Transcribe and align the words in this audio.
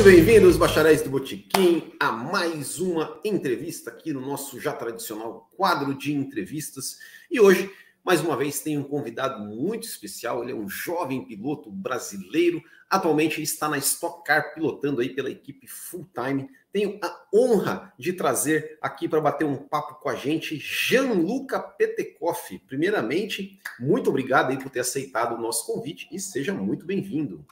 Muito 0.00 0.16
bem-vindos, 0.16 0.56
bacharéis 0.56 1.02
do 1.02 1.10
Botequim, 1.10 1.92
a 2.00 2.10
mais 2.10 2.80
uma 2.80 3.20
entrevista 3.22 3.90
aqui 3.90 4.14
no 4.14 4.20
nosso 4.22 4.58
já 4.58 4.72
tradicional 4.72 5.50
quadro 5.54 5.92
de 5.92 6.10
entrevistas. 6.14 6.96
E 7.30 7.38
hoje, 7.38 7.70
mais 8.02 8.22
uma 8.22 8.34
vez, 8.34 8.60
tem 8.60 8.78
um 8.78 8.82
convidado 8.82 9.44
muito 9.44 9.86
especial. 9.86 10.42
Ele 10.42 10.52
é 10.52 10.54
um 10.54 10.70
jovem 10.70 11.26
piloto 11.26 11.70
brasileiro, 11.70 12.62
atualmente 12.88 13.42
está 13.42 13.68
na 13.68 13.76
Stock 13.76 14.24
Car, 14.24 14.54
pilotando 14.54 15.02
aí 15.02 15.10
pela 15.10 15.30
equipe 15.30 15.66
full 15.66 16.08
time. 16.14 16.48
Tenho 16.72 16.98
a 17.02 17.26
honra 17.34 17.92
de 17.98 18.14
trazer 18.14 18.78
aqui 18.80 19.06
para 19.06 19.20
bater 19.20 19.44
um 19.44 19.56
papo 19.56 20.00
com 20.00 20.08
a 20.08 20.14
gente 20.14 20.56
Gianluca 20.56 21.60
Petekoff. 21.60 22.58
Primeiramente, 22.60 23.60
muito 23.78 24.08
obrigado 24.08 24.48
aí 24.48 24.58
por 24.58 24.70
ter 24.70 24.80
aceitado 24.80 25.34
o 25.34 25.42
nosso 25.42 25.66
convite 25.66 26.08
e 26.10 26.18
seja 26.18 26.54
muito 26.54 26.86
bem-vindo. 26.86 27.44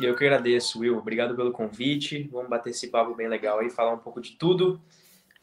Eu 0.00 0.14
que 0.14 0.24
agradeço, 0.24 0.78
Will. 0.78 0.96
Obrigado 0.96 1.34
pelo 1.34 1.50
convite. 1.50 2.28
Vamos 2.30 2.48
bater 2.48 2.70
esse 2.70 2.86
papo 2.86 3.14
bem 3.14 3.28
legal 3.28 3.58
aí, 3.58 3.68
falar 3.68 3.92
um 3.92 3.98
pouco 3.98 4.20
de 4.20 4.36
tudo. 4.36 4.80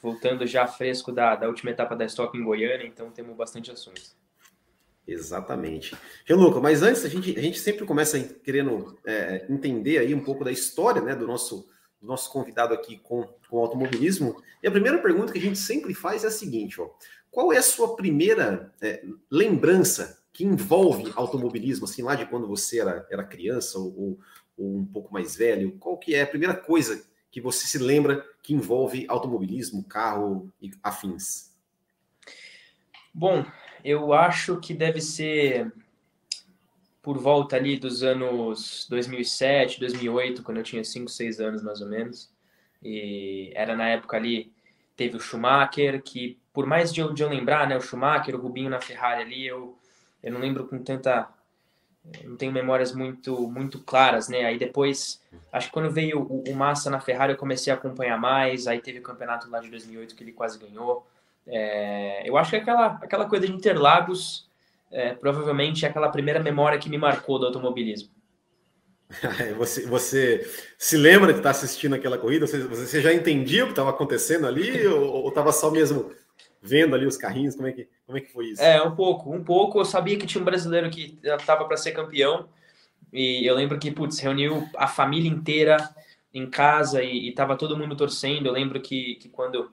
Voltando 0.02 0.48
já 0.48 0.66
fresco 0.66 1.12
da, 1.12 1.36
da 1.36 1.48
última 1.48 1.72
etapa 1.72 1.96
da 1.96 2.06
Stock 2.06 2.38
em 2.38 2.44
Goiânia, 2.44 2.86
então 2.86 3.12
temos 3.12 3.36
bastante 3.36 3.72
assunto. 3.72 4.02
Exatamente. 5.08 5.96
Gianluca, 6.26 6.60
mas 6.60 6.82
antes 6.82 7.04
a 7.04 7.10
gente, 7.10 7.38
a 7.38 7.42
gente 7.42 7.60
sempre 7.60 7.86
começa 7.86 8.20
querendo 8.20 8.98
é, 9.06 9.46
entender 9.50 9.98
aí 9.98 10.16
um 10.16 10.24
pouco 10.24 10.44
da 10.44 10.52
história 10.52 11.02
né, 11.02 11.16
do, 11.16 11.28
nosso, 11.28 11.68
do 12.02 12.08
nosso 12.08 12.32
convidado 12.32 12.74
aqui 12.74 12.98
com, 12.98 13.28
com 13.50 13.60
automobilismo. 13.60 14.42
E 14.64 14.68
a 14.68 14.72
primeira 14.72 15.00
pergunta 15.00 15.34
que 15.34 15.40
a 15.40 15.42
gente 15.42 15.60
sempre 15.60 15.94
faz 15.94 16.24
é 16.24 16.28
a 16.28 16.32
seguinte: 16.32 16.80
ó, 16.80 16.90
qual 17.30 17.52
é 17.52 17.58
a 17.58 17.64
sua 17.64 17.96
primeira 17.96 18.74
é, 18.82 19.04
lembrança 19.30 20.24
que 20.32 20.44
envolve 20.44 21.14
automobilismo, 21.16 21.86
assim, 21.86 22.02
lá 22.02 22.14
de 22.16 22.26
quando 22.26 22.48
você 22.48 22.80
era, 22.80 23.08
era 23.10 23.24
criança 23.24 23.80
ou 23.80 24.20
um 24.58 24.86
pouco 24.86 25.14
mais 25.14 25.36
velho? 25.36 25.78
Qual 25.80 25.98
que 25.98 26.16
é 26.16 26.22
a 26.22 26.28
primeira 26.28 26.56
coisa 26.56 27.06
que 27.32 27.42
você 27.42 27.68
se 27.68 27.78
lembra 27.78 28.26
que 28.42 28.54
envolve 28.54 29.06
automobilismo, 29.10 29.84
carro 29.84 30.52
e 30.62 30.72
afins? 30.82 31.54
Bom, 33.14 33.46
eu 33.84 34.14
acho 34.14 34.60
que 34.60 34.74
deve 34.74 35.02
ser 35.02 35.72
por 37.02 37.20
volta 37.20 37.56
ali 37.56 37.78
dos 37.78 38.02
anos 38.02 38.88
2007, 38.90 39.80
2008, 39.80 40.42
quando 40.42 40.58
eu 40.58 40.64
tinha 40.64 40.84
5, 40.84 41.08
6 41.10 41.40
anos 41.40 41.62
mais 41.62 41.80
ou 41.80 41.88
menos. 41.88 42.34
E 42.82 43.52
era 43.54 43.76
na 43.76 43.88
época 43.90 44.18
ali, 44.18 44.52
teve 44.96 45.16
o 45.16 45.20
Schumacher, 45.20 46.02
que 46.02 46.40
por 46.52 46.66
mais 46.66 46.92
de 46.94 47.02
eu, 47.02 47.14
de 47.14 47.22
eu 47.22 47.30
lembrar, 47.30 47.68
né, 47.68 47.78
o 47.78 47.82
Schumacher, 47.82 48.34
o 48.36 48.42
Rubinho 48.42 48.70
na 48.70 48.82
Ferrari 48.82 49.22
ali, 49.22 49.46
eu, 49.46 49.78
eu 50.24 50.32
não 50.32 50.40
lembro 50.40 50.66
com 50.68 50.82
tanta 50.82 51.30
não 52.24 52.36
tenho 52.36 52.52
memórias 52.52 52.94
muito 52.94 53.50
muito 53.50 53.80
claras, 53.80 54.28
né? 54.30 54.46
Aí 54.46 54.58
depois, 54.58 55.22
acho 55.52 55.68
que 55.68 55.74
quando 55.74 55.92
veio 55.92 56.22
o, 56.22 56.44
o, 56.48 56.56
Massa 56.56 56.90
na 56.90 57.00
Ferrari, 57.00 57.34
eu 57.34 57.38
comecei 57.38 57.72
a 57.72 57.76
acompanhar 57.76 58.20
mais. 58.20 58.68
Aí 58.68 58.80
teve 58.80 59.00
o 59.00 59.04
campeonato 59.04 59.50
lá 59.50 59.60
de 59.60 59.70
2008 59.70 60.16
que 60.16 60.24
ele 60.24 60.32
quase 60.32 60.60
ganhou. 60.60 61.06
É, 61.48 62.28
eu 62.28 62.38
acho 62.38 62.52
que 62.52 62.58
aquela 62.58 63.00
aquela 63.02 63.28
coisa 63.28 63.48
de 63.48 63.54
Interlagos 63.54 64.48
é, 64.92 65.14
provavelmente 65.14 65.86
é 65.86 65.90
aquela 65.90 66.10
primeira 66.10 66.40
memória 66.40 66.80
que 66.80 66.90
me 66.90 66.98
marcou 66.98 67.40
do 67.40 67.48
automobilismo. 67.48 68.10
Você, 69.58 69.86
você 69.86 70.50
se 70.80 70.98
lembra 70.98 71.32
de 71.32 71.40
estar 71.40 71.52
assistindo 71.52 71.94
aquela 71.94 72.18
corrida? 72.18 72.48
Você, 72.48 72.60
você 72.64 73.02
já 73.02 73.14
entendia 73.14 73.64
o 73.64 73.68
que 73.68 73.74
estava 73.74 73.92
acontecendo 73.92 74.48
ali 74.48 74.86
ou 74.88 75.30
estava 75.30 75.52
só 75.52 75.70
mesmo 75.70 76.12
vendo 76.66 76.96
ali 76.96 77.06
os 77.06 77.18
carrinhos? 77.18 77.56
Como 77.56 77.68
é 77.68 77.72
que, 77.72 77.88
como 78.06 78.18
é 78.18 78.22
que 78.22 78.32
foi 78.32 78.48
isso? 78.48 78.62
É, 78.62 78.82
um 78.82 78.96
pouco, 78.96 79.34
um 79.34 79.44
pouco. 79.44 79.80
Eu 79.80 79.86
sabia 79.86 80.18
que 80.18 80.26
tinha 80.26 80.42
um 80.42 80.46
brasileiro 80.46 80.90
que 80.90 81.20
estava 81.24 81.66
para 81.66 81.78
ser 81.78 81.92
campeão. 81.92 82.50
E 83.14 83.46
eu 83.46 83.56
lembro 83.56 83.78
que, 83.80 83.92
putz, 83.92 84.20
reuniu 84.20 84.68
a 84.76 84.88
família 84.88 85.30
inteira 85.30 85.78
em 86.34 86.50
casa 86.50 87.02
e, 87.02 87.30
estava 87.30 87.56
todo 87.56 87.78
mundo 87.78 87.96
torcendo. 87.96 88.48
Eu 88.48 88.52
lembro 88.52 88.82
que, 88.82 89.16
que 89.16 89.30
quando 89.30 89.72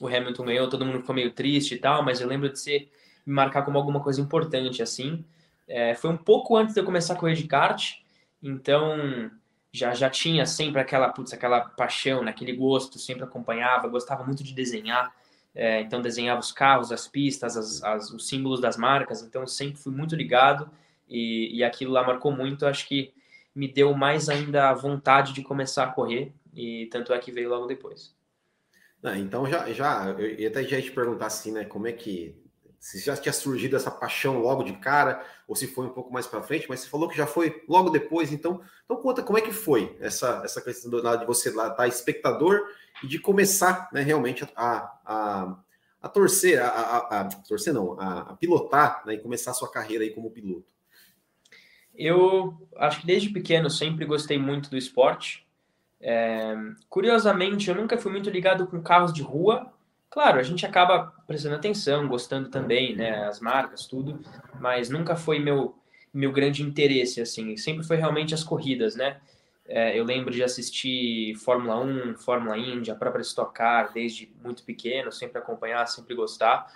o 0.00 0.06
Hamilton 0.06 0.44
ganhou, 0.44 0.68
todo 0.68 0.84
mundo 0.84 1.00
ficou 1.00 1.14
meio 1.14 1.32
triste 1.32 1.74
e 1.74 1.78
tal, 1.78 2.04
mas 2.04 2.20
eu 2.20 2.28
lembro 2.28 2.48
de 2.48 2.58
ser, 2.58 2.90
me 3.26 3.34
marcar 3.34 3.62
como 3.62 3.78
alguma 3.78 4.00
coisa 4.00 4.20
importante, 4.20 4.82
assim. 4.82 5.24
É, 5.66 5.94
foi 5.94 6.10
um 6.10 6.16
pouco 6.16 6.56
antes 6.56 6.74
de 6.74 6.80
eu 6.80 6.84
começar 6.84 7.14
a 7.14 7.16
correr 7.16 7.34
de 7.34 7.44
kart, 7.44 7.94
então 8.42 9.30
já 9.72 9.94
já 9.94 10.10
tinha 10.10 10.44
sempre 10.44 10.80
aquela, 10.80 11.08
putz, 11.08 11.32
aquela 11.32 11.60
paixão, 11.60 12.22
né, 12.22 12.30
aquele 12.30 12.52
gosto, 12.52 12.98
sempre 12.98 13.24
acompanhava, 13.24 13.88
gostava 13.88 14.22
muito 14.24 14.44
de 14.44 14.52
desenhar. 14.52 15.14
É, 15.54 15.80
então 15.80 16.00
desenhava 16.00 16.40
os 16.40 16.50
carros, 16.50 16.90
as 16.90 17.06
pistas, 17.06 17.56
as, 17.56 17.82
as, 17.82 18.10
os 18.10 18.26
símbolos 18.26 18.60
das 18.60 18.76
marcas. 18.76 19.22
Então 19.22 19.46
sempre 19.46 19.78
fui 19.78 19.92
muito 19.92 20.16
ligado 20.16 20.70
e, 21.08 21.56
e 21.56 21.64
aquilo 21.64 21.92
lá 21.92 22.02
marcou 22.04 22.32
muito. 22.32 22.66
Acho 22.66 22.86
que 22.86 23.12
me 23.54 23.68
deu 23.68 23.94
mais 23.94 24.28
ainda 24.28 24.70
a 24.70 24.74
vontade 24.74 25.32
de 25.32 25.42
começar 25.42 25.84
a 25.84 25.92
correr 25.92 26.32
e 26.54 26.86
tanto 26.86 27.12
é 27.12 27.18
que 27.18 27.30
veio 27.30 27.50
logo 27.50 27.66
depois. 27.66 28.14
Ah, 29.02 29.18
então 29.18 29.46
já, 29.46 29.70
já 29.72 30.06
eu 30.18 30.48
até 30.48 30.62
já 30.62 30.76
ia 30.76 30.82
te 30.82 30.92
perguntar 30.92 31.26
assim, 31.26 31.52
né? 31.52 31.64
Como 31.64 31.86
é 31.86 31.92
que 31.92 32.34
se 32.82 32.98
já 32.98 33.16
tinha 33.16 33.32
surgido 33.32 33.76
essa 33.76 33.92
paixão 33.92 34.40
logo 34.40 34.64
de 34.64 34.72
cara, 34.72 35.24
ou 35.46 35.54
se 35.54 35.68
foi 35.68 35.86
um 35.86 35.90
pouco 35.90 36.12
mais 36.12 36.26
para 36.26 36.42
frente, 36.42 36.66
mas 36.68 36.80
você 36.80 36.88
falou 36.88 37.08
que 37.08 37.16
já 37.16 37.28
foi 37.28 37.62
logo 37.68 37.90
depois, 37.90 38.32
então, 38.32 38.60
então 38.84 38.96
conta 38.96 39.22
como 39.22 39.38
é 39.38 39.40
que 39.40 39.52
foi 39.52 39.96
essa, 40.00 40.42
essa 40.44 40.60
questão 40.60 40.90
de 40.90 41.24
você 41.24 41.50
lá 41.50 41.68
estar 41.68 41.76
tá 41.76 41.86
espectador 41.86 42.60
e 43.00 43.06
de 43.06 43.20
começar 43.20 43.88
né, 43.92 44.02
realmente 44.02 44.44
a, 44.56 44.98
a, 45.06 45.56
a 46.02 46.08
torcer, 46.08 46.60
a, 46.60 46.66
a, 46.66 47.20
a, 47.20 47.24
torcer 47.26 47.72
não, 47.72 47.92
a, 48.00 48.34
pilotar 48.34 49.04
né, 49.06 49.14
e 49.14 49.20
começar 49.20 49.52
a 49.52 49.54
sua 49.54 49.70
carreira 49.70 50.02
aí 50.02 50.10
como 50.10 50.32
piloto. 50.32 50.66
Eu 51.94 52.68
acho 52.74 53.02
que 53.02 53.06
desde 53.06 53.28
pequeno 53.28 53.70
sempre 53.70 54.04
gostei 54.04 54.40
muito 54.40 54.68
do 54.68 54.76
esporte. 54.76 55.46
É, 56.00 56.56
curiosamente, 56.88 57.70
eu 57.70 57.76
nunca 57.76 57.96
fui 57.96 58.10
muito 58.10 58.28
ligado 58.28 58.66
com 58.66 58.82
carros 58.82 59.12
de 59.12 59.22
rua, 59.22 59.72
Claro, 60.12 60.38
a 60.38 60.42
gente 60.42 60.66
acaba 60.66 61.10
prestando 61.26 61.54
atenção, 61.54 62.06
gostando 62.06 62.50
também, 62.50 62.94
né, 62.94 63.24
as 63.24 63.40
marcas, 63.40 63.86
tudo, 63.86 64.20
mas 64.60 64.90
nunca 64.90 65.16
foi 65.16 65.38
meu 65.38 65.74
meu 66.14 66.30
grande 66.30 66.62
interesse, 66.62 67.22
assim, 67.22 67.56
sempre 67.56 67.86
foi 67.86 67.96
realmente 67.96 68.34
as 68.34 68.44
corridas, 68.44 68.94
né? 68.94 69.18
É, 69.64 69.98
eu 69.98 70.04
lembro 70.04 70.30
de 70.30 70.44
assistir 70.44 71.34
Fórmula 71.36 71.80
1, 71.80 72.16
Fórmula 72.16 72.58
Indy, 72.58 72.90
a 72.90 72.94
própria 72.94 73.22
Stock 73.22 73.54
Car, 73.54 73.90
desde 73.94 74.30
muito 74.44 74.62
pequeno, 74.62 75.10
sempre 75.10 75.38
acompanhar, 75.38 75.86
sempre 75.86 76.14
gostar. 76.14 76.66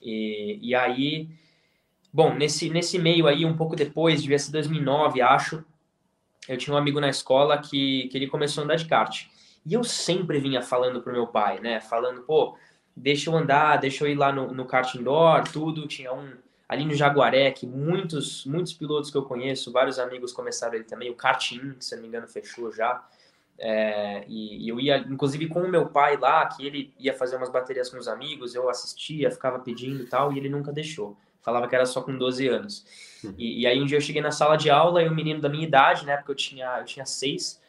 E, 0.00 0.60
e 0.62 0.72
aí, 0.72 1.28
bom, 2.12 2.32
nesse, 2.32 2.70
nesse 2.70 2.96
meio 2.96 3.26
aí, 3.26 3.44
um 3.44 3.56
pouco 3.56 3.74
depois, 3.74 4.22
devia 4.22 4.38
ser 4.38 4.52
2009, 4.52 5.20
acho, 5.20 5.64
eu 6.48 6.56
tinha 6.56 6.72
um 6.72 6.78
amigo 6.78 7.00
na 7.00 7.08
escola 7.08 7.58
que, 7.58 8.06
que 8.06 8.16
ele 8.16 8.28
começou 8.28 8.60
a 8.60 8.64
andar 8.64 8.76
de 8.76 8.86
kart. 8.86 9.26
E 9.64 9.74
eu 9.74 9.82
sempre 9.82 10.38
vinha 10.38 10.62
falando 10.62 11.02
pro 11.02 11.12
meu 11.12 11.26
pai, 11.26 11.58
né? 11.58 11.80
Falando, 11.80 12.22
pô, 12.22 12.56
deixa 12.96 13.28
eu 13.28 13.36
andar, 13.36 13.76
deixa 13.76 14.04
eu 14.04 14.08
ir 14.08 14.14
lá 14.14 14.32
no, 14.32 14.52
no 14.52 14.64
kart 14.64 14.94
indoor, 14.94 15.44
tudo. 15.52 15.86
Tinha 15.86 16.12
um 16.12 16.32
ali 16.68 16.84
no 16.84 16.94
Jaguaré, 16.94 17.50
que 17.52 17.66
muitos, 17.66 18.44
muitos 18.44 18.72
pilotos 18.72 19.10
que 19.10 19.16
eu 19.16 19.22
conheço, 19.22 19.70
vários 19.70 19.98
amigos 19.98 20.32
começaram 20.32 20.74
ele 20.74 20.84
também, 20.84 21.10
o 21.10 21.14
Karting, 21.14 21.74
que 21.74 21.84
se 21.84 21.94
não 21.94 22.02
me 22.02 22.08
engano 22.08 22.26
fechou 22.26 22.72
já. 22.72 23.04
É, 23.58 24.24
e, 24.28 24.64
e, 24.64 24.68
eu 24.68 24.78
ia, 24.80 24.98
inclusive, 24.98 25.48
com 25.48 25.62
o 25.62 25.68
meu 25.68 25.86
pai 25.86 26.16
lá, 26.16 26.46
que 26.46 26.66
ele 26.66 26.92
ia 26.98 27.14
fazer 27.14 27.36
umas 27.36 27.50
baterias 27.50 27.88
com 27.88 27.98
os 27.98 28.08
amigos, 28.08 28.54
eu 28.54 28.68
assistia, 28.68 29.30
ficava 29.30 29.58
pedindo 29.60 30.02
e 30.02 30.06
tal, 30.06 30.32
e 30.32 30.38
ele 30.38 30.48
nunca 30.48 30.72
deixou. 30.72 31.16
Falava 31.40 31.68
que 31.68 31.74
era 31.74 31.86
só 31.86 32.02
com 32.02 32.16
12 32.18 32.48
anos. 32.48 32.84
Uhum. 33.22 33.34
E, 33.38 33.62
e, 33.62 33.66
aí 33.66 33.80
um 33.80 33.86
dia 33.86 33.96
eu 33.96 34.02
cheguei 34.02 34.20
na 34.20 34.32
sala 34.32 34.56
de 34.56 34.68
aula 34.68 35.02
e 35.02 35.08
um 35.08 35.14
menino 35.14 35.40
da 35.40 35.48
minha 35.48 35.66
idade, 35.66 36.04
né, 36.04 36.16
porque 36.16 36.32
eu 36.32 36.36
tinha, 36.36 36.78
eu 36.80 36.84
tinha 36.84 37.06
seis, 37.06 37.62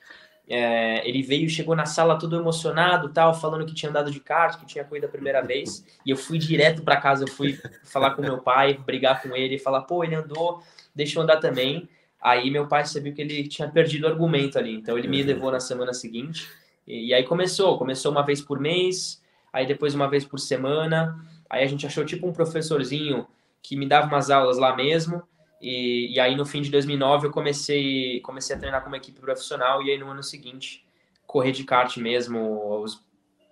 é, 0.49 1.07
ele 1.07 1.21
veio, 1.21 1.49
chegou 1.49 1.75
na 1.75 1.85
sala 1.85 2.17
todo 2.17 2.38
emocionado, 2.38 3.09
tal, 3.09 3.33
falando 3.33 3.65
que 3.65 3.73
tinha 3.73 3.89
andado 3.89 4.09
de 4.09 4.19
kart, 4.19 4.57
que 4.57 4.65
tinha 4.65 4.83
corrido 4.83 5.05
a 5.05 5.09
primeira 5.09 5.41
vez. 5.41 5.85
E 6.05 6.09
eu 6.09 6.15
fui 6.15 6.38
direto 6.38 6.81
para 6.83 6.97
casa, 6.97 7.25
eu 7.25 7.27
fui 7.27 7.59
falar 7.83 8.11
com 8.11 8.21
meu 8.21 8.38
pai, 8.38 8.79
brigar 8.85 9.21
com 9.21 9.35
ele, 9.35 9.59
falar, 9.59 9.81
pô, 9.81 10.03
ele 10.03 10.15
andou, 10.15 10.63
deixa 10.95 11.19
eu 11.19 11.23
andar 11.23 11.38
também. 11.38 11.89
Aí 12.21 12.49
meu 12.49 12.67
pai 12.67 12.85
sabia 12.85 13.11
que 13.11 13.21
ele 13.21 13.47
tinha 13.47 13.67
perdido 13.69 14.05
o 14.05 14.07
argumento 14.07 14.57
ali, 14.57 14.73
então 14.73 14.97
ele 14.97 15.07
me 15.07 15.21
uhum. 15.21 15.27
levou 15.27 15.51
na 15.51 15.59
semana 15.59 15.94
seguinte. 15.94 16.47
E, 16.88 17.07
e 17.07 17.13
aí 17.13 17.23
começou, 17.23 17.77
começou 17.77 18.11
uma 18.11 18.23
vez 18.23 18.41
por 18.41 18.59
mês, 18.59 19.21
aí 19.51 19.65
depois 19.65 19.94
uma 19.94 20.09
vez 20.09 20.23
por 20.23 20.39
semana. 20.39 21.19
Aí 21.49 21.63
a 21.63 21.67
gente 21.67 21.85
achou 21.85 22.05
tipo 22.05 22.25
um 22.25 22.33
professorzinho 22.33 23.27
que 23.61 23.75
me 23.75 23.85
dava 23.85 24.07
umas 24.07 24.29
aulas 24.29 24.57
lá 24.57 24.75
mesmo. 24.75 25.21
E, 25.62 26.13
e, 26.13 26.19
aí 26.19 26.36
no 26.36 26.45
fim 26.45 26.62
de 26.62 26.69
2009 26.69 27.27
eu 27.27 27.31
comecei 27.31 28.21
comecei 28.21 28.56
a 28.56 28.59
treinar 28.59 28.83
como 28.83 28.95
equipe 28.95 29.19
profissional 29.19 29.81
e 29.81 29.89
aí 29.89 29.98
no 29.98 30.09
ano 30.09 30.21
seguinte 30.21 30.86
correr 31.25 31.51
de 31.51 31.63
kart 31.63 31.98
mesmo 31.98 32.81
os 32.81 33.04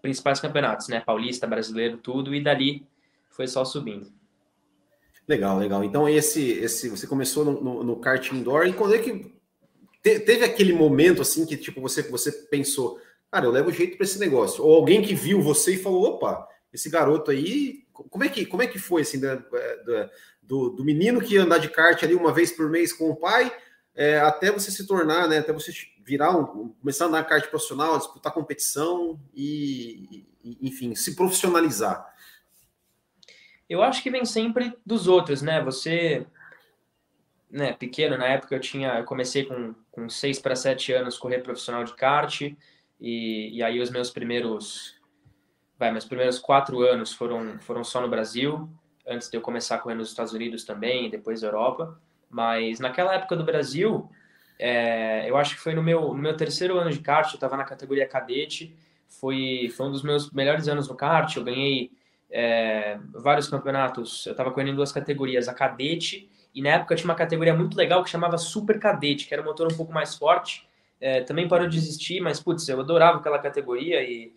principais 0.01 0.39
campeonatos, 0.39 0.87
né? 0.87 0.99
Paulista, 0.99 1.47
brasileiro, 1.47 1.97
tudo 1.97 2.35
e 2.35 2.41
dali 2.41 2.85
foi 3.29 3.47
só 3.47 3.65
subindo. 3.65 4.11
Legal, 5.27 5.57
legal. 5.57 5.83
Então 5.83 6.07
esse 6.07 6.51
esse 6.51 6.89
você 6.89 7.07
começou 7.07 7.43
no, 7.43 7.61
no, 7.61 7.83
no 7.83 7.95
kart 7.95 8.31
indoor 8.31 8.67
e 8.67 8.73
quando 8.73 8.93
é 8.93 8.99
que 8.99 9.33
te, 10.03 10.19
teve 10.19 10.45
aquele 10.45 10.73
momento 10.73 11.23
assim 11.23 11.45
que 11.45 11.57
tipo 11.57 11.81
você 11.81 12.03
você 12.03 12.31
pensou, 12.31 12.99
cara, 13.31 13.45
eu 13.45 13.51
levo 13.51 13.71
jeito 13.71 13.97
para 13.97 14.05
esse 14.05 14.19
negócio 14.19 14.63
ou 14.63 14.75
alguém 14.75 15.01
que 15.01 15.15
viu 15.15 15.41
você 15.41 15.73
e 15.73 15.79
falou, 15.79 16.03
opa, 16.03 16.47
esse 16.75 16.89
garoto 16.89 17.31
aí, 17.31 17.85
como 17.91 18.23
é 18.23 18.29
que 18.29 18.45
como 18.45 18.61
é 18.61 18.67
que 18.67 18.77
foi 18.77 19.01
assim 19.01 19.19
da, 19.19 19.35
da 19.35 20.09
do, 20.41 20.69
do 20.69 20.85
menino 20.85 21.21
que 21.21 21.35
ia 21.35 21.43
andar 21.43 21.57
de 21.57 21.69
kart 21.69 22.01
ali 22.03 22.13
uma 22.13 22.31
vez 22.31 22.51
por 22.51 22.69
mês 22.69 22.93
com 22.93 23.09
o 23.09 23.15
pai, 23.15 23.51
é, 23.95 24.19
até 24.19 24.51
você 24.51 24.69
se 24.69 24.85
tornar, 24.85 25.27
né, 25.27 25.39
até 25.39 25.51
você 25.51 25.71
virar 26.03 26.37
um, 26.37 26.69
começar 26.69 27.05
a 27.05 27.07
andar 27.07 27.23
kart 27.23 27.49
profissional, 27.49 27.97
disputar 27.97 28.33
competição 28.33 29.19
e, 29.33 30.25
e, 30.43 30.67
enfim, 30.67 30.93
se 30.93 31.15
profissionalizar? 31.15 32.13
Eu 33.67 33.81
acho 33.81 34.03
que 34.03 34.11
vem 34.11 34.25
sempre 34.25 34.77
dos 34.85 35.07
outros, 35.07 35.41
né? 35.41 35.63
Você, 35.63 36.27
né, 37.49 37.73
pequeno, 37.73 38.15
na 38.17 38.27
época 38.27 38.53
eu 38.53 38.59
tinha, 38.59 38.99
eu 38.99 39.05
comecei 39.05 39.45
com, 39.45 39.73
com 39.91 40.07
6 40.07 40.37
para 40.39 40.55
7 40.55 40.93
anos 40.93 41.17
correr 41.17 41.39
profissional 41.39 41.83
de 41.83 41.95
kart, 41.95 42.41
e, 42.41 42.55
e 43.57 43.63
aí 43.63 43.81
os 43.81 43.89
meus 43.89 44.11
primeiros, 44.11 44.94
vai, 45.77 45.91
meus 45.91 46.05
primeiros 46.05 46.39
quatro 46.39 46.81
anos 46.81 47.13
foram, 47.13 47.59
foram 47.59 47.83
só 47.83 48.01
no 48.01 48.07
Brasil, 48.07 48.69
antes 49.07 49.29
de 49.29 49.37
eu 49.37 49.41
começar 49.41 49.75
a 49.75 49.77
correr 49.77 49.95
nos 49.95 50.09
Estados 50.09 50.33
Unidos 50.33 50.63
também, 50.63 51.09
depois 51.09 51.43
Europa. 51.43 51.99
Mas 52.29 52.79
naquela 52.79 53.13
época 53.13 53.35
do 53.35 53.43
Brasil, 53.43 54.09
é, 54.57 55.29
eu 55.29 55.37
acho 55.37 55.55
que 55.55 55.61
foi 55.61 55.73
no 55.73 55.83
meu, 55.83 56.13
no 56.13 56.21
meu 56.21 56.35
terceiro 56.35 56.77
ano 56.77 56.91
de 56.91 56.99
kart, 56.99 57.29
eu 57.31 57.35
estava 57.35 57.55
na 57.57 57.63
categoria 57.63 58.07
cadete, 58.07 58.75
foi, 59.07 59.71
foi 59.75 59.87
um 59.87 59.91
dos 59.91 60.03
meus 60.03 60.31
melhores 60.31 60.67
anos 60.67 60.87
no 60.87 60.95
kart, 60.95 61.35
eu 61.35 61.43
ganhei 61.43 61.91
é, 62.31 62.97
vários 63.13 63.47
campeonatos, 63.47 64.25
eu 64.25 64.31
estava 64.31 64.51
correndo 64.51 64.71
em 64.71 64.75
duas 64.75 64.91
categorias, 64.91 65.47
a 65.47 65.53
cadete, 65.53 66.29
e 66.53 66.61
na 66.61 66.69
época 66.69 66.95
tinha 66.95 67.09
uma 67.09 67.15
categoria 67.15 67.53
muito 67.53 67.77
legal 67.77 68.03
que 68.03 68.09
chamava 68.09 68.37
Super 68.37 68.79
Cadete, 68.79 69.27
que 69.27 69.33
era 69.33 69.43
um 69.43 69.45
motor 69.45 69.71
um 69.71 69.75
pouco 69.75 69.91
mais 69.91 70.15
forte, 70.15 70.67
é, 70.99 71.21
também 71.21 71.47
parou 71.47 71.67
de 71.67 71.77
existir, 71.77 72.21
mas 72.21 72.39
putz, 72.39 72.67
eu 72.69 72.79
adorava 72.79 73.17
aquela 73.17 73.37
categoria 73.37 74.01
e 74.01 74.33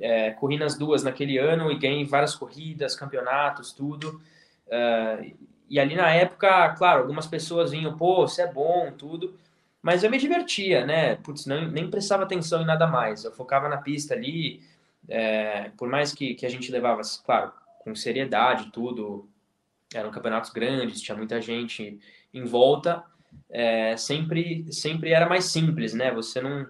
é, 0.00 0.30
corri 0.30 0.58
nas 0.58 0.76
duas 0.76 1.02
naquele 1.02 1.38
ano 1.38 1.70
e 1.70 1.78
ganhei 1.78 2.04
várias 2.04 2.34
corridas, 2.34 2.94
campeonatos, 2.94 3.72
tudo. 3.72 4.20
Uh, 4.66 5.36
e 5.68 5.78
ali 5.78 5.94
na 5.94 6.10
época, 6.10 6.70
claro, 6.74 7.02
algumas 7.02 7.26
pessoas 7.26 7.70
vinham, 7.70 7.96
pô, 7.96 8.26
você 8.26 8.42
é 8.42 8.52
bom, 8.52 8.92
tudo. 8.92 9.34
Mas 9.82 10.02
eu 10.02 10.10
me 10.10 10.18
divertia, 10.18 10.84
né? 10.84 11.16
Putz, 11.16 11.46
não, 11.46 11.68
nem 11.68 11.90
prestava 11.90 12.24
atenção 12.24 12.62
em 12.62 12.66
nada 12.66 12.86
mais. 12.86 13.24
Eu 13.24 13.32
focava 13.32 13.68
na 13.68 13.76
pista 13.76 14.14
ali, 14.14 14.62
é, 15.08 15.70
por 15.76 15.88
mais 15.88 16.12
que, 16.12 16.34
que 16.34 16.46
a 16.46 16.48
gente 16.48 16.70
levava, 16.72 17.02
claro, 17.24 17.52
com 17.80 17.94
seriedade, 17.94 18.70
tudo. 18.72 19.28
Eram 19.94 20.10
campeonatos 20.10 20.50
grandes, 20.50 21.00
tinha 21.00 21.16
muita 21.16 21.40
gente 21.40 21.98
em 22.32 22.44
volta. 22.44 23.04
É, 23.50 23.96
sempre, 23.96 24.70
sempre 24.72 25.12
era 25.12 25.28
mais 25.28 25.44
simples, 25.46 25.94
né? 25.94 26.10
Você 26.12 26.40
não, 26.40 26.66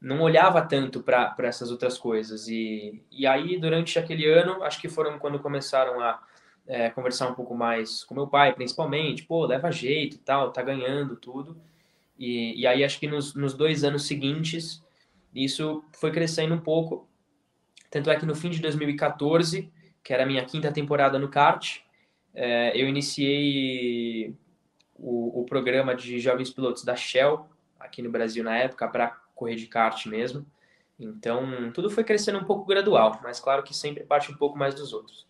não 0.00 0.20
olhava 0.20 0.62
tanto 0.62 1.02
para 1.02 1.34
essas 1.40 1.70
outras 1.70 1.98
coisas. 1.98 2.48
E, 2.48 3.02
e 3.10 3.26
aí, 3.26 3.58
durante 3.58 3.98
aquele 3.98 4.26
ano, 4.26 4.62
acho 4.62 4.80
que 4.80 4.88
foram 4.88 5.18
quando 5.18 5.38
começaram 5.38 6.00
a 6.00 6.22
é, 6.66 6.90
conversar 6.90 7.28
um 7.28 7.34
pouco 7.34 7.54
mais 7.54 8.04
com 8.04 8.14
meu 8.14 8.26
pai, 8.26 8.54
principalmente, 8.54 9.24
pô, 9.24 9.46
leva 9.46 9.70
jeito 9.70 10.16
e 10.16 10.18
tal, 10.18 10.52
tá 10.52 10.62
ganhando 10.62 11.16
tudo. 11.16 11.56
E, 12.18 12.60
e 12.60 12.66
aí 12.66 12.82
acho 12.82 12.98
que 12.98 13.06
nos, 13.06 13.34
nos 13.34 13.54
dois 13.54 13.84
anos 13.84 14.06
seguintes 14.06 14.82
isso 15.34 15.84
foi 15.92 16.10
crescendo 16.10 16.54
um 16.54 16.60
pouco. 16.60 17.08
Tanto 17.90 18.10
é 18.10 18.16
que 18.16 18.26
no 18.26 18.34
fim 18.34 18.50
de 18.50 18.60
2014, 18.60 19.70
que 20.02 20.12
era 20.12 20.24
a 20.24 20.26
minha 20.26 20.44
quinta 20.44 20.72
temporada 20.72 21.18
no 21.18 21.28
kart, 21.28 21.78
é, 22.34 22.78
eu 22.80 22.88
iniciei 22.88 24.34
o, 24.94 25.40
o 25.40 25.44
programa 25.44 25.94
de 25.94 26.18
jovens 26.18 26.50
pilotos 26.50 26.84
da 26.84 26.96
Shell 26.96 27.48
aqui 27.78 28.02
no 28.02 28.10
Brasil 28.10 28.42
na 28.42 28.56
época 28.56 28.88
para 28.88 29.16
correr 29.36 29.54
de 29.54 29.68
kart 29.68 30.06
mesmo. 30.06 30.44
Então, 30.98 31.70
tudo 31.72 31.90
foi 31.90 32.02
crescendo 32.02 32.38
um 32.38 32.44
pouco 32.44 32.64
gradual, 32.64 33.20
mas 33.22 33.38
claro 33.38 33.62
que 33.62 33.76
sempre 33.76 34.02
parte 34.02 34.32
um 34.32 34.36
pouco 34.36 34.58
mais 34.58 34.74
dos 34.74 34.92
outros. 34.92 35.26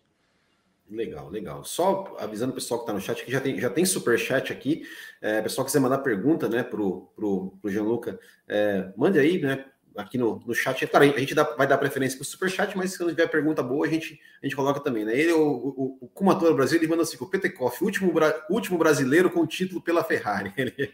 Legal, 0.89 1.29
legal. 1.29 1.65
Só 1.65 2.15
avisando 2.17 2.53
o 2.53 2.55
pessoal 2.55 2.79
que 2.79 2.83
está 2.83 2.93
no 2.93 3.01
chat 3.01 3.25
que 3.25 3.31
já 3.31 3.41
tem, 3.41 3.59
já 3.59 3.69
tem 3.69 3.85
super 3.85 4.17
chat 4.17 4.53
aqui. 4.53 4.83
É, 5.21 5.41
pessoal 5.41 5.65
quiser 5.65 5.81
mandar 5.81 5.97
pergunta, 5.97 6.47
né, 6.47 6.63
pro, 6.63 7.09
pro, 7.13 7.57
pro 7.61 7.69
Gianluca, 7.69 8.17
é, 8.47 8.93
mande 8.95 9.19
aí, 9.19 9.41
né, 9.41 9.65
aqui 9.97 10.17
no, 10.17 10.41
no 10.45 10.53
chat. 10.53 10.85
Claro, 10.87 11.05
a 11.05 11.19
gente 11.19 11.35
dá, 11.35 11.43
vai 11.43 11.67
dar 11.67 11.77
preferência 11.77 12.17
para 12.17 12.23
o 12.23 12.25
super 12.25 12.49
chat, 12.49 12.77
mas 12.77 12.93
se 12.93 12.99
não 12.99 13.09
tiver 13.09 13.27
pergunta 13.27 13.63
boa, 13.63 13.85
a 13.85 13.89
gente, 13.89 14.19
a 14.41 14.45
gente 14.45 14.55
coloca 14.55 14.79
também, 14.79 15.03
né? 15.03 15.17
Ele, 15.17 15.33
o, 15.33 15.41
o, 15.41 15.97
o 16.01 16.07
Kumator 16.07 16.53
Brasil, 16.53 16.77
ele 16.77 16.87
manda 16.87 17.01
assim, 17.01 17.17
o 17.19 17.25
Petekoff, 17.25 17.83
último, 17.83 18.13
último 18.49 18.77
brasileiro 18.77 19.29
com 19.29 19.45
título 19.45 19.81
pela 19.81 20.03
Ferrari. 20.03 20.53
Ele 20.57 20.91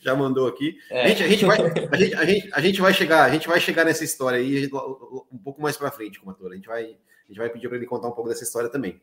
já 0.00 0.14
mandou 0.14 0.46
aqui. 0.46 0.78
É. 0.90 1.04
A, 1.04 1.08
gente, 1.08 1.22
a, 1.22 1.28
gente 1.28 1.44
vai, 1.44 1.58
a, 1.60 1.96
gente, 1.96 2.14
a, 2.14 2.24
gente, 2.24 2.50
a 2.52 2.60
gente 2.60 2.80
vai 2.80 2.92
chegar, 2.92 3.24
a 3.24 3.30
gente 3.30 3.48
vai 3.48 3.60
chegar 3.60 3.84
nessa 3.84 4.04
história 4.04 4.38
aí 4.38 4.68
um 5.32 5.38
pouco 5.38 5.62
mais 5.62 5.76
para 5.76 5.90
frente, 5.90 6.20
Kumator. 6.20 6.52
A 6.52 6.54
gente 6.54 6.68
vai 6.68 6.96
a 7.26 7.28
gente 7.28 7.38
vai 7.38 7.50
pedir 7.50 7.68
para 7.68 7.76
ele 7.76 7.86
contar 7.86 8.08
um 8.08 8.12
pouco 8.12 8.28
dessa 8.28 8.44
história 8.44 8.68
também. 8.68 9.00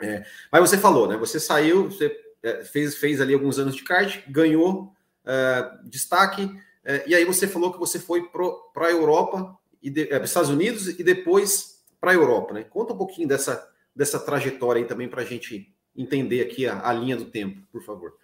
É, 0.00 0.24
mas 0.52 0.60
você 0.60 0.76
falou, 0.76 1.08
né? 1.08 1.16
Você 1.16 1.40
saiu, 1.40 1.84
você 1.84 2.14
é, 2.42 2.62
fez, 2.62 2.96
fez 2.96 3.20
ali 3.20 3.32
alguns 3.32 3.58
anos 3.58 3.74
de 3.74 3.82
kart, 3.82 4.20
ganhou 4.28 4.92
é, 5.24 5.70
destaque, 5.84 6.50
é, 6.84 7.04
e 7.06 7.14
aí 7.14 7.24
você 7.24 7.48
falou 7.48 7.72
que 7.72 7.78
você 7.78 7.98
foi 7.98 8.28
para 8.28 8.86
a 8.86 8.90
Europa, 8.90 9.58
e 9.82 9.90
de, 9.90 10.12
é, 10.12 10.24
Estados 10.24 10.50
Unidos 10.50 10.88
e 10.88 11.04
depois 11.04 11.82
para 12.00 12.12
a 12.12 12.14
Europa, 12.14 12.54
né? 12.54 12.64
Conta 12.64 12.94
um 12.94 12.96
pouquinho 12.96 13.28
dessa, 13.28 13.70
dessa 13.94 14.18
trajetória 14.18 14.82
aí 14.82 14.88
também 14.88 15.08
para 15.08 15.22
a 15.22 15.24
gente 15.24 15.70
entender 15.94 16.40
aqui 16.40 16.66
a, 16.66 16.88
a, 16.88 16.92
linha 16.92 17.16
do 17.16 17.26
tempo, 17.26 17.60
por 17.70 17.82
favor. 17.82 18.14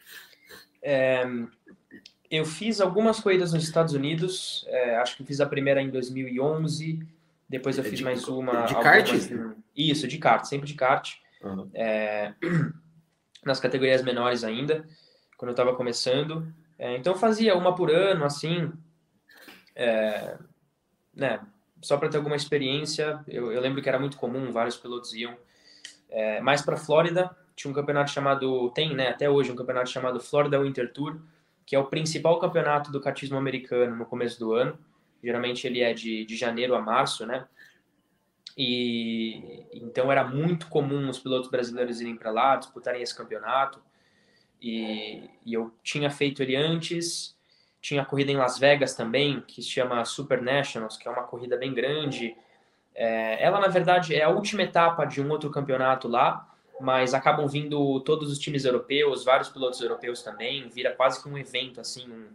É, 0.83 1.25
eu 2.31 2.45
fiz 2.45 2.81
algumas 2.81 3.21
corridas 3.21 3.53
nos 3.53 3.63
Estados 3.63 3.93
Unidos, 3.93 4.65
é, 4.69 4.97
acho 4.97 5.17
que 5.17 5.25
fiz 5.25 5.41
a 5.41 5.47
primeira 5.47 5.83
em 5.83 5.91
2011, 5.91 7.07
depois 7.49 7.77
eu 7.77 7.85
é 7.85 7.89
fiz 7.89 7.99
de, 7.99 8.05
mais 8.05 8.27
uma. 8.27 8.65
De 8.65 8.75
kart? 8.75 9.11
Isso, 9.77 10.09
de 10.09 10.19
kart, 10.19 10.45
sempre 10.45 10.67
de 10.67 10.75
kart. 10.75 11.15
Uhum. 11.43 11.71
Nas 13.45 13.61
categorias 13.61 14.03
menores 14.03 14.45
ainda, 14.45 14.87
quando 15.37 15.51
eu 15.51 15.53
estava 15.53 15.75
começando. 15.75 16.53
É, 16.81 16.97
então 16.97 17.15
fazia 17.15 17.55
uma 17.55 17.75
por 17.75 17.91
ano, 17.91 18.25
assim. 18.25 18.73
É, 19.77 20.39
né, 21.15 21.39
só 21.83 21.99
para 21.99 22.09
ter 22.09 22.17
alguma 22.17 22.37
experiência. 22.37 23.23
Eu, 23.29 23.53
eu, 23.53 23.61
lembro 23.61 23.83
que 23.83 23.89
era 23.89 23.99
muito 23.99 24.17
comum, 24.17 24.51
vários 24.51 24.79
pilotos 24.79 25.13
iam 25.13 25.37
é, 26.09 26.41
mais 26.41 26.63
para 26.63 26.79
Flórida. 26.79 27.37
Tinha 27.55 27.71
um 27.71 27.75
campeonato 27.75 28.11
chamado, 28.11 28.71
tem, 28.71 28.95
né, 28.95 29.09
até 29.09 29.29
hoje, 29.29 29.53
um 29.53 29.57
campeonato 29.57 29.91
chamado 29.91 30.19
Florida 30.21 30.59
Winter 30.59 30.91
Tour, 30.91 31.21
que 31.67 31.77
é 31.77 31.79
o 31.79 31.85
principal 31.85 32.39
campeonato 32.39 32.91
do 32.91 32.99
kartismo 32.99 33.37
americano 33.37 33.95
no 33.95 34.07
começo 34.07 34.41
do 34.41 34.55
ano. 34.55 34.79
Geralmente 35.23 35.67
ele 35.67 35.83
é 35.83 35.93
de, 35.93 36.25
de 36.25 36.35
janeiro 36.35 36.75
a 36.75 36.81
março, 36.81 37.27
né? 37.27 37.47
E 38.57 39.67
então 39.75 40.11
era 40.11 40.25
muito 40.25 40.67
comum 40.69 41.11
os 41.11 41.19
pilotos 41.19 41.51
brasileiros 41.51 42.01
irem 42.01 42.17
para 42.17 42.31
lá, 42.31 42.57
disputarem 42.57 43.03
esse 43.03 43.15
campeonato. 43.15 43.83
E, 44.61 45.31
e, 45.45 45.55
eu 45.55 45.73
tinha 45.83 46.11
feito 46.11 46.43
ele 46.43 46.57
antes. 46.57 47.37
Tinha 47.81 48.05
corrida 48.05 48.31
em 48.31 48.37
Las 48.37 48.59
Vegas 48.59 48.95
também, 48.95 49.41
que 49.41 49.63
se 49.63 49.71
chama 49.71 50.05
Super 50.05 50.43
Nationals, 50.43 50.97
que 50.97 51.09
é 51.09 51.11
uma 51.11 51.23
corrida 51.23 51.57
bem 51.57 51.73
grande. 51.73 52.37
É, 52.95 53.43
ela, 53.43 53.59
na 53.59 53.69
verdade, 53.69 54.15
é 54.15 54.23
a 54.23 54.29
última 54.29 54.63
etapa 54.63 55.05
de 55.07 55.23
um 55.23 55.31
outro 55.31 55.51
campeonato 55.51 56.07
lá, 56.07 56.47
mas 56.79 57.15
acabam 57.15 57.47
vindo 57.49 58.01
todos 58.01 58.31
os 58.31 58.39
times 58.39 58.65
europeus, 58.65 59.25
vários 59.25 59.49
pilotos 59.49 59.81
europeus 59.81 60.23
também. 60.23 60.69
Vira 60.69 60.93
quase 60.93 61.23
que 61.23 61.29
um 61.29 61.39
evento, 61.39 61.81
assim, 61.81 62.11
um, 62.11 62.29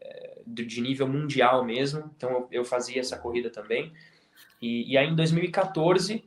é, 0.00 0.38
de 0.46 0.80
nível 0.80 1.06
mundial 1.06 1.64
mesmo. 1.64 2.10
Então 2.16 2.30
eu, 2.30 2.48
eu 2.50 2.64
fazia 2.64 3.00
essa 3.00 3.16
corrida 3.16 3.50
também. 3.50 3.92
E, 4.60 4.92
e, 4.92 4.98
aí 4.98 5.06
em 5.06 5.14
2014 5.14 6.24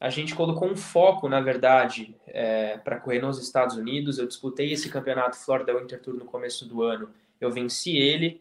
a 0.00 0.08
gente 0.08 0.34
colocou 0.34 0.66
um 0.66 0.74
foco, 0.74 1.28
na 1.28 1.42
verdade, 1.42 2.16
é, 2.26 2.78
para 2.78 2.98
correr 2.98 3.20
nos 3.20 3.38
Estados 3.38 3.76
Unidos. 3.76 4.18
Eu 4.18 4.26
disputei 4.26 4.72
esse 4.72 4.88
campeonato 4.88 5.36
Florida 5.36 5.78
Winter 5.78 6.00
Tour 6.00 6.14
no 6.14 6.24
começo 6.24 6.66
do 6.66 6.82
ano. 6.82 7.10
Eu 7.38 7.50
venci 7.50 7.98
ele. 7.98 8.40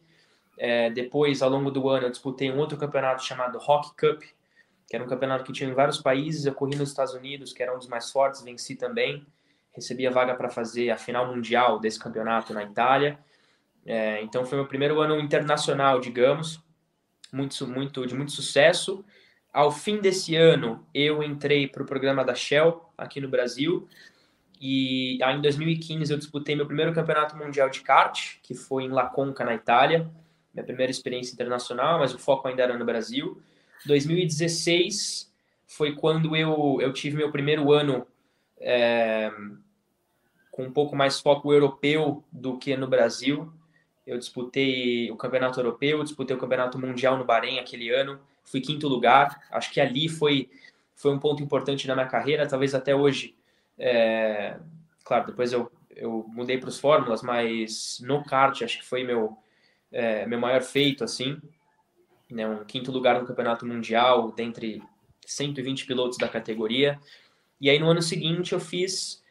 É, 0.58 0.90
depois, 0.90 1.42
ao 1.42 1.50
longo 1.50 1.70
do 1.70 1.90
ano, 1.90 2.08
eu 2.08 2.10
disputei 2.10 2.50
um 2.50 2.58
outro 2.58 2.78
campeonato 2.78 3.26
chamado 3.26 3.58
Rock 3.58 3.90
Cup, 3.90 4.22
que 4.88 4.96
era 4.96 5.04
um 5.04 5.08
campeonato 5.08 5.44
que 5.44 5.52
tinha 5.52 5.70
em 5.70 5.74
vários 5.74 5.98
países. 5.98 6.46
Eu 6.46 6.54
corri 6.54 6.78
nos 6.78 6.90
Estados 6.90 7.14
Unidos, 7.14 7.52
que 7.52 7.62
era 7.62 7.76
um 7.76 7.78
dos 7.78 7.88
mais 7.88 8.10
fortes, 8.10 8.42
venci 8.42 8.76
também. 8.78 9.28
Recebi 9.74 10.08
a 10.08 10.12
vaga 10.12 10.36
para 10.36 10.48
fazer 10.48 10.90
a 10.92 10.98
final 10.98 11.28
mundial 11.28 11.78
desse 11.78 12.00
campeonato 12.00 12.54
na 12.54 12.64
Itália. 12.64 13.20
É, 13.86 14.22
então 14.22 14.46
foi 14.46 14.58
meu 14.58 14.68
primeiro 14.68 15.02
ano 15.02 15.20
internacional, 15.20 16.00
digamos, 16.00 16.64
muito, 17.34 17.68
muito 17.68 18.08
de 18.08 18.16
muito 18.16 18.32
sucesso. 18.32 19.04
Ao 19.52 19.72
fim 19.72 20.00
desse 20.00 20.36
ano, 20.36 20.86
eu 20.94 21.24
entrei 21.24 21.68
para 21.68 21.84
o 21.84 21.86
programa 21.86 22.24
da 22.24 22.36
Shell 22.36 22.92
aqui 22.98 23.20
no 23.20 23.28
Brasil. 23.28 23.88
E 24.62 25.18
aí, 25.24 25.38
em 25.38 25.42
2015 25.42 26.12
eu 26.12 26.18
disputei 26.18 26.56
meu 26.56 26.66
primeiro 26.66 26.94
campeonato 26.94 27.36
mundial 27.36 27.70
de 27.70 27.82
kart, 27.82 28.38
que 28.44 28.54
foi 28.54 28.84
em 28.84 28.90
La 28.90 29.06
Conca, 29.06 29.44
na 29.44 29.56
Itália. 29.56 30.10
Minha 30.54 30.66
primeira 30.66 30.92
experiência 30.92 31.34
internacional, 31.34 32.00
mas 32.00 32.14
o 32.14 32.20
foco 32.20 32.48
ainda 32.48 32.64
era 32.64 32.78
no 32.78 32.86
Brasil. 32.86 33.42
2016 33.86 35.32
foi 35.66 35.96
quando 35.96 36.36
eu, 36.36 36.78
eu 36.82 36.92
tive 36.92 37.18
meu 37.18 37.32
primeiro 37.32 37.72
ano 37.72 38.06
é, 38.60 39.32
com 40.52 40.64
um 40.64 40.72
pouco 40.72 40.96
mais 40.96 41.20
foco 41.20 41.54
europeu 41.54 42.24
do 42.32 42.58
que 42.58 42.76
no 42.76 42.88
Brasil 42.88 43.52
eu 44.10 44.18
disputei 44.18 45.12
o 45.12 45.16
campeonato 45.16 45.60
europeu, 45.60 46.04
disputei 46.04 46.36
o 46.36 46.40
campeonato 46.40 46.80
mundial 46.80 47.16
no 47.16 47.24
Bahrein 47.24 47.60
aquele 47.60 47.92
ano, 47.92 48.20
fui 48.44 48.62
quinto 48.62 48.88
lugar. 48.88 49.42
Acho 49.52 49.72
que 49.72 49.80
ali 49.80 50.08
foi, 50.10 50.50
foi 50.96 51.12
um 51.12 51.20
ponto 51.20 51.44
importante 51.44 51.88
na 51.88 51.96
minha 51.96 52.08
carreira, 52.08 52.48
talvez 52.48 52.74
até 52.74 52.96
hoje. 52.96 53.36
É, 53.78 54.58
claro, 55.04 55.28
depois 55.28 55.54
eu, 55.54 55.72
eu 55.96 56.26
mudei 56.30 56.58
para 56.58 56.70
os 56.70 56.80
Fórmulas, 56.80 57.22
mas 57.22 58.00
no 58.04 58.24
kart 58.24 58.62
acho 58.62 58.80
que 58.80 58.86
foi 58.86 59.04
meu, 59.04 59.38
é, 59.92 60.26
meu 60.26 60.40
maior 60.40 60.62
feito, 60.62 61.04
assim. 61.04 61.40
Né, 62.30 62.48
um 62.48 62.64
quinto 62.64 62.92
lugar 62.92 63.20
no 63.20 63.26
Campeonato 63.26 63.66
Mundial, 63.66 64.32
dentre 64.32 64.84
120 65.26 65.86
pilotos 65.86 66.18
da 66.18 66.28
categoria. 66.28 67.00
E 67.60 67.70
aí 67.70 67.80
no 67.80 67.90
ano 67.90 68.02
seguinte 68.02 68.54
eu 68.54 68.60
fiz 68.60 69.24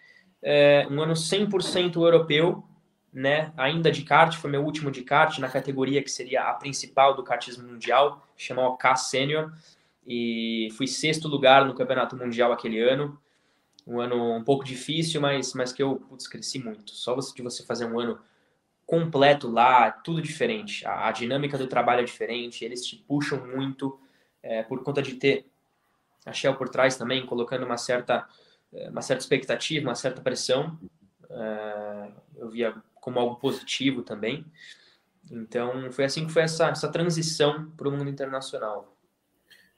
é, 0.42 0.86
um 0.90 1.00
ano 1.00 1.14
100% 1.14 1.96
europeu, 1.96 2.64
né, 3.12 3.52
ainda 3.56 3.90
de 3.90 4.02
kart, 4.02 4.36
foi 4.36 4.50
meu 4.50 4.62
último 4.62 4.90
de 4.90 5.02
kart 5.02 5.38
na 5.38 5.48
categoria 5.48 6.02
que 6.02 6.10
seria 6.10 6.42
a 6.44 6.54
principal 6.54 7.14
do 7.14 7.22
kartismo 7.22 7.66
mundial, 7.66 8.26
chamou 8.36 8.76
K 8.76 8.96
Senior, 8.96 9.52
e 10.06 10.68
fui 10.76 10.86
sexto 10.86 11.28
lugar 11.28 11.66
no 11.66 11.74
Campeonato 11.74 12.16
Mundial 12.16 12.50
aquele 12.50 12.80
ano. 12.80 13.20
Um 13.86 14.00
ano 14.00 14.36
um 14.36 14.44
pouco 14.44 14.64
difícil, 14.64 15.20
mas, 15.20 15.52
mas 15.52 15.72
que 15.72 15.82
eu 15.82 15.96
putz, 15.96 16.26
cresci 16.26 16.58
muito. 16.58 16.92
Só 16.92 17.14
você, 17.14 17.34
de 17.34 17.42
você 17.42 17.64
fazer 17.64 17.84
um 17.86 18.00
ano 18.00 18.18
completo 18.86 19.50
lá, 19.50 19.90
tudo 19.90 20.22
diferente. 20.22 20.86
A, 20.86 21.08
a 21.08 21.12
dinâmica 21.12 21.58
do 21.58 21.66
trabalho 21.66 22.00
é 22.00 22.04
diferente, 22.04 22.64
eles 22.64 22.86
te 22.86 22.96
puxam 22.96 23.46
muito 23.46 24.00
é, 24.42 24.62
por 24.62 24.82
conta 24.82 25.02
de 25.02 25.14
ter 25.14 25.46
a 26.24 26.32
Shell 26.32 26.54
por 26.54 26.70
trás 26.70 26.96
também, 26.96 27.26
colocando 27.26 27.64
uma 27.64 27.76
certa, 27.76 28.26
é, 28.72 28.88
uma 28.88 29.02
certa 29.02 29.22
expectativa, 29.22 29.88
uma 29.88 29.94
certa 29.94 30.22
pressão. 30.22 30.78
É, 31.28 32.08
eu 32.36 32.48
via 32.48 32.74
como 33.08 33.18
algo 33.18 33.36
positivo 33.36 34.02
também. 34.02 34.44
Então, 35.30 35.90
foi 35.90 36.04
assim 36.04 36.26
que 36.26 36.32
foi 36.32 36.42
essa, 36.42 36.68
essa 36.68 36.88
transição 36.88 37.70
para 37.76 37.88
o 37.88 37.92
mundo 37.92 38.10
internacional. 38.10 38.94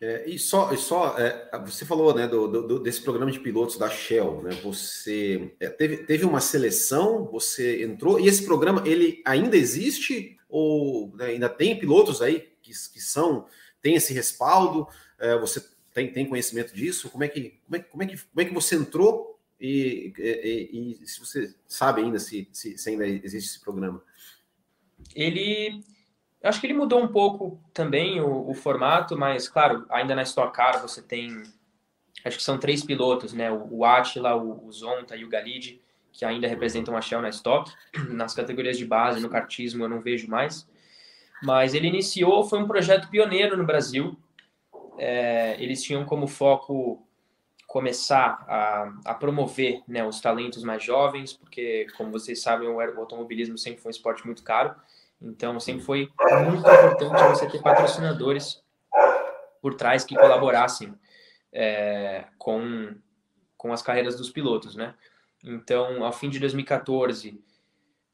É, 0.01 0.29
e 0.29 0.39
só, 0.39 0.73
e 0.73 0.79
só 0.79 1.17
é, 1.19 1.51
você 1.65 1.85
falou 1.85 2.15
né, 2.15 2.27
do, 2.27 2.49
do, 2.49 2.79
desse 2.81 3.03
programa 3.03 3.31
de 3.31 3.39
pilotos 3.39 3.77
da 3.77 3.89
Shell, 3.89 4.43
né? 4.43 4.51
Você 4.65 5.55
é, 5.61 5.69
teve, 5.69 5.99
teve 5.99 6.25
uma 6.25 6.41
seleção, 6.41 7.27
você 7.27 7.85
entrou, 7.85 8.19
e 8.19 8.27
esse 8.27 8.45
programa 8.45 8.83
ele 8.87 9.23
ainda 9.27 9.57
existe 9.57 10.39
ou 10.49 11.15
né, 11.15 11.27
ainda 11.27 11.49
tem 11.49 11.79
pilotos 11.79 12.23
aí 12.23 12.51
que, 12.63 12.73
que 12.73 13.01
são, 13.01 13.47
tem 13.83 13.95
esse 13.95 14.15
respaldo? 14.15 14.89
É, 15.19 15.39
você 15.39 15.63
tem, 15.93 16.11
tem 16.11 16.27
conhecimento 16.27 16.75
disso? 16.75 17.11
Como 17.11 17.23
é 17.23 17.29
que, 17.29 17.61
como 17.67 17.77
é, 17.77 17.79
como 17.81 18.03
é 18.03 18.07
que, 18.07 18.17
como 18.17 18.41
é 18.41 18.45
que 18.47 18.55
você 18.55 18.77
entrou 18.77 19.30
e, 19.61 20.13
e, 20.19 20.99
e 21.03 21.07
se 21.07 21.21
você 21.21 21.55
sabe 21.67 22.03
ainda 22.03 22.19
se, 22.19 22.49
se, 22.53 22.79
se 22.79 22.91
ainda 22.91 23.07
existe 23.07 23.51
esse 23.51 23.61
programa? 23.61 24.03
Ele 25.15 25.83
Acho 26.43 26.59
que 26.59 26.67
ele 26.67 26.75
mudou 26.75 27.03
um 27.03 27.09
pouco 27.09 27.61
também 27.75 28.21
o, 28.21 28.49
o, 28.49 28.55
formato, 28.55 29.17
mas 29.17 29.47
claro, 29.47 29.85
ainda 29.91 30.15
na 30.15 30.23
Stock 30.23 30.55
Car 30.55 30.81
você 30.81 31.03
tem, 31.03 31.43
acho 32.25 32.39
que 32.39 32.43
são 32.43 32.59
três 32.59 32.83
pilotos, 32.83 33.35
né? 33.35 33.53
O, 33.53 33.85
Attila, 33.85 34.35
o, 34.35 34.67
o 34.67 34.73
Zonta 34.73 35.15
e 35.15 35.25
o 35.25 35.29
Galide, 35.29 35.83
que 36.11 36.25
ainda 36.25 36.49
representam 36.49 36.97
a 36.97 37.03
Shell 37.03 37.21
na 37.21 37.29
Stock. 37.29 37.71
Nas 38.09 38.35
categorias 38.35 38.79
de 38.79 38.87
base, 38.87 39.21
no 39.21 39.29
kartismo, 39.29 39.85
eu 39.85 39.89
não 39.89 40.01
vejo 40.01 40.29
mais. 40.29 40.67
Mas 41.43 41.75
ele 41.75 41.89
iniciou, 41.89 42.43
foi 42.43 42.59
um 42.59 42.67
projeto 42.67 43.11
pioneiro 43.11 43.55
no 43.57 43.65
Brasil. 43.65 44.19
É, 44.99 45.63
eles 45.63 45.83
tinham 45.83 46.07
como 46.07 46.27
foco 46.27 47.07
começar 47.71 48.45
a, 48.49 48.93
a 49.05 49.15
promover 49.15 49.81
né, 49.87 50.05
os 50.05 50.21
talentos 50.21 50.65
mais 50.65 50.83
jovens, 50.83 51.33
porque, 51.33 51.87
como 51.97 52.11
vocês 52.11 52.43
sabem, 52.43 52.69
o 52.69 52.81
automobilismo 52.81 53.57
sempre 53.57 53.81
foi 53.81 53.91
um 53.91 53.95
esporte 53.95 54.27
muito 54.27 54.43
caro. 54.43 54.75
Então, 55.23 55.61
sempre 55.61 55.85
foi 55.85 56.11
muito 56.45 56.69
importante 56.69 57.23
você 57.29 57.49
ter 57.49 57.63
patrocinadores 57.63 58.61
por 59.63 59.75
trás 59.75 60.03
que 60.03 60.17
colaborassem 60.17 60.93
é, 61.53 62.25
com, 62.37 62.93
com 63.57 63.73
as 63.73 63.83
carreiras 63.83 64.17
dos 64.17 64.31
pilotos, 64.31 64.75
né? 64.75 64.93
Então, 65.45 66.05
ao 66.05 66.13
fim 66.13 66.29
de 66.29 66.41
2014, 66.41 67.41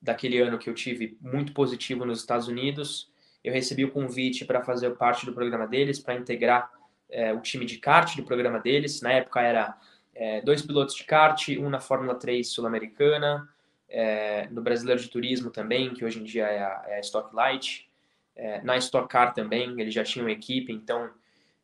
daquele 0.02 0.38
ano 0.38 0.58
que 0.58 0.68
eu 0.68 0.74
tive 0.74 1.16
muito 1.18 1.54
positivo 1.54 2.04
nos 2.04 2.20
Estados 2.20 2.46
Unidos, 2.46 3.10
eu 3.42 3.54
recebi 3.54 3.86
o 3.86 3.90
convite 3.90 4.44
para 4.44 4.62
fazer 4.62 4.90
parte 4.96 5.24
do 5.24 5.32
programa 5.32 5.66
deles, 5.66 5.98
para 5.98 6.14
integrar 6.14 6.70
é, 7.10 7.32
o 7.32 7.40
time 7.40 7.64
de 7.64 7.78
kart 7.78 8.16
do 8.16 8.24
programa 8.24 8.58
deles. 8.58 9.00
Na 9.00 9.12
época 9.12 9.40
era 9.40 9.78
é, 10.14 10.40
dois 10.40 10.62
pilotos 10.62 10.94
de 10.94 11.04
kart, 11.04 11.48
um 11.58 11.68
na 11.68 11.80
Fórmula 11.80 12.14
3 12.14 12.48
sul-americana, 12.48 13.48
é, 13.88 14.48
no 14.50 14.62
Brasileiro 14.62 15.00
de 15.00 15.08
Turismo 15.08 15.50
também, 15.50 15.92
que 15.92 16.04
hoje 16.04 16.20
em 16.20 16.24
dia 16.24 16.46
é 16.46 16.62
a, 16.62 16.84
é 16.88 16.96
a 16.96 17.00
Stock 17.00 17.34
Light, 17.34 17.88
é, 18.34 18.60
na 18.62 18.76
Stock 18.76 19.08
Car 19.08 19.32
também, 19.32 19.80
ele 19.80 19.90
já 19.90 20.04
tinha 20.04 20.24
uma 20.24 20.30
equipe, 20.30 20.72
então 20.72 21.10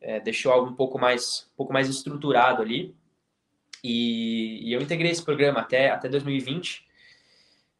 é, 0.01 0.19
deixou 0.19 0.51
algo 0.51 0.71
um 0.71 0.75
pouco 0.75 0.97
mais, 0.97 1.47
um 1.53 1.55
pouco 1.57 1.71
mais 1.71 1.87
estruturado 1.87 2.61
ali. 2.61 2.95
E, 3.83 4.69
e 4.69 4.73
eu 4.73 4.81
integrei 4.81 5.11
esse 5.11 5.23
programa 5.23 5.59
até, 5.59 5.91
até 5.91 6.09
2020, 6.09 6.87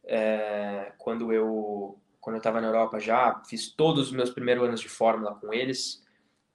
é, 0.04 0.92
quando 0.98 1.32
eu 1.32 1.98
quando 2.20 2.36
eu 2.36 2.38
estava 2.38 2.58
na 2.58 2.68
Europa 2.68 2.98
já, 2.98 3.42
fiz 3.46 3.68
todos 3.68 4.06
os 4.06 4.12
meus 4.12 4.30
primeiros 4.30 4.64
anos 4.64 4.80
de 4.80 4.88
Fórmula 4.88 5.34
com 5.34 5.52
eles. 5.52 6.02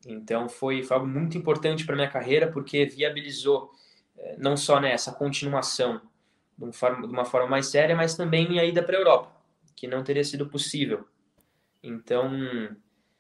Então 0.06 0.48
foi, 0.48 0.84
foi 0.84 0.98
algo 0.98 1.08
muito 1.08 1.38
importante 1.38 1.86
para 1.86 1.96
minha 1.96 2.10
carreira, 2.10 2.52
porque 2.52 2.86
viabilizou 2.86 3.72
é, 4.18 4.38
não 4.38 4.56
só 4.56 4.80
né, 4.80 4.92
essa 4.92 5.12
continuação 5.12 6.02
de 6.58 6.64
uma 6.64 6.74
forma, 6.74 7.08
de 7.08 7.14
uma 7.14 7.26
forma 7.26 7.48
mais 7.48 7.68
séria, 7.68 7.96
mas 7.96 8.16
também 8.16 8.60
a 8.60 8.66
ida 8.66 8.84
para 8.84 8.98
a 8.98 9.00
Europa, 9.00 9.32
que 9.76 9.88
não 9.88 10.04
teria 10.04 10.24
sido 10.24 10.48
possível. 10.48 11.06
Então, 11.82 12.32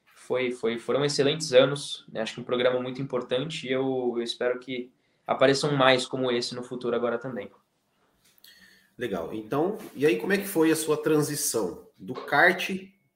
foi, 0.05 0.51
foi, 0.51 0.77
foram 0.77 1.03
excelentes 1.05 1.53
anos, 1.53 2.05
né? 2.11 2.21
acho 2.21 2.35
que 2.35 2.41
um 2.41 2.43
programa 2.43 2.79
muito 2.79 3.01
importante 3.01 3.67
e 3.67 3.71
eu, 3.71 4.13
eu 4.17 4.21
espero 4.21 4.59
que 4.59 4.91
apareçam 5.25 5.71
mais 5.75 6.05
como 6.05 6.29
esse 6.31 6.53
no 6.53 6.63
futuro 6.63 6.95
agora 6.95 7.17
também. 7.17 7.49
Legal. 8.97 9.33
Então, 9.33 9.77
e 9.95 10.05
aí 10.05 10.17
como 10.17 10.33
é 10.33 10.37
que 10.37 10.47
foi 10.47 10.71
a 10.71 10.75
sua 10.75 11.01
transição 11.01 11.87
do 11.97 12.13
kart 12.13 12.69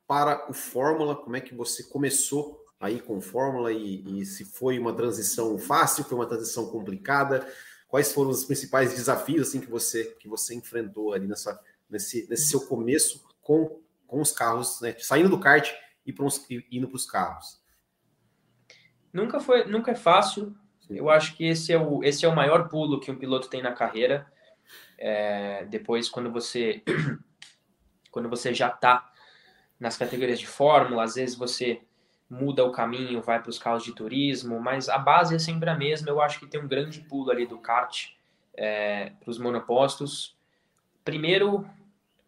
para 0.08 0.50
o 0.50 0.54
Fórmula? 0.54 1.16
Como 1.16 1.36
é 1.36 1.42
que 1.42 1.54
você 1.54 1.84
começou 1.84 2.63
aí 2.84 3.00
com 3.00 3.22
Fórmula 3.22 3.72
e, 3.72 4.22
e 4.22 4.26
se 4.26 4.46
foi 4.46 4.78
uma 4.78 4.94
transição 4.94 5.58
fácil, 5.58 6.04
foi 6.04 6.18
uma 6.18 6.28
transição 6.28 6.68
complicada? 6.68 7.48
quais 7.94 8.12
foram 8.12 8.32
os 8.32 8.44
principais 8.44 8.92
desafios 8.92 9.50
assim 9.50 9.62
que 9.62 9.70
você 9.70 10.06
que 10.20 10.28
você 10.28 10.56
enfrentou 10.56 11.14
ali 11.14 11.28
nessa 11.28 11.62
nesse, 11.88 12.28
nesse 12.28 12.48
seu 12.48 12.62
começo 12.62 13.24
com, 13.40 13.80
com 14.08 14.20
os 14.20 14.32
carros, 14.32 14.82
né? 14.82 14.96
Saindo 14.98 15.30
do 15.30 15.40
kart 15.40 15.72
e, 16.04 16.12
e 16.12 16.78
indo 16.78 16.88
para 16.88 16.96
os 16.96 17.06
carros. 17.06 17.62
Nunca 19.14 19.40
foi, 19.40 19.66
nunca 19.66 19.92
é 19.92 19.96
fácil. 19.96 20.56
Sim. 20.80 20.96
Eu 20.98 21.08
acho 21.08 21.38
que 21.38 21.46
esse 21.46 21.72
é 21.72 21.78
o 21.78 22.04
esse 22.04 22.26
é 22.26 22.28
o 22.28 22.36
maior 22.36 22.68
pulo 22.68 23.00
que 23.00 23.12
um 23.12 23.16
piloto 23.16 23.48
tem 23.48 23.62
na 23.62 23.74
carreira. 23.74 24.26
É, 24.98 25.64
depois, 25.66 26.10
quando 26.10 26.32
você 26.32 26.82
quando 28.10 28.28
você 28.28 28.56
já 28.56 28.70
está 28.70 29.12
nas 29.80 29.98
categorias 29.98 30.40
de 30.40 30.48
fórmula, 30.48 31.04
às 31.04 31.14
vezes 31.14 31.36
você 31.36 31.80
muda 32.34 32.66
o 32.66 32.72
caminho, 32.72 33.22
vai 33.22 33.40
para 33.40 33.50
os 33.50 33.60
carros 33.60 33.84
de 33.84 33.94
turismo, 33.94 34.60
mas 34.60 34.90
a 34.90 34.98
base 34.98 35.36
é 35.36 35.40
sempre 35.40 35.70
a 35.70 35.76
mesma. 35.76 36.10
Eu 36.10 36.20
acho 36.20 36.40
que 36.40 36.48
tem 36.48 36.60
um 36.60 36.68
grande 36.68 37.00
pulo 37.02 37.30
ali 37.30 37.46
do 37.46 37.60
kart 37.60 38.10
é, 38.56 39.12
para 39.20 39.30
os 39.30 39.38
monopostos. 39.38 40.36
Primeiro, 41.06 41.68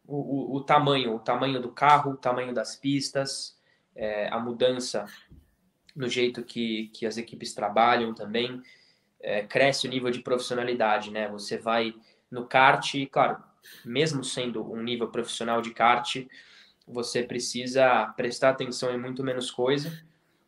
o, 0.08 0.16
o, 0.16 0.56
o, 0.58 0.62
tamanho, 0.62 1.16
o 1.16 1.20
tamanho 1.20 1.60
do 1.60 1.70
carro, 1.70 2.12
o 2.12 2.18
tamanho 2.18 2.54
das 2.54 2.76
pistas, 2.76 3.58
é, 3.96 4.28
a 4.30 4.40
mudança 4.40 5.06
no 5.96 6.08
jeito 6.08 6.44
que, 6.44 6.90
que 6.94 7.06
as 7.06 7.18
equipes 7.18 7.54
trabalham 7.54 8.14
também. 8.14 8.62
É, 9.20 9.42
cresce 9.42 9.88
o 9.88 9.90
nível 9.90 10.12
de 10.12 10.20
profissionalidade, 10.20 11.10
né? 11.10 11.28
Você 11.30 11.58
vai 11.58 11.96
no 12.30 12.46
kart, 12.46 12.94
claro, 13.12 13.42
mesmo 13.84 14.24
sendo 14.24 14.72
um 14.72 14.84
nível 14.84 15.08
profissional 15.08 15.62
de 15.62 15.72
kart, 15.72 16.18
você 16.88 17.24
precisa 17.24 18.06
prestar 18.16 18.50
atenção 18.50 18.94
em 18.94 18.98
muito 18.98 19.24
menos 19.24 19.50
coisa. 19.50 19.92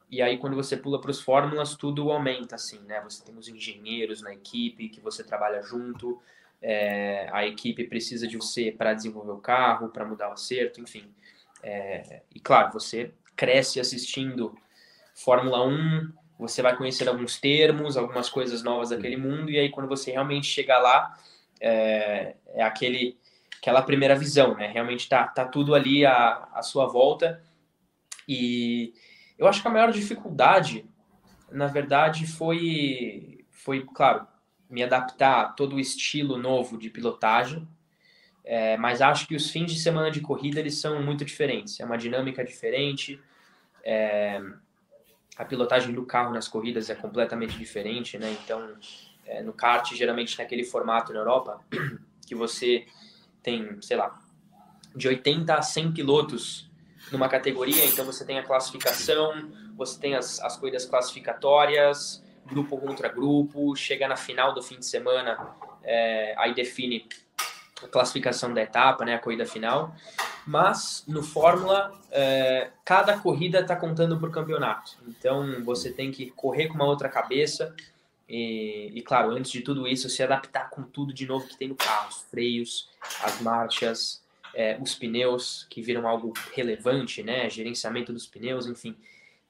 E 0.10 0.22
aí, 0.22 0.38
quando 0.38 0.56
você 0.56 0.78
pula 0.78 1.02
para 1.02 1.12
os 1.12 1.22
fórmulas, 1.22 1.76
tudo 1.76 2.12
aumenta, 2.12 2.56
assim, 2.56 2.80
né? 2.80 3.02
Você 3.02 3.24
tem 3.24 3.36
os 3.36 3.48
engenheiros 3.48 4.22
na 4.22 4.34
equipe 4.34 4.90
que 4.90 5.02
você 5.02 5.24
trabalha 5.24 5.62
junto, 5.62 6.22
é, 6.62 7.28
a 7.32 7.46
equipe 7.46 7.84
precisa 7.86 8.28
de 8.28 8.38
você 8.38 8.72
para 8.72 8.94
desenvolver 8.94 9.32
o 9.32 9.40
carro, 9.40 9.90
para 9.90 10.06
mudar 10.06 10.30
o 10.30 10.34
acerto, 10.34 10.80
enfim. 10.82 11.12
É, 11.62 12.22
e 12.34 12.40
claro, 12.40 12.72
você 12.72 13.12
cresce 13.36 13.80
assistindo 13.80 14.58
Fórmula 15.14 15.66
1, 15.66 16.12
você 16.40 16.62
vai 16.62 16.76
conhecer 16.76 17.08
alguns 17.08 17.40
termos, 17.40 17.98
algumas 17.98 18.30
coisas 18.30 18.64
novas 18.64 18.90
daquele 18.90 19.18
mundo, 19.18 19.50
e 19.50 19.58
aí 19.58 19.70
quando 19.70 19.88
você 19.88 20.12
realmente 20.12 20.48
chega 20.48 20.78
lá, 20.78 21.18
é, 21.60 22.36
é 22.54 22.64
aquele 22.64 23.18
aquela 23.60 23.82
primeira 23.82 24.16
visão, 24.16 24.56
né? 24.56 24.68
Realmente 24.68 25.08
tá, 25.10 25.28
tá 25.28 25.46
tudo 25.46 25.76
ali 25.76 26.06
à, 26.06 26.48
à 26.54 26.62
sua 26.62 26.86
volta. 26.86 27.42
E 28.28 28.94
eu 29.38 29.48
acho 29.48 29.62
que 29.62 29.68
a 29.68 29.72
maior 29.72 29.92
dificuldade, 29.92 30.86
na 31.52 31.68
verdade, 31.68 32.28
foi, 32.28 33.46
foi 33.52 33.84
claro, 33.84 34.28
me 34.70 34.84
adaptar 34.84 35.42
a 35.42 35.50
todo 35.50 35.76
o 35.76 35.80
estilo 35.80 36.38
novo 36.38 36.78
de 36.78 36.90
pilotagem. 36.90 37.68
É, 38.44 38.78
mas 38.78 39.02
acho 39.02 39.28
que 39.28 39.36
os 39.36 39.50
fins 39.50 39.74
de 39.74 39.80
semana 39.80 40.10
de 40.10 40.22
corrida 40.22 40.60
eles 40.60 40.80
são 40.80 41.02
muito 41.04 41.26
diferentes. 41.26 41.80
É 41.80 41.86
uma 41.86 41.98
dinâmica 41.98 42.44
diferente. 42.44 43.20
É, 43.84 44.42
a 45.38 45.46
pilotagem 45.46 45.94
do 45.94 46.06
carro 46.06 46.34
nas 46.34 46.48
corridas 46.48 46.90
é 46.90 46.96
completamente 46.96 47.58
diferente, 47.58 48.18
né? 48.18 48.36
Então, 48.44 48.76
é, 49.26 49.42
no 49.42 49.54
kart, 49.54 49.94
geralmente 49.94 50.38
naquele 50.38 50.64
formato 50.64 51.12
na 51.12 51.20
Europa, 51.20 51.60
que 52.26 52.34
você 52.34 52.86
tem, 53.48 53.82
sei 53.82 53.96
lá, 53.96 54.20
de 54.94 55.08
80 55.08 55.54
a 55.54 55.62
100 55.62 55.94
pilotos 55.94 56.70
numa 57.14 57.30
categoria, 57.30 57.86
então 57.86 58.04
você 58.04 58.26
tem 58.26 58.38
a 58.38 58.44
classificação, 58.44 59.50
você 59.78 59.98
tem 59.98 60.16
as, 60.16 60.42
as 60.42 60.58
corridas 60.58 60.84
classificatórias, 60.84 62.22
grupo 62.46 62.78
contra 62.78 63.08
grupo, 63.08 63.74
chega 63.74 64.06
na 64.06 64.18
final 64.18 64.54
do 64.54 64.62
fim 64.62 64.78
de 64.80 64.86
semana, 64.86 65.56
é, 65.82 66.36
aí 66.38 66.54
define 66.54 67.08
a 67.82 67.88
classificação 67.88 68.54
da 68.54 68.62
etapa, 68.62 69.06
né, 69.06 69.16
a 69.16 69.20
corrida 69.20 69.46
final. 69.46 69.96
Mas 70.46 71.06
no 71.08 71.24
Fórmula, 71.24 71.94
é, 72.12 72.72
cada 72.84 73.18
corrida 73.18 73.62
está 73.62 73.78
contando 73.78 74.18
o 74.18 74.30
campeonato. 74.30 74.98
Então 75.08 75.64
você 75.64 75.90
tem 75.90 76.12
que 76.12 76.32
correr 76.32 76.68
com 76.68 76.76
uma 76.76 76.86
outra 76.86 77.08
cabeça. 77.08 77.74
E, 78.28 78.92
e, 78.94 79.02
claro, 79.02 79.32
antes 79.32 79.52
de 79.52 79.62
tudo 79.62 79.88
isso, 79.88 80.10
se 80.10 80.22
adaptar 80.22 80.70
com 80.70 80.84
tudo 80.84 81.14
de 81.14 81.26
novo 81.26 81.48
que 81.48 81.58
tem 81.58 81.68
no 81.68 81.76
carro: 81.76 82.10
os 82.10 82.24
freios, 82.24 82.90
as 83.24 83.42
marchas, 83.42 84.24
é, 84.54 84.78
os 84.82 84.96
pneus, 84.96 85.66
que 85.70 85.82
viram 85.82 86.08
algo 86.08 86.34
relevante, 86.54 87.24
né? 87.24 87.50
Gerenciamento 87.50 88.12
dos 88.12 88.28
pneus, 88.28 88.68
enfim. 88.68 88.96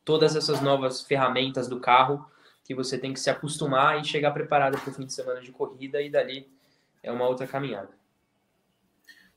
Todas 0.05 0.35
essas 0.35 0.61
novas 0.61 1.01
ferramentas 1.01 1.67
do 1.67 1.79
carro 1.79 2.25
que 2.63 2.75
você 2.75 2.97
tem 2.97 3.13
que 3.13 3.19
se 3.19 3.29
acostumar 3.29 3.99
e 3.99 4.03
chegar 4.03 4.31
preparado 4.31 4.77
para 4.77 4.89
o 4.89 4.93
fim 4.93 5.05
de 5.05 5.13
semana 5.13 5.39
de 5.41 5.51
corrida, 5.51 6.01
e 6.01 6.09
dali 6.09 6.51
é 7.01 7.09
uma 7.11 7.25
outra 7.25 7.47
caminhada. 7.47 7.96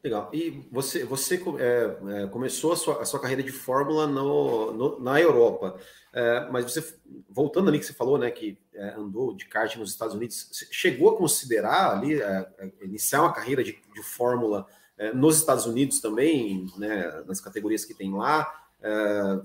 Legal. 0.02 0.30
E 0.33 0.66
você, 0.73 1.04
você 1.04 1.35
é, 1.59 2.23
é, 2.23 2.26
começou 2.28 2.73
a 2.73 2.76
sua, 2.76 3.02
a 3.02 3.04
sua 3.04 3.21
carreira 3.21 3.42
de 3.42 3.52
Fórmula 3.52 4.07
no, 4.07 4.73
no 4.73 4.99
na 5.00 5.21
Europa, 5.21 5.78
é, 6.11 6.49
mas 6.50 6.64
você, 6.64 6.95
voltando 7.28 7.69
ali 7.69 7.78
que 7.78 7.85
você 7.85 7.92
falou, 7.92 8.16
né, 8.16 8.30
que 8.30 8.59
é, 8.73 8.95
andou 8.95 9.35
de 9.37 9.45
kart 9.45 9.76
nos 9.76 9.90
Estados 9.90 10.14
Unidos, 10.14 10.49
chegou 10.71 11.11
a 11.11 11.19
considerar 11.19 11.99
ali, 11.99 12.21
é, 12.21 12.49
é, 12.59 12.73
iniciar 12.83 13.21
uma 13.21 13.33
carreira 13.33 13.62
de, 13.62 13.73
de 13.73 14.02
Fórmula 14.02 14.66
nos 15.14 15.38
Estados 15.38 15.64
Unidos 15.64 15.99
também, 15.99 16.66
né, 16.76 17.25
nas 17.26 17.40
categorias 17.40 17.87
que 17.87 17.95
tem 17.95 18.12
lá, 18.12 18.47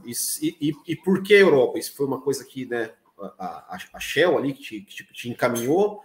e, 0.04 0.12
e, 0.60 0.74
e, 0.86 0.96
por 0.98 1.24
que 1.24 1.34
Europa? 1.34 1.80
Isso 1.80 1.96
foi 1.96 2.06
uma 2.06 2.20
coisa 2.20 2.44
que, 2.44 2.66
né, 2.66 2.92
a, 3.40 3.78
a 3.94 4.00
Shell 4.02 4.38
ali 4.38 4.52
que 4.52 4.62
te, 4.62 4.82
que 4.82 5.14
te 5.14 5.30
encaminhou, 5.30 6.04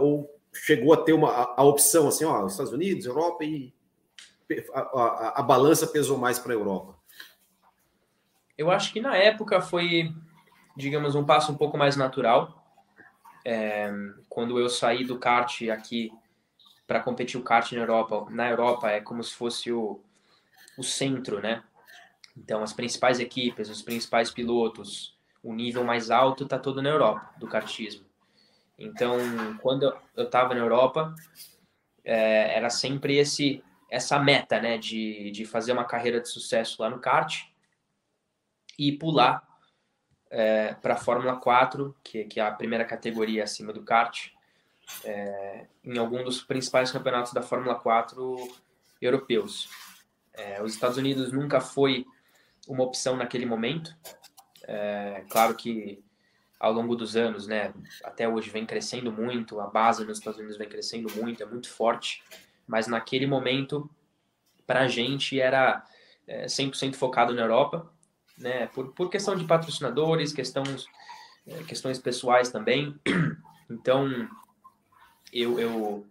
ou 0.00 0.39
chegou 0.52 0.92
a 0.92 0.96
ter 0.96 1.12
uma, 1.12 1.30
a, 1.30 1.54
a 1.60 1.64
opção 1.64 2.08
assim, 2.08 2.24
ó, 2.24 2.46
Estados 2.46 2.72
Unidos, 2.72 3.06
Europa 3.06 3.44
e 3.44 3.72
a, 4.74 4.80
a, 4.80 5.40
a 5.40 5.42
balança 5.42 5.86
pesou 5.86 6.18
mais 6.18 6.38
para 6.38 6.52
a 6.52 6.56
Europa? 6.56 6.98
Eu 8.58 8.70
acho 8.70 8.92
que 8.92 9.00
na 9.00 9.16
época 9.16 9.60
foi, 9.60 10.12
digamos, 10.76 11.14
um 11.14 11.24
passo 11.24 11.52
um 11.52 11.56
pouco 11.56 11.78
mais 11.78 11.96
natural. 11.96 12.62
É, 13.44 13.90
quando 14.28 14.58
eu 14.58 14.68
saí 14.68 15.04
do 15.04 15.18
kart 15.18 15.62
aqui 15.70 16.12
para 16.86 17.00
competir 17.00 17.40
o 17.40 17.42
kart 17.42 17.72
na 17.72 17.80
Europa, 17.80 18.26
na 18.30 18.50
Europa 18.50 18.90
é 18.90 19.00
como 19.00 19.22
se 19.22 19.32
fosse 19.32 19.72
o, 19.72 20.00
o 20.76 20.82
centro, 20.82 21.40
né? 21.40 21.62
Então, 22.36 22.62
as 22.62 22.72
principais 22.72 23.18
equipes, 23.18 23.68
os 23.70 23.82
principais 23.82 24.30
pilotos, 24.30 25.16
o 25.42 25.54
nível 25.54 25.84
mais 25.84 26.10
alto 26.10 26.44
está 26.44 26.58
todo 26.58 26.82
na 26.82 26.90
Europa, 26.90 27.30
do 27.38 27.46
kartismo. 27.46 28.09
Então, 28.80 29.18
quando 29.60 29.94
eu 30.16 30.24
estava 30.24 30.54
na 30.54 30.60
Europa, 30.60 31.14
é, 32.02 32.56
era 32.56 32.70
sempre 32.70 33.18
esse 33.18 33.62
essa 33.90 34.20
meta, 34.20 34.60
né, 34.60 34.78
de, 34.78 35.32
de 35.32 35.44
fazer 35.44 35.72
uma 35.72 35.84
carreira 35.84 36.20
de 36.20 36.28
sucesso 36.28 36.80
lá 36.80 36.88
no 36.88 37.00
kart 37.00 37.42
e 38.78 38.92
pular 38.92 39.42
é, 40.30 40.74
para 40.74 40.94
a 40.94 40.96
Fórmula 40.96 41.36
4, 41.36 41.94
que, 42.04 42.24
que 42.24 42.38
é 42.38 42.44
a 42.44 42.52
primeira 42.52 42.84
categoria 42.84 43.42
acima 43.42 43.72
do 43.72 43.82
kart, 43.82 44.28
é, 45.04 45.66
em 45.84 45.98
algum 45.98 46.22
dos 46.22 46.40
principais 46.40 46.92
campeonatos 46.92 47.32
da 47.32 47.42
Fórmula 47.42 47.74
4 47.74 48.36
europeus. 49.02 49.68
É, 50.32 50.62
os 50.62 50.72
Estados 50.72 50.96
Unidos 50.96 51.32
nunca 51.32 51.60
foi 51.60 52.06
uma 52.68 52.84
opção 52.84 53.16
naquele 53.16 53.44
momento. 53.44 53.92
É, 54.68 55.24
claro 55.28 55.56
que 55.56 56.00
ao 56.60 56.74
longo 56.74 56.94
dos 56.94 57.16
anos, 57.16 57.46
né, 57.46 57.72
até 58.04 58.28
hoje 58.28 58.50
vem 58.50 58.66
crescendo 58.66 59.10
muito, 59.10 59.58
a 59.58 59.66
base 59.66 60.04
nos 60.04 60.18
Estados 60.18 60.38
Unidos 60.38 60.58
vem 60.58 60.68
crescendo 60.68 61.10
muito, 61.16 61.42
é 61.42 61.46
muito 61.46 61.70
forte, 61.70 62.22
mas 62.66 62.86
naquele 62.86 63.26
momento, 63.26 63.88
para 64.66 64.80
a 64.80 64.88
gente, 64.88 65.40
era 65.40 65.82
é, 66.26 66.44
100% 66.44 66.96
focado 66.96 67.34
na 67.34 67.40
Europa, 67.40 67.90
né, 68.36 68.66
por, 68.68 68.92
por 68.92 69.08
questão 69.08 69.34
de 69.34 69.44
patrocinadores, 69.44 70.34
questões, 70.34 70.84
é, 71.46 71.62
questões 71.64 71.98
pessoais 71.98 72.50
também. 72.50 72.94
Então, 73.72 74.28
eu, 75.32 75.60
eu 75.60 76.04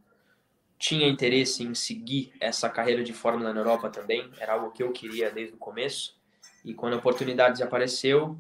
tinha 0.77 1.09
interesse 1.09 1.62
em 1.62 1.75
seguir 1.75 2.31
essa 2.39 2.69
carreira 2.69 3.03
de 3.03 3.12
Fórmula 3.12 3.51
na 3.51 3.59
Europa 3.59 3.89
também, 3.89 4.31
era 4.39 4.53
algo 4.53 4.71
que 4.71 4.81
eu 4.81 4.93
queria 4.93 5.29
desde 5.29 5.55
o 5.55 5.57
começo, 5.57 6.17
e 6.63 6.73
quando 6.73 6.93
a 6.93 6.97
oportunidade 6.97 7.62
apareceu, 7.62 8.39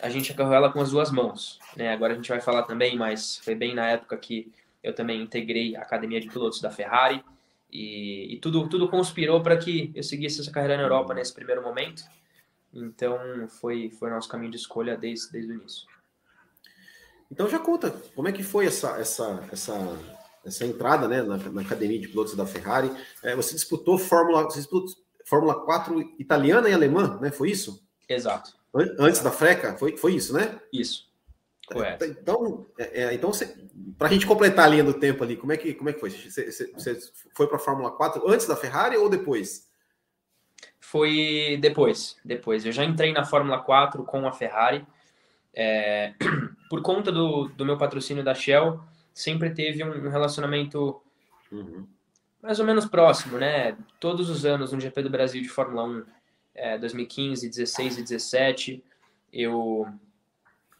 a 0.00 0.10
gente 0.10 0.32
agarrou 0.32 0.54
ela 0.54 0.72
com 0.72 0.80
as 0.80 0.90
duas 0.90 1.10
mãos. 1.10 1.58
Né? 1.76 1.92
Agora 1.92 2.12
a 2.12 2.16
gente 2.16 2.28
vai 2.28 2.40
falar 2.40 2.64
também, 2.64 2.96
mas 2.96 3.38
foi 3.38 3.54
bem 3.54 3.74
na 3.74 3.88
época 3.88 4.16
que 4.16 4.52
eu 4.82 4.94
também 4.94 5.22
integrei 5.22 5.74
a 5.76 5.82
academia 5.82 6.20
de 6.20 6.28
pilotos 6.28 6.60
da 6.60 6.70
Ferrari 6.70 7.24
e, 7.70 8.34
e 8.34 8.38
tudo, 8.38 8.68
tudo 8.68 8.88
conspirou 8.88 9.42
para 9.42 9.56
que 9.56 9.90
eu 9.94 10.02
seguisse 10.02 10.40
essa 10.40 10.50
carreira 10.50 10.76
na 10.76 10.82
Europa 10.82 11.14
nesse 11.14 11.34
primeiro 11.34 11.62
momento. 11.62 12.04
Então 12.72 13.18
foi 13.48 13.90
foi 13.90 14.10
nosso 14.10 14.28
caminho 14.28 14.50
de 14.50 14.58
escolha 14.58 14.96
desde, 14.96 15.32
desde 15.32 15.52
o 15.52 15.54
início. 15.56 15.88
Então 17.30 17.48
já 17.48 17.58
conta 17.58 17.90
como 18.14 18.28
é 18.28 18.32
que 18.32 18.42
foi 18.42 18.66
essa 18.66 18.98
essa 18.98 19.44
essa, 19.50 19.98
essa 20.44 20.66
entrada 20.66 21.08
né, 21.08 21.22
na, 21.22 21.36
na 21.36 21.62
academia 21.62 21.98
de 21.98 22.08
pilotos 22.08 22.36
da 22.36 22.46
Ferrari. 22.46 22.90
É, 23.22 23.34
você 23.34 23.54
disputou 23.54 23.98
Fórmula 23.98 24.44
você 24.44 24.58
disputou 24.58 24.94
Fórmula 25.24 25.64
4 25.64 26.14
italiana 26.18 26.68
e 26.68 26.72
alemã, 26.72 27.18
né? 27.20 27.32
Foi 27.32 27.50
isso? 27.50 27.84
Exato. 28.08 28.55
Antes 28.98 29.22
da 29.22 29.30
freca, 29.30 29.76
foi, 29.76 29.96
foi 29.96 30.14
isso, 30.14 30.34
né? 30.34 30.60
Isso. 30.72 31.06
Correto. 31.66 32.04
Então, 32.04 32.66
é, 32.78 33.04
é 33.04 33.14
então 33.14 33.30
para 33.98 34.08
a 34.08 34.10
gente 34.10 34.26
completar 34.26 34.66
a 34.66 34.68
linha 34.68 34.84
do 34.84 34.94
tempo 34.94 35.24
ali, 35.24 35.36
como 35.36 35.52
é 35.52 35.56
que, 35.56 35.74
como 35.74 35.90
é 35.90 35.92
que 35.92 36.00
foi? 36.00 36.10
Você, 36.10 36.50
você 36.72 36.98
foi 37.34 37.46
para 37.48 37.56
a 37.56 37.60
Fórmula 37.60 37.90
4 37.90 38.28
antes 38.28 38.46
da 38.46 38.54
Ferrari 38.54 38.96
ou 38.96 39.08
depois? 39.08 39.68
Foi 40.78 41.58
depois, 41.60 42.16
depois. 42.24 42.64
Eu 42.64 42.72
já 42.72 42.84
entrei 42.84 43.12
na 43.12 43.24
Fórmula 43.24 43.58
4 43.58 44.04
com 44.04 44.26
a 44.28 44.32
Ferrari. 44.32 44.86
É, 45.52 46.14
por 46.70 46.82
conta 46.82 47.10
do, 47.10 47.48
do 47.48 47.64
meu 47.64 47.76
patrocínio 47.76 48.22
da 48.22 48.34
Shell, 48.34 48.80
sempre 49.12 49.50
teve 49.50 49.82
um 49.82 50.08
relacionamento 50.08 51.02
uhum. 51.50 51.86
mais 52.40 52.60
ou 52.60 52.66
menos 52.66 52.86
próximo, 52.86 53.38
né? 53.38 53.76
Todos 53.98 54.30
os 54.30 54.44
anos 54.44 54.72
no 54.72 54.80
GP 54.80 55.02
do 55.02 55.10
Brasil 55.10 55.42
de 55.42 55.48
Fórmula 55.48 55.82
1 55.84 56.04
é, 56.56 56.78
2015, 56.78 57.48
16 57.48 57.98
e 57.98 58.02
17, 58.02 58.84
eu 59.32 59.86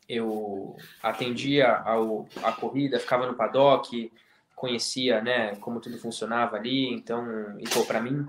eu 0.09 0.77
atendia 1.03 1.79
ao, 1.79 2.29
a 2.43 2.53
corrida, 2.53 3.01
ficava 3.01 3.27
no 3.27 3.35
paddock, 3.35 4.13
conhecia, 4.55 5.21
né, 5.21 5.57
como 5.57 5.81
tudo 5.81 5.99
funcionava 5.99 6.57
ali, 6.57 6.89
então, 6.89 7.59
e 7.59 7.65
para 7.85 8.01
mim, 8.01 8.25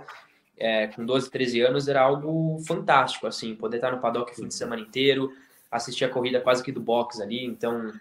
é, 0.58 0.88
com 0.88 1.06
12, 1.06 1.30
13 1.30 1.62
anos 1.62 1.88
era 1.88 2.02
algo 2.02 2.60
fantástico, 2.68 3.28
assim, 3.28 3.56
poder 3.56 3.78
estar 3.78 3.92
no 3.92 4.02
paddock 4.02 4.32
o 4.32 4.36
fim 4.36 4.48
de 4.48 4.56
semana 4.56 4.82
inteiro, 4.82 5.32
assistir 5.72 6.04
a 6.06 6.10
corrida 6.10 6.42
quase 6.42 6.64
que 6.64 6.72
do 6.72 6.82
box 6.82 7.22
ali, 7.22 7.46
então, 7.46 7.94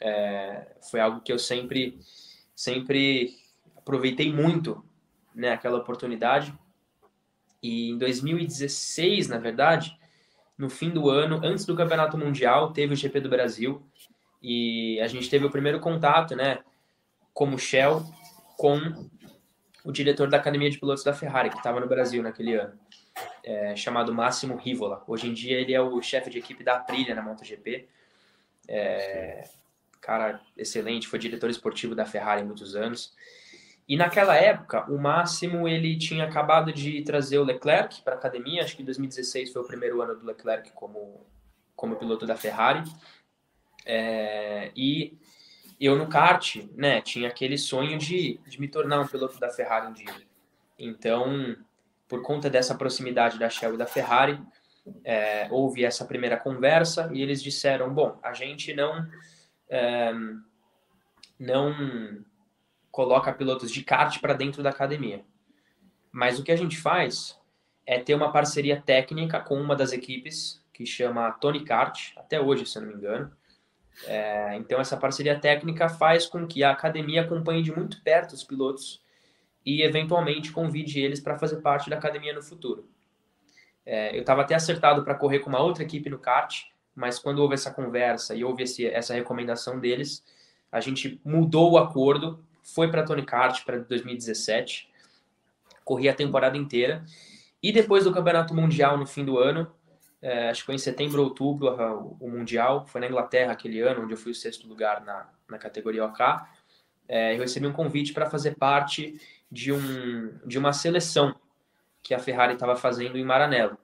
é, 0.00 0.66
foi 0.90 0.98
algo 0.98 1.20
que 1.20 1.30
eu 1.30 1.38
sempre, 1.38 1.98
sempre 2.56 3.36
aproveitei 3.76 4.32
muito, 4.32 4.82
né, 5.34 5.52
aquela 5.52 5.78
oportunidade, 5.78 6.54
e 7.62 7.90
em 7.90 7.98
2016, 7.98 9.28
na 9.28 9.38
verdade, 9.38 9.98
no 10.56 10.68
fim 10.68 10.90
do 10.90 11.08
ano, 11.08 11.40
antes 11.42 11.64
do 11.64 11.76
Campeonato 11.76 12.16
Mundial, 12.16 12.72
teve 12.72 12.94
o 12.94 12.96
GP 12.96 13.20
do 13.20 13.28
Brasil 13.28 13.82
e 14.42 15.00
a 15.00 15.06
gente 15.06 15.28
teve 15.28 15.44
o 15.44 15.50
primeiro 15.50 15.80
contato, 15.80 16.34
né, 16.34 16.58
como 17.32 17.58
Shell, 17.58 18.02
com 18.56 19.08
o 19.84 19.92
diretor 19.92 20.28
da 20.28 20.36
Academia 20.36 20.70
de 20.70 20.78
Pilotos 20.78 21.04
da 21.04 21.14
Ferrari, 21.14 21.50
que 21.50 21.56
estava 21.56 21.80
no 21.80 21.88
Brasil 21.88 22.22
naquele 22.22 22.54
ano, 22.54 22.78
é, 23.42 23.74
chamado 23.76 24.14
Máximo 24.14 24.56
Rivola. 24.56 25.02
Hoje 25.06 25.28
em 25.28 25.32
dia 25.32 25.58
ele 25.58 25.72
é 25.72 25.80
o 25.80 26.00
chefe 26.02 26.30
de 26.30 26.38
equipe 26.38 26.62
da 26.62 26.76
Aprilia 26.76 27.14
na 27.14 27.22
MotoGP. 27.22 27.88
É, 28.68 29.48
cara 30.00 30.40
excelente, 30.56 31.08
foi 31.08 31.18
diretor 31.18 31.50
esportivo 31.50 31.94
da 31.94 32.04
Ferrari 32.04 32.42
há 32.42 32.44
muitos 32.44 32.76
anos. 32.76 33.14
E 33.90 33.96
naquela 33.96 34.36
época, 34.36 34.88
o 34.88 34.96
Máximo 34.96 35.66
ele 35.66 35.98
tinha 35.98 36.22
acabado 36.22 36.72
de 36.72 37.02
trazer 37.02 37.38
o 37.38 37.42
Leclerc 37.42 38.02
para 38.02 38.14
a 38.14 38.18
academia, 38.18 38.62
acho 38.62 38.76
que 38.76 38.84
2016 38.84 39.52
foi 39.52 39.62
o 39.62 39.66
primeiro 39.66 40.00
ano 40.00 40.14
do 40.14 40.24
Leclerc 40.24 40.70
como, 40.74 41.26
como 41.74 41.96
piloto 41.96 42.24
da 42.24 42.36
Ferrari. 42.36 42.84
É, 43.84 44.70
e 44.76 45.18
eu 45.80 45.96
no 45.96 46.06
kart, 46.06 46.58
né, 46.76 47.00
tinha 47.00 47.26
aquele 47.26 47.58
sonho 47.58 47.98
de, 47.98 48.38
de 48.46 48.60
me 48.60 48.68
tornar 48.68 49.00
um 49.00 49.08
piloto 49.08 49.40
da 49.40 49.50
Ferrari 49.50 49.88
um 49.88 49.92
dia. 49.92 50.14
Então, 50.78 51.56
por 52.06 52.22
conta 52.22 52.48
dessa 52.48 52.76
proximidade 52.76 53.40
da 53.40 53.50
Shell 53.50 53.74
e 53.74 53.76
da 53.76 53.86
Ferrari, 53.86 54.40
é, 55.02 55.48
houve 55.50 55.84
essa 55.84 56.04
primeira 56.04 56.36
conversa 56.36 57.10
e 57.12 57.20
eles 57.22 57.42
disseram: 57.42 57.92
bom, 57.92 58.20
a 58.22 58.34
gente 58.34 58.72
não 58.72 59.04
é, 59.68 60.12
não 61.40 62.24
coloca 62.90 63.32
pilotos 63.32 63.70
de 63.70 63.82
kart 63.82 64.20
para 64.20 64.34
dentro 64.34 64.62
da 64.62 64.70
academia. 64.70 65.24
Mas 66.10 66.38
o 66.38 66.42
que 66.42 66.52
a 66.52 66.56
gente 66.56 66.76
faz 66.76 67.38
é 67.86 67.98
ter 67.98 68.14
uma 68.14 68.32
parceria 68.32 68.80
técnica 68.80 69.40
com 69.40 69.54
uma 69.60 69.76
das 69.76 69.92
equipes, 69.92 70.60
que 70.72 70.86
chama 70.86 71.30
Tony 71.32 71.64
Kart, 71.64 72.12
até 72.16 72.40
hoje, 72.40 72.66
se 72.66 72.78
eu 72.78 72.82
não 72.82 72.88
me 72.88 72.94
engano. 72.94 73.30
É, 74.06 74.56
então, 74.56 74.80
essa 74.80 74.96
parceria 74.96 75.38
técnica 75.38 75.88
faz 75.88 76.26
com 76.26 76.46
que 76.46 76.64
a 76.64 76.70
academia 76.70 77.22
acompanhe 77.22 77.62
de 77.62 77.72
muito 77.72 78.02
perto 78.02 78.32
os 78.32 78.42
pilotos 78.42 79.02
e, 79.64 79.82
eventualmente, 79.82 80.52
convide 80.52 81.00
eles 81.00 81.20
para 81.20 81.38
fazer 81.38 81.56
parte 81.56 81.90
da 81.90 81.96
academia 81.96 82.32
no 82.32 82.42
futuro. 82.42 82.88
É, 83.84 84.16
eu 84.16 84.20
estava 84.20 84.42
até 84.42 84.54
acertado 84.54 85.04
para 85.04 85.14
correr 85.14 85.40
com 85.40 85.50
uma 85.50 85.60
outra 85.60 85.82
equipe 85.82 86.08
no 86.08 86.18
kart, 86.18 86.64
mas 86.94 87.18
quando 87.18 87.40
houve 87.40 87.54
essa 87.54 87.70
conversa 87.70 88.34
e 88.34 88.44
houve 88.44 88.62
esse, 88.62 88.86
essa 88.86 89.14
recomendação 89.14 89.78
deles, 89.78 90.24
a 90.70 90.80
gente 90.80 91.20
mudou 91.24 91.72
o 91.72 91.78
acordo, 91.78 92.44
foi 92.62 92.90
para 92.90 93.02
Tony 93.02 93.24
Kart 93.24 93.64
para 93.64 93.78
2017, 93.78 94.88
corri 95.84 96.08
a 96.08 96.14
temporada 96.14 96.56
inteira 96.56 97.04
e 97.62 97.72
depois 97.72 98.04
do 98.04 98.12
Campeonato 98.12 98.54
Mundial 98.54 98.96
no 98.96 99.06
fim 99.06 99.24
do 99.24 99.38
ano, 99.38 99.70
é, 100.22 100.50
acho 100.50 100.60
que 100.60 100.66
foi 100.66 100.74
em 100.74 100.78
setembro 100.78 101.20
ou 101.22 101.28
outubro 101.28 101.68
o, 102.20 102.28
Mundial, 102.28 102.86
foi 102.86 103.00
na 103.00 103.06
Inglaterra 103.06 103.52
aquele 103.52 103.80
ano, 103.80 104.02
onde 104.02 104.12
eu 104.12 104.18
fui 104.18 104.32
o 104.32 104.34
sexto 104.34 104.66
lugar 104.68 105.02
na, 105.02 105.28
na 105.48 105.58
categoria 105.58 106.04
OK, 106.04 106.24
é, 107.08 107.34
eu 107.34 107.40
recebi 107.40 107.66
um 107.66 107.72
convite 107.72 108.12
para 108.12 108.30
fazer 108.30 108.54
parte 108.56 109.20
de, 109.50 109.72
um, 109.72 110.32
de 110.46 110.58
uma 110.58 110.72
seleção 110.72 111.34
que 112.02 112.14
a 112.14 112.18
Ferrari 112.18 112.54
estava 112.54 112.76
fazendo 112.76 113.18
em 113.18 113.24
Maranello. 113.24 113.76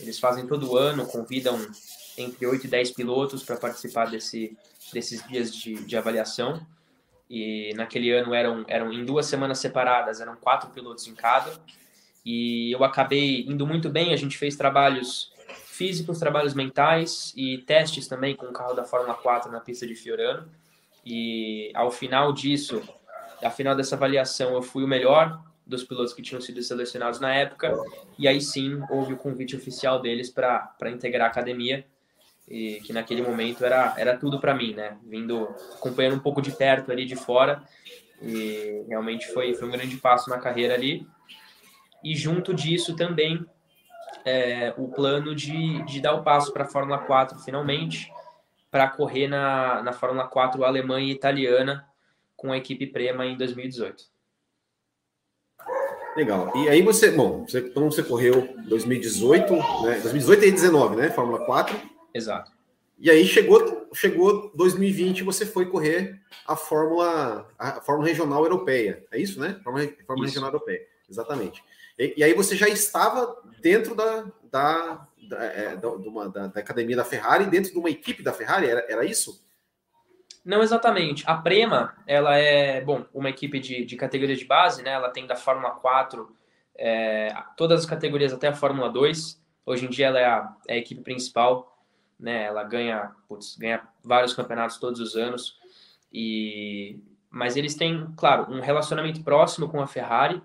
Eles 0.00 0.18
fazem 0.18 0.46
todo 0.46 0.76
ano, 0.76 1.06
convidam 1.06 1.56
entre 2.16 2.46
8 2.46 2.66
e 2.66 2.68
10 2.68 2.90
pilotos 2.92 3.42
para 3.42 3.56
participar 3.56 4.10
desse, 4.10 4.56
desses 4.92 5.26
dias 5.28 5.54
de, 5.54 5.74
de 5.84 5.96
avaliação. 5.96 6.66
E 7.28 7.72
naquele 7.74 8.10
ano 8.10 8.34
eram, 8.34 8.64
eram 8.68 8.92
em 8.92 9.04
duas 9.04 9.26
semanas 9.26 9.58
separadas, 9.58 10.20
eram 10.20 10.36
quatro 10.36 10.70
pilotos 10.70 11.06
em 11.06 11.14
cada. 11.14 11.52
E 12.24 12.72
eu 12.72 12.84
acabei 12.84 13.44
indo 13.46 13.66
muito 13.66 13.88
bem. 13.88 14.12
A 14.12 14.16
gente 14.16 14.36
fez 14.36 14.56
trabalhos 14.56 15.32
físicos, 15.66 16.18
trabalhos 16.18 16.54
mentais 16.54 17.32
e 17.36 17.58
testes 17.58 18.06
também 18.06 18.36
com 18.36 18.46
o 18.46 18.52
carro 18.52 18.74
da 18.74 18.84
Fórmula 18.84 19.14
4 19.14 19.50
na 19.50 19.60
pista 19.60 19.86
de 19.86 19.94
Fiorano. 19.94 20.48
E 21.04 21.70
ao 21.74 21.90
final 21.90 22.32
disso, 22.32 22.82
ao 23.42 23.50
final 23.50 23.74
dessa 23.74 23.94
avaliação, 23.94 24.54
eu 24.54 24.62
fui 24.62 24.84
o 24.84 24.88
melhor 24.88 25.42
dos 25.66 25.82
pilotos 25.82 26.12
que 26.12 26.22
tinham 26.22 26.40
sido 26.40 26.62
selecionados 26.62 27.20
na 27.20 27.34
época. 27.34 27.74
E 28.18 28.28
aí 28.28 28.40
sim 28.40 28.82
houve 28.90 29.14
o 29.14 29.16
convite 29.16 29.56
oficial 29.56 30.00
deles 30.00 30.30
para 30.30 30.90
integrar 30.90 31.28
a 31.28 31.30
academia 31.30 31.84
e 32.48 32.80
que 32.84 32.92
naquele 32.92 33.22
momento 33.22 33.64
era, 33.64 33.94
era 33.96 34.16
tudo 34.16 34.38
para 34.38 34.54
mim, 34.54 34.74
né? 34.74 34.96
Vindo, 35.04 35.48
acompanhando 35.74 36.16
um 36.16 36.20
pouco 36.20 36.42
de 36.42 36.50
perto 36.52 36.92
ali 36.92 37.04
de 37.04 37.16
fora, 37.16 37.62
e 38.22 38.84
realmente 38.88 39.26
foi, 39.28 39.54
foi 39.54 39.68
um 39.68 39.72
grande 39.72 39.96
passo 39.96 40.30
na 40.30 40.38
carreira 40.38 40.74
ali. 40.74 41.06
E 42.02 42.14
junto 42.14 42.52
disso 42.52 42.94
também 42.94 43.44
é, 44.24 44.74
o 44.76 44.88
plano 44.88 45.34
de, 45.34 45.82
de 45.84 46.00
dar 46.00 46.14
o 46.14 46.22
passo 46.22 46.52
para 46.52 46.64
a 46.64 46.68
Fórmula 46.68 46.98
4 46.98 47.38
finalmente, 47.40 48.10
para 48.70 48.88
correr 48.88 49.28
na, 49.28 49.82
na 49.82 49.92
Fórmula 49.92 50.26
4 50.26 50.64
alemã 50.64 51.00
e 51.00 51.10
italiana 51.10 51.86
com 52.36 52.52
a 52.52 52.56
equipe 52.56 52.86
Prema 52.86 53.24
em 53.24 53.36
2018. 53.36 54.04
Legal. 56.16 56.52
E 56.56 56.68
aí 56.68 56.82
você, 56.82 57.10
bom, 57.10 57.44
você, 57.44 57.58
então 57.58 57.90
você 57.90 58.02
correu 58.02 58.54
2018, 58.68 59.52
né? 59.52 60.00
2018 60.00 60.38
e 60.38 60.50
2019, 60.50 60.96
né? 60.96 61.10
Fórmula 61.10 61.44
4. 61.44 61.93
Exato. 62.14 62.52
E 62.96 63.10
aí 63.10 63.26
chegou, 63.26 63.88
chegou 63.92 64.52
2020 64.54 65.24
você 65.24 65.44
foi 65.44 65.66
correr 65.66 66.20
a 66.46 66.54
Fórmula, 66.54 67.48
a 67.58 67.80
Fórmula 67.80 68.08
Regional 68.08 68.44
Europeia. 68.44 69.04
É 69.10 69.18
isso, 69.18 69.40
né? 69.40 69.60
Fórmula, 69.64 69.86
Fórmula 70.06 70.26
isso. 70.26 70.34
Regional 70.34 70.50
Europeia. 70.50 70.86
Exatamente. 71.10 71.62
E, 71.98 72.14
e, 72.16 72.24
aí 72.24 72.32
você 72.34 72.56
já 72.56 72.68
estava 72.68 73.36
dentro 73.60 73.94
da, 73.94 74.26
da, 74.50 75.08
da, 75.28 75.44
é, 75.44 75.76
da, 75.76 75.88
uma, 75.90 76.28
da, 76.28 76.46
da, 76.46 76.60
academia 76.60 76.96
da 76.96 77.04
Ferrari, 77.04 77.46
dentro 77.46 77.72
de 77.72 77.78
uma 77.78 77.90
equipe 77.90 78.22
da 78.22 78.32
Ferrari, 78.32 78.68
era, 78.68 78.86
era 78.88 79.04
isso? 79.04 79.44
Não 80.44 80.62
exatamente. 80.62 81.24
A 81.26 81.36
Prema, 81.36 81.96
ela 82.06 82.36
é, 82.36 82.80
bom, 82.80 83.04
uma 83.12 83.30
equipe 83.30 83.58
de, 83.58 83.84
de 83.84 83.96
categoria 83.96 84.36
de 84.36 84.44
base, 84.44 84.82
né? 84.82 84.92
Ela 84.92 85.10
tem 85.10 85.26
da 85.26 85.36
Fórmula 85.36 85.70
4 85.70 86.34
é, 86.76 87.34
todas 87.56 87.80
as 87.80 87.86
categorias 87.86 88.32
até 88.32 88.48
a 88.48 88.54
Fórmula 88.54 88.90
2. 88.90 89.42
Hoje 89.66 89.86
em 89.86 89.88
dia 89.88 90.08
ela 90.08 90.20
é 90.20 90.26
a, 90.26 90.56
é 90.68 90.74
a 90.74 90.78
equipe 90.78 91.00
principal 91.00 91.73
né? 92.18 92.44
Ela 92.44 92.62
ganha, 92.64 93.12
putz, 93.28 93.56
ganha 93.56 93.86
vários 94.02 94.34
campeonatos 94.34 94.78
todos 94.78 95.00
os 95.00 95.16
anos 95.16 95.58
e 96.12 97.00
mas 97.30 97.56
eles 97.56 97.74
têm, 97.74 98.06
claro, 98.16 98.52
um 98.52 98.60
relacionamento 98.60 99.20
próximo 99.24 99.68
com 99.68 99.80
a 99.80 99.88
Ferrari, 99.88 100.40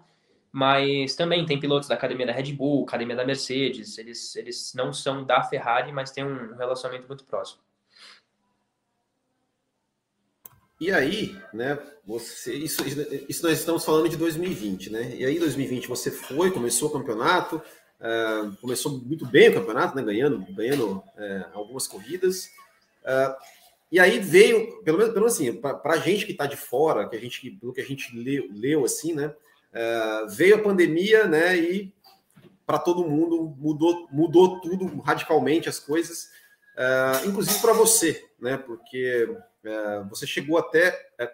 mas 0.51 1.15
também 1.15 1.45
tem 1.45 1.59
pilotos 1.59 1.87
da 1.87 1.93
academia 1.93 2.25
da 2.25 2.33
Red 2.33 2.51
Bull, 2.53 2.83
academia 2.83 3.15
da 3.15 3.23
Mercedes. 3.23 3.99
Eles 3.99 4.35
eles 4.35 4.73
não 4.73 4.91
são 4.91 5.23
da 5.23 5.43
Ferrari, 5.43 5.91
mas 5.91 6.09
têm 6.11 6.25
um 6.25 6.55
relacionamento 6.55 7.07
muito 7.07 7.23
próximo. 7.25 7.61
E 10.79 10.91
aí, 10.91 11.37
né, 11.53 11.77
você, 12.05 12.55
isso, 12.55 12.81
isso 13.27 13.43
nós 13.43 13.59
estamos 13.59 13.83
falando 13.83 14.07
de 14.07 14.15
2020, 14.15 14.89
né? 14.89 15.13
E 15.13 15.25
aí, 15.25 15.37
2020, 15.37 15.89
você 15.89 16.09
foi, 16.09 16.51
começou 16.51 16.87
o 16.87 16.91
campeonato, 16.93 17.61
Uh, 17.99 18.55
começou 18.61 18.97
muito 18.97 19.25
bem 19.25 19.49
o 19.49 19.53
campeonato, 19.53 19.93
né, 19.93 20.01
ganhando, 20.01 20.39
ganhando 20.53 20.97
uh, 20.97 21.03
algumas 21.53 21.85
corridas. 21.85 22.45
Uh, 23.03 23.35
e 23.91 23.99
aí 23.99 24.19
veio, 24.19 24.81
pelo 24.83 24.97
menos, 24.97 25.13
pelo 25.13 25.25
menos 25.25 25.35
assim, 25.35 25.53
para 25.53 25.93
a 25.93 25.97
gente 25.97 26.25
que 26.25 26.31
está 26.31 26.45
de 26.45 26.55
fora, 26.55 27.09
que 27.09 27.15
a 27.15 27.19
gente, 27.19 27.51
pelo 27.51 27.73
que 27.73 27.81
a 27.81 27.85
gente 27.85 28.15
leu, 28.15 28.47
leu 28.51 28.85
assim, 28.85 29.13
né, 29.13 29.33
veio 30.29 30.55
a 30.55 30.61
pandemia, 30.61 31.25
né, 31.25 31.57
e 31.57 31.91
para 32.67 32.77
todo 32.77 33.07
mundo 33.07 33.55
mudou, 33.57 34.07
mudou 34.11 34.61
tudo 34.61 34.85
radicalmente 35.01 35.67
as 35.67 35.79
coisas, 35.79 36.29
inclusive 37.25 37.59
para 37.59 37.73
você, 37.73 38.23
né, 38.39 38.57
porque 38.57 39.27
você 40.07 40.27
chegou 40.27 40.59
até, 40.59 40.91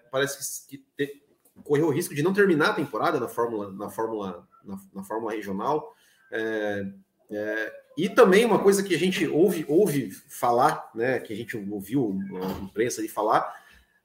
parece 0.09 0.65
que, 0.65 0.77
te, 0.95 1.21
correu 1.61 1.87
o 1.87 1.91
risco 1.91 2.15
de 2.15 2.23
não 2.23 2.33
terminar 2.33 2.69
a 2.69 2.75
temporada 2.75 3.19
na 3.19 3.27
Fórmula, 3.27 3.69
na 3.69 3.89
Fórmula, 3.89 4.47
na, 4.63 4.79
na 4.93 5.03
Fórmula 5.03 5.33
Regional. 5.33 5.93
É, 6.31 6.85
é, 7.31 7.73
e 7.97 8.09
também 8.09 8.45
uma 8.45 8.59
coisa 8.59 8.83
que 8.83 8.93
a 8.93 8.99
gente 8.99 9.25
ouve, 9.27 9.65
ouve 9.67 10.11
falar, 10.11 10.89
né, 10.93 11.19
que 11.19 11.31
a 11.31 11.35
gente 11.35 11.55
ouviu 11.55 12.19
a 12.41 12.63
imprensa 12.63 13.01
de 13.01 13.07
falar, 13.07 13.55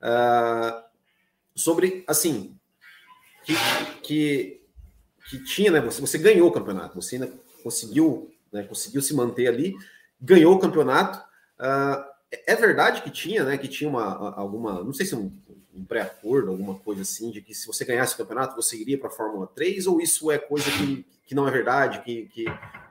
uh, 0.01 0.83
sobre, 1.55 2.05
assim, 2.07 2.57
que, 3.43 3.55
que, 4.03 4.63
que, 5.29 5.45
tinha, 5.45 5.73
né, 5.73 5.81
você, 5.81 6.01
você 6.01 6.19
ganhou 6.19 6.49
o 6.49 6.53
campeonato, 6.53 6.95
você 6.95 7.17
ainda 7.17 7.33
conseguiu, 7.65 8.33
né, 8.53 8.63
conseguiu 8.63 9.03
se 9.03 9.15
manter 9.15 9.49
ali, 9.49 9.75
ganhou 10.21 10.55
o 10.55 10.61
campeonato. 10.61 11.19
Uh, 11.59 12.11
é 12.47 12.55
verdade 12.55 13.03
que 13.03 13.11
tinha, 13.11 13.43
né, 13.43 13.59
que 13.59 13.67
tinha 13.67 13.91
uma, 13.91 14.37
alguma, 14.37 14.85
não 14.85 14.93
sei 14.93 15.05
se 15.05 15.17
um, 15.17 15.33
um 15.81 15.85
pré-acordo, 15.85 16.51
alguma 16.51 16.79
coisa 16.79 17.03
assim, 17.03 17.31
de 17.31 17.41
que 17.41 17.55
se 17.55 17.67
você 17.67 17.85
ganhasse 17.85 18.15
o 18.15 18.19
campeonato, 18.19 18.55
você 18.55 18.77
iria 18.77 18.99
para 18.99 19.09
a 19.09 19.13
Fórmula 19.13 19.47
3, 19.47 19.87
ou 19.87 20.01
isso 20.01 20.31
é 20.31 20.39
coisa 20.39 20.71
que, 20.71 21.05
que 21.27 21.35
não 21.35 21.49
é 21.49 21.51
verdade, 21.51 22.03
que, 22.03 22.27
que, 22.27 22.45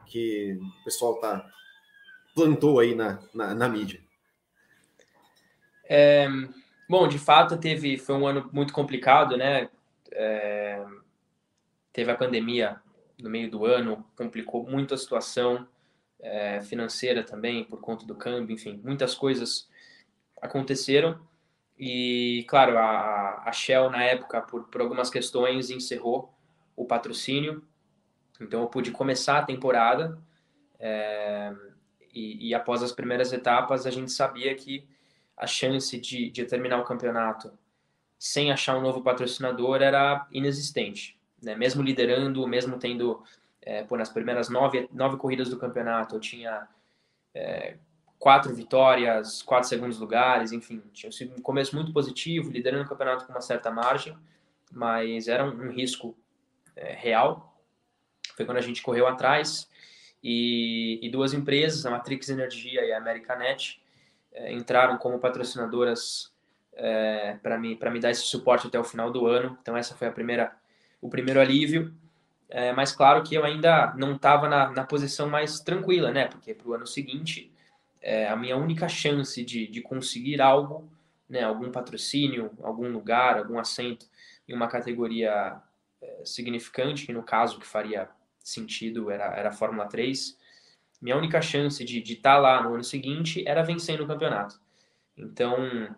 que 0.06 0.60
o 0.82 0.84
pessoal 0.84 1.20
tá, 1.20 1.48
plantou 2.34 2.80
aí 2.80 2.96
na, 2.96 3.20
na, 3.34 3.54
na 3.54 3.70
mídia? 3.70 4.02
É, 5.84 6.28
bom, 6.88 7.08
de 7.08 7.20
fato, 7.20 7.58
teve, 7.58 7.98
foi 7.98 8.16
um 8.16 8.28
ano 8.28 8.50
muito 8.52 8.74
complicado, 8.74 9.38
né? 9.38 9.70
É, 10.12 10.84
teve 11.94 12.12
a 12.12 12.16
pandemia 12.16 12.82
no 13.22 13.30
meio 13.30 13.50
do 13.50 13.66
ano, 13.66 14.06
complicou 14.16 14.66
muito 14.68 14.94
a 14.94 14.98
situação 14.98 15.68
é, 16.20 16.62
financeira 16.62 17.24
também, 17.24 17.64
por 17.64 17.80
conta 17.80 18.06
do 18.06 18.16
câmbio, 18.16 18.54
enfim, 18.54 18.80
muitas 18.84 19.16
coisas 19.16 19.68
aconteceram. 20.42 21.20
E, 21.80 22.46
claro, 22.50 22.78
a, 22.78 23.44
a 23.46 23.52
Shell, 23.54 23.90
na 23.90 24.04
época, 24.04 24.42
por, 24.42 24.66
por 24.66 24.82
algumas 24.82 25.10
questões, 25.10 25.70
encerrou 25.70 26.34
o 26.76 26.86
patrocínio. 26.86 27.64
Então, 28.42 28.62
eu 28.62 28.68
pude 28.68 28.92
começar 28.92 29.38
a 29.38 29.46
temporada. 29.46 30.22
É, 30.78 31.54
e, 32.14 32.50
e, 32.50 32.54
após 32.54 32.84
as 32.84 32.92
primeiras 32.92 33.32
etapas, 33.32 33.86
a 33.86 33.92
gente 33.92 34.12
sabia 34.12 34.54
que 34.56 34.86
a 35.38 35.48
chance 35.48 35.98
de, 35.98 36.30
de 36.30 36.44
terminar 36.44 36.80
o 36.80 36.84
campeonato 36.84 37.58
sem 38.18 38.52
achar 38.52 38.78
um 38.78 38.82
novo 38.82 39.02
patrocinador 39.02 39.82
era 39.82 40.28
inexistente. 40.32 41.18
Né? 41.42 41.56
Mesmo 41.56 41.82
liderando, 41.82 42.46
mesmo 42.46 42.78
tendo, 42.78 43.24
é, 43.62 43.84
por 43.84 43.98
nas 43.98 44.10
primeiras 44.10 44.50
nove, 44.50 44.90
nove 44.92 45.16
corridas 45.16 45.48
do 45.48 45.58
campeonato, 45.58 46.16
eu 46.16 46.20
tinha 46.20 46.68
é, 47.34 47.78
quatro 48.20 48.54
vitórias, 48.54 49.42
quatro 49.42 49.68
segundos 49.68 49.98
lugares, 49.98 50.52
enfim, 50.52 50.84
tinha 50.92 51.12
sido 51.12 51.34
um 51.36 51.42
começo 51.42 51.76
muito 51.76 51.94
positivo, 51.94 52.52
liderando 52.52 52.84
o 52.84 52.88
campeonato 52.88 53.26
com 53.26 53.32
uma 53.32 53.42
certa 53.42 53.72
margem, 53.72 54.16
mas 54.72 55.28
era 55.28 55.46
um, 55.46 55.68
um 55.68 55.72
risco 55.72 56.16
é, 56.76 56.94
real. 56.94 57.58
Foi 58.36 58.46
quando 58.46 58.58
a 58.58 58.62
gente 58.62 58.82
correu 58.82 59.08
atrás 59.08 59.70
e, 60.22 61.00
e 61.02 61.10
duas 61.10 61.34
empresas, 61.34 61.86
a 61.86 61.90
Matrix 61.90 62.30
Energia 62.30 62.86
e 62.86 62.92
a 62.92 62.98
Americanet, 62.98 63.82
é, 64.34 64.52
entraram 64.52 64.98
como 64.98 65.20
patrocinadoras 65.20 66.32
é, 66.74 67.38
para 67.42 67.58
me 67.58 67.76
para 67.76 67.90
me 67.90 68.00
dar 68.00 68.12
esse 68.12 68.22
suporte 68.24 68.68
até 68.68 68.78
o 68.78 68.84
final 68.84 69.12
do 69.12 69.26
ano. 69.26 69.58
Então 69.62 69.76
essa 69.76 69.96
foi 69.96 70.08
a 70.08 70.12
primeira 70.12 70.56
o 71.02 71.10
primeiro 71.10 71.40
alívio 71.40 71.94
é, 72.50 72.74
mas 72.74 72.92
claro 72.92 73.22
que 73.22 73.36
eu 73.36 73.46
ainda 73.46 73.94
não 73.96 74.16
estava 74.16 74.50
na, 74.50 74.72
na, 74.72 74.84
posição 74.84 75.30
mais 75.30 75.60
tranquila, 75.60 76.12
né? 76.12 76.26
Porque 76.26 76.54
para 76.56 76.68
o 76.68 76.74
ano 76.74 76.88
seguinte, 76.88 77.54
é, 78.02 78.28
a 78.28 78.36
minha 78.36 78.58
única 78.58 78.88
chance 78.88 79.44
de, 79.44 79.68
de 79.68 79.82
conseguir 79.82 80.42
algo, 80.42 80.90
né, 81.28 81.44
algum 81.44 81.72
patrocínio, 81.72 82.52
algum 82.62 82.90
lugar, 82.92 83.38
algum 83.38 83.60
assento 83.60 84.06
em 84.48 84.54
uma 84.54 84.68
categoria 84.68 85.62
é, 86.02 86.24
significante, 86.26 87.06
que 87.06 87.14
no 87.14 87.24
caso 87.24 87.60
que 87.60 87.68
faria 87.68 88.10
sentido 88.40 89.12
era, 89.12 89.26
era 89.36 89.50
a 89.50 89.54
Fórmula 89.54 89.88
3, 89.88 90.38
minha 91.02 91.18
única 91.18 91.42
chance 91.42 91.84
de 91.84 92.00
estar 92.00 92.36
tá 92.36 92.38
lá 92.38 92.64
no 92.64 92.74
ano 92.74 92.84
seguinte 92.84 93.44
era 93.48 93.64
vencendo 93.64 94.04
o 94.04 94.08
campeonato. 94.08 94.60
Então, 95.18 95.96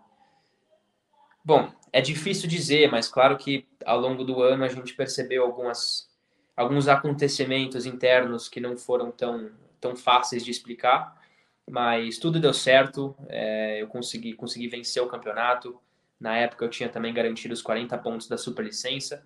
bom, 1.43 1.71
é 1.93 2.01
difícil 2.01 2.47
dizer, 2.47 2.89
mas 2.89 3.07
claro 3.07 3.37
que 3.37 3.67
ao 3.85 3.99
longo 3.99 4.23
do 4.23 4.41
ano 4.41 4.63
a 4.63 4.67
gente 4.67 4.93
percebeu 4.93 5.43
algumas, 5.43 6.09
alguns 6.55 6.87
acontecimentos 6.87 7.85
internos 7.85 8.47
que 8.47 8.59
não 8.59 8.77
foram 8.77 9.11
tão, 9.11 9.51
tão 9.79 9.95
fáceis 9.95 10.43
de 10.43 10.51
explicar, 10.51 11.20
mas 11.69 12.17
tudo 12.17 12.39
deu 12.39 12.53
certo, 12.53 13.15
é, 13.27 13.81
eu 13.81 13.87
consegui, 13.87 14.33
consegui 14.33 14.67
vencer 14.67 15.01
o 15.01 15.07
campeonato. 15.07 15.79
Na 16.19 16.37
época 16.37 16.65
eu 16.65 16.69
tinha 16.69 16.89
também 16.89 17.13
garantido 17.13 17.53
os 17.53 17.61
40 17.61 17.97
pontos 17.97 18.27
da 18.27 18.37
superlicença, 18.37 19.25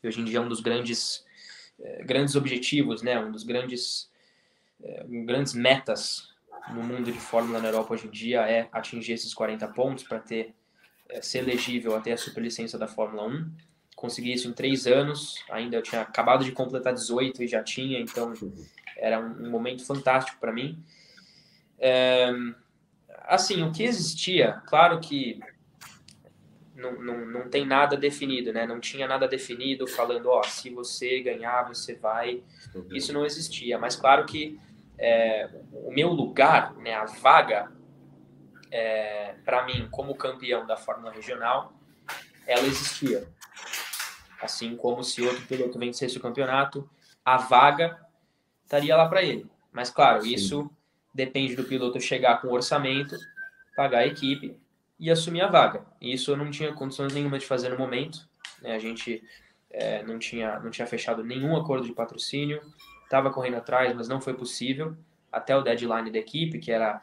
que 0.00 0.08
hoje 0.08 0.20
em 0.20 0.24
dia 0.24 0.38
é 0.38 0.40
um 0.40 0.48
dos 0.48 0.60
grandes, 0.60 1.24
é, 1.80 2.04
grandes 2.04 2.34
objetivos, 2.36 3.02
né? 3.02 3.18
um 3.18 3.30
dos 3.30 3.42
grandes 3.42 4.10
é, 4.82 5.04
grandes 5.24 5.54
metas 5.54 6.34
no 6.72 6.82
mundo 6.82 7.10
de 7.12 7.18
Fórmula 7.18 7.60
na 7.60 7.68
Europa 7.68 7.94
hoje 7.94 8.06
em 8.06 8.10
dia 8.10 8.40
é 8.42 8.68
atingir 8.72 9.12
esses 9.12 9.32
40 9.32 9.68
pontos 9.68 10.04
para 10.04 10.18
ter 10.18 10.54
é, 11.08 11.22
ser 11.22 11.38
elegível 11.38 11.94
até 11.94 12.12
a 12.12 12.16
superlicença 12.16 12.78
da 12.78 12.88
Fórmula 12.88 13.26
1. 13.26 13.50
Consegui 13.94 14.32
isso 14.32 14.48
em 14.48 14.52
três 14.52 14.86
anos, 14.86 15.42
ainda 15.50 15.76
eu 15.76 15.82
tinha 15.82 16.02
acabado 16.02 16.44
de 16.44 16.52
completar 16.52 16.92
18 16.92 17.42
e 17.42 17.46
já 17.46 17.62
tinha, 17.62 17.98
então 18.00 18.32
era 18.96 19.18
um, 19.20 19.46
um 19.46 19.50
momento 19.50 19.84
fantástico 19.84 20.38
para 20.38 20.52
mim. 20.52 20.82
É, 21.78 22.32
assim, 23.22 23.62
o 23.62 23.72
que 23.72 23.82
existia, 23.82 24.62
claro 24.66 25.00
que 25.00 25.40
não, 26.76 26.92
não, 26.92 27.26
não 27.26 27.48
tem 27.48 27.64
nada 27.64 27.96
definido, 27.96 28.52
né? 28.52 28.66
Não 28.66 28.78
tinha 28.78 29.08
nada 29.08 29.26
definido 29.26 29.86
falando, 29.86 30.28
ó, 30.28 30.42
se 30.42 30.70
você 30.70 31.20
ganhar, 31.20 31.66
você 31.66 31.94
vai. 31.94 32.42
Uhum. 32.74 32.88
Isso 32.92 33.12
não 33.12 33.24
existia. 33.24 33.78
Mas 33.78 33.96
claro 33.96 34.26
que 34.26 34.60
é, 34.98 35.48
o 35.72 35.90
meu 35.90 36.10
lugar, 36.10 36.74
né, 36.76 36.94
a 36.94 37.06
vaga, 37.06 37.72
é, 38.70 39.34
para 39.44 39.64
mim, 39.64 39.88
como 39.90 40.14
campeão 40.14 40.66
da 40.66 40.76
Fórmula 40.76 41.10
Regional, 41.10 41.72
ela 42.46 42.66
existia. 42.66 43.26
Assim 44.40 44.76
como 44.76 45.02
se 45.02 45.22
outro 45.22 45.46
piloto 45.46 45.78
vencesse 45.78 46.18
o 46.18 46.20
campeonato, 46.20 46.88
a 47.24 47.38
vaga 47.38 47.98
estaria 48.62 48.94
lá 48.94 49.08
para 49.08 49.22
ele. 49.22 49.50
Mas, 49.72 49.88
claro, 49.90 50.22
Sim. 50.22 50.34
isso 50.34 50.70
depende 51.16 51.56
do 51.56 51.64
piloto 51.64 51.98
chegar 51.98 52.40
com 52.40 52.48
orçamento, 52.48 53.16
pagar 53.74 54.00
a 54.00 54.06
equipe 54.06 54.54
e 55.00 55.10
assumir 55.10 55.40
a 55.40 55.48
vaga. 55.48 55.84
Isso 56.00 56.30
eu 56.30 56.36
não 56.36 56.50
tinha 56.50 56.72
condições 56.72 57.12
nenhuma 57.12 57.38
de 57.38 57.46
fazer 57.46 57.70
no 57.70 57.78
momento. 57.78 58.28
Né? 58.60 58.74
A 58.74 58.78
gente 58.78 59.22
é, 59.70 60.02
não, 60.02 60.18
tinha, 60.18 60.60
não 60.60 60.70
tinha 60.70 60.86
fechado 60.86 61.24
nenhum 61.24 61.56
acordo 61.56 61.86
de 61.86 61.92
patrocínio, 61.92 62.62
estava 63.04 63.30
correndo 63.30 63.56
atrás, 63.56 63.94
mas 63.94 64.08
não 64.08 64.20
foi 64.20 64.34
possível 64.34 64.94
até 65.32 65.56
o 65.56 65.62
deadline 65.62 66.10
da 66.10 66.18
equipe, 66.18 66.58
que 66.58 66.70
era 66.70 67.00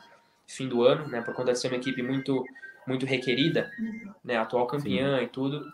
fim 0.48 0.68
do 0.68 0.84
ano, 0.84 1.08
né? 1.08 1.22
Por 1.22 1.34
conta 1.34 1.52
de 1.52 1.60
ser 1.60 1.68
uma 1.68 1.78
equipe 1.78 2.02
muito 2.04 2.46
muito 2.86 3.06
requerida, 3.06 3.72
né? 4.24 4.36
Atual 4.36 4.68
campeã 4.68 5.18
Sim. 5.18 5.24
e 5.24 5.28
tudo, 5.30 5.66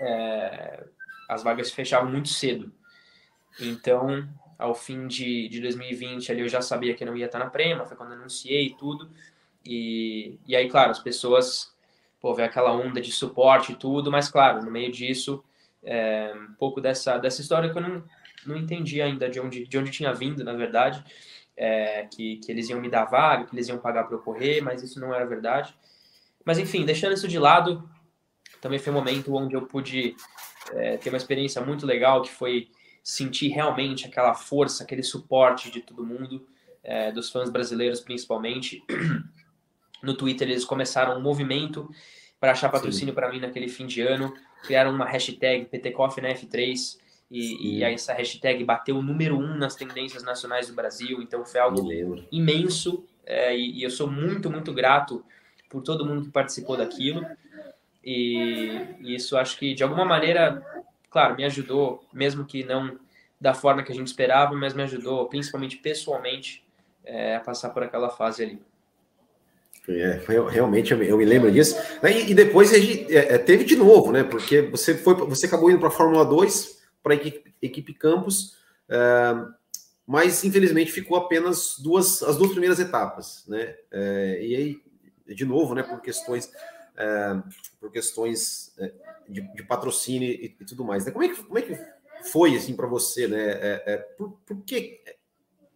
é, 0.00 0.84
as 1.28 1.42
vagas 1.42 1.70
fechavam 1.72 2.10
muito 2.10 2.28
cedo. 2.28 2.70
Então, 3.58 4.28
ao 4.58 4.74
fim 4.74 5.06
de, 5.06 5.48
de 5.48 5.60
2020, 5.60 6.32
ali 6.32 6.40
eu 6.40 6.48
já 6.48 6.60
sabia 6.60 6.94
que 6.94 7.04
não 7.04 7.16
ia 7.16 7.26
estar 7.26 7.38
na 7.38 7.50
Prema, 7.50 7.86
foi 7.86 7.96
quando 7.96 8.12
anunciei 8.12 8.74
tudo. 8.78 9.10
E, 9.64 10.38
e 10.46 10.54
aí, 10.54 10.68
claro, 10.68 10.90
as 10.90 10.98
pessoas, 10.98 11.72
pô, 12.20 12.34
vê 12.34 12.44
aquela 12.44 12.72
onda 12.72 13.00
de 13.00 13.12
suporte 13.12 13.72
e 13.72 13.76
tudo, 13.76 14.10
mas 14.10 14.28
claro, 14.28 14.64
no 14.64 14.70
meio 14.70 14.90
disso, 14.90 15.44
é, 15.82 16.32
um 16.34 16.54
pouco 16.54 16.80
dessa, 16.80 17.18
dessa 17.18 17.40
história 17.40 17.70
que 17.70 17.76
eu 17.76 17.82
não, 17.82 18.04
não 18.46 18.56
entendi 18.56 19.02
ainda 19.02 19.28
de 19.28 19.40
onde, 19.40 19.66
de 19.66 19.78
onde 19.78 19.90
tinha 19.90 20.12
vindo, 20.12 20.44
na 20.44 20.52
verdade, 20.52 21.04
é, 21.56 22.06
que, 22.06 22.36
que 22.36 22.50
eles 22.50 22.68
iam 22.68 22.80
me 22.80 22.88
dar 22.88 23.04
vaga, 23.04 23.44
que 23.44 23.54
eles 23.54 23.68
iam 23.68 23.78
pagar 23.78 24.04
para 24.04 24.16
eu 24.16 24.20
correr, 24.20 24.60
mas 24.60 24.82
isso 24.82 25.00
não 25.00 25.14
era 25.14 25.26
verdade. 25.26 25.74
Mas 26.44 26.58
enfim, 26.58 26.84
deixando 26.84 27.14
isso 27.14 27.26
de 27.26 27.38
lado, 27.38 27.88
também 28.60 28.78
foi 28.78 28.92
um 28.92 28.96
momento 28.96 29.34
onde 29.34 29.54
eu 29.54 29.66
pude 29.66 30.14
é, 30.72 30.96
ter 30.96 31.08
uma 31.10 31.16
experiência 31.16 31.60
muito 31.60 31.84
legal, 31.84 32.22
que 32.22 32.30
foi 32.30 32.68
sentir 33.06 33.50
realmente 33.50 34.04
aquela 34.04 34.34
força, 34.34 34.82
aquele 34.82 35.04
suporte 35.04 35.70
de 35.70 35.80
todo 35.80 36.04
mundo, 36.04 36.44
é, 36.82 37.12
dos 37.12 37.30
fãs 37.30 37.48
brasileiros 37.48 38.00
principalmente. 38.00 38.82
No 40.02 40.14
Twitter 40.14 40.46
eles 40.46 40.64
começaram 40.64 41.16
um 41.16 41.22
movimento 41.22 41.90
para 42.38 42.52
achar 42.52 42.68
patrocínio 42.68 43.14
para 43.14 43.32
mim 43.32 43.40
naquele 43.40 43.66
fim 43.66 43.86
de 43.86 44.02
ano, 44.02 44.34
criaram 44.62 44.90
uma 44.90 45.06
hashtag 45.06 45.64
PTCoff 45.64 46.20
na 46.20 46.28
F3, 46.28 46.98
e, 47.30 47.78
e 47.78 47.82
essa 47.82 48.12
hashtag 48.12 48.62
bateu 48.62 48.98
o 48.98 49.02
número 49.02 49.38
um 49.38 49.56
nas 49.56 49.74
tendências 49.74 50.22
nacionais 50.22 50.68
do 50.68 50.74
Brasil, 50.74 51.22
então 51.22 51.46
foi 51.46 51.60
algo 51.60 51.88
imenso 52.30 53.04
é, 53.24 53.56
e, 53.56 53.78
e, 53.78 53.82
eu 53.82 53.90
sou 53.90 54.08
muito, 54.08 54.50
muito 54.50 54.72
grato 54.72 55.24
por 55.70 55.82
todo 55.82 56.04
mundo 56.04 56.26
que 56.26 56.30
participou 56.30 56.76
daquilo. 56.76 57.26
E, 58.04 58.80
e, 59.00 59.14
isso 59.14 59.36
acho 59.36 59.58
que 59.58 59.74
de 59.74 59.82
alguma 59.82 60.04
maneira, 60.04 60.62
claro, 61.10 61.36
me 61.36 61.44
ajudou, 61.44 62.04
mesmo 62.12 62.44
que 62.44 62.64
não 62.64 62.98
da 63.40 63.54
forma 63.54 63.82
que 63.82 63.92
a 63.92 63.94
gente 63.94 64.06
esperava, 64.06 64.54
mas 64.54 64.74
me 64.74 64.82
ajudou, 64.82 65.26
principalmente 65.28 65.76
pessoalmente, 65.76 66.64
é, 67.04 67.36
a 67.36 67.40
passar 67.40 67.70
por 67.70 67.82
aquela 67.82 68.08
fase 68.08 68.42
ali. 68.42 68.62
É, 69.88 70.20
realmente 70.50 70.92
eu 70.92 71.16
me, 71.16 71.24
lembro 71.24 71.50
disso. 71.52 71.76
E, 72.02 72.30
e 72.30 72.34
depois 72.34 72.72
é, 72.72 73.34
é, 73.34 73.38
teve 73.38 73.64
de 73.64 73.76
novo, 73.76 74.10
né? 74.10 74.24
Porque 74.24 74.62
você 74.62 74.96
foi, 74.96 75.14
você 75.14 75.46
acabou 75.46 75.70
indo 75.70 75.78
para 75.78 75.88
a 75.88 75.92
Fórmula 75.92 76.24
2, 76.24 76.82
para 77.02 77.12
a 77.12 77.16
equipe, 77.16 77.54
equipe 77.62 77.94
Campos, 77.94 78.56
é, 78.88 79.34
mas 80.04 80.42
infelizmente 80.42 80.90
ficou 80.90 81.16
apenas 81.16 81.78
duas, 81.78 82.22
as 82.22 82.36
duas 82.36 82.50
primeiras 82.50 82.80
etapas, 82.80 83.44
né? 83.46 83.74
É, 83.92 84.38
e 84.42 84.56
aí, 84.56 84.82
de 85.34 85.44
novo, 85.44 85.74
né, 85.74 85.82
por 85.82 86.00
questões, 86.00 86.50
é, 86.96 87.42
por 87.80 87.90
questões 87.90 88.72
é, 88.78 88.92
de, 89.28 89.40
de, 89.54 89.62
patrocínio 89.62 90.28
e, 90.28 90.56
e, 90.60 90.64
tudo 90.64 90.84
mais. 90.84 91.04
Né? 91.04 91.12
Como, 91.12 91.24
é 91.24 91.28
que, 91.28 91.42
como 91.42 91.58
é 91.58 91.62
que 91.62 91.78
foi 92.30 92.56
assim 92.56 92.74
para 92.74 92.86
você, 92.86 93.28
né? 93.28 93.50
É, 93.50 93.82
é, 93.86 93.96
por, 93.96 94.32
por 94.46 94.62
que 94.62 95.00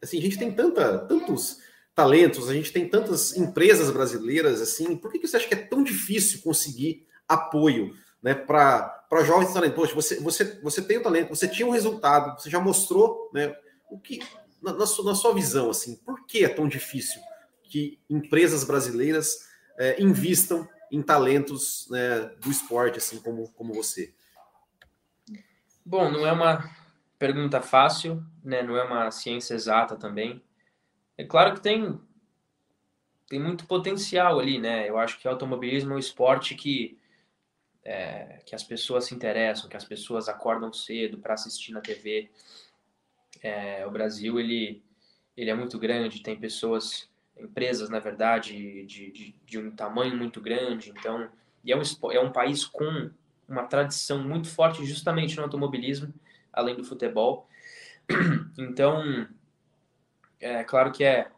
assim, 0.03 0.19
a 0.19 0.23
gente 0.23 0.39
tem 0.39 0.53
tanta, 0.53 0.99
tantos 1.01 1.59
talentos, 1.95 2.49
a 2.49 2.55
gente 2.55 2.73
tem 2.73 2.89
tantas 2.89 3.37
empresas 3.37 3.91
brasileiras 3.91 4.61
assim, 4.61 4.97
por 4.97 5.13
que, 5.13 5.19
que 5.19 5.29
você 5.29 5.37
acha 5.37 5.49
que 5.49 5.55
é 5.55 5.59
tão 5.59 5.83
difícil 5.83 6.41
conseguir 6.43 7.07
apoio? 7.29 7.95
né, 8.23 8.35
para 8.35 9.25
jovens 9.25 9.53
talentos. 9.53 9.75
Poxa, 9.75 9.95
você, 9.95 10.21
você, 10.21 10.61
você 10.63 10.83
tem 10.83 10.99
o 10.99 11.03
talento, 11.03 11.31
você 11.31 11.49
tinha 11.49 11.67
um 11.67 11.73
resultado, 11.73 12.41
você 12.41 12.51
já 12.51 12.61
mostrou 12.61 13.31
né, 13.33 13.55
o 13.91 13.99
que, 13.99 14.21
na, 14.63 14.73
na, 14.73 14.87
sua, 14.87 15.05
na 15.05 15.15
sua 15.15 15.35
visão, 15.35 15.71
assim, 15.71 15.97
por 15.97 16.27
que 16.27 16.45
é 16.45 16.49
tão 16.49 16.69
difícil 16.69 17.21
que 17.65 17.99
empresas 18.09 18.65
brasileiras 18.65 19.49
é, 19.79 20.03
invistam 20.03 20.69
em 20.91 21.03
talentos 21.03 21.89
né, 21.91 22.21
do 22.41 22.51
esporte, 22.51 22.99
assim 22.99 23.21
como, 23.21 23.51
como 23.53 23.73
você? 23.73 24.13
Bom, 25.85 26.11
não 26.11 26.27
é 26.27 26.33
uma 26.33 26.71
pergunta 27.19 27.61
fácil, 27.61 28.25
né? 28.43 28.63
não 28.63 28.77
é 28.77 28.85
uma 28.85 29.11
ciência 29.11 29.55
exata 29.55 29.97
também. 29.97 30.43
É 31.17 31.25
claro 31.25 31.55
que 31.55 31.61
tem, 31.61 32.01
tem 33.29 33.39
muito 33.41 33.67
potencial 33.67 34.39
ali, 34.39 34.59
né? 34.59 34.89
Eu 34.89 34.99
acho 34.99 35.19
que 35.19 35.29
automobilismo 35.29 35.93
é 35.93 35.97
um 35.97 35.99
esporte 35.99 36.55
que 36.55 36.99
é, 37.85 38.41
que 38.47 38.55
as 38.55 38.63
pessoas 38.63 39.07
se 39.07 39.15
interessam, 39.15 39.69
que 39.69 39.77
as 39.77 39.85
pessoas 39.85 40.29
acordam 40.29 40.73
cedo 40.73 41.19
para 41.19 41.35
assistir 41.35 41.73
na 41.73 41.81
TV. 41.81 42.31
É, 43.43 43.85
o 43.85 43.91
Brasil 43.91 44.39
ele, 44.39 44.83
ele 45.37 45.51
é 45.51 45.55
muito 45.55 45.79
grande, 45.79 46.23
tem 46.23 46.39
pessoas, 46.39 47.10
empresas 47.41 47.89
na 47.89 47.99
verdade 47.99 48.85
de, 48.85 49.11
de, 49.11 49.35
de 49.45 49.59
um 49.59 49.71
tamanho 49.71 50.17
muito 50.17 50.41
grande, 50.41 50.91
então 50.91 51.29
é 51.67 51.77
um, 51.77 51.83
é 52.13 52.21
um 52.21 52.33
país 52.33 52.65
com 52.65 53.11
uma 53.49 53.65
tradição 53.65 54.23
muito 54.23 54.49
forte 54.49 54.87
justamente 54.87 55.37
no 55.37 55.43
automobilismo, 55.43 56.13
além 56.53 56.77
do 56.77 56.85
futebol. 56.85 57.49
Então, 58.59 59.27
é 60.39 60.63
claro 60.65 60.93
que 60.93 61.03
é, 61.03 61.31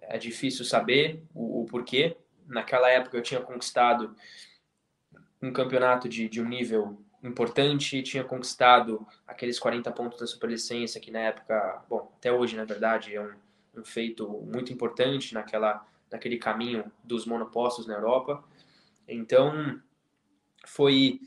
é 0.00 0.16
difícil 0.16 0.64
saber 0.64 1.24
o, 1.34 1.62
o 1.62 1.66
porquê. 1.66 2.16
Naquela 2.46 2.88
época 2.88 3.16
eu 3.16 3.22
tinha 3.22 3.40
conquistado 3.40 4.14
um 5.42 5.52
campeonato 5.52 6.08
de, 6.08 6.28
de 6.28 6.40
um 6.40 6.48
nível 6.48 7.02
importante, 7.22 8.02
tinha 8.02 8.22
conquistado 8.22 9.06
aqueles 9.26 9.58
40 9.58 9.90
pontos 9.92 10.20
da 10.20 10.26
superlicença, 10.26 11.00
que 11.00 11.10
na 11.10 11.20
época, 11.20 11.82
bom, 11.88 12.12
até 12.16 12.32
hoje, 12.32 12.56
na 12.56 12.64
verdade, 12.64 13.14
é 13.14 13.20
um, 13.20 13.32
um 13.78 13.84
feito 13.84 14.28
muito 14.28 14.72
importante 14.72 15.34
naquela, 15.34 15.86
naquele 16.10 16.38
caminho 16.38 16.90
dos 17.04 17.26
monopostos 17.26 17.86
na 17.86 17.94
Europa. 17.94 18.42
Então, 19.06 19.80
foi, 20.66 21.20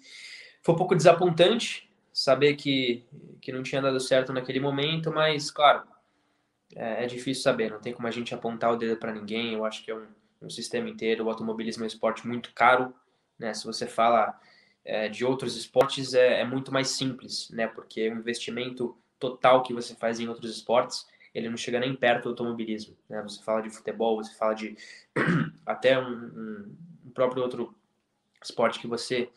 foi 0.61 0.75
um 0.75 0.77
pouco 0.77 0.95
desapontante, 0.95 1.89
saber 2.13 2.55
que, 2.55 3.03
que 3.41 3.51
não 3.51 3.63
tinha 3.63 3.81
dado 3.81 3.99
certo 3.99 4.33
naquele 4.33 4.59
momento, 4.59 5.11
mas, 5.11 5.49
claro, 5.49 5.83
é, 6.75 7.03
é 7.03 7.07
difícil 7.07 7.43
saber, 7.43 7.71
não 7.71 7.79
tem 7.79 7.93
como 7.93 8.07
a 8.07 8.11
gente 8.11 8.33
apontar 8.33 8.71
o 8.71 8.77
dedo 8.77 8.97
para 8.97 9.13
ninguém. 9.13 9.53
Eu 9.53 9.65
acho 9.65 9.83
que 9.83 9.91
é 9.91 9.95
um, 9.95 10.07
um 10.41 10.49
sistema 10.49 10.89
inteiro. 10.89 11.25
O 11.25 11.29
automobilismo 11.29 11.83
é 11.83 11.85
um 11.85 11.87
esporte 11.87 12.27
muito 12.27 12.53
caro, 12.53 12.93
né? 13.37 13.53
Se 13.53 13.65
você 13.65 13.87
fala 13.87 14.39
é, 14.83 15.09
de 15.09 15.25
outros 15.25 15.55
esportes, 15.55 16.13
é, 16.13 16.41
é, 16.41 16.45
muito 16.45 16.71
mais 16.71 16.89
simples, 16.89 17.49
né? 17.51 17.67
Porque 17.67 18.09
o 18.09 18.15
investimento 18.15 18.97
total 19.19 19.61
que 19.63 19.73
você 19.73 19.95
faz 19.95 20.19
em 20.19 20.27
outros 20.27 20.51
esportes, 20.51 21.05
ele 21.33 21.49
não 21.49 21.57
chega 21.57 21.79
nem 21.79 21.95
perto 21.95 22.23
do 22.23 22.29
automobilismo, 22.29 22.95
né? 23.09 23.21
Você 23.23 23.41
fala 23.41 23.61
de 23.61 23.69
futebol, 23.69 24.17
você 24.17 24.33
fala 24.33 24.53
de 24.53 24.75
até 25.65 25.97
um, 25.97 26.75
um, 27.05 27.11
próprio 27.13 27.41
outro 27.41 27.75
esporte 28.43 28.79
que 28.79 28.87
você 28.87 29.29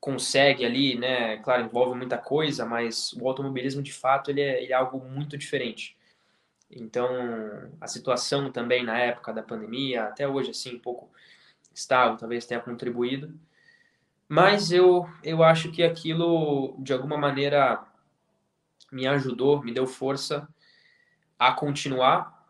consegue 0.00 0.64
ali, 0.64 0.96
né? 0.96 1.36
Claro, 1.38 1.64
envolve 1.64 1.96
muita 1.96 2.18
coisa, 2.18 2.64
mas 2.64 3.12
o 3.14 3.28
automobilismo 3.28 3.82
de 3.82 3.92
fato 3.92 4.30
ele 4.30 4.40
é, 4.40 4.62
ele 4.62 4.72
é 4.72 4.76
algo 4.76 4.98
muito 5.00 5.36
diferente. 5.38 5.96
Então, 6.70 7.08
a 7.80 7.86
situação 7.86 8.50
também 8.52 8.84
na 8.84 8.98
época 8.98 9.32
da 9.32 9.42
pandemia, 9.42 10.04
até 10.04 10.28
hoje, 10.28 10.50
assim, 10.50 10.76
um 10.76 10.78
pouco 10.78 11.10
estável, 11.72 12.16
talvez 12.16 12.44
tenha 12.44 12.60
contribuído. 12.60 13.38
Mas 14.28 14.70
eu, 14.70 15.08
eu 15.22 15.42
acho 15.42 15.70
que 15.72 15.82
aquilo, 15.82 16.76
de 16.78 16.92
alguma 16.92 17.16
maneira, 17.16 17.82
me 18.92 19.06
ajudou, 19.06 19.62
me 19.62 19.72
deu 19.72 19.86
força 19.86 20.46
a 21.38 21.52
continuar 21.52 22.46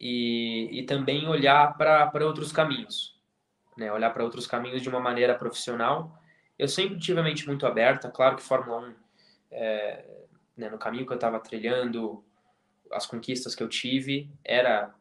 e, 0.00 0.68
e 0.72 0.82
também 0.84 1.28
olhar 1.28 1.76
para 1.76 2.26
outros 2.26 2.52
caminhos. 2.52 3.16
Né? 3.76 3.92
Olhar 3.92 4.10
para 4.10 4.24
outros 4.24 4.46
caminhos 4.46 4.82
de 4.82 4.88
uma 4.88 5.00
maneira 5.00 5.34
profissional. 5.34 6.20
Eu 6.58 6.66
sempre 6.66 6.98
tive 6.98 7.20
a 7.20 7.22
mente 7.22 7.46
muito 7.46 7.66
aberta, 7.66 8.10
claro 8.10 8.36
que 8.36 8.42
Fórmula 8.42 8.88
1, 8.88 8.94
é, 9.52 10.04
né, 10.56 10.68
no 10.68 10.78
caminho 10.78 11.06
que 11.06 11.12
eu 11.12 11.16
estava 11.16 11.38
trilhando, 11.38 12.24
as 12.90 13.06
conquistas 13.06 13.54
que 13.54 13.62
eu 13.62 13.68
tive 13.68 14.28
era 14.44 14.92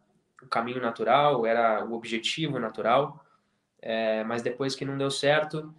o 0.43 0.47
caminho 0.47 0.79
natural, 0.79 1.45
era 1.47 1.83
o 1.83 1.93
objetivo 1.93 2.59
natural, 2.59 3.25
é, 3.81 4.23
mas 4.23 4.43
depois 4.43 4.75
que 4.75 4.85
não 4.85 4.97
deu 4.97 5.09
certo, 5.09 5.73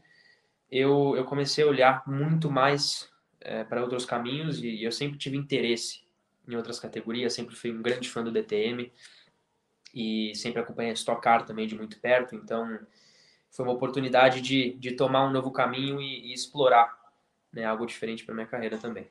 eu, 0.69 1.15
eu 1.17 1.25
comecei 1.25 1.63
a 1.63 1.69
olhar 1.69 2.03
muito 2.09 2.51
mais 2.51 3.09
é, 3.41 3.63
para 3.63 3.81
outros 3.81 4.05
caminhos 4.05 4.61
e 4.61 4.83
eu 4.83 4.91
sempre 4.91 5.17
tive 5.17 5.37
interesse 5.37 6.08
em 6.49 6.57
outras 6.57 6.81
categorias, 6.81 7.35
sempre 7.35 7.55
fui 7.55 7.71
um 7.71 7.83
grande 7.83 8.09
fã 8.09 8.25
do 8.25 8.33
DTM 8.33 8.91
e 9.95 10.33
sempre 10.35 10.61
acompanhei 10.61 10.91
a 10.91 10.95
Stock 10.95 11.21
Car 11.21 11.45
também 11.45 11.67
de 11.67 11.77
muito 11.77 12.01
perto, 12.01 12.35
então 12.35 12.79
foi 13.51 13.65
uma 13.65 13.75
oportunidade 13.75 14.41
de, 14.41 14.73
de 14.75 14.93
tomar 14.93 15.27
um 15.27 15.31
novo 15.31 15.51
caminho 15.51 16.01
e, 16.01 16.31
e 16.31 16.33
explorar 16.33 16.97
né, 17.53 17.65
algo 17.65 17.87
diferente 17.87 18.25
para 18.25 18.35
minha 18.35 18.47
carreira 18.47 18.79
também. 18.79 19.11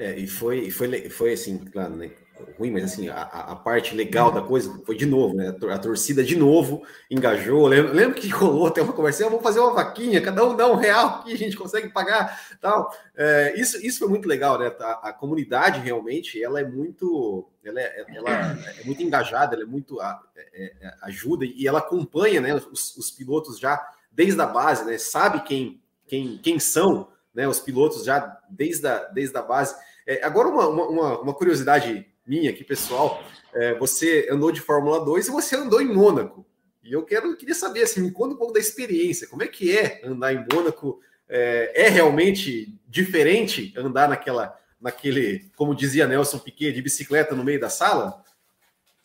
É, 0.00 0.18
e 0.18 0.26
foi, 0.26 0.70
foi, 0.70 1.10
foi 1.10 1.34
assim, 1.34 1.58
claro, 1.58 1.94
né? 1.94 2.10
Ruim, 2.58 2.70
mas 2.70 2.84
assim, 2.84 3.10
a, 3.10 3.20
a 3.20 3.54
parte 3.54 3.94
legal 3.94 4.32
da 4.32 4.40
coisa 4.40 4.82
foi 4.86 4.96
de 4.96 5.04
novo, 5.04 5.34
né? 5.34 5.54
A 5.70 5.78
torcida 5.78 6.24
de 6.24 6.34
novo 6.36 6.82
engajou. 7.10 7.66
Lembro, 7.66 8.14
que 8.14 8.26
rolou 8.30 8.66
até 8.66 8.80
uma 8.80 8.94
conversa, 8.94 9.24
vamos 9.24 9.42
fazer 9.42 9.60
uma 9.60 9.74
vaquinha, 9.74 10.22
cada 10.22 10.42
um 10.42 10.56
dá 10.56 10.66
um 10.66 10.74
real 10.74 11.22
que 11.22 11.34
a 11.34 11.36
gente 11.36 11.54
consegue 11.54 11.90
pagar 11.90 12.40
tal. 12.62 12.90
É, 13.14 13.52
isso, 13.60 13.76
isso 13.84 13.98
foi 13.98 14.08
muito 14.08 14.26
legal, 14.26 14.58
né? 14.58 14.74
A, 14.80 15.10
a, 15.10 15.12
comunidade 15.12 15.80
realmente 15.80 16.42
ela 16.42 16.58
é 16.58 16.64
muito, 16.64 17.46
ela 17.62 17.78
é, 17.78 18.06
ela 18.08 18.58
é 18.80 18.84
muito 18.86 19.02
engajada, 19.02 19.54
ela 19.54 19.64
é 19.64 19.68
muito 19.68 20.00
a, 20.00 20.18
é, 20.34 20.72
é, 20.80 20.94
ajuda 21.02 21.44
e 21.44 21.68
ela 21.68 21.80
acompanha, 21.80 22.40
né? 22.40 22.54
Os, 22.54 22.96
os 22.96 23.10
pilotos 23.10 23.58
já 23.58 23.86
desde 24.10 24.40
a 24.40 24.46
base, 24.46 24.82
né? 24.86 24.96
Sabe 24.96 25.42
quem, 25.42 25.78
quem, 26.06 26.38
quem 26.38 26.58
são, 26.58 27.06
né? 27.34 27.46
Os 27.46 27.60
pilotos 27.60 28.02
já 28.02 28.40
desde 28.48 28.86
a, 28.86 29.04
desde 29.04 29.36
a 29.36 29.42
base. 29.42 29.74
É, 30.10 30.24
agora, 30.24 30.48
uma, 30.48 30.66
uma, 30.66 31.20
uma, 31.20 31.32
curiosidade 31.32 32.04
minha 32.26 32.50
aqui, 32.50 32.64
pessoal. 32.64 33.22
É, 33.54 33.74
você 33.74 34.26
andou 34.28 34.50
de 34.50 34.60
Fórmula 34.60 35.04
2 35.04 35.28
e 35.28 35.30
você 35.30 35.54
andou 35.54 35.80
em 35.80 35.86
Mônaco. 35.86 36.44
E 36.82 36.92
eu 36.92 37.04
quero, 37.04 37.36
queria 37.36 37.54
saber, 37.54 37.84
assim, 37.84 38.02
me 38.02 38.10
conta 38.10 38.34
um 38.34 38.36
pouco 38.36 38.52
da 38.52 38.58
experiência. 38.58 39.28
Como 39.28 39.44
é 39.44 39.46
que 39.46 39.78
é 39.78 40.04
andar 40.04 40.32
em 40.32 40.44
Mônaco? 40.52 41.00
É, 41.28 41.84
é 41.86 41.88
realmente 41.88 42.76
diferente 42.88 43.72
andar 43.76 44.08
naquela, 44.08 44.58
naquele, 44.80 45.48
como 45.54 45.76
dizia 45.76 46.08
Nelson 46.08 46.40
Piquet, 46.40 46.72
de 46.72 46.82
bicicleta 46.82 47.36
no 47.36 47.44
meio 47.44 47.60
da 47.60 47.70
sala? 47.70 48.24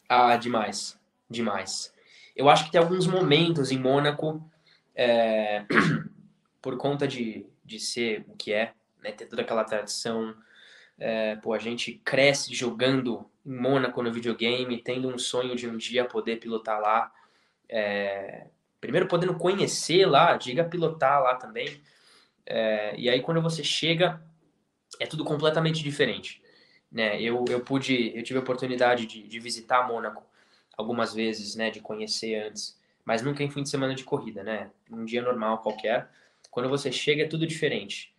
Ah, 0.10 0.36
demais, 0.38 0.98
demais. 1.30 1.94
Eu 2.36 2.50
acho 2.50 2.66
que 2.66 2.72
tem 2.72 2.82
alguns 2.82 3.06
momentos 3.06 3.72
em 3.72 3.78
Mônaco, 3.78 4.44
é, 4.96 5.66
por 6.64 6.76
conta 6.78 7.08
de, 7.08 7.46
de 7.64 7.80
ser 7.80 8.26
o 8.28 8.36
que 8.36 8.52
é, 8.52 8.74
né, 9.04 9.12
ter 9.12 9.28
toda 9.28 9.44
aquela 9.44 9.64
tradição, 9.64 10.36
é, 10.98 11.36
pô, 11.38 11.54
a 11.54 11.60
gente 11.60 12.02
cresce 12.04 12.54
jogando 12.54 13.30
em 13.46 13.54
Mônaco 13.54 14.02
no 14.02 14.12
videogame, 14.12 14.82
tendo 14.82 15.08
um 15.08 15.18
sonho 15.18 15.56
de 15.56 15.68
um 15.68 15.78
dia 15.78 16.06
poder 16.06 16.38
pilotar 16.38 16.80
lá. 16.80 17.12
É, 17.70 18.48
primeiro 18.80 19.08
podendo 19.08 19.36
conhecer 19.36 20.06
lá, 20.06 20.38
diga 20.38 20.64
pilotar 20.64 21.22
lá 21.22 21.36
também. 21.36 21.82
É, 22.46 22.96
e 22.98 23.10
aí 23.10 23.22
quando 23.22 23.42
você 23.42 23.64
chega, 23.64 24.22
é 25.00 25.06
tudo 25.06 25.26
completamente 25.26 25.84
diferente. 25.84 26.42
Né? 26.92 27.22
Eu, 27.22 27.44
eu 27.50 27.60
pude, 27.60 28.16
eu 28.16 28.24
tive 28.24 28.40
a 28.40 28.42
oportunidade 28.42 29.06
de, 29.06 29.28
de 29.28 29.40
visitar 29.40 29.88
Mônaco 29.88 30.24
algumas 30.78 31.14
vezes, 31.14 31.56
né, 31.56 31.70
de 31.70 31.80
conhecer 31.80 32.36
antes, 32.36 32.80
mas 33.04 33.22
nunca 33.22 33.44
em 33.44 33.50
fim 33.50 33.64
de 33.64 33.70
semana 33.70 33.96
de 33.96 34.04
corrida, 34.04 34.44
né? 34.44 34.72
Um 34.92 35.06
dia 35.06 35.22
normal 35.22 35.60
qualquer. 35.60 36.10
Quando 36.52 36.68
você 36.68 36.92
chega 36.92 37.24
é 37.24 37.28
tudo 37.28 37.46
diferente. 37.46 38.14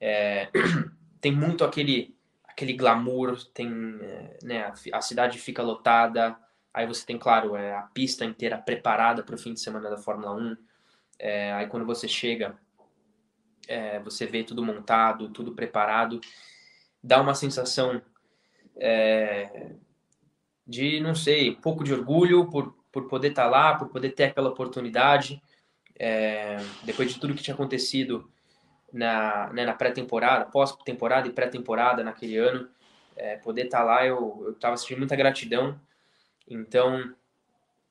É, 0.00 0.48
tem 1.20 1.32
muito 1.32 1.64
aquele 1.64 2.15
aquele 2.56 2.72
glamour, 2.72 3.36
tem, 3.52 3.68
é, 4.00 4.38
né, 4.42 4.72
a 4.90 5.02
cidade 5.02 5.38
fica 5.38 5.62
lotada, 5.62 6.34
aí 6.72 6.86
você 6.86 7.04
tem, 7.04 7.18
claro, 7.18 7.54
é, 7.54 7.76
a 7.76 7.82
pista 7.82 8.24
inteira 8.24 8.56
preparada 8.56 9.22
para 9.22 9.34
o 9.34 9.38
fim 9.38 9.52
de 9.52 9.60
semana 9.60 9.90
da 9.90 9.98
Fórmula 9.98 10.32
1, 10.34 10.56
é, 11.18 11.52
aí 11.52 11.66
quando 11.66 11.84
você 11.84 12.08
chega, 12.08 12.58
é, 13.68 14.00
você 14.00 14.24
vê 14.24 14.42
tudo 14.42 14.64
montado, 14.64 15.28
tudo 15.28 15.52
preparado, 15.52 16.18
dá 17.02 17.20
uma 17.20 17.34
sensação 17.34 18.00
é, 18.76 19.72
de, 20.66 20.98
não 20.98 21.14
sei, 21.14 21.50
um 21.50 21.60
pouco 21.60 21.84
de 21.84 21.92
orgulho 21.92 22.48
por, 22.48 22.74
por 22.90 23.06
poder 23.06 23.28
estar 23.28 23.44
tá 23.44 23.50
lá, 23.50 23.74
por 23.74 23.90
poder 23.90 24.12
ter 24.12 24.24
aquela 24.24 24.48
oportunidade, 24.48 25.42
é, 25.98 26.56
depois 26.84 27.12
de 27.12 27.20
tudo 27.20 27.34
que 27.34 27.42
tinha 27.42 27.54
acontecido 27.54 28.30
na, 28.96 29.52
né, 29.52 29.66
na 29.66 29.74
pré-temporada, 29.74 30.46
pós-temporada 30.46 31.28
e 31.28 31.32
pré-temporada 31.32 32.02
naquele 32.02 32.38
ano. 32.38 32.66
É, 33.14 33.36
poder 33.36 33.66
estar 33.66 33.78
tá 33.78 33.84
lá, 33.84 34.06
eu 34.06 34.52
estava 34.54 34.76
sentindo 34.76 34.98
muita 34.98 35.14
gratidão. 35.14 35.78
Então, 36.48 37.14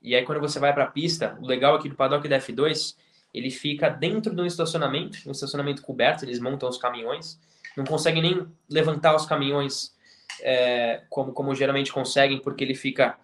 e 0.02 0.16
aí 0.16 0.26
quando 0.26 0.42
você 0.42 0.60
vai 0.60 0.74
para 0.74 0.86
a 0.86 0.88
pista, 0.88 1.38
o 1.40 1.46
legal 1.46 1.76
aqui 1.76 1.88
do 1.88 1.96
paddock 1.96 2.28
da 2.28 2.40
F2, 2.40 2.96
ele 3.34 3.52
fica 3.52 3.90
dentro 3.90 4.34
de 4.36 4.42
um 4.42 4.46
estacionamento, 4.46 5.18
um 5.28 5.32
estacionamento 5.32 5.82
coberto, 5.82 6.26
eles 6.26 6.40
montam 6.40 6.68
os 6.68 6.78
caminhões, 6.78 7.40
não 7.78 7.84
conseguem 7.84 8.22
nem 8.22 8.48
levantar 8.70 9.16
os 9.16 9.26
caminhões 9.26 9.94
é, 10.42 11.04
como, 11.10 11.34
como 11.34 11.54
geralmente 11.54 11.92
conseguem, 11.92 12.40
porque 12.40 12.64
ele 12.64 12.76
fica 12.76 13.18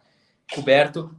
coberto, 0.53 1.15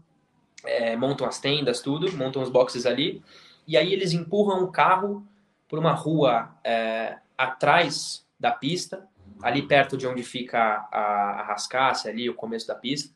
é, 0.64 0.94
montam 0.94 1.26
as 1.26 1.40
tendas, 1.40 1.80
tudo, 1.80 2.12
montam 2.16 2.42
os 2.42 2.50
boxes 2.50 2.86
ali, 2.86 3.22
e 3.66 3.76
aí 3.76 3.92
eles 3.92 4.12
empurram 4.12 4.62
o 4.62 4.70
carro 4.70 5.26
por 5.72 5.78
uma 5.78 5.92
rua 5.94 6.54
é, 6.62 7.16
atrás 7.38 8.28
da 8.38 8.50
pista, 8.50 9.08
ali 9.40 9.62
perto 9.62 9.96
de 9.96 10.06
onde 10.06 10.22
fica 10.22 10.86
a, 10.92 11.40
a 11.40 11.42
rascaça, 11.44 12.10
ali 12.10 12.28
o 12.28 12.34
começo 12.34 12.66
da 12.66 12.74
pista. 12.74 13.10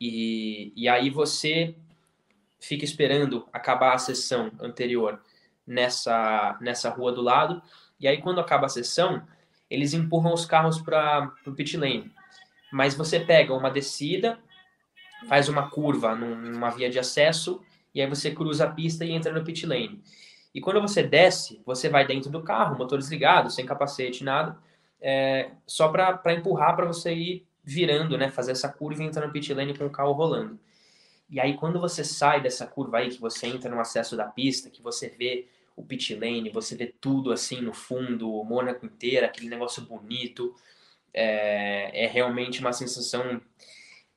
E, 0.00 0.72
e 0.74 0.88
aí 0.88 1.10
você 1.10 1.76
fica 2.58 2.86
esperando 2.86 3.46
acabar 3.52 3.92
a 3.92 3.98
sessão 3.98 4.50
anterior 4.58 5.20
nessa, 5.66 6.56
nessa 6.58 6.88
rua 6.88 7.12
do 7.12 7.20
lado. 7.20 7.60
E 8.00 8.08
aí, 8.08 8.22
quando 8.22 8.40
acaba 8.40 8.64
a 8.64 8.70
sessão, 8.70 9.22
eles 9.68 9.92
empurram 9.92 10.32
os 10.32 10.46
carros 10.46 10.80
para 10.80 11.30
o 11.46 11.52
pit 11.52 11.76
lane. 11.76 12.10
Mas 12.72 12.94
você 12.94 13.20
pega 13.20 13.52
uma 13.52 13.70
descida, 13.70 14.38
faz 15.28 15.50
uma 15.50 15.68
curva 15.68 16.14
numa 16.14 16.70
via 16.70 16.88
de 16.88 16.98
acesso, 16.98 17.60
e 17.94 18.00
aí 18.00 18.08
você 18.08 18.30
cruza 18.30 18.64
a 18.64 18.70
pista 18.70 19.04
e 19.04 19.12
entra 19.12 19.30
no 19.30 19.44
pit 19.44 19.66
lane. 19.66 20.02
E 20.54 20.60
quando 20.60 20.80
você 20.80 21.02
desce, 21.02 21.60
você 21.64 21.88
vai 21.88 22.06
dentro 22.06 22.30
do 22.30 22.42
carro, 22.42 22.78
motor 22.78 22.98
desligado, 22.98 23.50
sem 23.50 23.66
capacete, 23.66 24.24
nada, 24.24 24.58
é, 25.00 25.50
só 25.66 25.88
para 25.88 26.32
empurrar 26.32 26.74
para 26.74 26.86
você 26.86 27.14
ir 27.14 27.46
virando, 27.62 28.16
né, 28.16 28.30
fazer 28.30 28.52
essa 28.52 28.68
curva 28.68 29.02
e 29.02 29.06
entrar 29.06 29.26
no 29.26 29.32
pit 29.32 29.52
lane 29.52 29.76
com 29.76 29.84
o 29.86 29.90
carro 29.90 30.12
rolando. 30.12 30.58
E 31.28 31.38
aí 31.38 31.54
quando 31.54 31.78
você 31.78 32.02
sai 32.02 32.40
dessa 32.40 32.66
curva 32.66 32.98
aí, 32.98 33.10
que 33.10 33.20
você 33.20 33.46
entra 33.46 33.70
no 33.70 33.78
acesso 33.78 34.16
da 34.16 34.24
pista, 34.24 34.70
que 34.70 34.82
você 34.82 35.08
vê 35.08 35.46
o 35.76 35.84
pit 35.84 36.14
lane, 36.14 36.50
você 36.50 36.74
vê 36.74 36.86
tudo 37.00 37.30
assim 37.30 37.60
no 37.60 37.72
fundo, 37.72 38.32
o 38.32 38.44
Mônaco 38.44 38.86
inteiro, 38.86 39.26
aquele 39.26 39.48
negócio 39.48 39.82
bonito, 39.82 40.54
é, 41.12 42.04
é 42.04 42.06
realmente 42.06 42.60
uma 42.60 42.72
sensação 42.72 43.40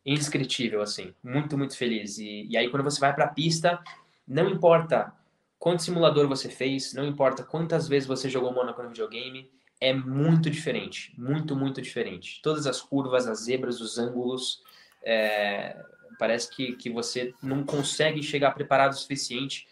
indescritível, 0.06 0.82
assim, 0.82 1.14
muito, 1.24 1.58
muito 1.58 1.78
feliz. 1.78 2.18
E, 2.18 2.48
e 2.50 2.58
aí 2.58 2.70
quando 2.70 2.84
você 2.84 3.00
vai 3.00 3.14
para 3.14 3.26
a 3.26 3.30
pista, 3.30 3.84
não 4.28 4.50
importa 4.50 5.14
quanto 5.62 5.84
simulador 5.84 6.28
você 6.28 6.50
fez, 6.50 6.92
não 6.96 7.06
importa 7.06 7.44
quantas 7.44 7.88
vezes 7.88 8.08
você 8.08 8.28
jogou 8.28 8.52
Monaco 8.52 8.82
no 8.82 8.90
videogame, 8.90 9.48
é 9.80 9.94
muito 9.94 10.50
diferente, 10.50 11.14
muito, 11.16 11.56
muito 11.56 11.80
diferente. 11.80 12.42
Todas 12.42 12.66
as 12.66 12.82
curvas, 12.82 13.28
as 13.28 13.44
zebras, 13.44 13.80
os 13.80 14.00
ângulos, 14.00 14.64
é, 15.04 15.78
parece 16.18 16.50
que, 16.50 16.76
que 16.76 16.90
você 16.90 17.36
não 17.44 17.64
consegue 17.64 18.24
chegar 18.24 18.56
preparado 18.56 18.94
o 18.94 18.96
suficiente, 18.96 19.68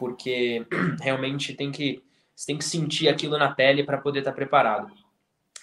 porque 0.00 0.66
realmente 1.00 1.54
tem 1.54 1.70
que, 1.70 2.02
você 2.34 2.46
tem 2.46 2.58
que 2.58 2.64
sentir 2.64 3.08
aquilo 3.08 3.38
na 3.38 3.52
pele 3.52 3.84
para 3.84 3.98
poder 3.98 4.18
estar 4.18 4.32
tá 4.32 4.36
preparado. 4.36 4.92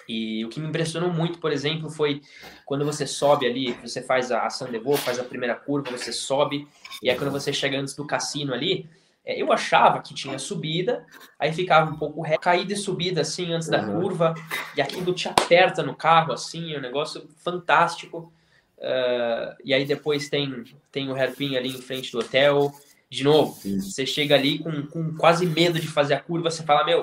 E 0.07 0.45
o 0.45 0.49
que 0.49 0.61
me 0.61 0.69
impressionou 0.69 1.11
muito, 1.11 1.39
por 1.39 1.51
exemplo, 1.51 1.89
foi 1.89 2.21
quando 2.65 2.85
você 2.85 3.05
sobe 3.05 3.45
ali, 3.45 3.73
você 3.73 4.01
faz 4.01 4.31
a, 4.31 4.45
a 4.45 4.49
Sandevô, 4.49 4.95
faz 4.95 5.19
a 5.19 5.25
primeira 5.25 5.55
curva, 5.55 5.91
você 5.91 6.13
sobe, 6.13 6.65
e 7.03 7.09
aí 7.09 7.17
quando 7.17 7.31
você 7.31 7.51
chega 7.51 7.77
antes 7.77 7.93
do 7.93 8.07
cassino 8.07 8.53
ali, 8.53 8.89
eu 9.27 9.51
achava 9.51 10.01
que 10.01 10.13
tinha 10.13 10.39
subida, 10.39 11.05
aí 11.37 11.51
ficava 11.51 11.91
um 11.91 11.97
pouco 11.97 12.21
reto, 12.21 12.39
caída 12.39 12.73
e 12.73 12.77
subida 12.77 13.21
assim 13.21 13.51
antes 13.51 13.67
da 13.67 13.81
uhum. 13.81 14.01
curva, 14.01 14.33
e 14.75 14.81
aquilo 14.81 15.13
te 15.13 15.27
aperta 15.27 15.83
no 15.83 15.95
carro, 15.95 16.31
assim, 16.31 16.73
é 16.73 16.77
um 16.77 16.81
negócio 16.81 17.27
fantástico. 17.43 18.31
Uh, 18.77 19.55
e 19.65 19.73
aí 19.73 19.85
depois 19.85 20.29
tem, 20.29 20.63
tem 20.91 21.09
o 21.09 21.15
hairpin 21.15 21.57
ali 21.57 21.69
em 21.69 21.81
frente 21.81 22.11
do 22.11 22.19
hotel. 22.19 22.73
De 23.09 23.23
novo, 23.23 23.53
Sim. 23.53 23.79
você 23.79 24.05
chega 24.05 24.35
ali 24.35 24.59
com, 24.59 24.85
com 24.85 25.15
quase 25.15 25.45
medo 25.45 25.79
de 25.79 25.87
fazer 25.87 26.13
a 26.13 26.19
curva, 26.19 26.51
você 26.51 26.63
fala, 26.63 26.85
meu, 26.85 27.01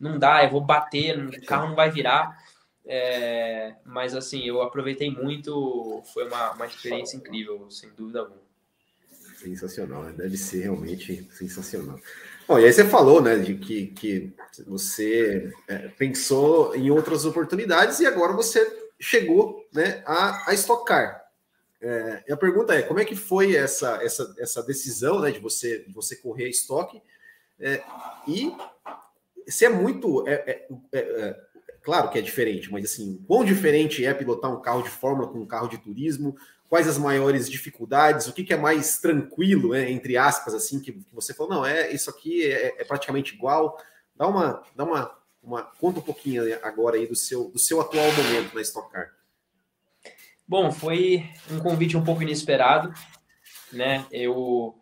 não 0.00 0.18
dá, 0.18 0.42
eu 0.44 0.50
vou 0.50 0.60
bater, 0.60 1.18
o 1.18 1.46
carro 1.46 1.68
não 1.68 1.76
vai 1.76 1.90
virar. 1.90 2.42
É, 2.84 3.74
mas 3.84 4.14
assim, 4.14 4.42
eu 4.44 4.60
aproveitei 4.60 5.10
muito, 5.10 6.02
foi 6.12 6.26
uma, 6.26 6.52
uma 6.52 6.66
experiência 6.66 7.16
incrível, 7.16 7.70
sem 7.70 7.90
dúvida 7.90 8.20
alguma. 8.20 8.42
Sensacional, 9.42 10.04
né? 10.04 10.12
deve 10.16 10.36
ser 10.36 10.62
realmente 10.62 11.28
sensacional. 11.32 11.98
Bom, 12.46 12.58
e 12.58 12.64
aí 12.64 12.72
você 12.72 12.84
falou, 12.84 13.20
né, 13.20 13.36
de 13.36 13.54
que, 13.54 13.86
que 13.88 14.32
você 14.66 15.52
é, 15.66 15.88
pensou 15.88 16.74
em 16.74 16.90
outras 16.90 17.24
oportunidades 17.24 18.00
e 18.00 18.06
agora 18.06 18.32
você 18.32 18.64
chegou, 19.00 19.66
né, 19.72 20.02
a, 20.06 20.50
a 20.50 20.54
estocar. 20.54 21.22
É, 21.80 22.22
e 22.28 22.32
a 22.32 22.36
pergunta 22.36 22.74
é, 22.74 22.82
como 22.82 23.00
é 23.00 23.04
que 23.04 23.16
foi 23.16 23.56
essa, 23.56 24.00
essa, 24.02 24.34
essa 24.38 24.62
decisão, 24.62 25.20
né, 25.20 25.30
de 25.30 25.40
você, 25.40 25.84
você 25.92 26.14
correr 26.14 26.44
a 26.44 26.50
estoque? 26.50 27.02
É, 27.58 27.82
e 28.28 28.52
se 29.48 29.64
é 29.64 29.68
muito, 29.68 30.26
é, 30.28 30.34
é, 30.34 30.68
é, 30.92 30.98
é, 30.98 31.40
claro 31.82 32.10
que 32.10 32.18
é 32.18 32.22
diferente, 32.22 32.70
mas 32.70 32.84
assim, 32.84 33.22
quão 33.26 33.44
diferente 33.44 34.04
é 34.04 34.14
pilotar 34.14 34.52
um 34.52 34.60
carro 34.60 34.82
de 34.82 34.90
fórmula 34.90 35.28
com 35.28 35.40
um 35.40 35.46
carro 35.46 35.68
de 35.68 35.78
turismo? 35.78 36.36
Quais 36.72 36.88
as 36.88 36.96
maiores 36.96 37.50
dificuldades, 37.50 38.28
o 38.28 38.32
que, 38.32 38.42
que 38.42 38.54
é 38.54 38.56
mais 38.56 38.98
tranquilo, 38.98 39.72
né, 39.72 39.90
entre 39.90 40.16
aspas, 40.16 40.54
assim, 40.54 40.80
que, 40.80 40.90
que, 40.90 41.14
você 41.14 41.34
falou, 41.34 41.56
não, 41.56 41.66
é 41.66 41.92
isso 41.92 42.08
aqui 42.08 42.50
é, 42.50 42.80
é, 42.80 42.84
praticamente 42.84 43.34
igual. 43.34 43.76
Dá 44.16 44.26
uma, 44.26 44.62
dá 44.74 44.82
uma, 44.82 45.14
uma 45.42 45.62
conta 45.64 45.98
um 45.98 46.02
pouquinho 46.02 46.42
agora 46.62 46.96
aí 46.96 47.06
do 47.06 47.14
seu, 47.14 47.50
do 47.50 47.58
seu 47.58 47.78
atual 47.78 48.10
momento 48.12 48.54
na 48.54 48.62
Stock 48.62 48.90
Car. 48.90 49.12
Bom, 50.48 50.72
foi 50.72 51.28
um 51.50 51.58
convite 51.58 51.94
um 51.94 52.02
pouco 52.02 52.22
inesperado, 52.22 52.90
né? 53.70 54.06
Eu 54.10 54.74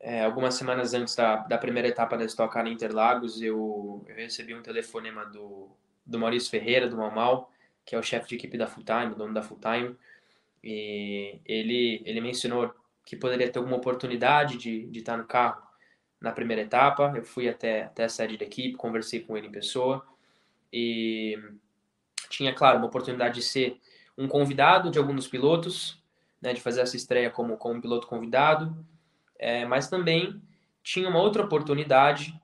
é, 0.00 0.24
algumas 0.24 0.54
semanas 0.54 0.94
antes 0.94 1.14
da, 1.14 1.36
da 1.36 1.58
primeira 1.58 1.86
etapa 1.86 2.16
da 2.16 2.24
Stock 2.24 2.50
Car 2.50 2.66
Interlagos, 2.66 3.42
eu, 3.42 4.02
eu 4.08 4.16
recebi 4.16 4.54
um 4.54 4.62
telefonema 4.62 5.26
do, 5.26 5.68
do 6.06 6.18
Maurício 6.18 6.50
Ferreira, 6.50 6.88
do 6.88 6.96
Mal 6.96 7.52
que 7.84 7.94
é 7.94 7.98
o 7.98 8.02
chefe 8.02 8.28
de 8.28 8.34
equipe 8.36 8.56
da 8.56 8.66
Full 8.66 8.84
Time, 8.84 9.14
dono 9.14 9.34
da 9.34 9.42
Full 9.42 9.58
Time, 9.58 9.96
e 10.62 11.40
ele, 11.44 12.02
ele 12.04 12.20
mencionou 12.20 12.72
que 13.04 13.16
poderia 13.16 13.50
ter 13.50 13.58
alguma 13.58 13.76
oportunidade 13.76 14.56
de, 14.56 14.86
de 14.86 14.98
estar 15.00 15.16
no 15.16 15.24
carro 15.24 15.62
na 16.20 16.32
primeira 16.32 16.62
etapa. 16.62 17.12
Eu 17.16 17.24
fui 17.24 17.48
até, 17.48 17.84
até 17.84 18.04
a 18.04 18.08
sede 18.08 18.36
da 18.36 18.44
equipe, 18.44 18.76
conversei 18.76 19.20
com 19.20 19.36
ele 19.36 19.48
em 19.48 19.52
pessoa. 19.52 20.06
E 20.72 21.38
tinha, 22.28 22.54
claro, 22.54 22.78
uma 22.78 22.86
oportunidade 22.86 23.36
de 23.36 23.42
ser 23.42 23.80
um 24.16 24.28
convidado 24.28 24.90
de 24.90 24.98
algum 24.98 25.14
dos 25.14 25.26
pilotos, 25.26 26.00
né, 26.40 26.52
de 26.52 26.60
fazer 26.60 26.82
essa 26.82 26.96
estreia 26.96 27.30
como, 27.30 27.56
como 27.56 27.80
piloto 27.80 28.06
convidado, 28.06 28.74
é, 29.38 29.64
mas 29.64 29.88
também 29.88 30.40
tinha 30.82 31.08
uma 31.08 31.20
outra 31.20 31.42
oportunidade 31.42 32.38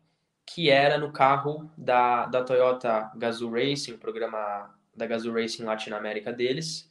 que 0.45 0.71
era 0.71 0.97
no 0.97 1.13
carro 1.13 1.71
da, 1.77 2.27
da 2.27 2.43
Toyota 2.43 3.11
Gazoo 3.17 3.51
Racing, 3.51 3.93
o 3.93 3.99
programa 3.99 4.75
da 4.95 5.07
Gazoo 5.07 5.35
Racing 5.35 5.65
Latinoamérica 5.65 6.33
deles, 6.33 6.91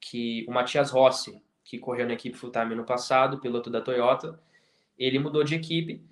que 0.00 0.44
o 0.48 0.52
Matias 0.52 0.90
Rossi, 0.90 1.42
que 1.64 1.78
correu 1.78 2.06
na 2.06 2.14
equipe 2.14 2.36
full 2.36 2.50
time 2.50 2.74
no 2.74 2.84
passado, 2.84 3.40
piloto 3.40 3.70
da 3.70 3.80
Toyota, 3.80 4.40
ele 4.98 5.18
mudou 5.18 5.44
de 5.44 5.54
equipe. 5.54 6.02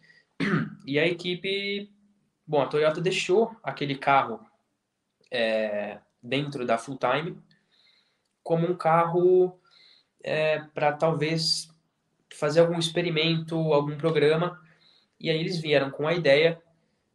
E 0.87 0.99
a 0.99 1.07
equipe, 1.07 1.91
bom, 2.47 2.63
a 2.63 2.67
Toyota 2.67 3.01
deixou 3.01 3.55
aquele 3.63 3.97
carro 3.97 4.41
é, 5.31 5.99
dentro 6.23 6.65
da 6.65 6.79
full 6.79 6.97
time 6.97 7.37
como 8.43 8.67
um 8.67 8.75
carro 8.75 9.61
é, 10.23 10.61
para 10.73 10.93
talvez 10.93 11.69
fazer 12.33 12.61
algum 12.61 12.79
experimento, 12.79 13.55
algum 13.75 13.99
programa, 13.99 14.59
e 15.21 15.29
aí 15.29 15.39
eles 15.39 15.61
vieram 15.61 15.91
com 15.91 16.09
a 16.09 16.15
ideia 16.15 16.59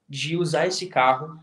de 0.08 0.38
usar 0.38 0.68
esse 0.68 0.86
carro 0.86 1.42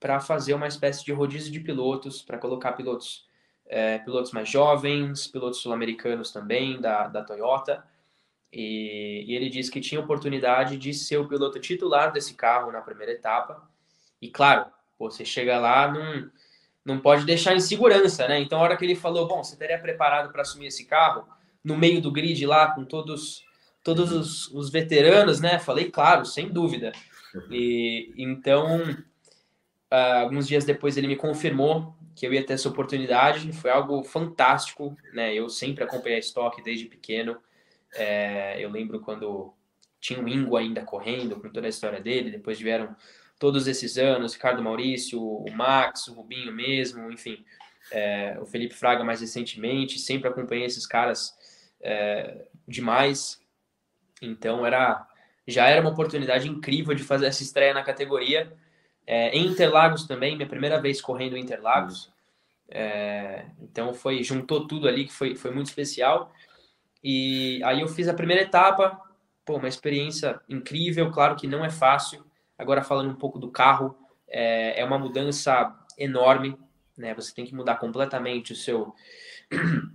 para 0.00 0.20
fazer 0.20 0.54
uma 0.54 0.66
espécie 0.66 1.04
de 1.04 1.12
rodízio 1.12 1.52
de 1.52 1.60
pilotos, 1.60 2.22
para 2.22 2.38
colocar 2.38 2.72
pilotos 2.72 3.26
é, 3.68 3.98
pilotos 3.98 4.32
mais 4.32 4.48
jovens, 4.48 5.26
pilotos 5.26 5.60
sul-americanos 5.60 6.30
também, 6.30 6.80
da, 6.80 7.08
da 7.08 7.22
Toyota. 7.22 7.84
E, 8.52 9.24
e, 9.26 9.34
ele 9.34 9.48
disse 9.48 9.70
que 9.70 9.80
tinha 9.80 10.00
oportunidade 10.00 10.76
de 10.76 10.94
ser 10.94 11.18
o 11.18 11.28
piloto 11.28 11.58
titular 11.58 12.12
desse 12.12 12.34
carro 12.34 12.72
na 12.72 12.80
primeira 12.80 13.12
etapa. 13.12 13.68
E 14.20 14.30
claro, 14.30 14.66
você 14.98 15.24
chega 15.24 15.58
lá, 15.58 15.92
não, 15.92 16.30
não 16.84 17.00
pode 17.00 17.24
deixar 17.24 17.54
em 17.54 17.60
segurança, 17.60 18.26
né? 18.28 18.40
Então, 18.40 18.58
a 18.58 18.62
hora 18.62 18.76
que 18.76 18.84
ele 18.84 18.94
falou, 18.94 19.26
bom, 19.26 19.42
você 19.42 19.54
estaria 19.54 19.78
preparado 19.78 20.32
para 20.32 20.42
assumir 20.42 20.68
esse 20.68 20.86
carro 20.86 21.26
no 21.62 21.76
meio 21.76 22.00
do 22.00 22.12
grid 22.12 22.46
lá, 22.46 22.72
com 22.72 22.84
todos 22.84 23.44
todos 23.82 24.10
os, 24.10 24.48
os 24.48 24.68
veteranos, 24.68 25.40
né? 25.40 25.60
Falei, 25.60 25.90
claro, 25.92 26.24
sem 26.24 26.48
dúvida. 26.48 26.90
E 27.48 28.12
então, 28.18 28.82
uh, 28.82 30.22
alguns 30.22 30.48
dias 30.48 30.64
depois 30.64 30.96
ele 30.96 31.06
me 31.06 31.14
confirmou 31.14 31.94
que 32.16 32.26
eu 32.26 32.32
ia 32.32 32.44
ter 32.44 32.54
essa 32.54 32.68
oportunidade. 32.68 33.52
Foi 33.52 33.70
algo 33.70 34.02
fantástico, 34.02 34.96
né? 35.12 35.34
Eu 35.34 35.50
sempre 35.50 35.84
acompanhei 35.84 36.16
a 36.16 36.20
estoque 36.20 36.62
desde 36.62 36.86
pequeno. 36.86 37.36
É, 37.94 38.56
eu 38.58 38.70
lembro 38.70 39.00
quando 39.00 39.52
tinha 40.00 40.20
o 40.20 40.26
Ingo 40.26 40.56
ainda 40.56 40.82
correndo, 40.82 41.38
com 41.38 41.50
toda 41.50 41.66
a 41.66 41.70
história 41.70 42.00
dele. 42.00 42.30
Depois 42.30 42.58
vieram 42.58 42.96
todos 43.38 43.66
esses 43.66 43.98
anos, 43.98 44.32
Ricardo 44.32 44.62
Maurício, 44.62 45.20
o 45.22 45.52
Max, 45.52 46.08
o 46.08 46.14
Rubinho 46.14 46.52
mesmo, 46.52 47.12
enfim, 47.12 47.44
é, 47.92 48.38
o 48.40 48.46
Felipe 48.46 48.74
Fraga 48.74 49.04
mais 49.04 49.20
recentemente. 49.20 49.98
Sempre 49.98 50.28
acompanhei 50.28 50.64
esses 50.64 50.86
caras 50.86 51.36
é, 51.82 52.46
demais. 52.66 53.38
Então 54.22 54.64
era 54.64 55.06
já 55.46 55.66
era 55.68 55.82
uma 55.82 55.90
oportunidade 55.90 56.48
incrível 56.48 56.94
de 56.94 57.04
fazer 57.04 57.26
essa 57.26 57.42
estreia 57.42 57.74
na 57.74 57.84
categoria 57.84 58.52
é, 59.06 59.30
em 59.30 59.46
Interlagos 59.46 60.04
também, 60.04 60.34
minha 60.34 60.48
primeira 60.48 60.80
vez 60.80 61.00
correndo 61.00 61.36
em 61.36 61.42
Interlagos. 61.42 62.12
É, 62.68 63.46
então 63.62 63.94
foi 63.94 64.24
juntou 64.24 64.66
tudo 64.66 64.88
ali 64.88 65.04
que 65.04 65.12
foi, 65.12 65.36
foi 65.36 65.52
muito 65.52 65.68
especial. 65.68 66.32
E 67.02 67.62
aí 67.62 67.80
eu 67.80 67.88
fiz 67.88 68.08
a 68.08 68.14
primeira 68.14 68.42
etapa, 68.42 69.00
pô, 69.44 69.56
uma 69.56 69.68
experiência 69.68 70.40
incrível, 70.48 71.10
claro 71.12 71.36
que 71.36 71.46
não 71.46 71.64
é 71.64 71.70
fácil. 71.70 72.24
Agora 72.58 72.82
falando 72.82 73.10
um 73.10 73.14
pouco 73.16 73.38
do 73.38 73.50
carro, 73.50 73.96
é, 74.28 74.80
é 74.80 74.84
uma 74.84 74.98
mudança 74.98 75.72
enorme, 75.96 76.58
né? 76.96 77.14
Você 77.14 77.32
tem 77.32 77.44
que 77.44 77.54
mudar 77.54 77.76
completamente 77.76 78.52
o 78.52 78.56
seu 78.56 78.92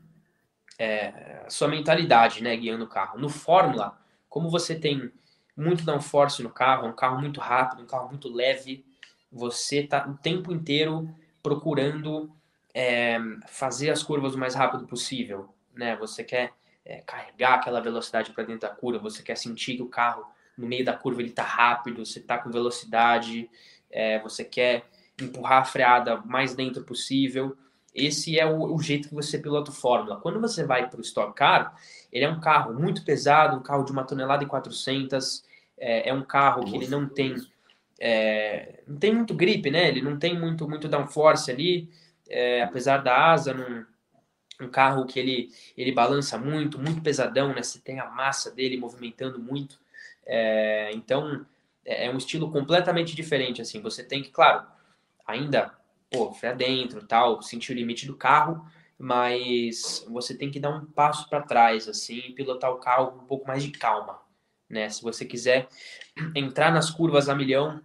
é, 0.80 1.44
a 1.46 1.50
sua 1.50 1.68
mentalidade, 1.68 2.42
né, 2.42 2.56
guiando 2.56 2.86
o 2.86 2.90
carro. 2.90 3.20
No 3.20 3.30
Fórmula, 3.30 4.00
como 4.30 4.50
você 4.50 4.74
tem 4.74 5.12
muito 5.56 5.84
downforce 5.84 6.42
no 6.42 6.50
carro, 6.50 6.88
um 6.88 6.94
carro 6.94 7.20
muito 7.20 7.40
rápido, 7.40 7.84
um 7.84 7.86
carro 7.86 8.08
muito 8.08 8.30
leve, 8.30 8.86
você 9.32 9.80
está 9.80 10.08
o 10.08 10.16
tempo 10.16 10.52
inteiro 10.52 11.10
procurando 11.42 12.32
é, 12.74 13.18
fazer 13.48 13.90
as 13.90 14.04
curvas 14.04 14.36
o 14.36 14.38
mais 14.38 14.56
rápido 14.56 14.86
possível, 14.86 15.50
né? 15.74 15.96
Você 15.98 16.24
quer 16.24 16.54
é, 16.86 17.02
carregar 17.02 17.56
aquela 17.56 17.80
velocidade 17.80 18.32
para 18.32 18.44
dentro 18.44 18.62
da 18.62 18.76
curva, 18.76 19.00
você 19.00 19.24
quer 19.24 19.38
sentir 19.38 19.78
que 19.78 19.84
o 19.84 19.88
carro 19.88 20.26
no 20.58 20.68
meio 20.68 20.84
da 20.84 20.94
curva 20.94 21.22
ele 21.22 21.30
está 21.30 21.44
rápido, 21.44 22.06
você 22.06 22.20
está 22.20 22.38
com 22.38 22.52
velocidade, 22.52 23.50
é, 23.90 24.20
você 24.20 24.44
quer 24.44 24.86
empurrar 25.22 25.62
a 25.62 25.66
freada 25.66 26.18
mais 26.18 26.54
dentro 26.54 26.84
possível. 26.84 27.56
Esse 27.94 28.40
é 28.40 28.46
o, 28.46 28.74
o 28.74 28.82
jeito 28.82 29.10
que 29.10 29.16
você 29.16 29.38
pilota 29.38 29.72
o 29.72 29.74
Fórmula. 29.74 30.18
Quando 30.18 30.40
você 30.40 30.64
vai 30.64 30.90
para 30.90 31.00
o 31.00 31.02
Stock 31.02 31.34
Car, 31.34 31.76
ele 32.12 32.26
é 32.26 32.30
um 32.30 32.40
carro 32.40 32.74
muito 32.74 33.04
pesado, 33.04 33.58
um 33.58 33.64
carro 33.64 33.84
de 33.84 33.92
uma 33.92 34.04
tonelada 34.04 34.44
e 34.44 34.48
400, 34.48 35.44
é, 35.78 36.10
é 36.10 36.14
um 36.14 36.24
carro 36.24 36.66
que 36.66 36.76
ele 36.76 36.88
não 36.88 37.08
tem 37.08 37.36
é, 38.04 38.80
não 38.88 38.98
tem 38.98 39.14
muito 39.14 39.36
grip, 39.36 39.70
né? 39.70 39.88
Ele 39.88 40.02
não 40.02 40.18
tem 40.18 40.38
muito, 40.38 40.68
muito 40.68 40.88
downforce 40.88 41.52
ali, 41.52 41.88
é, 42.28 42.64
apesar 42.64 42.98
da 42.98 43.32
asa, 43.32 43.54
num, 43.54 43.86
um 44.60 44.68
carro 44.68 45.06
que 45.06 45.20
ele, 45.20 45.52
ele 45.78 45.92
balança 45.92 46.36
muito, 46.36 46.80
muito 46.80 47.00
pesadão, 47.00 47.54
né? 47.54 47.62
Você 47.62 47.80
tem 47.80 48.00
a 48.00 48.10
massa 48.10 48.50
dele 48.50 48.76
movimentando 48.76 49.38
muito. 49.38 49.80
É, 50.26 50.90
então, 50.96 51.46
é, 51.86 52.08
é 52.08 52.12
um 52.12 52.18
estilo 52.18 52.52
completamente 52.52 53.16
diferente, 53.16 53.62
assim. 53.62 53.80
Você 53.82 54.04
tem 54.04 54.24
que, 54.24 54.32
claro, 54.32 54.66
ainda, 55.28 55.72
pô, 56.10 56.32
frear 56.34 56.58
dentro, 56.58 57.06
tal, 57.06 57.40
sentir 57.44 57.72
o 57.72 57.76
limite 57.76 58.08
do 58.08 58.16
carro, 58.16 58.66
mas 58.98 60.04
você 60.10 60.36
tem 60.36 60.50
que 60.50 60.60
dar 60.60 60.72
um 60.72 60.86
passo 60.88 61.30
para 61.30 61.44
trás, 61.44 61.88
assim, 61.88 62.34
pilotar 62.36 62.72
o 62.72 62.80
carro 62.80 63.16
um 63.22 63.28
pouco 63.28 63.48
mais 63.48 63.62
de 63.62 63.70
calma, 63.70 64.20
né? 64.68 64.90
Se 64.90 65.04
você 65.04 65.24
quiser 65.24 65.68
entrar 66.36 66.72
nas 66.72 66.90
curvas 66.90 67.30
a 67.30 67.36
milhão, 67.36 67.80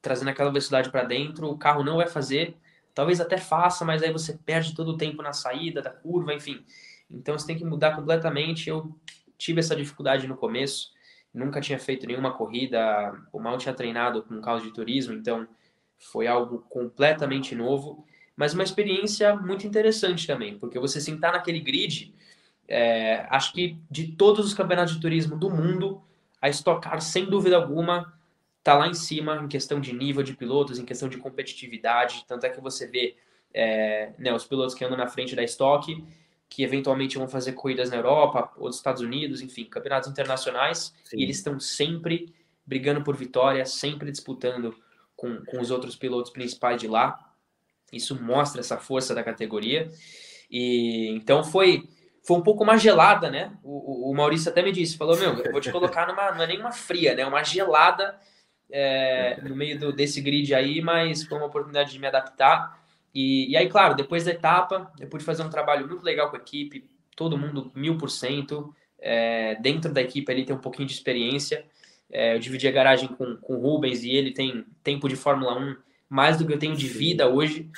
trazendo 0.00 0.28
aquela 0.28 0.50
velocidade 0.50 0.90
para 0.90 1.04
dentro, 1.04 1.48
o 1.48 1.58
carro 1.58 1.82
não 1.82 1.96
vai 1.96 2.06
fazer, 2.06 2.56
talvez 2.94 3.20
até 3.20 3.36
faça, 3.36 3.84
mas 3.84 4.02
aí 4.02 4.12
você 4.12 4.38
perde 4.44 4.74
todo 4.74 4.90
o 4.90 4.96
tempo 4.96 5.22
na 5.22 5.32
saída 5.32 5.82
da 5.82 5.90
curva, 5.90 6.34
enfim. 6.34 6.64
Então 7.10 7.38
você 7.38 7.46
tem 7.46 7.56
que 7.56 7.64
mudar 7.64 7.94
completamente. 7.94 8.68
Eu 8.68 8.94
tive 9.36 9.60
essa 9.60 9.76
dificuldade 9.76 10.26
no 10.26 10.36
começo, 10.36 10.90
nunca 11.32 11.60
tinha 11.60 11.78
feito 11.78 12.06
nenhuma 12.06 12.32
corrida, 12.32 13.14
o 13.32 13.38
mal 13.38 13.56
tinha 13.56 13.74
treinado 13.74 14.22
com 14.22 14.40
carro 14.40 14.60
de 14.60 14.72
turismo, 14.72 15.14
então 15.14 15.46
foi 15.98 16.26
algo 16.26 16.64
completamente 16.68 17.54
novo, 17.54 18.04
mas 18.36 18.54
uma 18.54 18.62
experiência 18.62 19.34
muito 19.34 19.66
interessante 19.66 20.26
também, 20.26 20.58
porque 20.58 20.78
você 20.78 21.00
sentar 21.00 21.32
naquele 21.32 21.60
grid, 21.60 22.14
é, 22.66 23.26
acho 23.30 23.52
que 23.52 23.78
de 23.90 24.12
todos 24.12 24.46
os 24.46 24.54
campeonatos 24.54 24.94
de 24.94 25.00
turismo 25.00 25.36
do 25.36 25.50
mundo, 25.50 26.02
a 26.40 26.48
Stock 26.48 26.80
Car, 26.80 27.00
sem 27.00 27.26
dúvida 27.26 27.56
alguma, 27.56 28.17
está 28.68 28.76
lá 28.76 28.86
em 28.86 28.94
cima 28.94 29.40
em 29.42 29.48
questão 29.48 29.80
de 29.80 29.94
nível 29.94 30.22
de 30.22 30.34
pilotos, 30.34 30.78
em 30.78 30.84
questão 30.84 31.08
de 31.08 31.16
competitividade. 31.16 32.24
Tanto 32.28 32.44
é 32.44 32.50
que 32.50 32.60
você 32.60 32.86
vê 32.86 33.16
é, 33.54 34.12
né, 34.18 34.32
os 34.34 34.44
pilotos 34.44 34.74
que 34.74 34.84
andam 34.84 34.98
na 34.98 35.06
frente 35.06 35.34
da 35.34 35.42
Stock, 35.42 36.04
que 36.50 36.62
eventualmente 36.62 37.16
vão 37.16 37.26
fazer 37.26 37.52
corridas 37.52 37.90
na 37.90 37.96
Europa 37.96 38.52
ou 38.58 38.66
nos 38.66 38.76
Estados 38.76 39.00
Unidos, 39.00 39.40
enfim, 39.40 39.64
campeonatos 39.64 40.10
internacionais, 40.10 40.94
Sim. 41.04 41.16
e 41.16 41.22
eles 41.22 41.38
estão 41.38 41.58
sempre 41.58 42.34
brigando 42.66 43.02
por 43.02 43.16
vitória, 43.16 43.64
sempre 43.64 44.10
disputando 44.10 44.76
com, 45.16 45.42
com 45.46 45.60
os 45.60 45.70
outros 45.70 45.96
pilotos 45.96 46.30
principais 46.30 46.78
de 46.78 46.86
lá. 46.86 47.18
Isso 47.90 48.22
mostra 48.22 48.60
essa 48.60 48.76
força 48.76 49.14
da 49.14 49.24
categoria. 49.24 49.90
E 50.50 51.08
então 51.14 51.42
foi 51.42 51.88
foi 52.22 52.36
um 52.36 52.42
pouco 52.42 52.62
mais 52.62 52.82
gelada, 52.82 53.30
né? 53.30 53.56
O, 53.62 54.10
o, 54.10 54.14
Maurício 54.14 54.50
até 54.50 54.60
me 54.60 54.70
disse, 54.70 54.98
falou, 54.98 55.16
meu, 55.16 55.32
eu 55.32 55.50
vou 55.50 55.62
te 55.62 55.72
colocar 55.72 56.06
numa, 56.06 56.30
não 56.32 56.42
é 56.42 56.46
nem 56.46 56.60
uma 56.60 56.72
fria, 56.72 57.14
né? 57.14 57.24
Uma 57.24 57.42
gelada 57.42 58.18
é, 58.70 59.40
no 59.42 59.56
meio 59.56 59.78
do, 59.78 59.92
desse 59.92 60.20
grid 60.20 60.54
aí, 60.54 60.80
mas 60.80 61.24
foi 61.24 61.38
uma 61.38 61.46
oportunidade 61.46 61.92
de 61.92 61.98
me 61.98 62.06
adaptar. 62.06 62.78
E, 63.14 63.50
e 63.50 63.56
aí, 63.56 63.68
claro, 63.68 63.94
depois 63.94 64.24
da 64.24 64.30
etapa, 64.30 64.92
eu 65.00 65.08
pude 65.08 65.24
fazer 65.24 65.42
um 65.42 65.50
trabalho 65.50 65.88
muito 65.88 66.04
legal 66.04 66.30
com 66.30 66.36
a 66.36 66.40
equipe, 66.40 66.88
todo 67.16 67.38
mundo 67.38 67.72
mil 67.74 67.96
por 67.96 68.10
cento. 68.10 68.74
É, 69.00 69.54
dentro 69.56 69.92
da 69.92 70.00
equipe 70.00 70.30
ali 70.30 70.44
tem 70.44 70.54
um 70.54 70.60
pouquinho 70.60 70.86
de 70.86 70.94
experiência. 70.94 71.64
É, 72.10 72.34
eu 72.34 72.38
dividi 72.38 72.66
a 72.66 72.72
garagem 72.72 73.08
com, 73.08 73.36
com 73.36 73.54
o 73.54 73.60
Rubens 73.60 74.02
e 74.02 74.10
ele 74.10 74.32
tem 74.32 74.64
tempo 74.82 75.08
de 75.08 75.16
Fórmula 75.16 75.58
1 75.58 75.76
mais 76.08 76.38
do 76.38 76.46
que 76.46 76.52
eu 76.52 76.58
tenho 76.58 76.74
de 76.74 76.88
vida 76.88 77.28
hoje. 77.28 77.68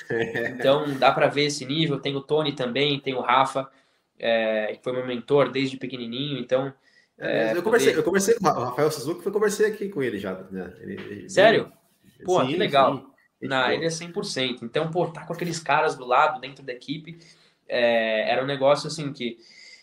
Então 0.54 0.96
dá 0.98 1.10
para 1.10 1.26
ver 1.26 1.46
esse 1.46 1.64
nível. 1.64 1.98
Tem 1.98 2.14
o 2.14 2.20
Tony 2.20 2.52
também, 2.52 3.00
tem 3.00 3.14
o 3.14 3.20
Rafa, 3.20 3.68
é, 4.18 4.74
que 4.76 4.84
foi 4.84 4.92
meu 4.92 5.06
mentor 5.06 5.50
desde 5.50 5.76
pequenininho. 5.76 6.38
Então 6.38 6.72
é, 7.20 7.52
eu, 7.54 7.62
conversei, 7.62 7.94
eu 7.94 8.02
conversei 8.02 8.34
com 8.34 8.46
o 8.46 8.50
Rafael 8.50 8.90
Suzuki, 8.90 9.26
eu 9.26 9.32
conversei 9.32 9.66
aqui 9.66 9.90
com 9.90 10.02
ele 10.02 10.18
já. 10.18 10.32
Né? 10.50 10.72
Ele, 10.80 11.28
Sério? 11.28 11.70
Ele, 12.16 12.24
pô, 12.24 12.40
sim, 12.40 12.48
que 12.48 12.56
legal. 12.56 12.96
Sim. 12.96 13.46
Não, 13.46 13.70
ele 13.70 13.84
é 13.84 13.88
100%. 13.88 14.62
Então, 14.62 14.90
pô, 14.90 15.06
tá 15.06 15.26
com 15.26 15.34
aqueles 15.34 15.58
caras 15.58 15.94
do 15.96 16.06
lado, 16.06 16.40
dentro 16.40 16.64
da 16.64 16.72
equipe, 16.72 17.18
é, 17.68 18.30
era 18.30 18.42
um 18.42 18.46
negócio 18.46 18.86
assim 18.86 19.12
que, 19.12 19.38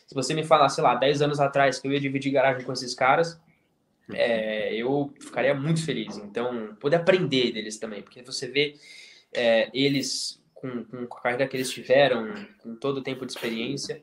se 0.08 0.16
você 0.16 0.34
me 0.34 0.44
falar, 0.44 0.70
sei 0.70 0.84
lá, 0.84 0.96
10 0.96 1.22
anos 1.22 1.40
atrás 1.40 1.80
que 1.80 1.88
eu 1.88 1.94
ia 1.94 2.00
dividir 2.00 2.32
garagem 2.32 2.66
com 2.66 2.74
esses 2.74 2.96
caras, 2.96 3.40
é, 4.14 4.74
eu 4.74 5.14
ficaria 5.20 5.54
muito 5.54 5.86
feliz. 5.86 6.18
Então, 6.18 6.76
poder 6.80 6.96
aprender 6.96 7.52
deles 7.52 7.78
também, 7.78 8.02
porque 8.02 8.24
você 8.24 8.48
vê 8.48 8.76
é, 9.32 9.70
eles 9.74 10.42
com, 10.56 10.84
com 10.86 11.18
a 11.18 11.22
carreira 11.22 11.48
que 11.48 11.56
eles 11.56 11.70
tiveram, 11.70 12.34
com 12.64 12.76
todo 12.76 12.98
o 12.98 13.04
tempo 13.04 13.26
de 13.26 13.32
experiência, 13.32 14.02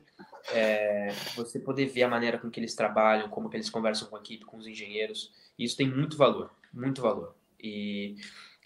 é, 0.51 1.11
você 1.35 1.59
poder 1.59 1.87
ver 1.87 2.03
a 2.03 2.09
maneira 2.09 2.37
com 2.37 2.49
que 2.49 2.59
eles 2.59 2.75
trabalham, 2.75 3.29
como 3.29 3.49
que 3.49 3.57
eles 3.57 3.69
conversam 3.69 4.07
com 4.07 4.15
a 4.15 4.19
equipe, 4.19 4.45
com 4.45 4.57
os 4.57 4.67
engenheiros, 4.67 5.31
isso 5.57 5.77
tem 5.77 5.89
muito 5.89 6.17
valor, 6.17 6.51
muito 6.73 7.01
valor. 7.01 7.35
E, 7.59 8.15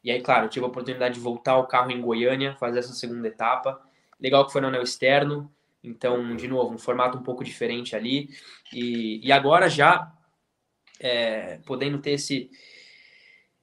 e 0.04 0.12
aí, 0.12 0.22
claro, 0.22 0.46
eu 0.46 0.50
tive 0.50 0.66
a 0.66 0.70
oportunidade 0.70 1.16
de 1.16 1.20
voltar 1.20 1.54
ao 1.54 1.68
carro 1.68 1.92
em 1.92 2.02
Goiânia, 2.02 2.56
fazer 2.56 2.80
essa 2.80 2.94
segunda 2.94 3.28
etapa. 3.28 3.82
Legal 4.20 4.46
que 4.46 4.52
foi 4.52 4.62
no 4.62 4.68
anel 4.68 4.84
externo, 4.84 5.52
então, 5.84 6.36
de 6.36 6.48
novo, 6.48 6.74
um 6.74 6.78
formato 6.78 7.18
um 7.18 7.24
pouco 7.24 7.44
diferente 7.44 7.96
ali. 7.96 8.30
E, 8.74 9.26
e 9.26 9.32
agora 9.32 9.70
já 9.70 10.12
é, 11.00 11.60
podendo 11.66 12.00
ter 12.00 12.12
esse, 12.12 12.50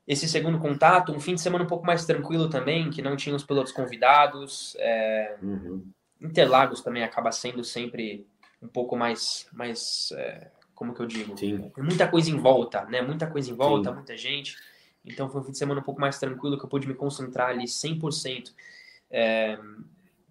esse 0.06 0.26
segundo 0.26 0.58
contato, 0.58 1.12
um 1.12 1.20
fim 1.20 1.34
de 1.34 1.40
semana 1.40 1.64
um 1.64 1.68
pouco 1.68 1.84
mais 1.84 2.06
tranquilo 2.06 2.48
também, 2.48 2.90
que 2.90 3.02
não 3.02 3.16
tinha 3.16 3.36
os 3.36 3.44
pilotos 3.44 3.72
convidados. 3.72 4.74
É, 4.78 5.36
uhum. 5.42 5.84
Interlagos 6.20 6.80
também 6.80 7.02
acaba 7.02 7.30
sendo 7.32 7.62
sempre 7.62 8.26
um 8.62 8.68
pouco 8.68 8.96
mais, 8.96 9.46
mais 9.52 10.12
é, 10.12 10.50
como 10.74 10.94
que 10.94 11.00
eu 11.00 11.06
digo? 11.06 11.36
Sim. 11.36 11.70
Tem 11.74 11.84
muita 11.84 12.08
coisa 12.08 12.30
em 12.30 12.36
volta, 12.36 12.84
né? 12.84 13.00
Muita 13.02 13.26
coisa 13.26 13.50
em 13.50 13.54
volta, 13.54 13.90
Sim. 13.90 13.94
muita 13.94 14.16
gente. 14.16 14.56
Então 15.04 15.28
foi 15.28 15.40
um 15.40 15.44
fim 15.44 15.52
de 15.52 15.58
semana 15.58 15.80
um 15.80 15.84
pouco 15.84 16.00
mais 16.00 16.18
tranquilo 16.18 16.58
que 16.58 16.64
eu 16.64 16.68
pude 16.68 16.86
me 16.86 16.94
concentrar 16.94 17.50
ali 17.50 17.64
100% 17.64 18.52
é, 19.10 19.58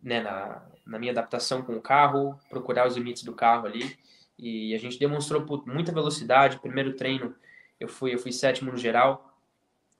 né, 0.04 0.22
na, 0.22 0.62
na 0.86 1.00
minha 1.00 1.12
adaptação 1.12 1.62
com 1.62 1.76
o 1.76 1.82
carro, 1.82 2.40
procurar 2.50 2.88
os 2.88 2.96
limites 2.96 3.24
do 3.24 3.34
carro 3.34 3.66
ali. 3.66 3.98
E 4.38 4.76
a 4.76 4.78
gente 4.78 5.00
demonstrou 5.00 5.46
muita 5.66 5.94
velocidade. 5.94 6.60
Primeiro 6.60 6.94
treino 6.94 7.34
eu 7.80 7.88
fui 7.88 8.14
eu 8.14 8.20
fui 8.20 8.32
sétimo 8.32 8.72
no 8.72 8.78
geral. 8.78 9.34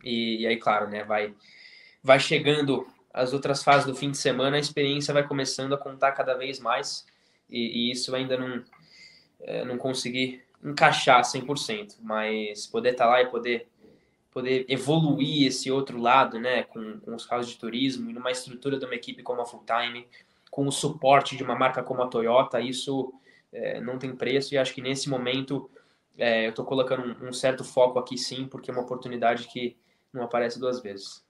E, 0.04 0.42
e 0.42 0.48
aí, 0.48 0.58
claro, 0.58 0.90
né, 0.90 1.04
vai 1.04 1.34
vai 2.04 2.20
chegando 2.20 2.88
as 3.16 3.32
outras 3.32 3.64
fases 3.64 3.86
do 3.86 3.96
fim 3.96 4.12
de 4.12 4.18
semana, 4.18 4.58
a 4.58 4.60
experiência 4.60 5.14
vai 5.14 5.26
começando 5.26 5.74
a 5.74 5.78
contar 5.78 6.12
cada 6.12 6.34
vez 6.34 6.60
mais, 6.60 7.06
e, 7.50 7.88
e 7.88 7.92
isso 7.92 8.14
ainda 8.14 8.38
não, 8.38 8.62
é, 9.40 9.64
não 9.64 9.78
consegui 9.78 10.44
encaixar 10.62 11.22
100%, 11.22 11.96
mas 12.02 12.68
poder 12.68 12.92
estar 12.92 13.06
tá 13.06 13.12
lá 13.12 13.22
e 13.22 13.28
poder, 13.28 13.70
poder 14.32 14.66
evoluir 14.68 15.48
esse 15.48 15.72
outro 15.72 15.98
lado, 15.98 16.38
né, 16.38 16.64
com, 16.64 17.00
com 17.00 17.16
os 17.16 17.26
carros 17.26 17.48
de 17.48 17.58
turismo 17.58 18.12
numa 18.12 18.32
estrutura 18.32 18.78
de 18.78 18.86
uma 18.86 18.96
equipe 18.96 19.24
como 19.24 19.42
a 19.42 19.46
Full 19.46 19.64
Time, 19.66 20.06
com 20.52 20.68
o 20.68 20.72
suporte 20.72 21.38
de 21.38 21.44
uma 21.44 21.56
marca 21.56 21.82
como 21.82 22.04
a 22.04 22.08
Toyota, 22.08 22.60
isso 22.60 23.14
é, 23.54 23.80
não 23.80 23.98
tem 23.98 24.14
preço, 24.14 24.54
e 24.54 24.58
acho 24.58 24.74
que 24.74 24.82
nesse 24.82 25.10
momento 25.10 25.70
é, 26.18 26.48
eu 26.48 26.50
estou 26.50 26.66
colocando 26.66 27.16
um, 27.24 27.30
um 27.30 27.34
certo 27.34 27.64
foco 27.64 27.98
aqui 27.98 28.18
sim, 28.18 28.46
porque 28.46 28.70
é 28.70 28.74
uma 28.74 28.84
oportunidade 28.84 29.48
que 29.48 29.78
não 30.12 30.24
aparece 30.24 30.60
duas 30.60 30.82
vezes. 30.82 31.25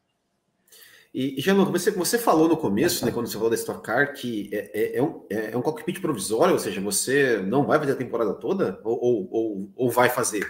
E, 1.17 1.39
Jean, 1.39 1.55
você, 1.63 1.91
você 1.91 2.19
falou 2.19 2.49
no 2.49 2.57
começo, 2.57 3.05
né, 3.05 3.09
quando 3.09 3.27
você 3.27 3.35
falou 3.35 3.49
da 3.49 3.55
Stock 3.55 3.81
Car, 3.81 4.11
que 4.11 4.49
é, 4.51 4.69
é, 4.73 4.97
é, 4.97 5.01
um, 5.01 5.25
é, 5.29 5.51
é 5.51 5.57
um 5.57 5.61
cockpit 5.61 6.01
provisório, 6.01 6.51
ou 6.51 6.59
seja, 6.59 6.81
você 6.81 7.37
não 7.37 7.65
vai 7.65 7.79
fazer 7.79 7.93
a 7.93 7.95
temporada 7.95 8.33
toda? 8.33 8.81
Ou, 8.83 8.99
ou, 9.01 9.29
ou, 9.31 9.71
ou, 9.77 9.89
vai 9.89 10.09
fazer? 10.09 10.45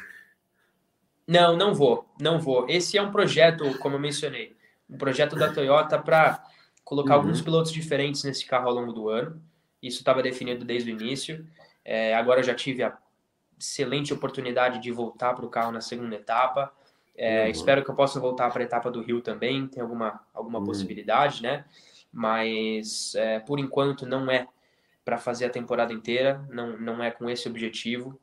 Não, 1.28 1.56
não 1.56 1.76
vou, 1.76 2.12
não 2.20 2.40
vou. 2.40 2.68
Esse 2.68 2.98
é 2.98 3.02
um 3.02 3.12
projeto, 3.12 3.78
como 3.78 3.94
eu 3.94 4.00
mencionei, 4.00 4.56
um 4.90 4.98
projeto 4.98 5.36
da 5.36 5.54
Toyota 5.54 6.00
para 6.00 6.44
colocar 6.84 7.14
uhum. 7.14 7.22
alguns 7.22 7.42
pilotos 7.42 7.72
diferentes 7.72 8.24
nesse 8.24 8.44
carro 8.44 8.68
ao 8.68 8.74
longo 8.74 8.92
do 8.92 9.08
ano. 9.08 9.40
Isso 9.84 10.00
estava 10.00 10.24
definido 10.24 10.66
desde 10.66 10.90
o 10.90 11.00
início. 11.00 11.46
É, 11.84 12.16
agora 12.16 12.42
já 12.42 12.56
tive 12.56 12.82
a 12.82 12.98
excelente 13.60 14.12
oportunidade 14.12 14.82
de 14.82 14.92
voltar 14.92 15.36
para 15.36 15.46
o 15.46 15.50
carro 15.50 15.72
na 15.72 15.82
segunda 15.82 16.16
etapa. 16.16 16.74
É, 17.18 17.44
uhum. 17.44 17.50
Espero 17.50 17.84
que 17.84 17.90
eu 17.90 17.96
possa 17.96 18.20
voltar 18.20 18.52
para 18.52 18.62
a 18.62 18.66
etapa 18.66 18.92
do 18.92 19.02
Rio 19.02 19.22
também, 19.22 19.68
tem 19.68 19.82
alguma, 19.82 20.22
alguma 20.34 20.60
uhum. 20.60 20.66
possibilidade, 20.66 21.42
né? 21.42 21.66
Mas 22.12 23.16
é, 23.16 23.40
por 23.40 23.60
enquanto 23.60 24.06
não 24.06 24.30
é 24.30 24.48
para 25.04 25.18
fazer 25.18 25.46
a 25.46 25.50
temporada 25.50 25.94
inteira, 25.94 26.46
não, 26.50 26.78
não 26.78 27.04
é 27.04 27.12
com 27.12 27.30
esse 27.30 27.48
objetivo. 27.48 28.20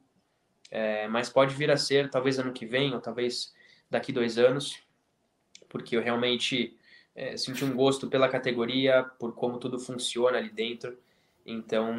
É, 0.71 1.07
mas 1.07 1.29
pode 1.29 1.55
vir 1.55 1.71
a 1.71 1.77
ser, 1.77 2.11
talvez 2.11 2.39
ano 2.39 2.53
que 2.53 2.65
vem, 2.65 2.95
ou 2.95 3.01
talvez 3.01 3.53
daqui 3.91 4.11
dois 4.11 4.39
anos, 4.39 4.83
porque 5.69 5.97
eu 5.97 6.03
realmente 6.03 6.77
é, 7.15 7.37
senti 7.37 7.65
um 7.65 7.75
gosto 7.75 8.09
pela 8.09 8.29
categoria, 8.29 9.05
por 9.19 9.35
como 9.35 9.59
tudo 9.59 9.79
funciona 9.79 10.39
ali 10.39 10.51
dentro. 10.51 10.97
Então, 11.45 11.95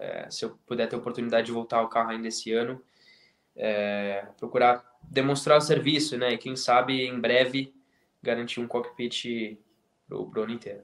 é, 0.00 0.28
se 0.30 0.44
eu 0.44 0.58
puder 0.66 0.88
ter 0.88 0.96
oportunidade 0.96 1.46
de 1.46 1.52
voltar 1.52 1.78
ao 1.78 1.88
carro 1.88 2.10
ainda 2.10 2.26
esse 2.26 2.52
ano, 2.52 2.82
é, 3.54 4.26
procurar 4.36 4.87
demonstrar 5.02 5.58
o 5.58 5.60
serviço, 5.60 6.16
né? 6.16 6.34
E 6.34 6.38
quem 6.38 6.56
sabe 6.56 7.06
em 7.06 7.18
breve 7.20 7.72
garantir 8.22 8.60
um 8.60 8.66
cockpit 8.66 9.58
para 10.06 10.18
o 10.18 10.42
ano 10.42 10.52
inteiro. 10.52 10.82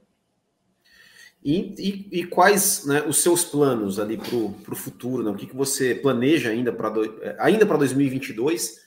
E, 1.43 1.75
e, 1.77 2.19
e, 2.21 2.25
quais 2.25 2.85
né, 2.85 3.03
os 3.07 3.21
seus 3.21 3.45
planos 3.45 3.99
ali 3.99 4.17
para 4.17 4.35
o 4.35 4.75
futuro? 4.75 5.21
Né? 5.21 5.29
O 5.29 5.35
que, 5.35 5.45
que 5.45 5.55
você 5.55 5.93
planeja 5.93 6.49
ainda 6.49 6.71
para 6.71 6.91
é, 7.21 7.35
ainda 7.39 7.67
para 7.67 7.77
2022? 7.77 8.83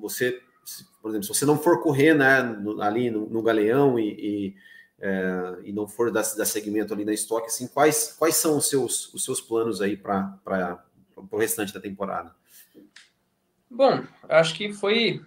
Você, 0.00 0.40
por 1.02 1.10
exemplo, 1.10 1.26
se 1.26 1.34
você 1.34 1.44
não 1.44 1.58
for 1.58 1.82
correr 1.82 2.14
né, 2.14 2.40
no, 2.40 2.80
ali 2.80 3.10
no, 3.10 3.28
no 3.28 3.42
Galeão 3.42 3.98
e, 3.98 4.12
e, 4.12 4.56
é, 5.00 5.56
e 5.64 5.72
não 5.72 5.88
for 5.88 6.12
dar, 6.12 6.22
dar 6.36 6.44
segmento 6.44 6.94
ali 6.94 7.04
na 7.04 7.12
estoque, 7.12 7.48
assim, 7.48 7.66
quais, 7.66 8.14
quais 8.16 8.36
são 8.36 8.58
os 8.58 8.68
seus, 8.68 9.12
os 9.12 9.24
seus 9.24 9.40
planos 9.40 9.82
aí 9.82 9.96
para 9.96 10.38
o 11.16 11.36
restante 11.36 11.74
da 11.74 11.80
temporada? 11.80 12.32
Bom, 13.70 14.02
acho 14.28 14.54
que 14.54 14.72
foi 14.72 15.20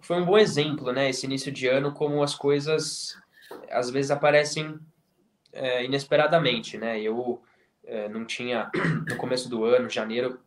foi 0.00 0.16
um 0.16 0.24
bom 0.24 0.38
exemplo, 0.38 0.92
né? 0.92 1.10
Esse 1.10 1.26
início 1.26 1.50
de 1.50 1.66
ano, 1.66 1.92
como 1.92 2.22
as 2.22 2.34
coisas 2.34 3.16
às 3.70 3.90
vezes 3.90 4.10
aparecem 4.10 4.78
é, 5.52 5.84
inesperadamente, 5.84 6.76
né? 6.76 7.00
Eu 7.00 7.42
é, 7.84 8.08
não 8.08 8.24
tinha 8.24 8.70
no 9.08 9.16
começo 9.16 9.48
do 9.48 9.64
ano, 9.64 9.88
janeiro, 9.88 10.38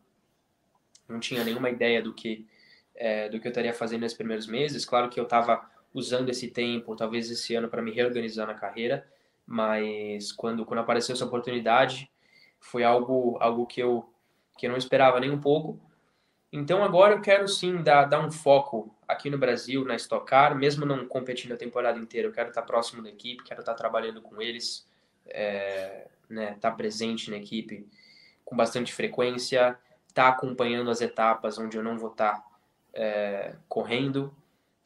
não 1.08 1.18
tinha 1.18 1.42
nenhuma 1.42 1.68
ideia 1.68 2.00
do 2.00 2.14
que 2.14 2.46
é, 2.94 3.28
do 3.28 3.40
que 3.40 3.48
eu 3.48 3.50
estaria 3.50 3.74
fazendo 3.74 4.02
nesses 4.02 4.16
primeiros 4.16 4.46
meses. 4.46 4.84
Claro 4.84 5.08
que 5.10 5.18
eu 5.18 5.24
estava 5.24 5.68
usando 5.92 6.28
esse 6.28 6.48
tempo, 6.48 6.94
talvez 6.94 7.30
esse 7.30 7.54
ano, 7.54 7.68
para 7.68 7.82
me 7.82 7.90
reorganizar 7.90 8.46
na 8.46 8.54
carreira, 8.54 9.06
mas 9.44 10.30
quando 10.30 10.64
quando 10.64 10.80
apareceu 10.80 11.14
essa 11.14 11.24
oportunidade, 11.24 12.08
foi 12.60 12.84
algo 12.84 13.36
algo 13.40 13.66
que 13.66 13.82
eu 13.82 14.08
que 14.56 14.66
eu 14.66 14.70
não 14.70 14.78
esperava 14.78 15.18
nem 15.18 15.30
um 15.30 15.40
pouco 15.40 15.89
então 16.52 16.82
agora 16.82 17.14
eu 17.14 17.20
quero 17.20 17.46
sim 17.46 17.82
dar, 17.82 18.06
dar 18.06 18.20
um 18.20 18.30
foco 18.30 18.94
aqui 19.06 19.30
no 19.30 19.38
Brasil, 19.38 19.84
na 19.84 19.94
Stock 19.96 20.26
Car, 20.26 20.56
mesmo 20.56 20.84
não 20.84 21.06
competindo 21.06 21.52
a 21.52 21.56
temporada 21.56 21.98
inteira, 21.98 22.28
eu 22.28 22.32
quero 22.32 22.48
estar 22.48 22.62
próximo 22.62 23.02
da 23.02 23.08
equipe, 23.08 23.44
quero 23.44 23.60
estar 23.60 23.74
trabalhando 23.74 24.20
com 24.20 24.40
eles, 24.42 24.88
é, 25.26 26.08
né, 26.28 26.52
estar 26.52 26.72
presente 26.72 27.30
na 27.30 27.36
equipe 27.36 27.86
com 28.44 28.56
bastante 28.56 28.92
frequência, 28.92 29.78
estar 30.08 30.28
acompanhando 30.28 30.90
as 30.90 31.00
etapas 31.00 31.56
onde 31.58 31.76
eu 31.76 31.82
não 31.84 31.96
vou 31.96 32.10
estar 32.10 32.44
é, 32.92 33.54
correndo. 33.68 34.34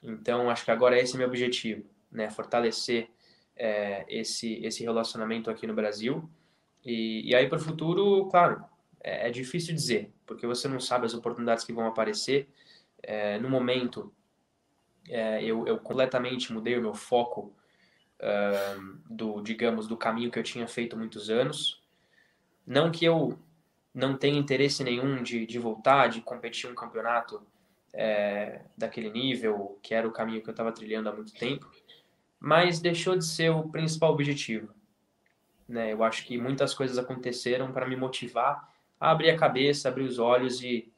Então 0.02 0.50
acho 0.50 0.64
que 0.64 0.70
agora 0.70 0.98
esse 0.98 1.14
é 1.14 1.18
meu 1.18 1.28
objetivo, 1.28 1.84
né, 2.12 2.30
fortalecer 2.30 3.08
é, 3.56 4.04
esse, 4.08 4.64
esse 4.64 4.82
relacionamento 4.82 5.50
aqui 5.50 5.66
no 5.66 5.74
Brasil. 5.74 6.28
E, 6.84 7.30
e 7.30 7.34
aí 7.34 7.48
para 7.48 7.56
o 7.56 7.60
futuro, 7.60 8.26
claro, 8.26 8.62
é, 9.04 9.28
é 9.28 9.30
difícil 9.30 9.74
dizer, 9.74 10.10
porque 10.26 10.46
você 10.46 10.66
não 10.66 10.80
sabe 10.80 11.04
as 11.04 11.14
oportunidades 11.14 11.62
que 11.62 11.72
vão 11.72 11.86
aparecer. 11.86 12.48
É, 13.02 13.38
no 13.38 13.50
momento, 13.50 14.12
é, 15.08 15.44
eu, 15.44 15.66
eu, 15.66 15.78
completamente 15.78 16.52
mudei 16.52 16.76
o 16.78 16.82
meu 16.82 16.94
foco 16.94 17.54
do, 19.10 19.42
digamos, 19.42 19.86
do 19.86 19.98
caminho 19.98 20.30
que 20.30 20.38
eu 20.38 20.42
tinha 20.42 20.66
feito 20.66 20.96
muitos 20.96 21.28
anos. 21.28 21.82
Não 22.66 22.90
que 22.90 23.04
eu 23.04 23.38
não 23.92 24.16
tenha 24.16 24.38
interesse 24.38 24.82
nenhum 24.82 25.22
de, 25.22 25.44
de 25.44 25.58
voltar, 25.58 26.08
de 26.08 26.22
competir 26.22 26.70
um 26.70 26.74
campeonato 26.74 27.46
é, 27.92 28.62
daquele 28.76 29.10
nível, 29.10 29.78
que 29.82 29.94
era 29.94 30.08
o 30.08 30.12
caminho 30.12 30.42
que 30.42 30.48
eu 30.48 30.52
estava 30.52 30.72
trilhando 30.72 31.10
há 31.10 31.12
muito 31.12 31.34
tempo, 31.34 31.70
mas 32.40 32.80
deixou 32.80 33.16
de 33.16 33.26
ser 33.26 33.50
o 33.50 33.68
principal 33.68 34.12
objetivo. 34.12 34.72
Né? 35.68 35.92
Eu 35.92 36.02
acho 36.02 36.24
que 36.24 36.38
muitas 36.38 36.72
coisas 36.72 36.96
aconteceram 36.96 37.72
para 37.72 37.86
me 37.86 37.96
motivar 37.96 38.73
abrir 38.98 39.30
a 39.30 39.36
cabeça, 39.36 39.88
abrir 39.88 40.04
os 40.04 40.18
olhos 40.18 40.62
e, 40.62 40.92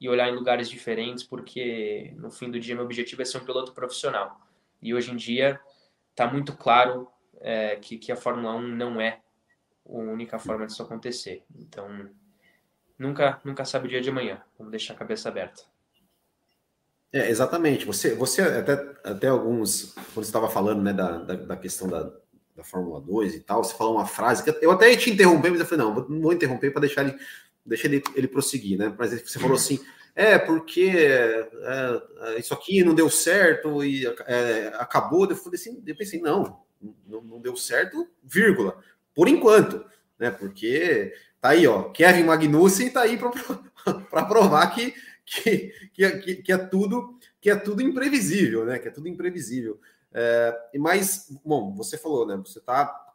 e 0.00 0.08
olhar 0.08 0.28
em 0.28 0.34
lugares 0.34 0.68
diferentes, 0.68 1.24
porque 1.24 2.14
no 2.16 2.30
fim 2.30 2.50
do 2.50 2.60
dia 2.60 2.74
meu 2.74 2.84
objetivo 2.84 3.22
é 3.22 3.24
ser 3.24 3.38
um 3.38 3.44
piloto 3.44 3.72
profissional. 3.72 4.40
E 4.80 4.94
hoje 4.94 5.12
em 5.12 5.16
dia 5.16 5.60
está 6.10 6.26
muito 6.26 6.56
claro 6.56 7.08
é, 7.40 7.76
que, 7.76 7.98
que 7.98 8.12
a 8.12 8.16
Fórmula 8.16 8.54
1 8.54 8.68
não 8.68 9.00
é 9.00 9.20
a 9.86 9.92
única 9.92 10.38
forma 10.38 10.66
disso 10.66 10.82
acontecer. 10.82 11.44
Então, 11.56 12.08
nunca, 12.98 13.40
nunca 13.44 13.64
sabe 13.64 13.86
o 13.86 13.88
dia 13.88 14.00
de 14.00 14.10
amanhã. 14.10 14.42
Vamos 14.56 14.70
deixar 14.70 14.94
a 14.94 14.96
cabeça 14.96 15.28
aberta. 15.28 15.62
É, 17.12 17.30
exatamente. 17.30 17.86
Você, 17.86 18.14
você 18.14 18.42
até, 18.42 18.72
até 19.02 19.28
alguns, 19.28 19.94
quando 19.94 20.14
você 20.14 20.20
estava 20.28 20.50
falando 20.50 20.82
né, 20.82 20.92
da, 20.92 21.18
da, 21.18 21.34
da 21.34 21.56
questão 21.56 21.88
da, 21.88 22.12
da 22.58 22.64
Fórmula 22.64 23.00
2 23.00 23.36
e 23.36 23.40
tal, 23.40 23.62
você 23.62 23.72
falou 23.72 23.94
uma 23.94 24.06
frase 24.06 24.42
que 24.42 24.52
eu 24.60 24.70
até 24.72 24.94
te 24.96 25.10
interromper, 25.10 25.50
mas 25.50 25.60
eu 25.60 25.66
falei, 25.66 25.86
não, 25.86 25.94
não 26.08 26.20
vou 26.20 26.32
interromper 26.32 26.72
para 26.72 26.80
deixar 26.80 27.02
ele 27.02 27.16
deixa 27.64 27.86
ele, 27.86 28.02
ele 28.16 28.26
prosseguir, 28.26 28.76
né? 28.78 28.92
Mas 28.98 29.12
você 29.22 29.38
falou 29.38 29.54
assim, 29.54 29.78
é 30.14 30.38
porque 30.38 30.90
é, 30.96 31.48
é, 31.62 32.38
isso 32.38 32.54
aqui 32.54 32.82
não 32.82 32.94
deu 32.94 33.08
certo 33.10 33.84
e 33.84 34.06
é, 34.26 34.72
acabou. 34.74 35.28
Eu 35.28 35.36
falei 35.36 35.58
assim, 35.58 35.80
eu 35.86 35.96
pensei, 35.96 36.20
não, 36.20 36.60
não, 37.06 37.20
não, 37.20 37.40
deu 37.40 37.56
certo, 37.56 38.08
vírgula, 38.24 38.76
por 39.14 39.28
enquanto, 39.28 39.84
né? 40.18 40.30
Porque 40.30 41.12
tá 41.40 41.50
aí, 41.50 41.66
ó, 41.66 41.90
Kevin 41.90 42.24
Magnussen 42.24 42.90
tá 42.90 43.02
aí 43.02 43.18
para 43.18 44.24
provar 44.26 44.66
que, 44.74 44.94
que, 45.24 45.72
que, 45.92 46.36
que, 46.36 46.52
é 46.52 46.58
tudo 46.58 47.17
que 47.40 47.50
é 47.50 47.56
tudo 47.56 47.82
imprevisível, 47.82 48.64
né? 48.64 48.78
Que 48.78 48.88
é 48.88 48.90
tudo 48.90 49.08
imprevisível. 49.08 49.80
É, 50.12 50.56
mas, 50.78 51.28
bom, 51.44 51.74
você 51.74 51.96
falou, 51.98 52.26
né? 52.26 52.36
Você 52.36 52.60
tá 52.60 53.08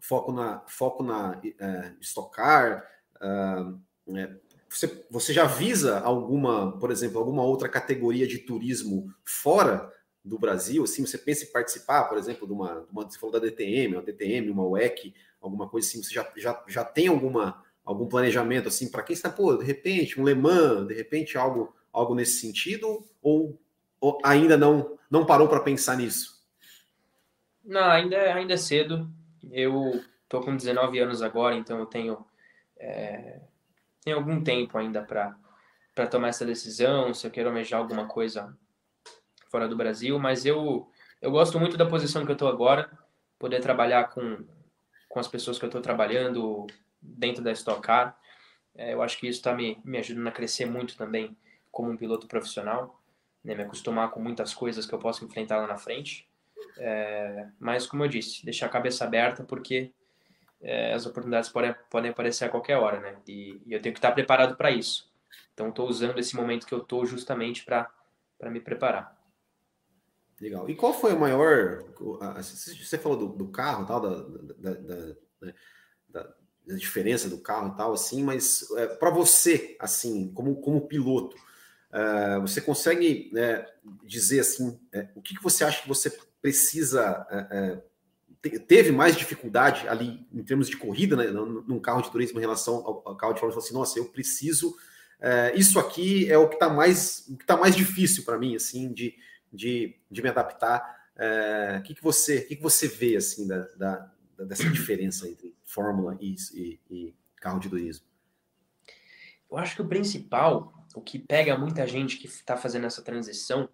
foco 0.00 0.32
na 0.32 0.62
foco 0.66 1.02
na 1.02 1.40
é, 1.58 1.92
estocar. 2.00 2.84
Uh, 3.16 3.80
né? 4.06 4.36
Você, 4.68 5.06
você 5.10 5.32
já 5.32 5.46
visa 5.46 6.00
alguma, 6.00 6.78
por 6.78 6.90
exemplo, 6.90 7.18
alguma 7.18 7.42
outra 7.42 7.68
categoria 7.68 8.26
de 8.26 8.38
turismo 8.38 9.12
fora 9.24 9.92
do 10.24 10.38
Brasil? 10.38 10.84
Assim, 10.84 11.06
você 11.06 11.16
pensa 11.16 11.44
em 11.44 11.52
participar, 11.52 12.04
por 12.04 12.18
exemplo, 12.18 12.46
de 12.46 12.52
uma, 12.52 12.86
uma 12.92 13.08
você 13.08 13.18
falou 13.18 13.32
da 13.32 13.38
DTM, 13.38 13.96
uma 13.96 14.02
DTM, 14.02 14.50
uma 14.50 14.66
WEC, 14.66 15.14
alguma 15.40 15.68
coisa 15.68 15.88
assim? 15.88 16.02
Você 16.02 16.12
já, 16.12 16.30
já, 16.36 16.64
já 16.66 16.84
tem 16.84 17.08
alguma, 17.08 17.62
algum 17.84 18.06
planejamento 18.06 18.68
assim 18.68 18.90
para 18.90 19.02
quem 19.02 19.14
está, 19.14 19.30
pô, 19.30 19.56
de 19.56 19.64
repente, 19.64 20.20
um 20.20 20.24
Le 20.24 20.34
Mans, 20.34 20.88
de 20.88 20.94
repente 20.94 21.38
algo, 21.38 21.74
algo 21.92 22.14
nesse 22.14 22.40
sentido? 22.40 23.04
Ou, 23.22 23.58
ou 24.00 24.18
ainda 24.22 24.56
não, 24.56 24.98
não 25.10 25.26
parou 25.26 25.48
para 25.48 25.60
pensar 25.60 25.96
nisso? 25.96 26.44
Não, 27.64 27.84
ainda, 27.84 28.16
ainda 28.34 28.54
é 28.54 28.56
cedo. 28.56 29.10
Eu 29.50 30.02
tô 30.28 30.40
com 30.40 30.56
19 30.56 30.98
anos 30.98 31.22
agora, 31.22 31.54
então 31.54 31.78
eu 31.78 31.86
tenho. 31.86 32.24
É 32.78 33.40
algum 34.12 34.42
tempo 34.42 34.78
ainda 34.78 35.02
para 35.02 36.06
tomar 36.06 36.28
essa 36.28 36.46
decisão, 36.46 37.12
se 37.12 37.26
eu 37.26 37.30
quero 37.30 37.48
almejar 37.48 37.80
alguma 37.80 38.06
coisa 38.06 38.56
fora 39.50 39.68
do 39.68 39.76
Brasil, 39.76 40.18
mas 40.18 40.44
eu, 40.44 40.88
eu 41.20 41.30
gosto 41.30 41.58
muito 41.58 41.76
da 41.76 41.86
posição 41.86 42.24
que 42.24 42.30
eu 42.30 42.34
estou 42.34 42.48
agora, 42.48 42.90
poder 43.38 43.60
trabalhar 43.60 44.10
com, 44.10 44.44
com 45.08 45.18
as 45.18 45.26
pessoas 45.26 45.58
que 45.58 45.64
eu 45.64 45.68
estou 45.68 45.80
trabalhando 45.80 46.66
dentro 47.00 47.42
da 47.42 47.52
Stock 47.52 47.80
Car. 47.80 48.16
É, 48.74 48.92
eu 48.92 49.02
acho 49.02 49.18
que 49.18 49.26
isso 49.26 49.38
está 49.38 49.54
me, 49.54 49.78
me 49.84 49.98
ajudando 49.98 50.26
a 50.28 50.32
crescer 50.32 50.66
muito 50.66 50.96
também 50.96 51.36
como 51.70 51.90
um 51.90 51.96
piloto 51.96 52.26
profissional, 52.26 53.00
né, 53.46 53.54
me 53.54 53.62
acostumar 53.62 54.10
com 54.10 54.20
muitas 54.20 54.52
coisas 54.52 54.84
que 54.84 54.92
eu 54.92 54.98
posso 54.98 55.24
enfrentar 55.24 55.58
lá 55.58 55.68
na 55.68 55.76
frente. 55.76 56.28
É, 56.76 57.46
mas, 57.60 57.86
como 57.86 58.04
eu 58.04 58.08
disse, 58.08 58.44
deixar 58.44 58.66
a 58.66 58.70
cabeça 58.70 59.04
aberta, 59.04 59.44
porque 59.44 59.92
é, 60.60 60.92
as 60.92 61.06
oportunidades 61.06 61.48
podem, 61.48 61.74
podem 61.88 62.10
aparecer 62.10 62.44
a 62.44 62.48
qualquer 62.48 62.76
hora, 62.76 62.98
né? 63.00 63.16
E, 63.26 63.62
e 63.64 63.72
eu 63.72 63.80
tenho 63.80 63.92
que 63.92 63.98
estar 63.98 64.10
preparado 64.10 64.56
para 64.56 64.72
isso. 64.72 65.08
Então, 65.54 65.68
estou 65.68 65.88
usando 65.88 66.18
esse 66.18 66.34
momento 66.34 66.66
que 66.66 66.74
eu 66.74 66.80
estou 66.80 67.06
justamente 67.06 67.64
para 67.64 67.88
me 68.50 68.60
preparar. 68.60 69.16
Legal. 70.40 70.68
E 70.68 70.74
qual 70.74 70.92
foi 70.92 71.14
o 71.14 71.20
maior. 71.20 71.84
Você 72.36 72.98
falou 72.98 73.16
do, 73.16 73.28
do 73.28 73.48
carro, 73.48 73.86
tal, 73.86 74.00
da, 74.00 74.10
da, 74.10 74.74
da, 74.74 74.96
né, 75.40 75.54
da, 76.08 76.34
da 76.66 76.74
diferença 76.74 77.30
do 77.30 77.38
carro 77.38 77.74
tal, 77.76 77.92
assim, 77.92 78.22
mas 78.22 78.68
é, 78.72 78.86
para 78.86 79.08
você, 79.08 79.76
assim, 79.78 80.30
como, 80.32 80.60
como 80.60 80.88
piloto, 80.88 81.36
é, 81.96 82.38
você 82.40 82.60
consegue 82.60 83.30
é, 83.34 83.66
dizer 84.04 84.40
assim, 84.40 84.78
é, 84.92 85.08
o 85.14 85.22
que, 85.22 85.34
que 85.34 85.42
você 85.42 85.64
acha 85.64 85.80
que 85.80 85.88
você 85.88 86.10
precisa 86.42 87.26
é, 87.30 87.48
é, 87.50 88.58
teve 88.58 88.92
mais 88.92 89.16
dificuldade 89.16 89.88
ali 89.88 90.26
em 90.30 90.42
termos 90.42 90.68
de 90.68 90.76
corrida, 90.76 91.16
né, 91.16 91.26
num 91.28 91.80
carro 91.80 92.02
de 92.02 92.10
turismo 92.10 92.38
em 92.38 92.42
relação 92.42 92.76
ao, 92.76 93.16
carro 93.16 93.32
de 93.32 93.40
Fórmula, 93.40 93.58
assim, 93.58 93.72
nossa, 93.72 93.98
eu 93.98 94.04
preciso, 94.04 94.76
é, 95.18 95.56
isso 95.56 95.78
aqui 95.78 96.30
é 96.30 96.36
o 96.36 96.48
que 96.48 96.56
está 96.56 96.68
mais, 96.68 97.26
o 97.30 97.36
que 97.38 97.46
tá 97.46 97.56
mais 97.56 97.74
difícil 97.74 98.24
para 98.24 98.38
mim, 98.38 98.54
assim, 98.54 98.92
de, 98.92 99.14
de, 99.50 99.96
de 100.10 100.22
me 100.22 100.28
adaptar. 100.28 100.94
É, 101.16 101.78
o 101.80 101.82
que, 101.82 101.94
que 101.94 102.02
você, 102.02 102.42
que, 102.42 102.56
que 102.56 102.62
você 102.62 102.86
vê 102.86 103.16
assim 103.16 103.48
da, 103.48 103.62
da, 103.74 104.12
dessa 104.44 104.68
diferença 104.68 105.26
entre 105.26 105.56
Fórmula 105.64 106.14
e, 106.20 106.36
e, 106.52 106.80
e 106.90 107.14
carro 107.36 107.58
de 107.58 107.70
turismo? 107.70 108.04
Eu 109.50 109.56
acho 109.56 109.74
que 109.74 109.82
o 109.82 109.88
principal, 109.88 110.75
o 110.96 111.00
que 111.02 111.18
pega 111.18 111.58
muita 111.58 111.86
gente 111.86 112.16
que 112.16 112.26
está 112.26 112.56
fazendo 112.56 112.86
essa 112.86 113.02
transição, 113.02 113.68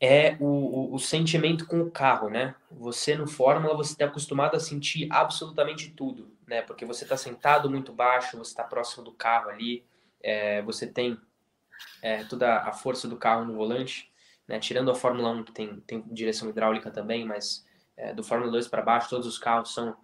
é 0.00 0.34
o, 0.40 0.46
o, 0.46 0.94
o, 0.94 0.98
sentimento 0.98 1.66
com 1.66 1.82
o 1.82 1.90
carro, 1.90 2.30
né? 2.30 2.54
Você 2.70 3.14
no 3.14 3.26
Fórmula, 3.26 3.76
você 3.76 3.92
está 3.92 4.06
acostumado 4.06 4.56
a 4.56 4.60
sentir 4.60 5.06
absolutamente 5.10 5.90
tudo, 5.90 6.34
né? 6.46 6.62
Porque 6.62 6.86
você 6.86 7.04
está 7.04 7.18
sentado 7.18 7.68
muito 7.68 7.92
baixo, 7.92 8.38
você 8.38 8.50
está 8.50 8.64
próximo 8.64 9.04
do 9.04 9.12
carro 9.12 9.50
ali, 9.50 9.84
é, 10.22 10.62
você 10.62 10.86
tem 10.86 11.20
é, 12.00 12.24
toda 12.24 12.60
a 12.60 12.72
força 12.72 13.06
do 13.06 13.18
carro 13.18 13.44
no 13.44 13.54
volante, 13.54 14.10
né? 14.48 14.58
Tirando 14.58 14.90
a 14.90 14.94
Fórmula 14.94 15.28
1, 15.32 15.44
que 15.44 15.52
tem, 15.52 15.80
tem 15.80 16.02
direção 16.10 16.48
hidráulica 16.48 16.90
também, 16.90 17.26
mas 17.26 17.66
é, 17.94 18.14
do 18.14 18.24
Fórmula 18.24 18.50
2 18.52 18.68
para 18.68 18.80
baixo, 18.80 19.10
todos 19.10 19.26
os 19.26 19.36
carros 19.36 19.74
são 19.74 19.94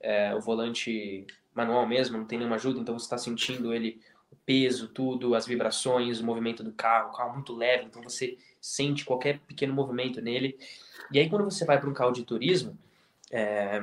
é, 0.00 0.34
o 0.34 0.40
volante 0.40 1.26
manual 1.54 1.86
mesmo, 1.86 2.18
não 2.18 2.26
tem 2.26 2.36
nenhuma 2.36 2.56
ajuda, 2.56 2.78
então 2.78 2.98
você 2.98 3.06
está 3.06 3.16
sentindo 3.16 3.72
ele, 3.72 4.02
peso, 4.46 4.88
tudo, 4.88 5.34
as 5.34 5.44
vibrações, 5.44 6.20
o 6.20 6.24
movimento 6.24 6.62
do 6.62 6.72
carro, 6.72 7.10
o 7.10 7.12
carro 7.12 7.34
muito 7.34 7.52
leve, 7.52 7.84
então 7.84 8.00
você 8.00 8.38
sente 8.60 9.04
qualquer 9.04 9.40
pequeno 9.40 9.74
movimento 9.74 10.22
nele. 10.22 10.56
E 11.10 11.18
aí, 11.18 11.28
quando 11.28 11.44
você 11.44 11.64
vai 11.64 11.78
para 11.78 11.90
um 11.90 11.94
carro 11.94 12.12
de 12.12 12.22
turismo, 12.22 12.78
é, 13.30 13.82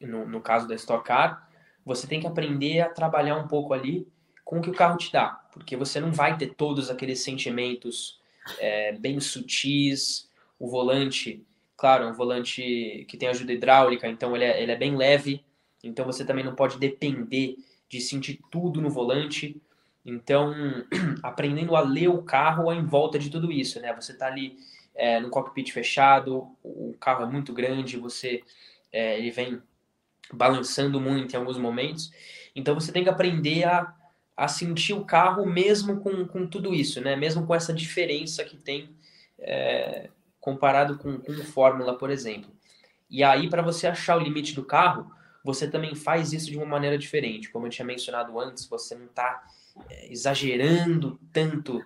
no, 0.00 0.26
no 0.26 0.40
caso 0.40 0.68
da 0.68 0.76
Stock 0.76 1.04
Car, 1.04 1.50
você 1.84 2.06
tem 2.06 2.20
que 2.20 2.26
aprender 2.26 2.80
a 2.80 2.88
trabalhar 2.88 3.36
um 3.36 3.48
pouco 3.48 3.74
ali 3.74 4.08
com 4.44 4.58
o 4.58 4.62
que 4.62 4.70
o 4.70 4.74
carro 4.74 4.96
te 4.96 5.12
dá, 5.12 5.30
porque 5.52 5.76
você 5.76 6.00
não 6.00 6.12
vai 6.12 6.38
ter 6.38 6.54
todos 6.54 6.88
aqueles 6.88 7.20
sentimentos 7.20 8.20
é, 8.58 8.92
bem 8.92 9.18
sutis. 9.18 10.30
O 10.58 10.68
volante, 10.68 11.44
claro, 11.76 12.04
é 12.04 12.06
um 12.06 12.12
volante 12.12 13.04
que 13.08 13.16
tem 13.16 13.28
ajuda 13.28 13.52
hidráulica, 13.52 14.08
então 14.08 14.34
ele 14.36 14.44
é, 14.44 14.62
ele 14.62 14.72
é 14.72 14.76
bem 14.76 14.96
leve, 14.96 15.44
então 15.82 16.04
você 16.04 16.24
também 16.24 16.44
não 16.44 16.54
pode 16.54 16.78
depender 16.78 17.56
de 17.88 18.00
sentir 18.00 18.40
tudo 18.50 18.80
no 18.80 18.90
volante. 18.90 19.60
Então, 20.04 20.54
aprendendo 21.22 21.76
a 21.76 21.80
ler 21.80 22.08
o 22.08 22.22
carro 22.22 22.72
em 22.72 22.84
volta 22.84 23.18
de 23.18 23.30
tudo 23.30 23.50
isso, 23.50 23.80
né? 23.80 23.94
Você 23.94 24.14
tá 24.14 24.26
ali 24.26 24.56
é, 24.94 25.20
no 25.20 25.30
cockpit 25.30 25.72
fechado, 25.72 26.48
o 26.62 26.94
carro 26.98 27.24
é 27.24 27.26
muito 27.26 27.52
grande, 27.52 27.96
você 27.96 28.42
é, 28.92 29.18
ele 29.18 29.30
vem 29.30 29.60
balançando 30.32 31.00
muito 31.00 31.34
em 31.34 31.38
alguns 31.38 31.58
momentos. 31.58 32.10
Então 32.54 32.74
você 32.74 32.90
tem 32.90 33.04
que 33.04 33.10
aprender 33.10 33.64
a, 33.64 33.94
a 34.36 34.48
sentir 34.48 34.94
o 34.94 35.04
carro 35.04 35.46
mesmo 35.46 36.00
com, 36.00 36.26
com 36.26 36.46
tudo 36.46 36.74
isso, 36.74 37.00
né? 37.00 37.14
Mesmo 37.14 37.46
com 37.46 37.54
essa 37.54 37.72
diferença 37.72 38.44
que 38.44 38.56
tem 38.56 38.88
é, 39.38 40.08
comparado 40.40 40.96
com, 40.98 41.18
com 41.18 41.34
Fórmula, 41.44 41.96
por 41.98 42.10
exemplo. 42.10 42.50
E 43.08 43.22
aí, 43.22 43.48
para 43.48 43.62
você 43.62 43.86
achar 43.86 44.16
o 44.16 44.20
limite 44.20 44.54
do 44.54 44.64
carro, 44.64 45.10
você 45.46 45.70
também 45.70 45.94
faz 45.94 46.32
isso 46.32 46.50
de 46.50 46.56
uma 46.56 46.66
maneira 46.66 46.98
diferente. 46.98 47.50
Como 47.50 47.66
eu 47.66 47.70
tinha 47.70 47.86
mencionado 47.86 48.38
antes, 48.40 48.66
você 48.66 48.96
não 48.96 49.06
está 49.06 49.44
é, 49.88 50.12
exagerando 50.12 51.20
tanto 51.32 51.80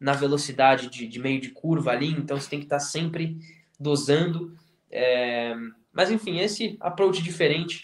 na 0.00 0.14
velocidade 0.14 0.88
de, 0.88 1.06
de, 1.06 1.18
meio 1.18 1.38
de 1.38 1.50
curva 1.50 1.90
ali, 1.90 2.10
então 2.10 2.40
você 2.40 2.48
tem 2.48 2.58
que 2.58 2.64
estar 2.64 2.78
tá 2.78 2.84
sempre 2.84 3.38
dosando. 3.78 4.56
É, 4.90 5.54
mas 5.92 6.10
enfim, 6.10 6.40
esse 6.40 6.78
approach 6.80 7.22
diferente 7.22 7.82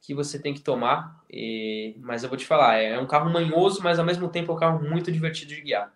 que 0.00 0.14
você 0.14 0.38
tem 0.38 0.54
que 0.54 0.60
tomar. 0.60 1.20
E, 1.28 1.96
mas 1.98 2.22
eu 2.22 2.28
vou 2.28 2.38
te 2.38 2.46
falar, 2.46 2.76
é 2.76 2.98
um 2.98 3.06
carro 3.08 3.28
manhoso, 3.28 3.82
mas 3.82 3.98
ao 3.98 4.04
mesmo 4.04 4.28
tempo 4.28 4.52
é 4.52 4.54
um 4.54 4.58
carro 4.58 4.88
muito 4.88 5.10
divertido 5.10 5.52
de 5.52 5.62
guiar. 5.62 5.92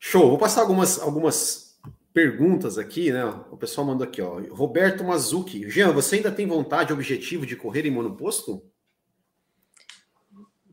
Show. 0.00 0.30
Vou 0.30 0.38
passar 0.38 0.62
algumas, 0.62 1.00
algumas 1.00 1.71
perguntas 2.12 2.78
aqui, 2.78 3.10
né? 3.10 3.24
O 3.50 3.56
pessoal 3.56 3.86
mandou 3.86 4.06
aqui, 4.06 4.20
ó. 4.20 4.40
Roberto 4.50 5.02
Mazuki. 5.02 5.68
Jean, 5.70 5.92
você 5.92 6.16
ainda 6.16 6.30
tem 6.30 6.46
vontade, 6.46 6.92
objetivo 6.92 7.46
de 7.46 7.56
correr 7.56 7.86
em 7.86 7.90
monoposto? 7.90 8.62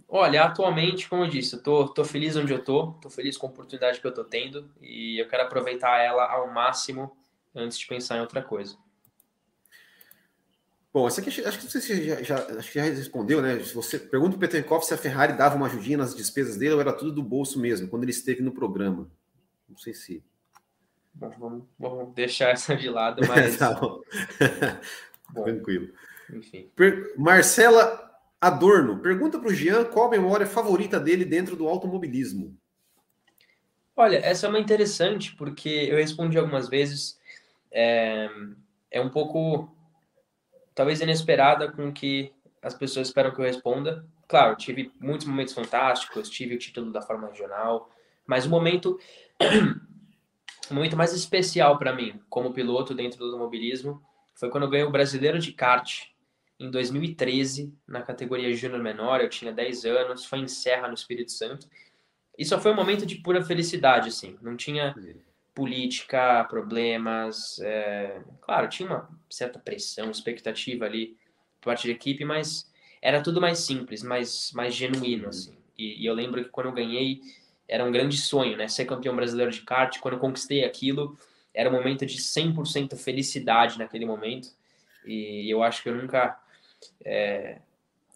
Olha, 0.08 0.44
atualmente, 0.44 1.08
como 1.08 1.24
eu 1.24 1.30
disse, 1.30 1.56
eu 1.56 1.62
tô, 1.62 1.88
tô 1.88 2.04
feliz 2.04 2.36
onde 2.36 2.52
eu 2.52 2.64
tô, 2.64 2.94
tô 2.94 3.10
feliz 3.12 3.38
com 3.38 3.46
a 3.46 3.50
oportunidade 3.52 4.02
que 4.02 4.08
eu 4.08 4.14
tô 4.14 4.24
tendo 4.24 4.70
e 4.82 5.22
eu 5.22 5.28
quero 5.28 5.44
aproveitar 5.44 6.00
ela 6.00 6.26
ao 6.26 6.52
máximo 6.52 7.16
antes 7.56 7.78
de 7.78 7.86
pensar 7.86 8.18
em 8.18 8.22
outra 8.22 8.42
coisa. 8.42 8.76
Bom, 10.92 11.08
essa 11.08 11.22
aqui 11.22 11.30
acho 11.30 11.60
que 11.60 11.72
você 11.72 12.04
já, 12.04 12.24
já, 12.24 12.38
acho 12.58 12.72
que 12.72 12.80
já 12.80 12.84
respondeu, 12.84 13.40
né? 13.40 13.58
Você 13.58 14.00
pergunta 14.00 14.36
o 14.36 14.40
Petenkov 14.40 14.84
se 14.84 14.96
a 14.96 14.98
Ferrari 14.98 15.34
dava 15.34 15.56
uma 15.56 15.68
ajudinha 15.68 16.00
nas 16.00 16.16
despesas 16.16 16.58
dele 16.58 16.74
ou 16.74 16.82
era 16.82 16.92
tudo 16.92 17.12
do 17.12 17.22
bolso 17.22 17.60
mesmo, 17.60 17.88
quando 17.88 18.02
ele 18.02 18.12
esteve 18.12 18.42
no 18.42 18.52
programa. 18.52 19.08
Não 19.70 19.78
sei 19.78 19.94
se. 19.94 20.24
Bom, 21.20 21.30
vamos, 21.38 21.63
vamos 21.78 22.13
deixar 22.13 22.51
essa 22.51 22.76
de 22.76 22.89
lado, 22.89 23.22
mas. 23.28 23.57
tá 23.57 23.74
bom. 23.74 23.99
bom, 25.30 25.43
Tranquilo. 25.43 25.89
Enfim. 26.34 26.72
Per... 26.76 27.13
Marcela 27.17 28.09
Adorno, 28.39 28.99
pergunta 28.99 29.38
para 29.38 29.49
o 29.49 29.53
Jean 29.53 29.84
qual 29.84 30.07
a 30.07 30.11
memória 30.11 30.47
favorita 30.47 30.97
dele 30.97 31.26
dentro 31.26 31.57
do 31.57 31.67
automobilismo. 31.67 32.57
Olha, 33.97 34.17
essa 34.17 34.45
é 34.45 34.49
uma 34.49 34.59
interessante, 34.59 35.36
porque 35.36 35.67
eu 35.70 35.97
respondi 35.97 36.38
algumas 36.38 36.70
vezes. 36.70 37.20
É, 37.70 38.30
é 38.89 39.01
um 39.01 39.09
pouco 39.09 39.70
talvez 40.74 41.01
inesperada 41.01 41.70
com 41.70 41.91
que 41.91 42.32
as 42.61 42.74
pessoas 42.74 43.07
esperam 43.07 43.32
que 43.32 43.41
eu 43.41 43.45
responda. 43.45 44.05
Claro, 44.26 44.55
tive 44.55 44.89
muitos 45.01 45.28
momentos 45.28 45.53
fantásticos, 45.53 46.30
tive 46.30 46.55
o 46.55 46.59
título 46.59 46.93
da 46.93 47.01
forma 47.01 47.28
regional, 47.28 47.91
mas 48.26 48.45
o 48.45 48.49
momento 48.49 48.97
o 50.72 50.76
momento 50.76 50.97
mais 50.97 51.13
especial 51.13 51.78
para 51.78 51.93
mim 51.93 52.20
como 52.30 52.53
piloto 52.53 52.93
dentro 52.93 53.20
do 53.20 53.26
automobilismo 53.26 54.01
foi 54.36 54.49
quando 54.49 54.63
eu 54.63 54.70
ganhei 54.70 54.86
o 54.86 54.91
Brasileiro 54.91 55.39
de 55.39 55.51
kart 55.51 56.05
em 56.59 56.70
2013 56.70 57.74
na 57.88 58.01
categoria 58.01 58.53
júnior 58.53 58.82
menor, 58.82 59.22
eu 59.22 59.30
tinha 59.30 59.51
10 59.51 59.86
anos, 59.86 60.26
foi 60.26 60.39
em 60.39 60.47
Serra 60.47 60.88
no 60.88 60.93
Espírito 60.93 61.32
Santo. 61.32 61.67
E 62.38 62.45
só 62.45 62.59
foi 62.59 62.72
um 62.72 62.76
momento 62.76 63.05
de 63.05 63.15
pura 63.15 63.43
felicidade 63.43 64.09
assim, 64.09 64.38
não 64.41 64.57
tinha 64.57 64.93
política, 65.53 66.43
problemas. 66.45 67.59
É... 67.59 68.22
Claro, 68.41 68.70
tinha 68.70 68.88
uma 68.89 69.09
certa 69.30 69.59
pressão, 69.59 70.09
expectativa 70.09 70.86
ali 70.86 71.17
por 71.59 71.70
parte 71.72 71.88
da 71.88 71.93
equipe, 71.93 72.24
mas 72.24 72.72
era 73.01 73.22
tudo 73.22 73.41
mais 73.41 73.59
simples, 73.59 74.03
mais, 74.03 74.51
mais 74.53 74.74
genuíno, 74.74 75.24
uhum. 75.24 75.30
assim. 75.30 75.57
E, 75.78 76.03
e, 76.03 76.05
eu 76.05 76.13
lembro 76.13 76.43
que 76.43 76.49
quando 76.49 76.67
eu 76.67 76.74
ganhei, 76.74 77.22
era 77.70 77.86
um 77.86 77.91
grande 77.91 78.17
sonho, 78.17 78.57
né? 78.57 78.67
Ser 78.67 78.86
campeão 78.86 79.15
brasileiro 79.15 79.51
de 79.51 79.61
kart. 79.61 79.99
Quando 79.99 80.15
eu 80.15 80.20
conquistei 80.20 80.65
aquilo, 80.65 81.15
era 81.53 81.70
um 81.70 81.74
momento 81.74 82.05
de 82.05 82.17
100% 82.17 82.97
felicidade 82.97 83.78
naquele 83.78 84.05
momento. 84.05 84.49
E 85.05 85.49
eu 85.49 85.61
acho 85.63 85.84
que 85.84 85.89
eu 85.89 85.95
nunca, 85.95 86.38
é, 87.05 87.59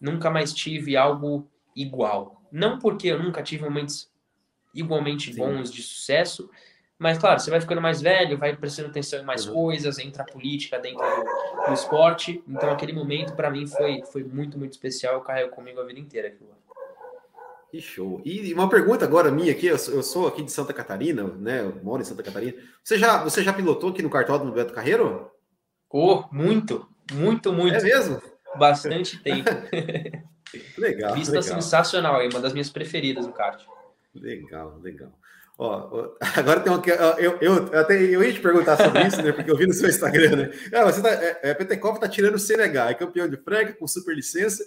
nunca 0.01 0.29
mais 0.29 0.51
tive 0.51 0.97
algo 0.97 1.47
igual. 1.75 2.41
Não 2.51 2.79
porque 2.79 3.07
eu 3.07 3.21
nunca 3.21 3.43
tive 3.43 3.63
momentos 3.63 4.11
igualmente 4.73 5.31
Sim. 5.31 5.39
bons 5.39 5.71
de 5.71 5.83
sucesso, 5.83 6.49
mas, 6.97 7.17
claro, 7.17 7.39
você 7.39 7.51
vai 7.51 7.59
ficando 7.59 7.81
mais 7.81 8.01
velho, 8.01 8.37
vai 8.37 8.55
prestando 8.55 8.89
atenção 8.89 9.19
em 9.19 9.25
mais 9.25 9.45
uhum. 9.45 9.53
coisas, 9.53 9.99
entra 9.99 10.23
a 10.23 10.25
política 10.25 10.79
dentro 10.79 11.03
do, 11.03 11.65
do 11.65 11.73
esporte. 11.73 12.41
Então, 12.47 12.71
aquele 12.71 12.93
momento, 12.93 13.35
para 13.35 13.49
mim, 13.49 13.67
foi, 13.67 14.01
foi 14.03 14.23
muito, 14.23 14.57
muito 14.57 14.71
especial. 14.71 15.15
Eu 15.15 15.21
carrego 15.21 15.49
comigo 15.49 15.81
a 15.81 15.83
vida 15.83 15.99
inteira 15.99 16.29
aquilo. 16.29 16.55
Que 17.73 17.81
show. 17.81 18.21
E 18.23 18.53
uma 18.53 18.69
pergunta 18.69 19.03
agora 19.03 19.31
minha 19.31 19.51
aqui, 19.51 19.65
eu 19.65 19.79
sou, 19.79 20.27
aqui 20.27 20.43
de 20.43 20.51
Santa 20.51 20.71
Catarina, 20.71 21.23
né? 21.23 21.61
Eu 21.61 21.81
moro 21.81 22.03
em 22.03 22.05
Santa 22.05 22.21
Catarina. 22.21 22.53
Você 22.83 22.99
já, 22.99 23.23
você 23.23 23.41
já 23.41 23.51
pilotou 23.51 23.89
aqui 23.89 24.03
no 24.03 24.11
cartódromo 24.11 24.51
do 24.51 24.55
Beto 24.55 24.75
Carreiro? 24.75 25.31
Oh, 25.89 26.23
muito, 26.31 26.87
muito, 27.11 27.51
muito. 27.51 27.75
É 27.75 27.81
mesmo? 27.81 28.21
Bastante 28.59 29.17
tempo. 29.23 29.49
legal. 30.77 31.15
Vista 31.15 31.39
legal. 31.39 31.55
sensacional, 31.55 32.21
é 32.21 32.27
uma 32.27 32.39
das 32.39 32.53
minhas 32.53 32.69
preferidas 32.69 33.25
no 33.25 33.33
kart. 33.33 33.63
Legal, 34.13 34.77
legal. 34.79 35.11
Ó, 35.57 36.11
agora 36.37 36.59
tem 36.59 36.71
uma 36.71 36.79
que 36.79 36.91
eu, 36.91 37.39
eu, 37.41 37.79
até 37.79 37.99
eu 37.99 38.23
ia 38.23 38.33
te 38.33 38.39
perguntar 38.39 38.77
sobre 38.77 39.07
isso, 39.07 39.19
né? 39.19 39.31
Porque 39.31 39.49
eu 39.49 39.57
vi 39.57 39.65
no 39.65 39.73
seu 39.73 39.89
Instagram, 39.89 40.35
né? 40.35 40.51
Ah, 40.71 40.83
você 40.83 41.01
tá, 41.01 41.09
é, 41.09 41.39
é, 41.41 41.53
Petekov 41.55 41.99
tá 41.99 42.07
tirando 42.07 42.35
o 42.35 42.39
Senegal, 42.39 42.89
é 42.89 42.93
campeão 42.93 43.27
de 43.27 43.37
franca 43.37 43.73
com 43.73 43.87
super 43.87 44.15
licença. 44.15 44.63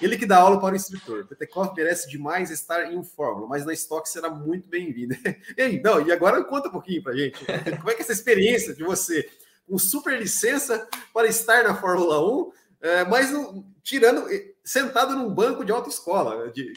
Ele 0.00 0.16
que 0.16 0.26
dá 0.26 0.38
aula 0.38 0.60
para 0.60 0.74
o 0.74 0.76
instrutor. 0.76 1.26
Petekov 1.26 1.74
merece 1.76 2.08
demais 2.08 2.50
estar 2.50 2.92
em 2.92 3.02
Fórmula, 3.02 3.48
mas 3.48 3.64
na 3.64 3.72
estoque 3.72 4.08
será 4.08 4.30
muito 4.30 4.68
bem-vindo. 4.68 5.16
Ei, 5.56 5.80
não, 5.82 6.06
e 6.06 6.12
agora 6.12 6.42
conta 6.44 6.68
um 6.68 6.72
pouquinho 6.72 7.02
para 7.02 7.16
gente. 7.16 7.44
Como 7.78 7.90
é 7.90 7.94
que 7.94 8.02
é 8.02 8.04
essa 8.04 8.12
experiência 8.12 8.74
de 8.74 8.84
você 8.84 9.28
com 9.68 9.78
super 9.78 10.18
licença 10.18 10.88
para 11.12 11.28
estar 11.28 11.62
na 11.64 11.74
Fórmula 11.74 12.24
1, 12.24 12.52
é, 12.80 13.04
mas 13.04 13.30
tirando, 13.82 14.26
sentado 14.64 15.14
num 15.14 15.32
banco 15.32 15.64
de 15.64 15.70
autoescola, 15.70 16.50
de, 16.50 16.72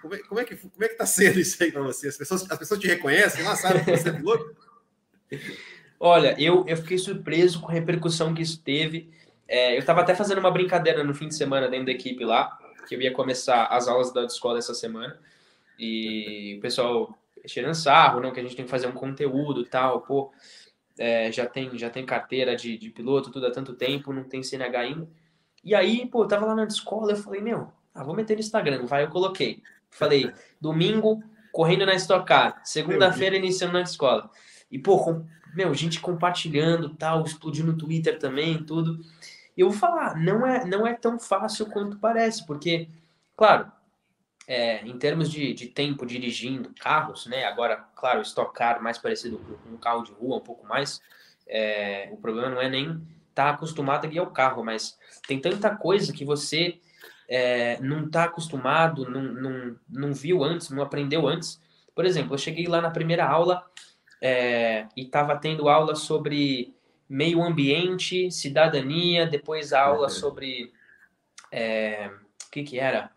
como 0.00 0.14
é, 0.14 0.18
como 0.18 0.40
é, 0.40 0.44
que, 0.44 0.56
como 0.56 0.84
é 0.84 0.88
que 0.88 0.94
tá 0.94 1.06
sendo 1.06 1.40
isso 1.40 1.62
aí 1.62 1.72
para 1.72 1.82
você? 1.82 2.08
As 2.08 2.16
pessoas, 2.16 2.48
as 2.48 2.58
pessoas 2.58 2.80
te 2.80 2.86
reconhecem 2.86 3.42
lá, 3.42 3.56
sabem 3.56 3.84
que 3.84 3.90
você 3.90 4.08
é 4.08 4.12
piloto? 4.12 4.56
Olha, 5.98 6.36
eu, 6.40 6.64
eu 6.68 6.76
fiquei 6.76 6.96
surpreso 6.96 7.60
com 7.60 7.68
a 7.68 7.74
repercussão 7.74 8.32
que 8.32 8.42
isso 8.42 8.62
teve. 8.62 9.10
É, 9.48 9.74
eu 9.74 9.78
estava 9.78 10.02
até 10.02 10.14
fazendo 10.14 10.38
uma 10.38 10.50
brincadeira 10.50 11.02
no 11.02 11.14
fim 11.14 11.26
de 11.26 11.34
semana 11.34 11.68
dentro 11.68 11.86
da 11.86 11.92
equipe 11.92 12.24
lá, 12.24 12.58
que 12.86 12.94
eu 12.94 13.00
ia 13.00 13.12
começar 13.12 13.64
as 13.66 13.88
aulas 13.88 14.12
da 14.12 14.24
escola 14.24 14.58
essa 14.58 14.74
semana. 14.74 15.18
E 15.78 16.56
o 16.58 16.60
pessoal 16.60 17.18
tirando 17.46 17.74
sarro, 17.74 18.20
não, 18.20 18.30
que 18.30 18.40
a 18.40 18.42
gente 18.42 18.54
tem 18.54 18.64
que 18.64 18.70
fazer 18.70 18.86
um 18.86 18.92
conteúdo 18.92 19.64
tal, 19.64 20.02
pô, 20.02 20.30
é, 20.98 21.32
já, 21.32 21.46
tem, 21.46 21.78
já 21.78 21.88
tem 21.88 22.04
carteira 22.04 22.54
de, 22.54 22.76
de 22.76 22.90
piloto, 22.90 23.30
tudo 23.30 23.46
há 23.46 23.50
tanto 23.50 23.74
tempo, 23.74 24.12
não 24.12 24.24
tem 24.24 24.42
CNH 24.42 24.80
ainda. 24.80 25.08
E 25.64 25.74
aí, 25.74 26.06
pô, 26.06 26.24
eu 26.24 26.28
tava 26.28 26.46
lá 26.46 26.54
na 26.54 26.64
escola, 26.64 27.12
eu 27.12 27.16
falei, 27.16 27.40
meu, 27.40 27.72
ah, 27.94 28.04
vou 28.04 28.14
meter 28.14 28.34
no 28.34 28.40
Instagram, 28.40 28.86
vai, 28.86 29.04
eu 29.04 29.08
coloquei. 29.08 29.62
Falei, 29.90 30.30
domingo, 30.60 31.22
correndo 31.52 31.86
na 31.86 31.94
Stock 31.94 32.26
Car. 32.26 32.60
Segunda-feira, 32.64 33.36
iniciando 33.36 33.72
na 33.72 33.82
escola. 33.82 34.30
E, 34.70 34.78
pô, 34.78 34.98
com, 34.98 35.24
meu, 35.54 35.74
gente 35.74 36.00
compartilhando, 36.00 36.90
tal, 36.90 37.24
explodiu 37.24 37.64
no 37.64 37.76
Twitter 37.76 38.18
também, 38.18 38.62
tudo. 38.62 39.00
E 39.58 39.60
eu 39.60 39.70
vou 39.70 39.76
falar, 39.76 40.16
não 40.16 40.46
é, 40.46 40.64
não 40.64 40.86
é 40.86 40.94
tão 40.94 41.18
fácil 41.18 41.66
quanto 41.66 41.98
parece, 41.98 42.46
porque, 42.46 42.88
claro, 43.36 43.68
é, 44.46 44.86
em 44.86 44.96
termos 44.96 45.28
de, 45.28 45.52
de 45.52 45.66
tempo 45.66 46.06
dirigindo 46.06 46.72
carros, 46.78 47.26
né? 47.26 47.44
Agora, 47.44 47.84
claro, 47.96 48.22
Stock 48.22 48.54
Car 48.54 48.80
mais 48.80 48.98
parecido 48.98 49.36
com 49.38 49.74
um 49.74 49.76
carro 49.76 50.04
de 50.04 50.12
rua, 50.12 50.36
um 50.36 50.40
pouco 50.40 50.64
mais. 50.64 51.00
É, 51.44 52.08
o 52.12 52.16
problema 52.16 52.50
não 52.50 52.62
é 52.62 52.68
nem 52.68 53.04
estar 53.30 53.46
tá 53.46 53.50
acostumado 53.50 54.04
a 54.04 54.08
guiar 54.08 54.24
o 54.24 54.30
carro, 54.30 54.64
mas 54.64 54.96
tem 55.26 55.40
tanta 55.40 55.74
coisa 55.74 56.12
que 56.12 56.24
você 56.24 56.78
é, 57.28 57.80
não 57.80 58.06
está 58.06 58.24
acostumado, 58.24 59.10
não, 59.10 59.22
não, 59.22 59.76
não 59.88 60.14
viu 60.14 60.44
antes, 60.44 60.70
não 60.70 60.84
aprendeu 60.84 61.26
antes. 61.26 61.60
Por 61.96 62.04
exemplo, 62.04 62.34
eu 62.34 62.38
cheguei 62.38 62.68
lá 62.68 62.80
na 62.80 62.92
primeira 62.92 63.26
aula 63.26 63.68
é, 64.22 64.86
e 64.96 65.02
estava 65.02 65.36
tendo 65.36 65.68
aula 65.68 65.96
sobre 65.96 66.77
meio 67.08 67.42
ambiente, 67.42 68.30
cidadania, 68.30 69.26
depois 69.26 69.72
a 69.72 69.82
aula 69.82 70.04
uhum. 70.04 70.08
sobre. 70.08 70.72
É, 71.50 72.10
o 72.46 72.50
que, 72.50 72.62
que 72.62 72.78
era? 72.78 73.10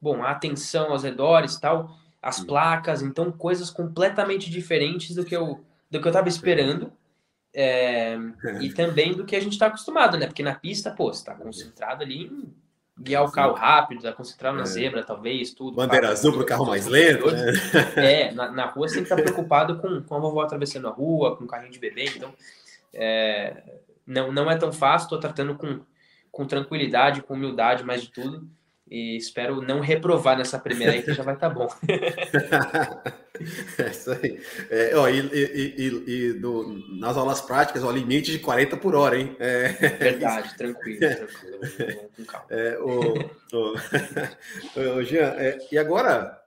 bom, 0.00 0.22
a 0.22 0.30
atenção 0.30 0.92
aos 0.92 1.02
redores 1.02 1.58
tal, 1.58 1.96
as 2.22 2.40
placas, 2.40 3.02
então 3.02 3.30
coisas 3.30 3.70
completamente 3.70 4.50
diferentes 4.50 5.14
do 5.14 5.24
que 5.24 5.36
eu 5.36 5.64
do 5.90 6.00
que 6.00 6.06
eu 6.06 6.10
estava 6.10 6.28
esperando. 6.28 6.92
É, 7.54 8.18
e 8.60 8.70
também 8.74 9.14
do 9.14 9.24
que 9.24 9.34
a 9.34 9.40
gente 9.40 9.52
está 9.52 9.66
acostumado, 9.66 10.18
né? 10.18 10.26
Porque 10.26 10.42
na 10.42 10.54
pista, 10.54 10.90
pô, 10.90 11.12
você 11.12 11.20
está 11.20 11.34
concentrado 11.34 12.02
ali 12.02 12.26
em 12.26 12.54
guiar 13.00 13.24
o 13.24 13.32
carro 13.32 13.54
rápido, 13.54 14.02
tá 14.02 14.12
concentrado 14.12 14.56
na 14.56 14.64
é. 14.64 14.66
zebra, 14.66 15.02
talvez, 15.02 15.54
tudo. 15.54 15.76
Bandeira 15.76 16.10
azul 16.10 16.32
para 16.32 16.42
o 16.42 16.46
carro 16.46 16.66
mais 16.66 16.86
lento, 16.86 17.30
né? 17.30 17.52
É, 17.96 18.32
na, 18.32 18.50
na 18.50 18.66
rua 18.66 18.86
você 18.86 18.96
tem 18.96 19.04
que 19.04 19.12
estar 19.12 19.22
preocupado 19.22 19.78
com, 19.78 20.02
com 20.02 20.14
a 20.14 20.18
vovó 20.18 20.42
atravessando 20.42 20.88
a 20.88 20.90
rua, 20.90 21.36
com 21.36 21.44
o 21.44 21.46
carrinho 21.46 21.72
de 21.72 21.78
bebê, 21.78 22.04
então 22.14 22.34
é, 22.94 23.62
não, 24.06 24.32
não 24.32 24.50
é 24.50 24.56
tão 24.56 24.72
fácil, 24.72 25.06
estou 25.06 25.20
tratando 25.20 25.54
com, 25.54 25.80
com 26.30 26.46
tranquilidade, 26.46 27.22
com 27.22 27.34
humildade, 27.34 27.84
mais 27.84 28.02
de 28.02 28.10
tudo. 28.10 28.48
E 28.90 29.18
espero 29.18 29.60
não 29.60 29.80
reprovar 29.80 30.38
nessa 30.38 30.58
primeira 30.58 30.94
aí, 30.94 31.02
que 31.02 31.12
já 31.12 31.22
vai 31.22 31.34
estar 31.34 31.50
tá 31.50 31.54
bom. 31.54 31.68
é 33.78 33.90
isso 33.90 34.10
aí. 34.12 34.40
É, 34.70 34.96
ó, 34.96 35.06
e, 35.08 35.20
e, 35.20 35.74
e, 35.76 36.10
e 36.10 36.32
do, 36.32 36.82
nas 36.98 37.14
aulas 37.18 37.42
práticas, 37.42 37.84
o 37.84 37.92
limite 37.92 38.32
de 38.32 38.38
40 38.38 38.78
por 38.78 38.94
hora, 38.94 39.18
hein? 39.18 39.36
É, 39.38 39.68
Verdade, 39.68 40.56
tranquilo, 40.56 41.00
tranquilo. 41.00 42.08
Com 42.16 42.24
calma. 42.24 42.46
É, 42.48 42.78
o, 42.78 43.30
o, 43.52 43.74
o 44.96 45.02
Jean, 45.02 45.34
é, 45.36 45.58
e 45.70 45.76
agora, 45.76 46.37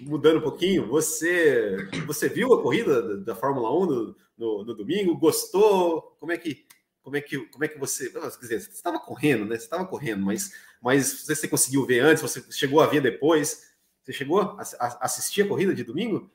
mudando 0.00 0.38
um 0.38 0.42
pouquinho, 0.42 0.86
você, 0.86 1.88
você 2.06 2.28
viu 2.28 2.52
a 2.54 2.62
corrida 2.62 3.02
da, 3.02 3.32
da 3.32 3.34
Fórmula 3.34 3.70
1 3.70 3.86
no, 3.86 4.16
no, 4.36 4.64
no 4.64 4.74
domingo? 4.74 5.16
Gostou? 5.16 6.16
Como 6.18 6.32
é 6.32 6.38
que 6.38 6.66
como 7.08 7.16
é 7.16 7.20
que, 7.22 7.38
como 7.38 7.64
é 7.64 7.68
que 7.68 7.78
você. 7.78 8.10
Quer 8.10 8.20
dizer, 8.20 8.60
você 8.60 8.70
estava 8.70 8.98
correndo, 9.00 9.46
né? 9.46 9.56
Você 9.56 9.64
estava 9.64 9.86
correndo, 9.86 10.26
mas, 10.26 10.52
mas 10.80 11.26
você 11.26 11.48
conseguiu 11.48 11.86
ver 11.86 12.00
antes, 12.00 12.22
você 12.22 12.44
chegou 12.50 12.82
a 12.82 12.86
ver 12.86 13.00
depois. 13.00 13.72
Você 14.02 14.12
chegou 14.12 14.40
a, 14.40 14.62
a 14.78 15.04
assistir 15.06 15.42
a 15.42 15.48
corrida 15.48 15.74
de 15.74 15.84
domingo? 15.84 16.30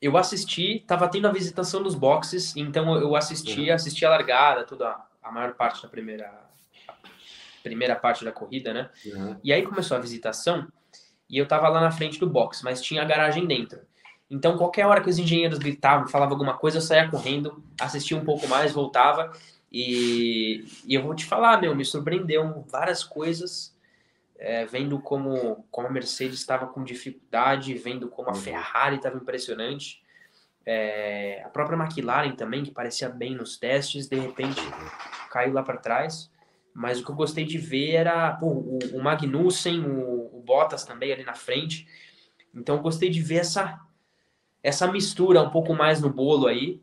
Eu 0.00 0.16
assisti, 0.16 0.76
estava 0.76 1.08
tendo 1.08 1.26
a 1.26 1.32
visitação 1.32 1.80
nos 1.80 1.94
boxes, 1.94 2.56
então 2.56 2.96
eu 2.96 3.14
assisti, 3.14 3.68
uhum. 3.68 3.74
assisti 3.74 4.04
a 4.04 4.10
largada, 4.10 4.64
toda 4.64 4.96
a 5.22 5.30
maior 5.30 5.54
parte 5.54 5.82
da 5.82 5.88
primeira, 5.88 6.32
primeira 7.62 7.94
parte 7.94 8.24
da 8.24 8.32
corrida, 8.32 8.72
né? 8.72 8.90
Uhum. 9.04 9.36
E 9.42 9.52
aí 9.52 9.62
começou 9.62 9.96
a 9.96 10.00
visitação 10.00 10.68
e 11.32 11.38
eu 11.38 11.44
estava 11.44 11.66
lá 11.70 11.80
na 11.80 11.90
frente 11.90 12.20
do 12.20 12.28
box, 12.28 12.62
mas 12.62 12.82
tinha 12.82 13.00
a 13.00 13.06
garagem 13.06 13.46
dentro. 13.46 13.80
Então, 14.30 14.58
qualquer 14.58 14.86
hora 14.86 15.00
que 15.00 15.08
os 15.08 15.18
engenheiros 15.18 15.58
gritavam, 15.58 16.06
falavam 16.06 16.34
alguma 16.34 16.58
coisa, 16.58 16.76
eu 16.76 16.82
saía 16.82 17.08
correndo, 17.08 17.64
assistia 17.80 18.16
um 18.16 18.24
pouco 18.24 18.46
mais, 18.46 18.72
voltava. 18.72 19.32
E, 19.70 20.64
e 20.86 20.94
eu 20.94 21.02
vou 21.02 21.14
te 21.14 21.24
falar, 21.24 21.60
meu, 21.60 21.74
me 21.74 21.84
surpreendeu 21.84 22.64
várias 22.70 23.02
coisas, 23.02 23.74
é, 24.38 24.66
vendo 24.66 24.98
como, 25.00 25.64
como 25.70 25.88
a 25.88 25.90
Mercedes 25.90 26.38
estava 26.38 26.66
com 26.66 26.84
dificuldade, 26.84 27.74
vendo 27.74 28.08
como 28.08 28.28
a 28.28 28.32
uhum. 28.32 28.38
Ferrari 28.38 28.96
estava 28.96 29.16
impressionante. 29.16 30.02
É, 30.66 31.42
a 31.44 31.48
própria 31.48 31.78
McLaren 31.78 32.32
também, 32.32 32.62
que 32.62 32.70
parecia 32.70 33.08
bem 33.08 33.34
nos 33.34 33.56
testes, 33.56 34.06
de 34.06 34.18
repente 34.18 34.60
caiu 35.30 35.54
lá 35.54 35.62
para 35.62 35.78
trás. 35.78 36.30
Mas 36.74 37.00
o 37.00 37.04
que 37.04 37.10
eu 37.10 37.14
gostei 37.14 37.44
de 37.44 37.58
ver 37.58 37.90
era 37.90 38.32
pô, 38.32 38.46
o, 38.46 38.78
o, 38.94 39.02
Magnussen, 39.02 39.80
o, 39.80 40.38
o 40.38 40.42
Bottas 40.44 40.84
também 40.84 41.12
ali 41.12 41.24
na 41.24 41.34
frente. 41.34 41.86
Então 42.54 42.76
eu 42.76 42.82
gostei 42.82 43.10
de 43.10 43.20
ver 43.20 43.36
essa, 43.36 43.80
essa 44.62 44.90
mistura 44.90 45.42
um 45.42 45.50
pouco 45.50 45.74
mais 45.74 46.00
no 46.00 46.10
bolo 46.10 46.46
aí. 46.46 46.80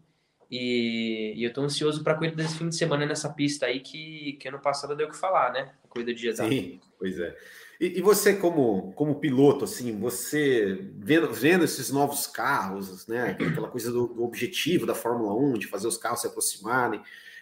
E, 0.52 1.34
e 1.36 1.44
eu 1.44 1.50
estou 1.50 1.64
ansioso 1.64 2.04
para 2.04 2.14
a 2.14 2.16
corrida 2.16 2.36
desse 2.36 2.58
fim 2.58 2.70
de 2.70 2.76
semana 2.76 3.06
nessa 3.06 3.30
pista 3.30 3.68
aí 3.68 3.80
que, 3.80 4.34
que 4.34 4.48
ano 4.48 4.60
passado 4.60 4.96
deu 4.96 5.08
o 5.08 5.12
que 5.12 5.18
falar, 5.18 5.52
né? 5.54 5.72
A 5.84 5.88
corrida 5.88 6.12
de 6.14 6.22
Jeddah. 6.24 6.50
Sim, 6.50 6.80
pois 6.98 7.20
é. 7.20 7.36
E, 7.80 8.00
e, 8.00 8.02
você, 8.02 8.36
como, 8.36 8.92
como 8.94 9.20
piloto, 9.20 9.64
assim, 9.64 9.98
você 9.98 10.90
vendo, 10.98 11.32
vendo 11.32 11.64
esses 11.64 11.90
novos 11.92 12.28
carros, 12.28 13.08
né? 13.08 13.38
Aquela 13.40 13.70
coisa 13.70 13.92
do, 13.92 14.08
do 14.08 14.24
objetivo 14.24 14.86
da 14.86 14.96
Fórmula 14.96 15.34
1, 15.34 15.60
de 15.60 15.68
fazer 15.68 15.88
os 15.88 15.98
carros 15.98 16.22
se 16.22 16.28
aproximarem, 16.28 17.02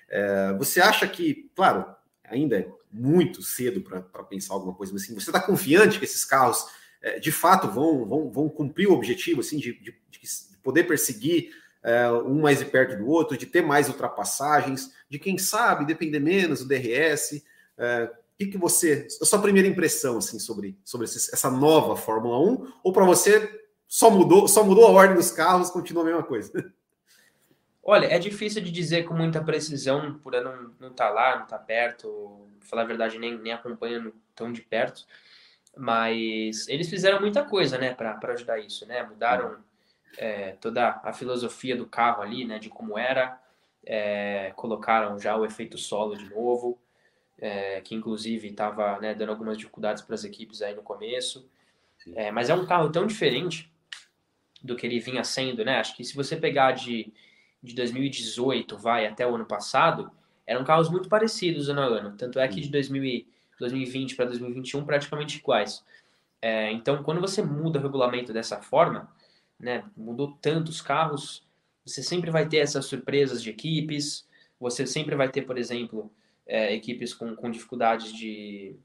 é, 0.09 0.53
você 0.57 0.79
acha 0.79 1.07
que, 1.07 1.49
claro, 1.55 1.85
ainda 2.27 2.59
é 2.59 2.67
muito 2.91 3.41
cedo 3.41 3.81
para 3.81 4.01
pensar 4.23 4.53
alguma 4.53 4.73
coisa, 4.73 4.95
assim, 4.95 5.13
você 5.13 5.29
está 5.29 5.39
confiante 5.39 5.99
que 5.99 6.05
esses 6.05 6.23
carros 6.23 6.65
é, 7.01 7.19
de 7.19 7.31
fato 7.31 7.69
vão, 7.69 8.05
vão, 8.05 8.31
vão 8.31 8.49
cumprir 8.49 8.87
o 8.87 8.93
objetivo 8.93 9.41
assim, 9.41 9.57
de, 9.57 9.73
de, 9.79 9.95
de 10.09 10.19
poder 10.61 10.83
perseguir 10.83 11.51
é, 11.83 12.11
um 12.11 12.41
mais 12.41 12.59
de 12.59 12.65
perto 12.65 12.97
do 12.97 13.07
outro, 13.07 13.37
de 13.37 13.45
ter 13.45 13.61
mais 13.61 13.87
ultrapassagens, 13.87 14.91
de 15.09 15.17
quem 15.19 15.37
sabe 15.37 15.85
depender 15.85 16.19
menos 16.19 16.59
do 16.59 16.67
DRS. 16.67 17.43
É, 17.77 18.03
o 18.03 18.37
que, 18.37 18.47
que 18.47 18.57
você, 18.57 19.07
a 19.21 19.25
sua 19.25 19.41
primeira 19.41 19.67
impressão 19.67 20.17
assim 20.17 20.37
sobre, 20.37 20.77
sobre 20.83 21.05
esse, 21.05 21.33
essa 21.33 21.49
nova 21.49 21.95
Fórmula 21.95 22.39
1? 22.39 22.73
Ou 22.83 22.91
para 22.91 23.05
você 23.05 23.49
só 23.87 24.09
mudou, 24.09 24.47
só 24.47 24.63
mudou 24.63 24.85
a 24.85 24.91
ordem 24.91 25.15
dos 25.15 25.31
carros, 25.31 25.69
continua 25.69 26.03
a 26.03 26.05
mesma 26.05 26.23
coisa? 26.23 26.51
Olha, 27.89 28.07
é 28.07 28.19
difícil 28.19 28.61
de 28.61 28.69
dizer 28.69 29.05
com 29.05 29.13
muita 29.13 29.41
precisão, 29.41 30.19
por 30.19 30.33
eu 30.33 30.43
não 30.43 30.53
estar 30.53 30.75
não 30.81 30.93
tá 30.93 31.09
lá, 31.09 31.37
não 31.37 31.43
estar 31.45 31.57
tá 31.57 31.63
perto, 31.63 32.45
falar 32.59 32.81
a 32.81 32.85
verdade, 32.85 33.17
nem, 33.17 33.37
nem 33.37 33.53
acompanhando 33.53 34.13
tão 34.35 34.51
de 34.51 34.61
perto, 34.61 35.05
mas 35.73 36.67
eles 36.67 36.89
fizeram 36.89 37.21
muita 37.21 37.45
coisa, 37.45 37.77
né, 37.77 37.93
para 37.93 38.19
ajudar 38.33 38.59
isso, 38.59 38.85
né? 38.85 39.03
Mudaram 39.03 39.63
é, 40.17 40.51
toda 40.59 40.99
a 41.01 41.13
filosofia 41.13 41.77
do 41.77 41.85
carro 41.85 42.21
ali, 42.21 42.43
né, 42.43 42.59
de 42.59 42.67
como 42.67 42.97
era, 42.97 43.41
é, 43.85 44.51
colocaram 44.57 45.17
já 45.17 45.37
o 45.37 45.45
efeito 45.45 45.77
solo 45.77 46.17
de 46.17 46.29
novo, 46.29 46.77
é, 47.39 47.79
que 47.79 47.95
inclusive 47.95 48.49
estava 48.49 48.99
né, 48.99 49.15
dando 49.15 49.29
algumas 49.29 49.57
dificuldades 49.57 50.03
para 50.03 50.13
as 50.13 50.25
equipes 50.25 50.61
aí 50.61 50.75
no 50.75 50.83
começo, 50.83 51.49
é, 52.15 52.31
mas 52.31 52.49
é 52.49 52.53
um 52.53 52.65
carro 52.65 52.91
tão 52.91 53.07
diferente 53.07 53.71
do 54.61 54.75
que 54.75 54.85
ele 54.85 54.99
vinha 54.99 55.23
sendo, 55.23 55.63
né? 55.63 55.79
Acho 55.79 55.95
que 55.95 56.03
se 56.03 56.13
você 56.13 56.35
pegar 56.35 56.73
de, 56.73 57.13
de 57.61 57.75
2018, 57.75 58.77
vai 58.77 59.07
até 59.07 59.27
o 59.27 59.35
ano 59.35 59.45
passado, 59.45 60.11
eram 60.45 60.63
carros 60.63 60.89
muito 60.89 61.09
parecidos 61.09 61.69
ano 61.69 61.81
a 61.81 61.85
ano, 61.85 62.17
tanto 62.17 62.39
é 62.39 62.47
que 62.47 62.61
de 62.61 62.69
2000, 62.69 63.25
2020 63.59 64.15
para 64.15 64.25
2021 64.25 64.85
praticamente 64.85 65.37
iguais. 65.37 65.83
É, 66.41 66.71
então, 66.71 67.03
quando 67.03 67.19
você 67.19 67.41
muda 67.41 67.79
o 67.79 67.81
regulamento 67.81 68.31
dessa 68.31 68.61
forma, 68.61 69.11
né? 69.59 69.83
Mudou 69.95 70.37
tantos 70.41 70.81
carros, 70.81 71.43
você 71.85 72.03
sempre 72.03 72.29
vai 72.29 72.47
ter 72.47 72.57
essas 72.57 72.85
surpresas 72.85 73.41
de 73.41 73.49
equipes, 73.49 74.27
você 74.59 74.85
sempre 74.85 75.15
vai 75.15 75.29
ter, 75.29 75.43
por 75.43 75.57
exemplo, 75.57 76.11
é, 76.45 76.73
equipes 76.73 77.13
com, 77.13 77.35
com 77.35 77.49
dificuldades 77.49 78.13
de. 78.13 78.75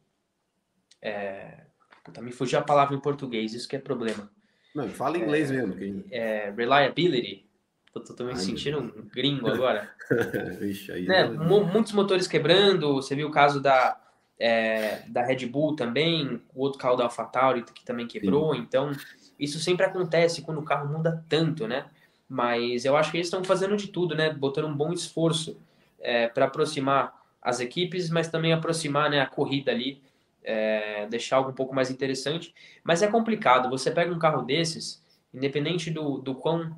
É, 1.01 1.65
puta, 2.05 2.23
me 2.23 2.33
fugiu 2.33 2.59
a 2.59 2.63
palavra 2.63 2.95
em 2.95 3.01
português, 3.01 3.55
isso 3.55 3.69
que 3.69 3.77
é 3.77 3.79
problema. 3.79 4.31
Não, 4.75 4.89
fala 4.89 5.19
em 5.19 5.23
inglês 5.23 5.51
é, 5.51 5.55
mesmo. 5.55 5.75
Que... 5.75 6.15
É, 6.15 6.51
reliability. 6.51 7.45
Tô, 7.93 8.25
me 8.25 8.33
Ai, 8.33 8.37
sentindo 8.37 8.79
um 8.79 9.09
gringo 9.13 9.49
agora. 9.49 9.91
Ixi, 10.63 10.93
aí 10.93 11.07
né? 11.07 11.25
Muitos 11.29 11.93
motores 11.93 12.27
quebrando, 12.27 12.95
você 12.95 13.15
viu 13.15 13.29
o 13.29 13.31
caso 13.31 13.61
da, 13.61 14.01
é, 14.39 15.03
da 15.09 15.23
Red 15.23 15.47
Bull 15.47 15.77
também, 15.77 16.43
o 16.55 16.63
outro 16.63 16.79
carro 16.79 16.97
da 16.97 17.05
AlphaTauri 17.05 17.63
que 17.63 17.85
também 17.85 18.07
quebrou, 18.07 18.55
Sim. 18.55 18.61
então 18.61 18.93
isso 19.39 19.59
sempre 19.59 19.85
acontece 19.85 20.41
quando 20.41 20.59
o 20.59 20.65
carro 20.65 20.91
muda 20.91 21.23
tanto, 21.29 21.67
né? 21.67 21.87
Mas 22.27 22.87
eu 22.87 22.97
acho 22.97 23.11
que 23.11 23.19
eles 23.19 23.27
estão 23.27 23.45
fazendo 23.45 23.77
de 23.77 23.89
tudo, 23.89 24.15
né? 24.15 24.33
Botando 24.33 24.67
um 24.67 24.75
bom 24.75 24.91
esforço 24.93 25.61
é, 26.01 26.29
para 26.29 26.47
aproximar 26.47 27.15
as 27.43 27.61
equipes, 27.61 28.09
mas 28.09 28.29
também 28.29 28.53
aproximar 28.53 29.11
né, 29.11 29.21
a 29.21 29.27
corrida 29.27 29.71
ali, 29.71 30.01
é, 30.43 31.07
deixar 31.09 31.37
algo 31.37 31.51
um 31.51 31.55
pouco 31.55 31.75
mais 31.75 31.91
interessante. 31.91 32.55
Mas 32.83 33.03
é 33.03 33.09
complicado. 33.09 33.69
Você 33.69 33.91
pega 33.91 34.15
um 34.15 34.19
carro 34.19 34.43
desses, 34.43 35.05
independente 35.35 35.91
do, 35.91 36.19
do 36.19 36.35
quão 36.35 36.75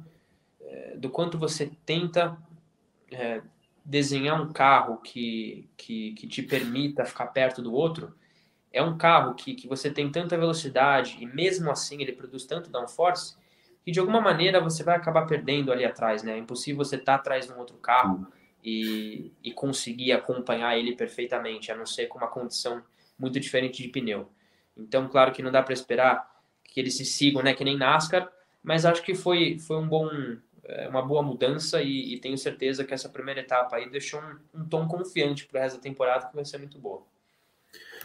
do 0.97 1.11
quanto 1.11 1.39
você 1.39 1.71
tenta 1.85 2.37
é, 3.11 3.43
desenhar 3.85 4.41
um 4.41 4.53
carro 4.53 4.99
que, 4.99 5.69
que, 5.77 6.13
que 6.13 6.27
te 6.27 6.43
permita 6.43 7.05
ficar 7.05 7.27
perto 7.27 7.61
do 7.61 7.73
outro, 7.73 8.15
é 8.73 8.83
um 8.83 8.97
carro 8.97 9.35
que, 9.35 9.55
que 9.55 9.69
você 9.69 9.91
tem 9.91 10.11
tanta 10.11 10.37
velocidade 10.37 11.17
e 11.21 11.27
mesmo 11.27 11.71
assim 11.71 12.03
ele 12.03 12.13
produz 12.13 12.45
tanto 12.45 12.71
downforce 12.71 13.37
que 13.85 13.93
de 13.93 14.01
alguma 14.01 14.21
maneira 14.21 14.61
você 14.61 14.83
vai 14.83 14.97
acabar 14.97 15.27
perdendo 15.27 15.71
ali 15.71 15.85
atrás, 15.85 16.23
né? 16.23 16.33
É 16.33 16.39
impossível 16.39 16.83
você 16.83 16.97
estar 16.97 17.13
tá 17.13 17.21
atrás 17.21 17.47
de 17.47 17.53
um 17.53 17.59
outro 17.59 17.77
carro 17.77 18.27
e, 18.65 19.31
e 19.45 19.53
conseguir 19.53 20.13
acompanhar 20.13 20.77
ele 20.77 20.97
perfeitamente, 20.97 21.71
a 21.71 21.77
não 21.77 21.85
ser 21.85 22.07
com 22.07 22.17
uma 22.17 22.27
condição 22.27 22.83
muito 23.19 23.39
diferente 23.39 23.83
de 23.83 23.89
pneu. 23.89 24.31
Então, 24.75 25.07
claro 25.07 25.33
que 25.33 25.43
não 25.43 25.53
dá 25.53 25.63
para 25.63 25.75
esperar 25.75 26.35
que 26.65 26.81
eles 26.81 26.97
se 26.97 27.05
sigam, 27.05 27.43
né? 27.43 27.53
Que 27.53 27.63
nem 27.63 27.77
NASCAR, 27.77 28.33
mas 28.63 28.87
acho 28.87 29.03
que 29.03 29.15
foi, 29.15 29.59
foi 29.59 29.77
um 29.77 29.87
bom, 29.87 30.09
é, 30.67 30.89
uma 30.89 31.03
boa 31.03 31.23
mudança 31.23 31.83
e, 31.83 32.15
e 32.15 32.21
tenho 32.21 32.39
certeza 32.39 32.85
que 32.85 32.95
essa 32.95 33.09
primeira 33.09 33.41
etapa 33.41 33.77
aí 33.77 33.91
deixou 33.91 34.21
um, 34.21 34.61
um 34.61 34.69
tom 34.69 34.87
confiante 34.87 35.47
para 35.47 35.59
o 35.59 35.63
resto 35.63 35.77
da 35.77 35.83
temporada 35.83 36.27
que 36.27 36.35
vai 36.35 36.45
ser 36.45 36.59
muito 36.59 36.79
boa. 36.79 37.03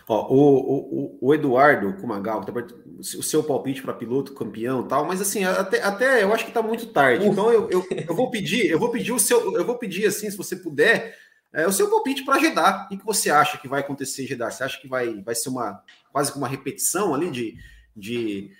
Ó, 0.07 0.28
o, 0.34 1.18
o, 1.18 1.18
o 1.22 1.36
Eduardo 1.36 1.93
Kumagal, 1.93 2.43
tá 2.43 2.51
o 2.97 3.03
seu 3.03 3.43
palpite 3.43 3.82
para 3.84 3.93
piloto 3.93 4.34
campeão 4.34 4.88
tal, 4.88 5.05
mas 5.05 5.22
assim, 5.22 5.43
até, 5.43 5.84
até 5.84 6.24
eu 6.24 6.34
acho 6.34 6.45
que 6.45 6.49
está 6.49 6.64
muito 6.64 6.88
tarde. 6.88 7.28
Então 7.28 7.51
eu, 7.51 7.70
eu, 7.70 7.86
eu, 8.07 8.16
vou 8.16 8.32
pedir, 8.32 8.72
eu 8.72 8.80
vou 8.80 8.89
pedir 8.89 9.12
o 9.12 9.20
seu, 9.20 9.55
eu 9.55 9.64
vou 9.64 9.78
pedir 9.78 10.07
assim, 10.07 10.30
se 10.32 10.36
você 10.36 10.55
puder, 10.55 11.16
é, 11.53 11.68
o 11.68 11.72
seu 11.72 11.89
palpite 11.89 12.26
para 12.26 12.39
Jeddah. 12.39 12.88
O 12.91 12.97
que 12.97 13.05
você 13.05 13.30
acha 13.30 13.60
que 13.60 13.68
vai 13.68 13.82
acontecer 13.82 14.24
em 14.24 14.28
Jeddah? 14.28 14.49
Você 14.49 14.64
acha 14.64 14.82
que 14.82 14.88
vai, 14.88 15.22
vai 15.22 15.36
ser 15.36 15.49
uma 15.49 15.84
quase 16.12 16.32
que 16.32 16.38
uma 16.39 16.47
repetição 16.47 17.14
ali 17.14 17.30
de, 17.30 17.55
de 17.95 18.51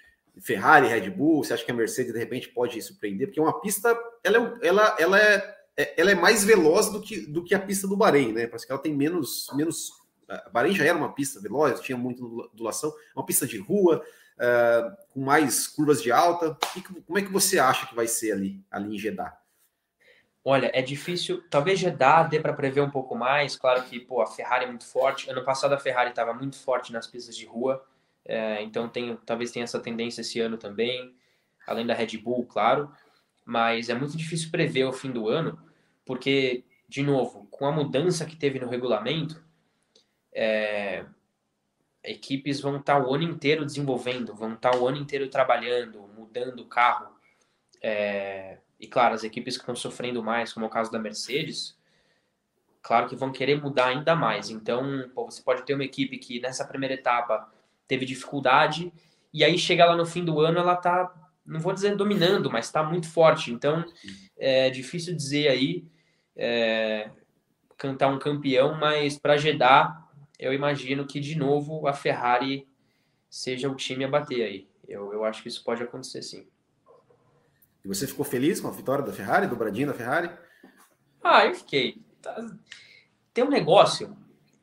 Ferrari, 0.42 0.88
Red 0.88 1.10
Bull? 1.10 1.44
Você 1.44 1.54
acha 1.54 1.66
que 1.66 1.72
a 1.72 1.74
Mercedes 1.74 2.14
de 2.14 2.20
repente 2.20 2.50
pode 2.50 2.82
surpreender? 2.82 3.28
Porque 3.28 3.40
uma 3.40 3.60
pista, 3.60 3.98
ela 4.24 4.38
é, 4.38 4.68
ela, 4.68 4.98
ela 5.00 5.20
é, 5.20 5.56
é, 5.78 5.94
ela 6.02 6.12
é 6.12 6.16
mais 6.16 6.44
veloz 6.44 6.90
do 6.90 7.02
que, 7.02 7.22
do 7.22 7.44
que 7.44 7.56
a 7.56 7.60
pista 7.60 7.88
do 7.88 7.98
Bahrein, 7.98 8.34
né? 8.34 8.48
Parece 8.48 8.66
que 8.66 8.72
ela 8.72 8.82
tem 8.82 8.94
menos, 8.94 9.48
menos. 9.54 9.92
A 10.28 10.50
Bahrein 10.50 10.76
já 10.76 10.86
era 10.86 10.98
uma 10.98 11.14
pista 11.14 11.42
veloz, 11.42 11.80
tinha 11.80 11.98
muita 11.98 12.24
ondulação, 12.24 12.94
uma 13.16 13.26
pista 13.26 13.48
de 13.48 13.58
rua, 13.58 14.04
uh, 14.38 14.98
com 15.14 15.22
mais 15.22 15.68
curvas 15.68 16.02
de 16.02 16.12
alta. 16.12 16.58
como 17.06 17.18
é 17.18 17.22
que 17.22 17.32
você 17.32 17.60
acha 17.60 17.88
que 17.88 17.96
vai 17.96 18.08
ser 18.08 18.34
ali, 18.34 18.64
ali 18.70 18.96
em 18.96 19.00
Jeddah? 19.00 19.38
Olha, 20.44 20.72
é 20.74 20.82
difícil. 20.82 21.44
Talvez 21.50 21.80
Jeddah 21.80 22.24
dê 22.24 22.40
para 22.40 22.54
prever 22.54 22.82
um 22.82 22.90
pouco 22.90 23.16
mais. 23.16 23.56
Claro 23.56 23.84
que 23.84 24.00
pô, 24.00 24.22
a 24.22 24.28
Ferrari 24.28 24.66
é 24.66 24.68
muito 24.68 24.86
forte. 24.86 25.30
Ano 25.30 25.44
passado 25.44 25.74
a 25.74 25.80
Ferrari 25.80 26.10
estava 26.10 26.34
muito 26.34 26.58
forte 26.58 26.94
nas 26.94 27.08
pistas 27.08 27.36
de 27.36 27.46
rua. 27.46 27.86
É, 28.30 28.62
então 28.62 28.88
tem, 28.88 29.18
talvez 29.26 29.52
tenha 29.52 29.64
essa 29.64 29.80
tendência 29.80 30.22
esse 30.22 30.40
ano 30.40 30.56
também, 30.56 31.16
além 31.66 31.84
da 31.84 31.96
Red 31.96 32.16
Bull, 32.20 32.46
claro. 32.46 32.92
Mas 33.44 33.90
é 33.90 33.96
muito 33.96 34.16
difícil 34.16 34.52
prever 34.52 34.84
o 34.86 34.94
fim 34.94 35.12
do 35.12 35.28
ano, 35.28 35.60
porque, 36.06 36.64
de 36.88 37.02
novo, 37.02 37.48
com 37.50 37.66
a 37.66 37.72
mudança 37.72 38.28
que 38.28 38.36
teve 38.36 38.60
no 38.60 38.70
regulamento, 38.70 39.44
é, 40.32 41.04
equipes 42.04 42.62
vão 42.62 42.78
estar 42.78 43.04
o 43.04 43.16
ano 43.16 43.24
inteiro 43.24 43.66
desenvolvendo, 43.66 44.36
vão 44.36 44.54
estar 44.54 44.76
o 44.76 44.88
ano 44.88 44.98
inteiro 44.98 45.28
trabalhando, 45.28 46.08
mudando 46.16 46.60
o 46.60 46.68
carro. 46.68 47.08
É, 47.82 48.60
e 48.80 48.86
claro, 48.86 49.16
as 49.16 49.24
equipes 49.24 49.58
que 49.58 49.64
estão 49.64 49.76
sofrendo 49.76 50.22
mais, 50.22 50.54
como 50.54 50.68
é 50.68 50.70
o 50.70 50.72
caso 50.72 50.92
da 50.92 51.00
Mercedes, 51.00 51.76
claro 52.80 53.10
que 53.10 53.16
vão 53.16 53.32
querer 53.32 53.60
mudar 53.60 53.88
ainda 53.88 54.16
mais. 54.16 54.52
Então, 54.52 55.10
pô, 55.16 55.26
você 55.26 55.42
pode 55.42 55.66
ter 55.66 55.74
uma 55.74 55.84
equipe 55.84 56.20
que 56.20 56.40
nessa 56.40 56.64
primeira 56.64 56.94
etapa 56.94 57.52
teve 57.90 58.06
dificuldade, 58.06 58.94
e 59.34 59.44
aí 59.44 59.58
chega 59.58 59.84
lá 59.84 59.98
no 59.98 60.06
fim 60.06 60.24
do 60.24 60.40
ano, 60.40 60.60
ela 60.60 60.76
tá, 60.76 61.12
não 61.46 61.60
vou 61.60 61.74
dizer 61.74 61.96
dominando, 61.96 62.50
mas 62.50 62.68
está 62.68 62.84
muito 62.84 63.10
forte. 63.10 63.52
Então, 63.52 63.84
é 64.38 64.70
difícil 64.70 65.16
dizer 65.16 65.50
aí, 65.50 65.86
é, 66.38 67.10
cantar 67.76 68.08
um 68.08 68.20
campeão, 68.20 68.78
mas 68.78 69.18
para 69.18 69.38
Jeddah, 69.38 70.08
eu 70.38 70.54
imagino 70.54 71.06
que 71.06 71.20
de 71.20 71.36
novo 71.36 71.88
a 71.88 71.94
Ferrari 71.94 72.68
seja 73.30 73.70
o 73.70 73.76
time 73.76 74.06
a 74.06 74.08
bater 74.08 74.44
aí. 74.44 74.70
Eu, 74.88 75.12
eu 75.12 75.26
acho 75.26 75.42
que 75.42 75.50
isso 75.50 75.64
pode 75.64 75.82
acontecer 75.82 76.22
sim. 76.22 76.48
E 77.84 77.88
você 77.88 78.06
ficou 78.06 78.26
feliz 78.26 78.62
com 78.62 78.68
a 78.68 78.72
vitória 78.72 79.04
da 79.04 79.12
Ferrari, 79.12 79.48
do 79.48 79.56
Bradinho 79.56 79.88
da 79.88 79.94
Ferrari? 79.94 80.30
Ah, 81.24 81.46
eu 81.46 81.56
fiquei. 81.56 82.02
Tá, 82.22 82.36
tem 83.34 83.44
um 83.44 83.50
negócio 83.50 84.16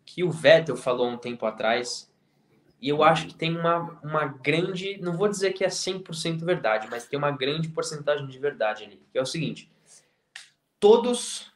que 0.05 0.23
o 0.23 0.31
Vettel 0.31 0.77
falou 0.77 1.09
um 1.09 1.19
tempo 1.19 1.45
atrás 1.47 2.06
e 2.87 2.89
eu 2.89 3.03
acho 3.03 3.27
que 3.27 3.35
tem 3.35 3.59
uma, 3.59 3.99
uma 4.01 4.27
grande, 4.27 4.97
não 4.99 5.17
vou 5.17 5.27
dizer 5.27 5.53
que 5.53 5.65
é 5.65 5.67
100% 5.67 6.45
verdade, 6.45 6.87
mas 6.89 7.05
tem 7.05 7.19
uma 7.19 7.33
grande 7.33 7.69
porcentagem 7.69 8.29
de 8.29 8.39
verdade 8.39 8.85
ali, 8.85 9.03
que 9.11 9.19
é 9.19 9.21
o 9.21 9.27
seguinte: 9.27 9.69
todos 10.79 11.53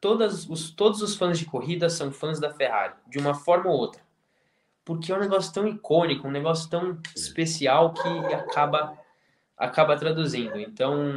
todas 0.00 0.48
os, 0.50 0.72
todos 0.72 1.00
os 1.00 1.14
fãs 1.14 1.38
de 1.38 1.44
corrida 1.44 1.88
são 1.88 2.10
fãs 2.10 2.40
da 2.40 2.52
Ferrari, 2.52 2.94
de 3.06 3.20
uma 3.20 3.34
forma 3.34 3.70
ou 3.70 3.76
outra. 3.76 4.02
Porque 4.84 5.12
é 5.12 5.16
um 5.16 5.20
negócio 5.20 5.54
tão 5.54 5.68
icônico, 5.68 6.26
um 6.26 6.32
negócio 6.32 6.68
tão 6.68 7.00
especial 7.14 7.94
que 7.94 8.34
acaba 8.34 8.98
acaba 9.56 9.96
traduzindo. 9.96 10.58
Então, 10.58 11.08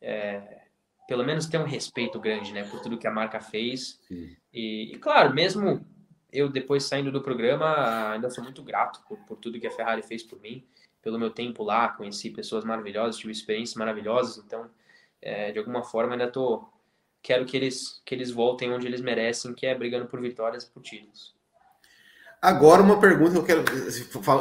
é, 0.00 0.66
pelo 1.08 1.24
menos 1.24 1.46
tem 1.46 1.58
um 1.58 1.64
respeito 1.64 2.20
grande, 2.20 2.52
né, 2.52 2.62
por 2.62 2.80
tudo 2.80 2.96
que 2.96 3.08
a 3.08 3.12
marca 3.12 3.40
fez. 3.40 4.00
E, 4.52 4.94
e, 4.94 4.98
claro, 4.98 5.34
mesmo 5.34 5.84
eu 6.32 6.48
depois 6.48 6.84
saindo 6.84 7.12
do 7.12 7.20
programa, 7.20 8.10
ainda 8.12 8.30
sou 8.30 8.42
muito 8.42 8.62
grato 8.62 9.00
por, 9.06 9.18
por 9.18 9.36
tudo 9.36 9.60
que 9.60 9.66
a 9.66 9.70
Ferrari 9.70 10.02
fez 10.02 10.22
por 10.22 10.40
mim, 10.40 10.64
pelo 11.02 11.18
meu 11.18 11.30
tempo 11.30 11.62
lá, 11.62 11.88
conheci 11.88 12.30
pessoas 12.30 12.64
maravilhosas, 12.64 13.16
tive 13.16 13.32
experiências 13.32 13.76
maravilhosas, 13.76 14.42
então, 14.44 14.70
é, 15.20 15.52
de 15.52 15.58
alguma 15.58 15.82
forma, 15.82 16.12
ainda 16.12 16.28
tô 16.28 16.64
quero 17.22 17.44
que 17.44 17.56
eles 17.56 18.02
que 18.04 18.14
eles 18.14 18.30
voltem 18.30 18.72
onde 18.72 18.86
eles 18.86 19.00
merecem, 19.00 19.54
que 19.54 19.66
é 19.66 19.74
brigando 19.74 20.06
por 20.06 20.20
vitórias 20.20 20.64
e 20.64 20.70
por 20.70 20.82
títulos. 20.82 21.34
Agora 22.40 22.82
uma 22.82 22.98
pergunta 22.98 23.36
eu 23.36 23.44
quero, 23.44 23.62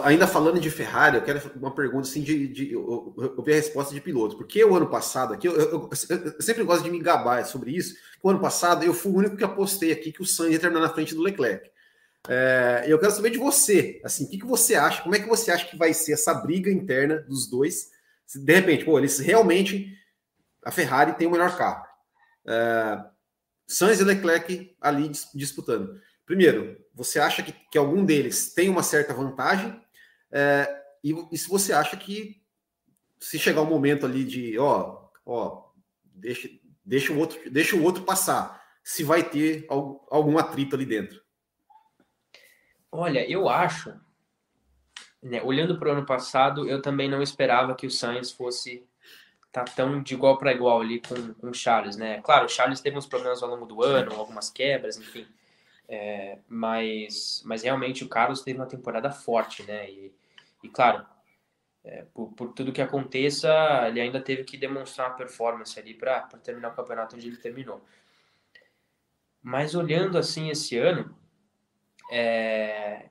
ainda 0.03 0.25
falando 0.25 0.59
de 0.59 0.71
Ferrari, 0.71 1.17
eu 1.17 1.21
quero 1.21 1.39
uma 1.55 1.69
pergunta 1.69 2.07
assim 2.07 2.23
de, 2.23 2.47
de 2.47 2.75
a 2.75 3.43
resposta 3.45 3.93
de 3.93 4.01
piloto, 4.01 4.35
porque 4.35 4.65
o 4.65 4.75
ano 4.75 4.89
passado 4.89 5.35
aqui 5.35 5.47
eu, 5.47 5.55
eu, 5.55 5.89
eu, 5.91 6.41
sempre 6.41 6.63
gosto 6.63 6.83
de 6.83 6.89
me 6.89 6.99
gabar 6.99 7.45
sobre 7.45 7.69
isso. 7.69 7.95
O 8.23 8.29
ano 8.31 8.39
passado 8.39 8.83
eu 8.83 8.91
fui 8.91 9.11
o 9.11 9.17
único 9.17 9.37
que 9.37 9.43
apostei 9.43 9.91
aqui 9.91 10.11
que 10.11 10.21
o 10.21 10.25
Sainz 10.25 10.53
ia 10.53 10.59
terminar 10.59 10.81
na 10.81 10.89
frente 10.89 11.13
do 11.13 11.21
Leclerc. 11.21 11.69
É, 12.29 12.85
eu 12.87 12.99
quero 12.99 13.11
saber 13.11 13.31
de 13.31 13.37
você, 13.37 13.99
assim, 14.03 14.25
o 14.25 14.29
que, 14.29 14.37
que 14.37 14.45
você 14.45 14.75
acha? 14.75 15.01
Como 15.01 15.15
é 15.15 15.19
que 15.19 15.27
você 15.27 15.51
acha 15.51 15.67
que 15.67 15.75
vai 15.75 15.93
ser 15.93 16.13
essa 16.13 16.33
briga 16.33 16.71
interna 16.71 17.17
dos 17.17 17.49
dois? 17.49 17.89
Se 18.25 18.39
de 18.39 18.53
repente, 18.53 18.85
pô, 18.85 18.97
eles 18.97 19.19
realmente 19.19 19.97
a 20.63 20.71
Ferrari 20.71 21.13
tem 21.13 21.27
o 21.27 21.31
melhor 21.31 21.57
carro. 21.57 21.85
É, 22.47 23.03
Sainz 23.67 23.99
e 23.99 24.03
Leclerc 24.03 24.75
ali 24.79 25.11
disputando. 25.33 25.99
Primeiro, 26.25 26.77
você 26.93 27.19
acha 27.19 27.41
que, 27.41 27.53
que 27.71 27.77
algum 27.77 28.05
deles 28.05 28.53
tem 28.53 28.69
uma 28.69 28.83
certa 28.83 29.13
vantagem? 29.13 29.81
É, 30.31 30.81
e, 31.03 31.13
e, 31.31 31.37
se 31.37 31.49
você 31.49 31.73
acha 31.73 31.97
que 31.97 32.41
se 33.19 33.39
chegar 33.39 33.61
o 33.61 33.65
um 33.65 33.69
momento 33.69 34.05
ali 34.05 34.23
de, 34.23 34.57
ó, 34.57 35.09
ó, 35.25 35.71
deixa, 36.03 36.49
deixa 36.85 37.13
o 37.13 37.17
outro, 37.17 37.39
deixa 37.49 37.75
o 37.75 37.83
outro 37.83 38.03
passar, 38.03 38.61
se 38.83 39.03
vai 39.03 39.27
ter 39.27 39.65
algum, 39.67 39.99
algum 40.09 40.37
atrito 40.37 40.75
ali 40.75 40.85
dentro? 40.85 41.21
Olha, 42.91 43.29
eu 43.29 43.47
acho, 43.47 43.93
né, 45.23 45.41
olhando 45.43 45.79
para 45.79 45.89
o 45.89 45.91
ano 45.93 46.05
passado, 46.05 46.67
eu 46.67 46.81
também 46.81 47.09
não 47.09 47.21
esperava 47.21 47.75
que 47.75 47.87
o 47.87 47.91
Sainz 47.91 48.31
fosse 48.31 48.85
tá 49.51 49.63
tão 49.65 50.01
de 50.01 50.13
igual 50.13 50.37
para 50.37 50.53
igual 50.53 50.81
ali 50.81 51.01
com, 51.01 51.33
com 51.33 51.49
o 51.49 51.53
Charles, 51.53 51.97
né? 51.97 52.21
Claro, 52.21 52.45
o 52.45 52.49
Charles 52.49 52.79
teve 52.79 52.97
uns 52.97 53.05
problemas 53.05 53.43
ao 53.43 53.49
longo 53.49 53.65
do 53.65 53.83
ano, 53.83 54.13
algumas 54.13 54.49
quebras, 54.49 54.97
enfim. 54.97 55.27
É, 55.87 56.39
mas, 56.47 57.43
mas 57.45 57.63
realmente 57.63 58.03
o 58.03 58.07
Carlos 58.07 58.41
teve 58.41 58.57
uma 58.57 58.65
temporada 58.65 59.11
forte, 59.11 59.63
né? 59.63 59.89
E, 59.91 60.15
e 60.63 60.69
claro, 60.69 61.05
é, 61.83 62.05
por, 62.13 62.31
por, 62.31 62.53
tudo 62.53 62.71
que 62.71 62.81
aconteça, 62.81 63.49
ele 63.87 63.99
ainda 63.99 64.21
teve 64.21 64.45
que 64.45 64.55
demonstrar 64.55 65.09
uma 65.09 65.17
performance 65.17 65.77
ali 65.77 65.93
para 65.93 66.21
terminar 66.43 66.69
o 66.69 66.75
campeonato 66.75 67.15
onde 67.15 67.27
ele 67.27 67.37
terminou. 67.37 67.83
Mas 69.41 69.75
olhando 69.75 70.17
assim 70.17 70.49
esse 70.49 70.77
ano, 70.77 71.13
é, 72.11 73.05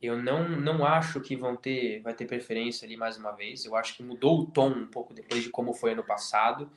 eu 0.00 0.16
não, 0.16 0.48
não 0.48 0.84
acho 0.84 1.20
que 1.20 1.36
vão 1.36 1.54
ter, 1.54 2.00
vai 2.00 2.14
ter 2.14 2.26
preferência 2.26 2.86
ali 2.86 2.96
mais 2.96 3.18
uma 3.18 3.32
vez. 3.32 3.64
Eu 3.64 3.76
acho 3.76 3.94
que 3.94 4.02
mudou 4.02 4.40
o 4.40 4.46
tom 4.46 4.70
um 4.70 4.86
pouco 4.86 5.12
depois 5.12 5.42
de 5.42 5.50
como 5.50 5.74
foi 5.74 5.92
ano 5.92 6.02
passado. 6.02 6.70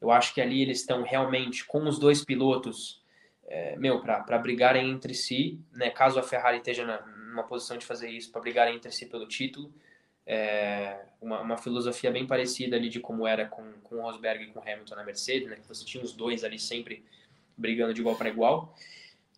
Eu 0.00 0.10
acho 0.10 0.34
que 0.34 0.40
ali 0.40 0.60
eles 0.60 0.80
estão 0.80 1.02
realmente 1.02 1.64
com 1.64 1.86
os 1.86 1.98
dois 1.98 2.24
pilotos, 2.24 3.00
é, 3.46 3.76
meu, 3.76 4.00
para 4.00 4.38
brigarem 4.38 4.90
entre 4.90 5.14
si, 5.14 5.60
né? 5.72 5.90
Caso 5.90 6.18
a 6.18 6.22
Ferrari 6.22 6.58
esteja 6.58 6.84
na, 6.84 7.00
numa 7.06 7.44
posição 7.44 7.78
de 7.78 7.86
fazer 7.86 8.10
isso, 8.10 8.32
para 8.32 8.40
brigarem 8.40 8.74
entre 8.74 8.90
si 8.90 9.06
pelo 9.06 9.26
título. 9.26 9.72
É, 10.26 11.04
uma, 11.20 11.40
uma 11.40 11.56
filosofia 11.56 12.10
bem 12.10 12.26
parecida 12.26 12.76
ali 12.76 12.88
de 12.88 13.00
como 13.00 13.26
era 13.26 13.46
com, 13.46 13.64
com 13.82 13.96
o 13.96 14.02
Rosberg 14.02 14.44
e 14.44 14.46
com 14.48 14.58
o 14.58 14.62
Hamilton 14.62 14.96
na 14.96 15.04
Mercedes, 15.04 15.48
né? 15.48 15.56
Que 15.56 15.68
você 15.68 15.84
tinha 15.84 16.02
os 16.02 16.12
dois 16.12 16.42
ali 16.42 16.58
sempre 16.58 17.04
brigando 17.56 17.94
de 17.94 18.00
igual 18.00 18.16
para 18.16 18.28
igual. 18.28 18.74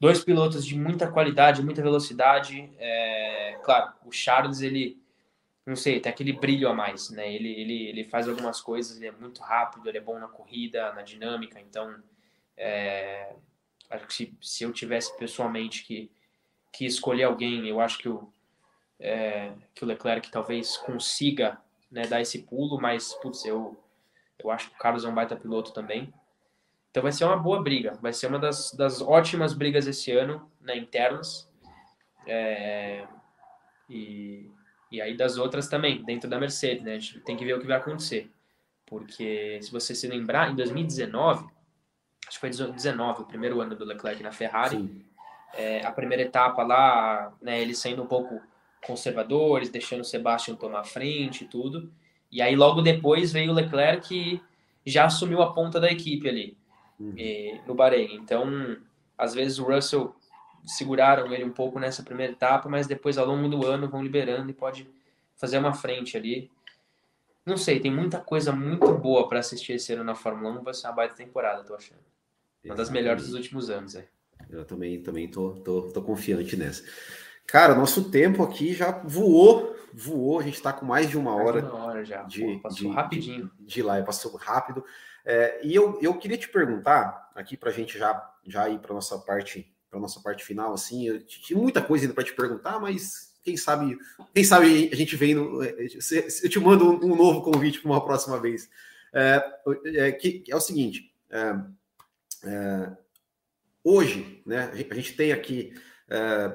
Dois 0.00 0.22
pilotos 0.24 0.66
de 0.66 0.76
muita 0.76 1.10
qualidade, 1.10 1.62
muita 1.62 1.82
velocidade. 1.82 2.70
É, 2.78 3.58
claro, 3.62 3.92
o 4.04 4.12
Charles, 4.12 4.60
ele, 4.60 5.00
não 5.64 5.76
sei, 5.76 6.00
tem 6.00 6.10
aquele 6.10 6.32
brilho 6.32 6.68
a 6.68 6.74
mais, 6.74 7.10
né? 7.10 7.32
Ele, 7.32 7.48
ele, 7.48 7.88
ele 7.88 8.04
faz 8.04 8.28
algumas 8.28 8.60
coisas, 8.60 8.96
ele 8.96 9.06
é 9.06 9.12
muito 9.12 9.40
rápido, 9.40 9.88
ele 9.88 9.98
é 9.98 10.00
bom 10.00 10.18
na 10.18 10.28
corrida, 10.28 10.92
na 10.92 11.02
dinâmica. 11.02 11.60
Então, 11.60 11.96
é, 12.56 13.34
acho 13.90 14.06
que 14.06 14.14
se, 14.14 14.38
se 14.42 14.64
eu 14.64 14.72
tivesse 14.72 15.16
pessoalmente 15.16 15.84
que, 15.84 16.10
que 16.72 16.84
escolher 16.84 17.24
alguém, 17.24 17.66
eu 17.66 17.80
acho 17.80 17.98
que 17.98 18.08
o, 18.08 18.32
é, 18.98 19.52
que 19.74 19.84
o 19.84 19.86
Leclerc 19.86 20.30
talvez 20.30 20.76
consiga 20.76 21.58
né, 21.90 22.06
dar 22.06 22.20
esse 22.20 22.42
pulo, 22.42 22.80
mas, 22.80 23.14
putz, 23.14 23.44
eu, 23.44 23.76
eu 24.42 24.50
acho 24.50 24.68
que 24.70 24.74
o 24.74 24.78
Carlos 24.78 25.04
é 25.04 25.08
um 25.08 25.14
baita 25.14 25.36
piloto 25.36 25.72
também. 25.72 26.12
Então 26.94 27.02
vai 27.02 27.10
ser 27.10 27.24
uma 27.24 27.36
boa 27.36 27.60
briga, 27.60 27.98
vai 28.00 28.12
ser 28.12 28.28
uma 28.28 28.38
das, 28.38 28.70
das 28.70 29.02
ótimas 29.02 29.52
brigas 29.52 29.88
esse 29.88 30.12
ano, 30.12 30.48
né, 30.60 30.76
internas. 30.76 31.50
É, 32.24 33.04
e, 33.90 34.48
e 34.92 35.02
aí 35.02 35.16
das 35.16 35.36
outras 35.36 35.66
também, 35.66 36.04
dentro 36.04 36.30
da 36.30 36.38
Mercedes, 36.38 36.84
né? 36.84 36.94
A 36.94 36.98
gente 37.00 37.18
tem 37.22 37.36
que 37.36 37.44
ver 37.44 37.54
o 37.54 37.60
que 37.60 37.66
vai 37.66 37.78
acontecer. 37.78 38.30
Porque 38.86 39.58
se 39.60 39.72
você 39.72 39.92
se 39.92 40.06
lembrar, 40.06 40.52
em 40.52 40.54
2019, 40.54 41.46
acho 42.28 42.36
que 42.36 42.38
foi 42.38 42.50
2019, 42.50 43.22
o 43.22 43.26
primeiro 43.26 43.60
ano 43.60 43.74
do 43.74 43.84
Leclerc 43.84 44.22
na 44.22 44.30
Ferrari, 44.30 45.04
é, 45.54 45.84
a 45.84 45.90
primeira 45.90 46.22
etapa 46.22 46.62
lá, 46.62 47.34
né, 47.42 47.60
eles 47.60 47.78
saindo 47.78 48.04
um 48.04 48.06
pouco 48.06 48.40
conservadores, 48.86 49.68
deixando 49.68 50.02
o 50.02 50.04
Sebastian 50.04 50.54
tomar 50.54 50.82
a 50.82 50.84
frente 50.84 51.42
e 51.42 51.48
tudo. 51.48 51.92
E 52.30 52.40
aí 52.40 52.54
logo 52.54 52.82
depois 52.82 53.32
veio 53.32 53.50
o 53.50 53.54
Leclerc 53.54 54.06
que 54.06 54.40
já 54.86 55.06
assumiu 55.06 55.42
a 55.42 55.52
ponta 55.52 55.80
da 55.80 55.90
equipe 55.90 56.28
ali 56.28 56.56
uhum. 56.98 57.14
e, 57.16 57.60
no 57.66 57.74
Bahrein. 57.74 58.14
Então, 58.14 58.76
às 59.16 59.34
vezes 59.34 59.58
o 59.58 59.64
Russell 59.64 60.14
seguraram 60.64 61.32
ele 61.32 61.44
um 61.44 61.50
pouco 61.50 61.78
nessa 61.78 62.02
primeira 62.02 62.32
etapa, 62.32 62.68
mas 62.68 62.86
depois 62.86 63.18
ao 63.18 63.26
longo 63.26 63.48
do 63.48 63.66
ano 63.66 63.88
vão 63.88 64.02
liberando 64.02 64.50
e 64.50 64.54
pode 64.54 64.88
fazer 65.36 65.58
uma 65.58 65.74
frente 65.74 66.16
ali. 66.16 66.50
Não 67.44 67.56
sei, 67.56 67.78
tem 67.78 67.90
muita 67.90 68.18
coisa 68.18 68.52
muito 68.52 68.92
boa 68.94 69.28
para 69.28 69.40
assistir 69.40 69.74
esse 69.74 69.92
ano 69.92 70.02
na 70.02 70.14
Fórmula 70.14 70.58
1. 70.60 70.62
Vai 70.62 70.74
ser 70.74 70.86
uma 70.86 70.94
baita 70.94 71.14
temporada, 71.14 71.62
tô 71.62 71.74
achando. 71.74 72.00
Uma 72.64 72.74
das 72.74 72.88
melhores 72.88 73.26
dos 73.26 73.34
últimos 73.34 73.68
anos, 73.68 73.94
é. 73.94 74.08
Eu 74.48 74.64
também, 74.64 75.02
também 75.02 75.28
tô, 75.28 75.50
tô, 75.56 75.82
tô 75.82 76.02
confiante 76.02 76.56
nessa. 76.56 76.82
Cara, 77.46 77.74
nosso 77.74 78.10
tempo 78.10 78.42
aqui 78.42 78.72
já 78.72 78.90
voou, 78.90 79.76
voou. 79.92 80.40
A 80.40 80.42
gente 80.42 80.54
está 80.54 80.72
com 80.72 80.86
mais 80.86 81.08
de 81.08 81.18
uma 81.18 81.34
hora. 81.34 81.60
Mais 81.60 81.74
uma 81.74 81.84
hora 81.84 82.04
já. 82.04 82.22
De, 82.22 82.42
Pô, 82.42 82.60
passou 82.60 82.88
de, 82.88 82.94
rapidinho. 82.94 83.50
De, 83.60 83.66
de 83.66 83.82
live, 83.82 84.06
passou 84.06 84.34
rápido. 84.36 84.84
É, 85.24 85.60
e 85.64 85.74
eu, 85.74 85.98
eu 86.02 86.18
queria 86.18 86.36
te 86.36 86.48
perguntar 86.48 87.30
aqui 87.34 87.56
para 87.56 87.70
a 87.70 87.72
gente 87.72 87.98
já, 87.98 88.34
já 88.46 88.68
ir 88.68 88.78
para 88.78 88.94
nossa 88.94 89.18
parte 89.18 89.70
para 89.94 90.00
nossa 90.00 90.20
parte 90.20 90.44
final. 90.44 90.74
Assim, 90.74 91.06
eu 91.06 91.24
tinha 91.24 91.58
muita 91.58 91.80
coisa 91.80 92.04
ainda 92.04 92.14
para 92.14 92.24
te 92.24 92.34
perguntar, 92.34 92.80
mas 92.80 93.32
quem 93.44 93.56
sabe, 93.56 93.96
quem 94.34 94.42
sabe 94.42 94.90
a 94.92 94.96
gente 94.96 95.14
vem 95.16 95.34
no, 95.34 95.62
é, 95.62 95.86
eu 96.42 96.50
te 96.50 96.58
mando 96.58 96.90
um, 97.04 97.14
novo 97.14 97.42
convite 97.42 97.80
para 97.80 97.90
uma 97.90 98.04
próxima 98.04 98.40
vez. 98.40 98.68
É, 99.12 99.42
é, 99.84 100.12
que, 100.12 100.42
é 100.48 100.56
o 100.56 100.60
seguinte. 100.60 101.14
É, 101.30 101.54
é, 102.44 102.92
hoje, 103.84 104.42
né, 104.44 104.70
a 104.72 104.94
gente 104.94 105.14
tem 105.14 105.32
aqui 105.32 105.72
é, 106.08 106.52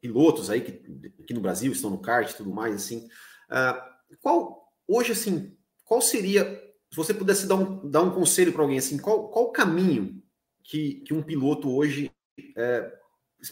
pilotos 0.00 0.50
aí 0.50 0.60
que 0.60 1.12
aqui 1.22 1.34
no 1.34 1.40
Brasil 1.40 1.70
estão 1.70 1.90
no 1.90 2.00
kart 2.00 2.28
e 2.28 2.36
tudo 2.36 2.50
mais, 2.50 2.74
assim. 2.74 3.08
É, 3.50 3.82
qual 4.20 4.72
hoje, 4.86 5.12
assim, 5.12 5.56
qual 5.84 6.00
seria, 6.00 6.67
se 6.90 6.96
você 6.96 7.12
pudesse 7.12 7.46
dar 7.46 7.56
um, 7.56 7.88
dar 7.88 8.02
um 8.02 8.10
conselho 8.10 8.52
para 8.52 8.62
alguém, 8.62 8.78
assim, 8.78 8.98
qual, 8.98 9.28
qual 9.28 9.46
o 9.46 9.52
caminho 9.52 10.22
que, 10.62 11.02
que 11.06 11.12
um 11.12 11.22
piloto 11.22 11.70
hoje 11.70 12.10
é, 12.56 12.92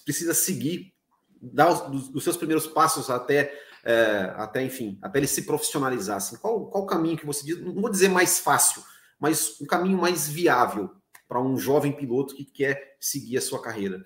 precisa 0.04 0.32
seguir, 0.32 0.94
dar 1.40 1.90
os, 1.90 2.24
seus 2.24 2.36
primeiros 2.36 2.66
passos 2.66 3.10
até, 3.10 3.52
é, 3.84 4.32
até, 4.36 4.62
enfim, 4.62 4.98
até 5.02 5.18
ele 5.18 5.26
se 5.26 5.42
profissionalizar? 5.42 6.16
Assim, 6.16 6.36
qual, 6.36 6.66
qual 6.68 6.84
o 6.84 6.86
caminho 6.86 7.18
que 7.18 7.26
você 7.26 7.44
diz, 7.44 7.60
não 7.60 7.74
vou 7.74 7.90
dizer 7.90 8.08
mais 8.08 8.38
fácil, 8.38 8.82
mas 9.18 9.60
um 9.60 9.66
caminho 9.66 9.98
mais 9.98 10.28
viável 10.28 10.90
para 11.28 11.40
um 11.40 11.58
jovem 11.58 11.92
piloto 11.92 12.34
que 12.34 12.44
quer 12.44 12.96
seguir 12.98 13.36
a 13.36 13.42
sua 13.42 13.60
carreira? 13.60 14.02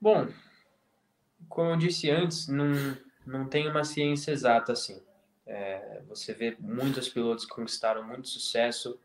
Bom, 0.00 0.28
como 1.48 1.70
eu 1.70 1.76
disse 1.76 2.10
antes, 2.10 2.48
não, 2.48 2.96
não 3.24 3.48
tem 3.48 3.68
uma 3.68 3.84
ciência 3.84 4.32
exata 4.32 4.72
assim. 4.72 5.00
É, 5.46 6.02
você 6.08 6.34
vê 6.34 6.56
muitos 6.58 7.08
pilotos 7.08 7.44
que 7.44 7.54
conquistaram 7.54 8.02
muito 8.02 8.28
sucesso 8.28 8.98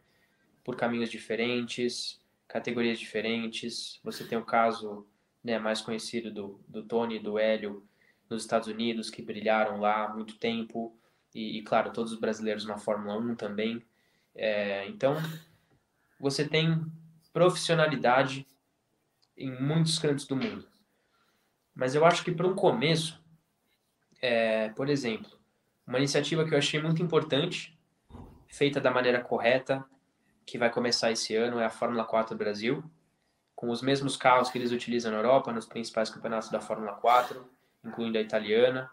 por 0.64 0.76
caminhos 0.76 1.10
diferentes, 1.10 2.20
categorias 2.48 3.00
diferentes. 3.00 4.00
Você 4.04 4.24
tem 4.24 4.38
o 4.38 4.46
caso 4.46 5.06
né, 5.44 5.60
mais 5.60 5.82
conhecido 5.82 6.32
do, 6.32 6.60
do 6.68 6.84
Tony 6.84 7.18
e 7.18 7.20
do 7.20 7.38
Hélio 7.38 7.86
nos 8.30 8.44
Estados 8.44 8.68
Unidos, 8.68 9.10
que 9.10 9.22
brilharam 9.22 9.80
lá 9.80 10.06
há 10.06 10.14
muito 10.14 10.38
tempo. 10.38 10.96
E, 11.34 11.60
e 11.60 11.62
claro, 11.62 11.94
todos 11.94 12.12
os 12.12 12.20
brasileiros 12.20 12.66
na 12.66 12.78
Fórmula 12.78 13.18
1 13.18 13.36
também. 13.36 13.84
É, 14.34 14.88
então, 14.88 15.16
você 16.20 16.48
tem 16.48 16.86
profissionalidade 17.34 18.48
em 19.38 19.52
muitos 19.62 20.00
cantos 20.00 20.26
do 20.26 20.36
mundo. 20.36 20.68
Mas 21.74 21.96
eu 21.96 22.06
acho 22.06 22.24
que 22.24 22.32
para 22.32 22.48
um 22.48 22.56
começo, 22.56 23.22
é, 24.22 24.70
por 24.70 24.90
exemplo, 24.90 25.41
uma 25.92 25.98
iniciativa 25.98 26.46
que 26.46 26.54
eu 26.54 26.58
achei 26.58 26.82
muito 26.82 27.04
importante, 27.04 27.78
feita 28.48 28.80
da 28.80 28.90
maneira 28.90 29.22
correta, 29.22 29.84
que 30.46 30.58
vai 30.58 30.70
começar 30.70 31.12
esse 31.12 31.36
ano, 31.36 31.60
é 31.60 31.66
a 31.66 31.70
Fórmula 31.70 32.06
4 32.06 32.34
Brasil, 32.34 32.82
com 33.54 33.70
os 33.70 33.82
mesmos 33.82 34.16
carros 34.16 34.50
que 34.50 34.58
eles 34.58 34.72
utilizam 34.72 35.12
na 35.12 35.18
Europa, 35.18 35.52
nos 35.52 35.66
principais 35.66 36.10
campeonatos 36.10 36.50
da 36.50 36.62
Fórmula 36.62 36.94
4, 36.94 37.46
incluindo 37.84 38.18
a 38.18 38.22
italiana, 38.22 38.90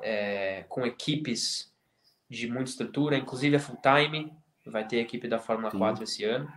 é, 0.00 0.64
com 0.66 0.86
equipes 0.86 1.70
de 2.26 2.50
muita 2.50 2.70
estrutura, 2.70 3.18
inclusive 3.18 3.56
a 3.56 3.60
full 3.60 3.76
time, 3.76 4.34
vai 4.64 4.86
ter 4.86 4.96
a 4.96 5.02
equipe 5.02 5.28
da 5.28 5.38
Fórmula 5.38 5.70
Sim. 5.70 5.78
4 5.78 6.04
esse 6.04 6.24
ano. 6.24 6.50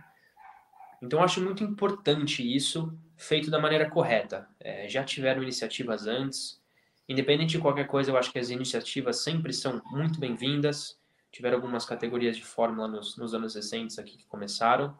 Então 1.02 1.18
eu 1.18 1.24
acho 1.26 1.42
muito 1.42 1.62
importante 1.62 2.42
isso 2.42 2.98
feito 3.18 3.50
da 3.50 3.58
maneira 3.58 3.90
correta. 3.90 4.48
É, 4.58 4.88
já 4.88 5.04
tiveram 5.04 5.42
iniciativas 5.42 6.06
antes, 6.06 6.58
independente 7.08 7.52
de 7.52 7.58
qualquer 7.58 7.86
coisa, 7.86 8.10
eu 8.10 8.16
acho 8.16 8.32
que 8.32 8.38
as 8.38 8.50
iniciativas 8.50 9.22
sempre 9.22 9.52
são 9.52 9.82
muito 9.86 10.18
bem-vindas. 10.18 10.98
Tiveram 11.30 11.56
algumas 11.56 11.84
categorias 11.84 12.36
de 12.36 12.44
Fórmula 12.44 12.88
nos, 12.88 13.16
nos 13.16 13.34
anos 13.34 13.54
recentes 13.54 13.98
aqui 13.98 14.16
que 14.16 14.26
começaram. 14.26 14.96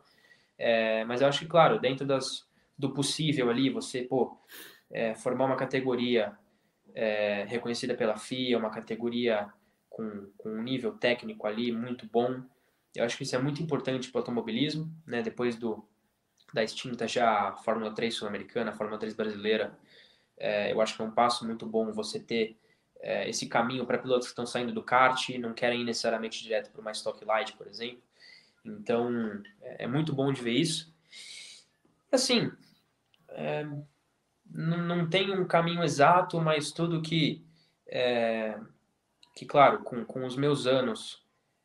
É, 0.59 1.05
mas 1.05 1.21
eu 1.21 1.29
acho 1.29 1.41
que, 1.41 1.47
claro, 1.47 1.79
dentro 1.79 2.07
das, 2.07 2.47
do 2.79 2.93
possível 2.93 3.51
ali, 3.51 3.71
você 3.71 4.03
pô, 4.03 4.39
é, 4.91 5.15
formar 5.15 5.47
uma 5.47 5.57
categoria 5.57 6.37
é, 6.95 7.45
reconhecida 7.49 7.95
pela 7.95 8.17
FIA, 8.17 8.59
uma 8.59 8.71
categoria 8.71 9.49
com, 9.89 10.31
com 10.37 10.51
um 10.51 10.63
nível 10.63 10.93
técnico 10.93 11.47
ali 11.47 11.73
muito 11.73 12.07
bom, 12.07 12.43
eu 12.95 13.05
acho 13.05 13.17
que 13.17 13.25
isso 13.25 13.35
é 13.35 13.39
muito 13.39 13.63
importante 13.63 14.11
para 14.11 14.19
o 14.19 14.21
automobilismo, 14.21 14.93
né? 15.07 15.21
Depois 15.21 15.57
do 15.57 15.85
da 16.53 16.63
extinta 16.63 17.09
já 17.09 17.53
Fórmula 17.65 17.93
3 17.93 18.15
sul-americana, 18.15 18.73
Fórmula 18.73 18.99
3 18.99 19.13
brasileira, 19.15 19.77
é, 20.37 20.73
eu 20.73 20.81
acho 20.81 20.97
que 20.97 21.03
é 21.03 21.05
um 21.05 21.11
passo 21.11 21.47
muito 21.47 21.67
bom 21.67 21.93
você 21.93 22.19
ter 22.19 22.57
é, 23.01 23.29
esse 23.29 23.47
caminho 23.47 23.87
para 23.87 23.99
pilotos 23.99 24.27
que 24.27 24.33
estão 24.33 24.47
saindo 24.47 24.73
do 24.73 24.83
kart, 24.83 25.29
não 25.39 25.53
querem 25.53 25.83
ir 25.83 25.85
necessariamente 25.85 26.43
direto 26.43 26.71
para 26.71 26.81
uma 26.81 26.93
Stock 26.93 27.23
Light, 27.25 27.53
por 27.57 27.67
exemplo. 27.67 28.03
Então, 28.65 29.11
é, 29.61 29.85
é 29.85 29.87
muito 29.87 30.15
bom 30.15 30.33
de 30.33 30.43
ver 30.43 30.55
isso. 30.55 30.93
Assim, 32.11 32.51
é, 33.29 33.65
não, 34.51 34.79
não 34.79 35.09
tem 35.09 35.31
um 35.33 35.47
caminho 35.47 35.83
exato, 35.83 36.41
mas 36.41 36.73
tudo 36.73 37.03
que, 37.03 37.45
é, 37.87 38.59
que 39.35 39.45
claro, 39.45 39.81
com, 39.81 40.05
com 40.05 40.25
os 40.25 40.37
meus 40.37 40.67
anos 40.67 41.23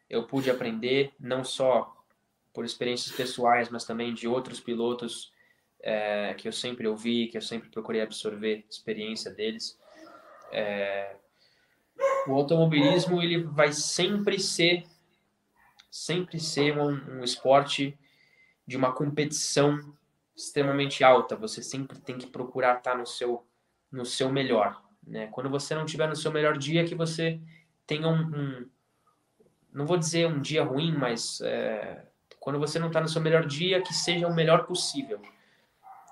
eu 0.09 0.25
pude 0.25 0.49
aprender, 0.49 1.13
não 1.19 1.43
só 1.43 1.95
por 2.53 2.65
experiências 2.65 3.15
pessoais, 3.15 3.69
mas 3.69 3.85
também 3.85 4.13
de 4.13 4.27
outros 4.27 4.59
pilotos 4.59 5.31
é, 5.81 6.33
que 6.35 6.47
eu 6.47 6.51
sempre 6.51 6.87
ouvi, 6.87 7.27
que 7.27 7.37
eu 7.37 7.41
sempre 7.41 7.69
procurei 7.69 8.01
absorver 8.01 8.65
experiência 8.69 9.31
deles. 9.31 9.77
É, 10.51 11.15
o 12.27 12.33
automobilismo 12.33 13.21
ele 13.21 13.43
vai 13.43 13.71
sempre 13.71 14.39
ser 14.39 14.83
sempre 15.91 16.39
ser 16.39 16.77
um, 16.77 17.19
um 17.19 17.23
esporte 17.23 17.97
de 18.65 18.77
uma 18.77 18.93
competição 18.93 19.79
extremamente 20.35 21.03
alta. 21.03 21.35
Você 21.35 21.63
sempre 21.63 21.99
tem 21.99 22.17
que 22.17 22.27
procurar 22.27 22.77
estar 22.77 22.95
no 22.95 23.05
seu 23.05 23.45
no 23.91 24.05
seu 24.05 24.31
melhor, 24.31 24.79
né? 25.05 25.27
Quando 25.27 25.49
você 25.49 25.73
não 25.73 25.85
estiver 25.85 26.07
no 26.07 26.15
seu 26.15 26.31
melhor 26.31 26.57
dia, 26.57 26.85
que 26.85 26.93
você 26.93 27.39
tenha 27.87 28.07
um, 28.07 28.21
um 28.21 28.69
não 29.73 29.85
vou 29.85 29.97
dizer 29.97 30.27
um 30.27 30.39
dia 30.39 30.63
ruim, 30.63 30.91
mas 30.91 31.41
é, 31.41 32.05
quando 32.39 32.59
você 32.59 32.77
não 32.77 32.87
está 32.87 33.01
no 33.01 33.07
seu 33.07 33.21
melhor 33.21 33.45
dia, 33.45 33.81
que 33.81 33.93
seja 33.93 34.27
o 34.27 34.35
melhor 34.35 34.65
possível. 34.65 35.19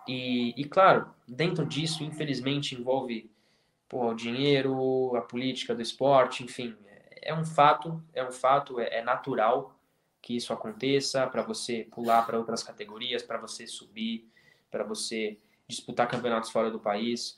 E, 0.08 0.54
e 0.56 0.66
claro, 0.66 1.14
dentro 1.28 1.66
disso, 1.66 2.04
infelizmente, 2.04 2.76
envolve 2.76 3.30
porra, 3.90 4.12
o 4.12 4.16
dinheiro, 4.16 5.16
a 5.16 5.22
política 5.22 5.76
do 5.76 5.82
esporte, 5.82 6.44
enfim, 6.44 6.76
é 7.22 7.34
um 7.34 7.44
fato, 7.44 8.02
é 8.14 8.24
um 8.24 8.32
fato, 8.32 8.80
é, 8.80 9.00
é 9.00 9.04
natural 9.04 9.78
que 10.22 10.36
isso 10.36 10.52
aconteça 10.52 11.26
para 11.28 11.42
você 11.42 11.88
pular 11.92 12.26
para 12.26 12.38
outras 12.38 12.64
categorias, 12.64 13.24
para 13.24 13.38
você 13.38 13.68
subir, 13.68 14.30
para 14.70 14.84
você 14.84 15.38
disputar 15.68 16.08
campeonatos 16.08 16.50
fora 16.50 16.72
do 16.72 16.80
país. 16.80 17.38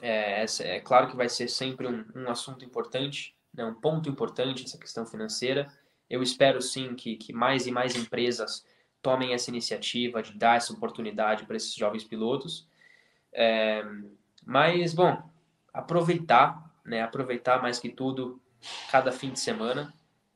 É, 0.00 0.44
é, 0.60 0.80
claro 0.80 1.08
que 1.08 1.16
vai 1.16 1.28
ser 1.28 1.48
sempre 1.48 1.86
um, 1.86 2.04
um 2.14 2.30
assunto 2.30 2.64
importante, 2.64 3.34
né, 3.52 3.64
um 3.64 3.74
ponto 3.74 4.08
importante 4.08 4.64
essa 4.64 4.78
questão 4.78 5.04
financeira. 5.04 5.70
Eu 6.08 6.22
espero 6.22 6.60
sim 6.62 6.94
que, 6.94 7.16
que 7.16 7.32
mais 7.32 7.66
e 7.66 7.70
mais 7.70 7.94
empresas 7.94 8.64
tomem 9.02 9.34
essa 9.34 9.50
iniciativa 9.50 10.22
de 10.22 10.32
dar 10.32 10.56
essa 10.56 10.72
oportunidade 10.72 11.44
para 11.44 11.56
esses 11.56 11.74
jovens 11.74 12.04
pilotos. 12.04 12.66
É, 13.32 13.84
mas, 14.44 14.94
bom, 14.94 15.22
aproveitar, 15.72 16.70
né, 16.84 17.02
aproveitar 17.02 17.60
mais 17.60 17.78
que 17.78 17.88
tudo 17.88 18.40
cada 18.90 19.10
fim 19.10 19.32
de 19.32 19.40
semana, 19.40 19.92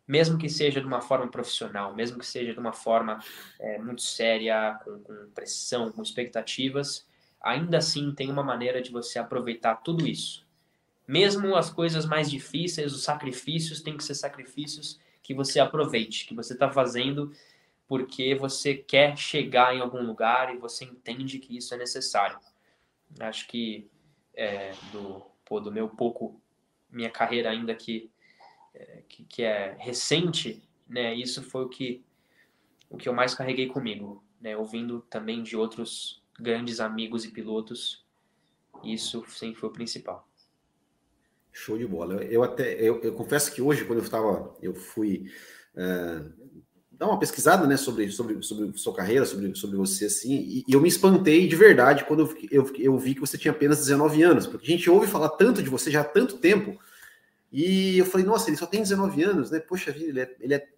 mesmo 0.07 0.39
que 0.39 0.49
seja 0.49 0.81
de 0.81 0.87
uma 0.87 1.01
forma 1.01 1.29
profissional, 1.29 1.95
mesmo 1.95 2.19
que 2.19 2.27
seja 2.27 2.53
de 2.53 2.59
uma 2.59 2.73
forma 2.73 3.21
é, 3.61 3.79
muito 3.79 4.03
séria, 4.03 4.79
com, 4.85 4.99
com 5.01 5.31
pressão, 5.35 5.91
com 5.91 6.03
expectativas, 6.03 7.07
ainda 7.41 7.79
assim 7.79 8.13
tem 8.15 8.31
uma 8.31 8.43
maneira 8.43 8.83
de 8.83 8.91
você 8.91 9.19
aproveitar 9.19 9.77
tudo 9.77 10.07
isso 10.07 10.47
mesmo 11.07 11.55
as 11.55 11.71
coisas 11.71 12.05
mais 12.05 12.31
difíceis, 12.31 12.93
os 12.93 13.05
sacrifícios, 13.05 13.81
tem 13.81 13.97
que 13.97 14.05
ser 14.05 14.15
sacrifícios 14.15 14.99
que 15.23 15.35
você 15.35 15.61
aproveite, 15.61 16.27
que 16.27 16.35
você 16.35 16.53
está 16.53 16.71
fazendo 16.71 17.33
porque 17.89 18.35
você 18.35 18.75
quer 18.75 19.17
chegar 19.17 19.75
em 19.75 19.81
algum 19.81 20.03
lugar 20.03 20.55
e 20.55 20.59
você 20.59 20.85
entende 20.85 21.39
que 21.39 21.57
isso 21.57 21.75
é 21.75 21.77
necessário. 21.77 22.39
Acho 23.21 23.47
que 23.47 23.89
é, 24.35 24.73
do, 24.93 25.23
pô, 25.45 25.61
do 25.61 25.73
meu 25.73 25.89
pouco, 25.89 26.41
minha 26.91 27.11
carreira 27.11 27.51
ainda 27.51 27.75
que, 27.75 28.11
é, 28.75 29.03
que, 29.09 29.25
que, 29.25 29.43
é 29.43 29.77
recente, 29.79 30.63
né, 30.89 31.15
isso 31.15 31.43
foi 31.43 31.65
o 31.65 31.69
que, 31.69 32.05
o 32.91 32.97
que 32.97 33.09
eu 33.09 33.15
mais 33.15 33.35
carreguei 33.35 33.69
comigo, 33.69 34.23
né, 34.41 34.57
ouvindo 34.57 35.01
também 35.09 35.43
de 35.43 35.57
outros 35.57 36.23
grandes 36.39 36.81
amigos 36.81 37.25
e 37.25 37.31
pilotos, 37.31 38.05
isso 38.85 39.25
sempre 39.29 39.59
foi 39.59 39.69
o 39.71 39.73
principal. 39.73 40.29
Show 41.53 41.79
de 41.79 41.87
bola. 41.87 42.23
Eu, 42.25 42.43
até 42.43 42.75
eu, 42.75 43.01
eu, 43.01 43.15
confesso 43.15 43.55
que 43.55 43.63
hoje, 43.63 43.87
quando 43.87 44.01
eu 44.01 44.05
estava, 44.05 44.55
eu 44.61 44.75
fui 44.75 45.33
é, 45.75 46.23
dar 46.99 47.07
uma 47.07 47.19
pesquisada, 47.19 47.67
né, 47.67 47.77
sobre, 47.77 48.11
sobre, 48.11 48.43
sobre 48.43 48.77
sua 48.79 48.95
carreira, 48.95 49.27
sobre, 49.27 49.55
sobre 49.55 49.77
você, 49.77 50.07
assim, 50.07 50.35
e, 50.35 50.65
e 50.67 50.73
eu 50.73 50.81
me 50.81 50.89
espantei 50.89 51.47
de 51.47 51.55
verdade 51.55 52.05
quando 52.05 52.21
eu, 52.21 52.37
eu, 52.51 52.73
eu, 52.79 52.99
vi 52.99 53.15
que 53.15 53.21
você 53.21 53.37
tinha 53.37 53.53
apenas 53.53 53.79
19 53.79 54.23
anos, 54.23 54.47
porque 54.47 54.67
a 54.67 54.71
gente 54.71 54.89
ouve 54.89 55.07
falar 55.07 55.29
tanto 55.31 55.63
de 55.63 55.69
você 55.69 55.91
já 55.91 56.01
há 56.01 56.05
tanto 56.05 56.39
tempo, 56.39 56.79
e 57.53 57.99
eu 57.99 58.07
falei, 58.07 58.27
nossa, 58.27 58.49
ele 58.49 58.57
só 58.57 58.67
tem 58.67 58.83
19 58.83 59.23
anos, 59.23 59.51
né? 59.51 59.61
Poxa 59.61 59.93
vida, 59.93 60.09
ele 60.09 60.21
é, 60.21 60.37
ele 60.41 60.55
é 60.55 60.69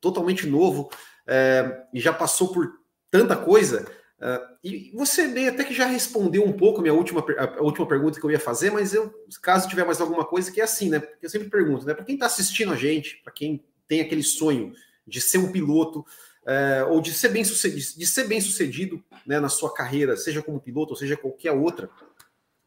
totalmente 0.00 0.46
novo 0.46 0.88
é, 1.26 1.82
e 1.92 2.00
já 2.00 2.12
passou 2.12 2.52
por 2.52 2.78
tanta 3.10 3.36
coisa. 3.36 3.86
Uh, 4.18 4.56
e 4.64 4.90
você 4.94 5.22
até 5.46 5.62
que 5.62 5.74
já 5.74 5.84
respondeu 5.84 6.42
um 6.42 6.52
pouco 6.52 6.78
a 6.78 6.82
minha 6.82 6.94
última, 6.94 7.22
a 7.38 7.62
última 7.62 7.86
pergunta 7.86 8.18
que 8.18 8.24
eu 8.24 8.30
ia 8.30 8.40
fazer, 8.40 8.70
mas 8.70 8.94
eu, 8.94 9.12
caso 9.42 9.68
tiver 9.68 9.84
mais 9.84 10.00
alguma 10.00 10.24
coisa, 10.24 10.50
que 10.50 10.60
é 10.60 10.64
assim, 10.64 10.88
né? 10.88 11.02
Eu 11.20 11.28
sempre 11.28 11.50
pergunto, 11.50 11.84
né? 11.84 11.92
Para 11.92 12.04
quem 12.04 12.14
está 12.14 12.24
assistindo 12.24 12.72
a 12.72 12.76
gente, 12.76 13.20
para 13.22 13.32
quem 13.32 13.62
tem 13.86 14.00
aquele 14.00 14.22
sonho 14.22 14.72
de 15.06 15.20
ser 15.20 15.38
um 15.38 15.52
piloto, 15.52 16.00
uh, 16.00 16.90
ou 16.90 17.00
de 17.00 17.12
ser 17.12 17.28
bem 17.28 17.44
sucedido, 17.44 17.98
de 17.98 18.06
ser 18.06 18.24
bem 18.24 18.40
sucedido 18.40 19.02
né, 19.26 19.40
na 19.40 19.48
sua 19.48 19.72
carreira, 19.72 20.16
seja 20.16 20.42
como 20.42 20.60
piloto 20.60 20.92
ou 20.92 20.96
seja 20.96 21.16
qualquer 21.16 21.52
outra, 21.52 21.90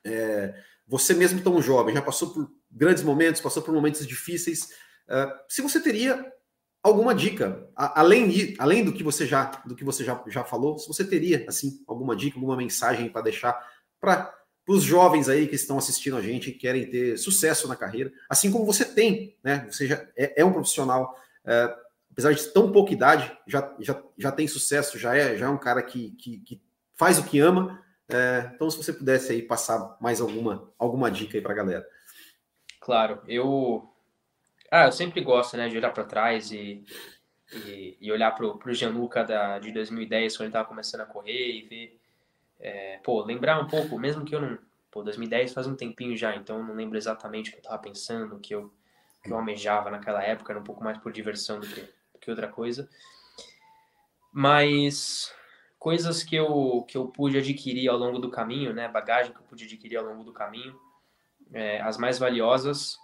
é, 0.04 0.54
você 0.88 1.14
mesmo 1.14 1.42
tão 1.42 1.62
jovem, 1.62 1.94
já 1.94 2.02
passou 2.02 2.34
por 2.34 2.50
grandes 2.72 3.04
momentos, 3.04 3.42
passou 3.42 3.62
por 3.62 3.74
momentos 3.74 4.06
difíceis. 4.08 4.70
Uh, 5.08 5.32
se 5.48 5.62
você 5.62 5.80
teria 5.80 6.34
alguma 6.82 7.14
dica, 7.14 7.68
além, 7.76 8.30
de, 8.30 8.56
além 8.58 8.84
do 8.84 8.94
que 8.94 9.04
você 9.04 9.26
já 9.26 9.46
do 9.66 9.76
que 9.76 9.84
você 9.84 10.04
já, 10.04 10.22
já 10.28 10.44
falou, 10.44 10.80
se 10.80 10.88
você 10.88 11.04
teria 11.04 11.46
assim 11.48 11.84
alguma 11.88 12.16
dica, 12.16 12.38
alguma 12.38 12.56
mensagem 12.56 13.10
para 13.10 13.22
deixar 13.22 13.60
para 14.00 14.34
os 14.68 14.84
jovens 14.84 15.28
aí 15.28 15.48
que 15.48 15.56
estão 15.56 15.78
assistindo 15.78 16.16
a 16.16 16.22
gente 16.22 16.50
e 16.50 16.54
querem 16.54 16.90
ter 16.90 17.18
sucesso 17.18 17.68
na 17.68 17.76
carreira, 17.76 18.12
assim 18.30 18.52
como 18.52 18.66
você 18.66 18.86
tem, 18.86 19.36
né? 19.44 19.68
Você 19.70 19.88
já 19.88 20.06
é, 20.16 20.42
é 20.42 20.46
um 20.46 20.54
profissional, 20.54 21.16
é, 21.46 21.76
apesar 22.20 22.34
de 22.34 22.54
tão 22.54 22.72
pouca 22.72 22.92
idade, 22.92 23.32
já, 23.48 23.74
já, 23.80 24.04
já 24.18 24.32
tem 24.32 24.48
sucesso, 24.48 25.00
já 25.00 25.16
é 25.16 25.38
já 25.38 25.46
é 25.46 25.50
um 25.50 25.58
cara 25.58 25.82
que, 25.82 26.12
que, 26.12 26.40
que 26.40 26.62
faz 26.96 27.18
o 27.18 27.24
que 27.24 27.40
ama. 27.40 27.82
É, 28.10 28.52
então, 28.54 28.70
se 28.70 28.76
você 28.76 28.92
pudesse 28.92 29.32
aí 29.32 29.42
passar 29.42 29.96
mais 30.02 30.20
alguma 30.20 30.70
alguma 30.78 31.10
dica 31.10 31.38
aí 31.38 31.42
para 31.42 31.54
a 31.54 31.56
galera. 31.56 31.88
Claro, 32.82 33.22
eu 33.28 33.90
ah, 34.70 34.88
eu 34.88 34.92
sempre 34.92 35.22
gosto, 35.22 35.56
né, 35.56 35.70
de 35.70 35.78
olhar 35.78 35.92
para 35.92 36.04
trás 36.04 36.52
e, 36.52 36.84
e, 37.54 37.98
e, 38.02 38.12
olhar 38.12 38.32
pro, 38.36 38.58
pro 38.58 38.74
Gianluca 38.74 39.24
da, 39.24 39.58
de 39.58 39.72
2010, 39.72 40.36
quando 40.36 40.46
ele 40.48 40.54
tava 40.54 40.68
começando 40.68 41.02
a 41.02 41.06
correr 41.06 41.52
e 41.52 41.62
ver, 41.64 42.00
é, 42.60 43.00
pô, 43.04 43.24
lembrar 43.24 43.60
um 43.60 43.68
pouco, 43.68 43.98
mesmo 43.98 44.26
que 44.26 44.36
eu 44.36 44.42
não, 44.42 44.60
pô, 44.92 45.02
2010 45.04 45.54
faz 45.54 45.66
um 45.66 45.76
tempinho 45.76 46.16
já, 46.16 46.36
então 46.36 46.58
eu 46.58 46.64
não 46.64 46.76
lembro 46.76 46.98
exatamente 46.98 47.50
o 47.50 47.54
que 47.54 47.60
eu 47.60 47.64
tava 47.64 47.80
pensando, 47.80 48.36
o 48.36 48.40
que 48.40 48.54
eu, 48.54 48.72
que 49.24 49.32
eu 49.32 49.38
almejava 49.38 49.90
naquela 49.90 50.22
época, 50.22 50.52
era 50.52 50.60
um 50.60 50.64
pouco 50.64 50.84
mais 50.84 50.98
por 51.00 51.12
diversão 51.12 51.60
do 51.60 51.68
que, 51.68 51.88
outra 52.30 52.48
coisa. 52.48 52.90
Mas 54.32 55.34
coisas 55.78 56.24
que 56.24 56.36
eu, 56.36 56.86
que 56.88 56.98
eu 56.98 57.08
pude 57.08 57.38
adquirir 57.38 57.90
ao 57.90 57.98
longo 57.98 58.20
do 58.20 58.30
caminho, 58.30 58.74
né, 58.74 58.88
bagagem 58.88 59.32
que 59.32 59.40
eu 59.40 59.44
pude 59.44 59.66
adquirir 59.66 59.98
ao 59.98 60.06
longo 60.06 60.24
do 60.24 60.34
caminho, 60.34 60.80
é, 61.52 61.82
as 61.82 61.98
mais 61.98 62.20
valiosas 62.20 62.98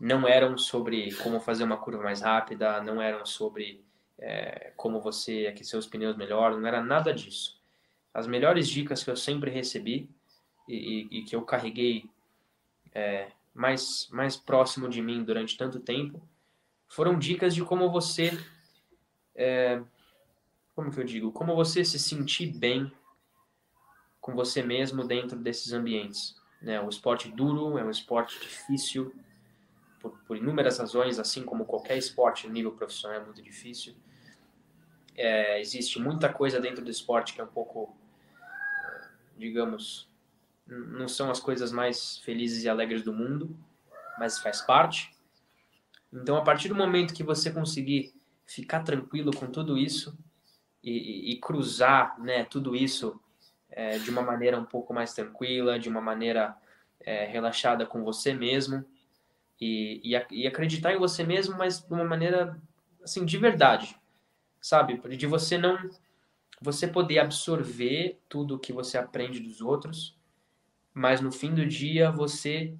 não 0.00 0.26
eram 0.26 0.56
sobre 0.56 1.14
como 1.16 1.40
fazer 1.40 1.64
uma 1.64 1.76
curva 1.76 2.02
mais 2.02 2.20
rápida, 2.20 2.82
não 2.82 3.00
eram 3.00 3.24
sobre 3.26 3.84
é, 4.18 4.72
como 4.76 5.00
você 5.00 5.46
aquecer 5.46 5.78
os 5.78 5.86
pneus 5.86 6.16
melhor, 6.16 6.56
não 6.56 6.66
era 6.66 6.82
nada 6.82 7.12
disso. 7.12 7.60
As 8.12 8.26
melhores 8.26 8.68
dicas 8.68 9.02
que 9.02 9.10
eu 9.10 9.16
sempre 9.16 9.50
recebi 9.50 10.08
e, 10.68 11.08
e, 11.10 11.18
e 11.18 11.22
que 11.24 11.34
eu 11.36 11.42
carreguei 11.42 12.08
é, 12.94 13.28
mais, 13.52 14.08
mais 14.10 14.36
próximo 14.36 14.88
de 14.88 15.02
mim 15.02 15.22
durante 15.22 15.56
tanto 15.56 15.80
tempo 15.80 16.22
foram 16.88 17.18
dicas 17.18 17.54
de 17.54 17.64
como 17.64 17.90
você, 17.90 18.30
é, 19.34 19.80
como 20.74 20.90
que 20.90 21.00
eu 21.00 21.04
digo, 21.04 21.32
como 21.32 21.54
você 21.54 21.84
se 21.84 21.98
sentir 21.98 22.46
bem 22.46 22.92
com 24.20 24.34
você 24.34 24.62
mesmo 24.62 25.06
dentro 25.06 25.38
desses 25.38 25.72
ambientes. 25.72 26.34
Né? 26.60 26.80
O 26.80 26.88
esporte 26.88 27.30
duro 27.30 27.78
é 27.78 27.84
um 27.84 27.90
esporte 27.90 28.40
difícil, 28.40 29.14
por, 30.00 30.18
por 30.26 30.36
inúmeras 30.36 30.78
razões, 30.78 31.18
assim 31.18 31.44
como 31.44 31.66
qualquer 31.66 31.98
esporte 31.98 32.48
nível 32.48 32.72
profissional 32.72 33.20
é 33.20 33.24
muito 33.24 33.42
difícil. 33.42 33.94
É, 35.14 35.60
existe 35.60 36.00
muita 36.00 36.32
coisa 36.32 36.58
dentro 36.58 36.82
do 36.82 36.90
esporte 36.90 37.34
que 37.34 37.40
é 37.40 37.44
um 37.44 37.48
pouco, 37.48 37.94
digamos, 39.36 40.08
não 40.66 41.06
são 41.06 41.30
as 41.30 41.38
coisas 41.38 41.70
mais 41.70 42.18
felizes 42.18 42.64
e 42.64 42.68
alegres 42.68 43.02
do 43.02 43.12
mundo, 43.12 43.54
mas 44.18 44.38
faz 44.38 44.62
parte. 44.62 45.14
Então, 46.10 46.36
a 46.36 46.42
partir 46.42 46.68
do 46.68 46.74
momento 46.74 47.12
que 47.12 47.22
você 47.22 47.50
conseguir 47.50 48.13
ficar 48.46 48.82
tranquilo 48.82 49.32
com 49.34 49.46
tudo 49.46 49.78
isso 49.78 50.16
e, 50.82 51.32
e, 51.32 51.40
cruzar 51.40 52.20
né, 52.20 52.44
tudo 52.44 52.76
isso 52.76 53.18
é, 53.70 53.98
de 53.98 54.10
uma 54.10 54.22
maneira 54.22 54.58
um 54.58 54.64
pouco 54.64 54.92
mais 54.92 55.14
tranquila, 55.14 55.78
de 55.78 55.88
uma 55.88 56.00
maneira 56.00 56.54
é, 57.00 57.24
relaxada 57.24 57.86
com 57.86 58.04
você 58.04 58.34
mesmo, 58.34 58.84
e, 59.60 60.00
e, 60.04 60.26
e, 60.30 60.46
acreditar 60.46 60.92
em 60.92 60.98
você 60.98 61.24
mesmo, 61.24 61.56
mas 61.56 61.80
de 61.80 61.92
uma 61.92 62.04
maneira 62.04 62.60
assim 63.02 63.24
de 63.24 63.38
verdade, 63.38 63.96
sabe? 64.60 65.00
De 65.16 65.26
você 65.26 65.56
não 65.56 65.78
você 66.60 66.86
poder 66.86 67.18
absorver 67.18 68.18
tudo 68.28 68.58
que 68.58 68.72
você 68.72 68.96
aprende 68.96 69.40
dos 69.40 69.60
outros, 69.60 70.16
mas 70.92 71.20
no 71.20 71.30
fim 71.30 71.54
do 71.54 71.66
dia 71.66 72.10
você 72.10 72.74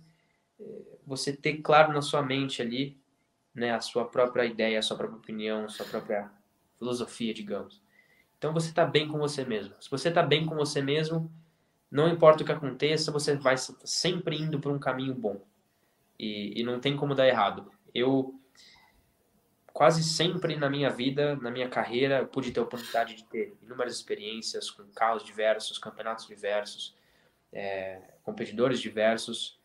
você 1.07 1.32
ter 1.32 1.59
claro 1.59 1.93
na 1.93 2.01
sua 2.01 2.23
mente 2.23 2.62
ali, 2.62 2.99
né, 3.55 3.72
a 3.72 3.81
sua 3.81 4.05
própria 4.05 4.44
ideia, 4.44 4.78
a 4.78 4.82
sua 4.82 4.97
própria 4.97 5.18
opinião, 5.18 5.64
a 5.64 5.68
sua 5.68 5.86
própria 5.86 6.31
filosofia, 6.78 7.32
digamos. 7.32 7.81
Então 8.36 8.52
você 8.52 8.68
está 8.70 8.85
bem 8.85 9.09
com 9.09 9.18
você 9.18 9.44
mesmo. 9.44 9.74
Se 9.81 9.90
você 9.90 10.09
está 10.09 10.22
bem 10.22 10.44
com 10.44 10.55
você 10.55 10.82
mesmo, 10.82 11.32
não 11.90 12.09
importa 12.09 12.43
o 12.43 12.47
que 12.47 12.52
aconteça, 12.52 13.12
você 13.12 13.36
vai 13.36 13.56
sempre 13.56 14.36
indo 14.36 14.59
por 14.59 14.72
um 14.72 14.78
caminho 14.78 15.14
bom 15.14 15.40
e, 16.18 16.60
e 16.60 16.64
não 16.64 16.81
tem 16.81 16.97
como 16.97 17.14
dar 17.14 17.28
errado. 17.28 17.70
Eu 17.94 18.39
quase 19.72 20.05
sempre 20.05 20.56
na 20.56 20.68
minha 20.68 20.90
vida, 20.90 21.36
na 21.36 21.51
minha 21.51 21.68
carreira, 21.68 22.24
pude 22.26 22.52
ter 22.52 22.60
a 22.60 22.64
oportunidade 22.64 23.14
de 23.14 23.24
ter 23.24 23.56
inúmeras 23.62 23.94
experiências 23.94 24.70
com 24.70 24.85
carros 24.89 25.24
diversos, 25.24 25.78
campeonatos 25.78 26.26
diversos, 26.26 26.94
é, 27.52 28.01
competidores 28.22 28.81
diversos. 28.81 29.59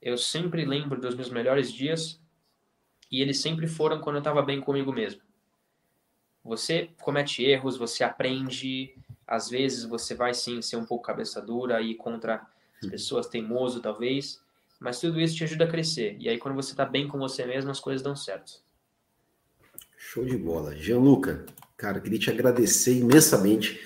Eu 0.00 0.16
sempre 0.16 0.64
lembro 0.64 1.00
dos 1.00 1.14
meus 1.14 1.30
melhores 1.30 1.72
dias 1.72 2.21
e 3.12 3.20
eles 3.20 3.38
sempre 3.38 3.68
foram 3.68 4.00
quando 4.00 4.16
eu 4.16 4.20
estava 4.20 4.40
bem 4.40 4.58
comigo 4.58 4.90
mesmo. 4.90 5.20
Você 6.42 6.88
comete 7.02 7.44
erros, 7.44 7.76
você 7.76 8.02
aprende, 8.02 8.96
às 9.26 9.50
vezes 9.50 9.84
você 9.84 10.14
vai 10.14 10.32
sim 10.32 10.62
ser 10.62 10.76
um 10.76 10.86
pouco 10.86 11.04
cabeça 11.04 11.40
dura 11.40 11.80
e 11.82 11.94
contra 11.94 12.44
as 12.82 12.88
pessoas, 12.88 13.28
teimoso 13.28 13.80
talvez, 13.80 14.40
mas 14.80 14.98
tudo 14.98 15.20
isso 15.20 15.36
te 15.36 15.44
ajuda 15.44 15.64
a 15.64 15.68
crescer. 15.68 16.16
E 16.18 16.28
aí, 16.28 16.38
quando 16.38 16.56
você 16.56 16.72
está 16.72 16.84
bem 16.84 17.06
com 17.06 17.18
você 17.18 17.44
mesmo, 17.44 17.70
as 17.70 17.78
coisas 17.78 18.02
dão 18.02 18.16
certo. 18.16 18.60
Show 19.96 20.24
de 20.24 20.36
bola. 20.36 20.74
Gianluca, 20.74 21.46
cara, 21.76 22.00
queria 22.00 22.18
te 22.18 22.30
agradecer 22.30 22.98
imensamente 22.98 23.80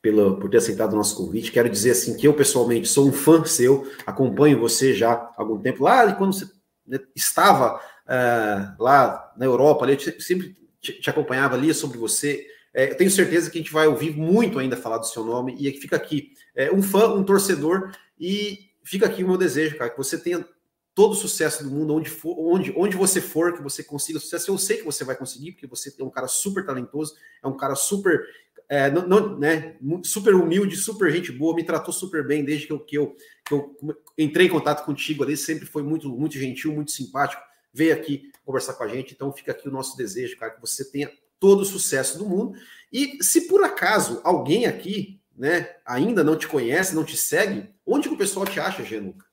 pelo, 0.00 0.36
por 0.36 0.48
ter 0.48 0.58
aceitado 0.58 0.92
o 0.92 0.96
nosso 0.96 1.16
convite. 1.16 1.50
Quero 1.50 1.68
dizer 1.68 1.90
assim 1.92 2.16
que 2.16 2.28
eu, 2.28 2.34
pessoalmente, 2.34 2.86
sou 2.86 3.08
um 3.08 3.12
fã 3.12 3.44
seu, 3.44 3.90
acompanho 4.06 4.60
você 4.60 4.94
já 4.94 5.12
há 5.12 5.34
algum 5.38 5.58
tempo. 5.58 5.82
Lá 5.82 6.12
quando 6.12 6.32
você 6.32 6.48
né, 6.86 7.00
estava 7.16 7.80
uh, 8.06 8.82
lá 8.82 9.32
na 9.36 9.44
Europa, 9.44 9.84
ali, 9.84 9.94
eu 9.94 10.20
sempre 10.20 10.56
te, 10.80 10.92
te 11.00 11.10
acompanhava 11.10 11.54
ali 11.54 11.72
sobre 11.74 11.98
você. 11.98 12.46
É, 12.72 12.90
eu 12.90 12.96
tenho 12.96 13.10
certeza 13.10 13.50
que 13.50 13.58
a 13.58 13.60
gente 13.62 13.72
vai 13.72 13.86
ouvir 13.86 14.16
muito 14.16 14.58
ainda 14.58 14.76
falar 14.76 14.98
do 14.98 15.06
seu 15.06 15.24
nome 15.24 15.56
e 15.58 15.72
fica 15.80 15.96
aqui 15.96 16.32
é, 16.54 16.70
um 16.70 16.82
fã, 16.82 17.08
um 17.08 17.24
torcedor 17.24 17.90
e 18.20 18.70
fica 18.84 19.06
aqui 19.06 19.24
o 19.24 19.28
meu 19.28 19.36
desejo, 19.36 19.76
cara, 19.76 19.90
que 19.90 19.96
você 19.96 20.18
tenha 20.18 20.46
todo 20.94 21.12
o 21.12 21.16
sucesso 21.16 21.62
do 21.62 21.70
mundo, 21.70 21.94
onde, 21.94 22.08
for, 22.08 22.34
onde, 22.38 22.72
onde 22.74 22.96
você 22.96 23.20
for, 23.20 23.52
que 23.52 23.62
você 23.62 23.82
consiga 23.82 24.18
sucesso. 24.18 24.50
Eu 24.50 24.56
sei 24.56 24.78
que 24.78 24.84
você 24.84 25.04
vai 25.04 25.14
conseguir, 25.14 25.52
porque 25.52 25.66
você 25.66 25.94
é 25.98 26.02
um 26.02 26.08
cara 26.08 26.26
super 26.26 26.64
talentoso, 26.64 27.14
é 27.42 27.46
um 27.46 27.56
cara 27.56 27.74
super, 27.74 28.24
é, 28.66 28.90
não, 28.90 29.06
não, 29.06 29.38
né, 29.38 29.76
super 30.02 30.34
humilde, 30.34 30.74
super 30.74 31.12
gente 31.12 31.30
boa, 31.30 31.54
me 31.54 31.64
tratou 31.64 31.92
super 31.92 32.26
bem 32.26 32.44
desde 32.44 32.66
que 32.66 32.72
eu, 32.72 32.80
que 32.80 32.96
eu, 32.96 33.14
que 33.44 33.52
eu 33.52 33.76
entrei 34.16 34.46
em 34.46 34.50
contato 34.50 34.86
contigo 34.86 35.22
ali, 35.22 35.36
sempre 35.36 35.66
foi 35.66 35.82
muito, 35.82 36.08
muito 36.08 36.38
gentil, 36.38 36.72
muito 36.72 36.92
simpático, 36.92 37.42
veio 37.76 37.94
aqui 37.94 38.32
conversar 38.44 38.74
com 38.74 38.84
a 38.84 38.88
gente. 38.88 39.12
Então 39.12 39.32
fica 39.32 39.52
aqui 39.52 39.68
o 39.68 39.72
nosso 39.72 39.96
desejo, 39.96 40.38
cara, 40.38 40.52
que 40.52 40.60
você 40.60 40.90
tenha 40.90 41.10
todo 41.38 41.60
o 41.60 41.64
sucesso 41.64 42.18
do 42.18 42.26
mundo. 42.26 42.58
E 42.92 43.22
se 43.22 43.46
por 43.46 43.62
acaso 43.62 44.20
alguém 44.24 44.66
aqui 44.66 45.20
né, 45.36 45.76
ainda 45.84 46.24
não 46.24 46.36
te 46.36 46.48
conhece, 46.48 46.94
não 46.94 47.04
te 47.04 47.16
segue, 47.16 47.68
onde 47.84 48.08
que 48.08 48.14
o 48.14 48.18
pessoal 48.18 48.46
te 48.46 48.58
acha, 48.58 48.82
Genuca? 48.82 49.26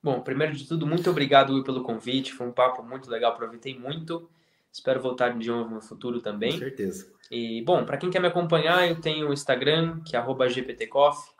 Bom, 0.00 0.20
primeiro 0.20 0.54
de 0.54 0.68
tudo, 0.68 0.86
muito 0.86 1.10
obrigado 1.10 1.54
Will, 1.54 1.64
pelo 1.64 1.82
convite. 1.82 2.32
Foi 2.32 2.46
um 2.46 2.52
papo 2.52 2.82
muito 2.82 3.10
legal, 3.10 3.32
aproveitei 3.32 3.76
muito. 3.76 4.28
Espero 4.70 5.00
voltar 5.00 5.30
de 5.36 5.48
novo 5.48 5.74
no 5.74 5.80
futuro 5.80 6.20
também. 6.20 6.52
Com 6.52 6.58
certeza. 6.58 7.12
E, 7.30 7.62
bom, 7.62 7.84
para 7.84 7.96
quem 7.96 8.10
quer 8.10 8.20
me 8.20 8.28
acompanhar, 8.28 8.88
eu 8.88 9.00
tenho 9.00 9.30
o 9.30 9.32
Instagram, 9.32 10.00
que 10.02 10.16
é 10.16 10.20
gptcoff. 10.20 11.32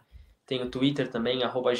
Tenho 0.47 0.65
o 0.67 0.71
Twitter 0.71 1.11
também, 1.11 1.43
arroba 1.43 1.73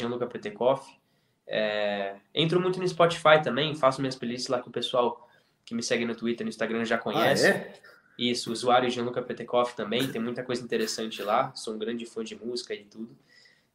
É, 1.47 2.17
entro 2.35 2.61
muito 2.61 2.81
no 2.81 2.89
Spotify 2.89 3.43
também, 3.43 3.75
faço 3.75 4.01
minhas 4.01 4.17
playlists 4.17 4.49
lá 4.49 4.61
que 4.61 4.69
o 4.69 4.73
pessoal 4.73 5.29
que 5.65 5.75
me 5.75 5.83
segue 5.83 6.05
no 6.05 6.15
Twitter, 6.15 6.45
no 6.45 6.51
Instagram 6.51 6.85
já 6.85 6.99
conhece. 6.99 7.47
Ah, 7.47 7.51
é? 7.51 7.73
Isso, 8.19 8.53
usuário 8.53 8.89
Gianluca 8.91 9.23
Petekoff 9.23 9.75
também, 9.75 10.07
tem 10.11 10.21
muita 10.21 10.43
coisa 10.43 10.63
interessante 10.63 11.23
lá. 11.23 11.53
Sou 11.55 11.75
um 11.75 11.79
grande 11.79 12.07
fã 12.07 12.23
de 12.23 12.37
música 12.37 12.73
e 12.75 12.85
tudo. 12.85 13.17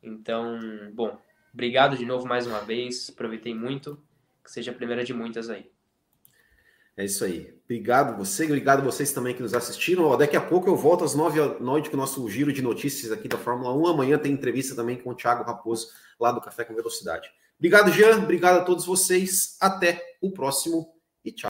Então, 0.01 0.57
bom, 0.93 1.19
obrigado 1.53 1.97
de 1.97 2.05
novo 2.05 2.25
mais 2.25 2.47
uma 2.47 2.61
vez. 2.61 3.09
Aproveitei 3.09 3.53
muito. 3.53 4.01
Que 4.43 4.51
seja 4.51 4.71
a 4.71 4.73
primeira 4.73 5.03
de 5.03 5.13
muitas 5.13 5.49
aí. 5.49 5.69
É 6.95 7.05
isso 7.05 7.23
aí. 7.23 7.53
Obrigado 7.65 8.17
você, 8.17 8.45
obrigado 8.45 8.83
vocês 8.83 9.11
também 9.11 9.33
que 9.33 9.41
nos 9.41 9.53
assistiram. 9.53 10.05
Ó, 10.05 10.15
daqui 10.15 10.35
a 10.35 10.41
pouco 10.41 10.69
eu 10.69 10.75
volto 10.75 11.03
às 11.03 11.15
nove 11.15 11.39
da 11.39 11.59
noite 11.59 11.89
com 11.89 11.95
o 11.95 11.99
nosso 11.99 12.27
giro 12.29 12.51
de 12.51 12.61
notícias 12.61 13.11
aqui 13.11 13.27
da 13.27 13.37
Fórmula 13.37 13.73
1. 13.73 13.87
Amanhã 13.87 14.17
tem 14.17 14.31
entrevista 14.31 14.75
também 14.75 14.97
com 14.97 15.09
o 15.09 15.15
Thiago 15.15 15.43
Raposo, 15.43 15.91
lá 16.19 16.31
do 16.31 16.41
Café 16.41 16.65
com 16.65 16.73
Velocidade. 16.73 17.31
Obrigado, 17.59 17.91
Jean. 17.91 18.17
Obrigado 18.19 18.59
a 18.59 18.63
todos 18.63 18.85
vocês. 18.85 19.57
Até 19.59 20.01
o 20.21 20.31
próximo 20.31 20.87
e 21.23 21.31
tchau. 21.31 21.49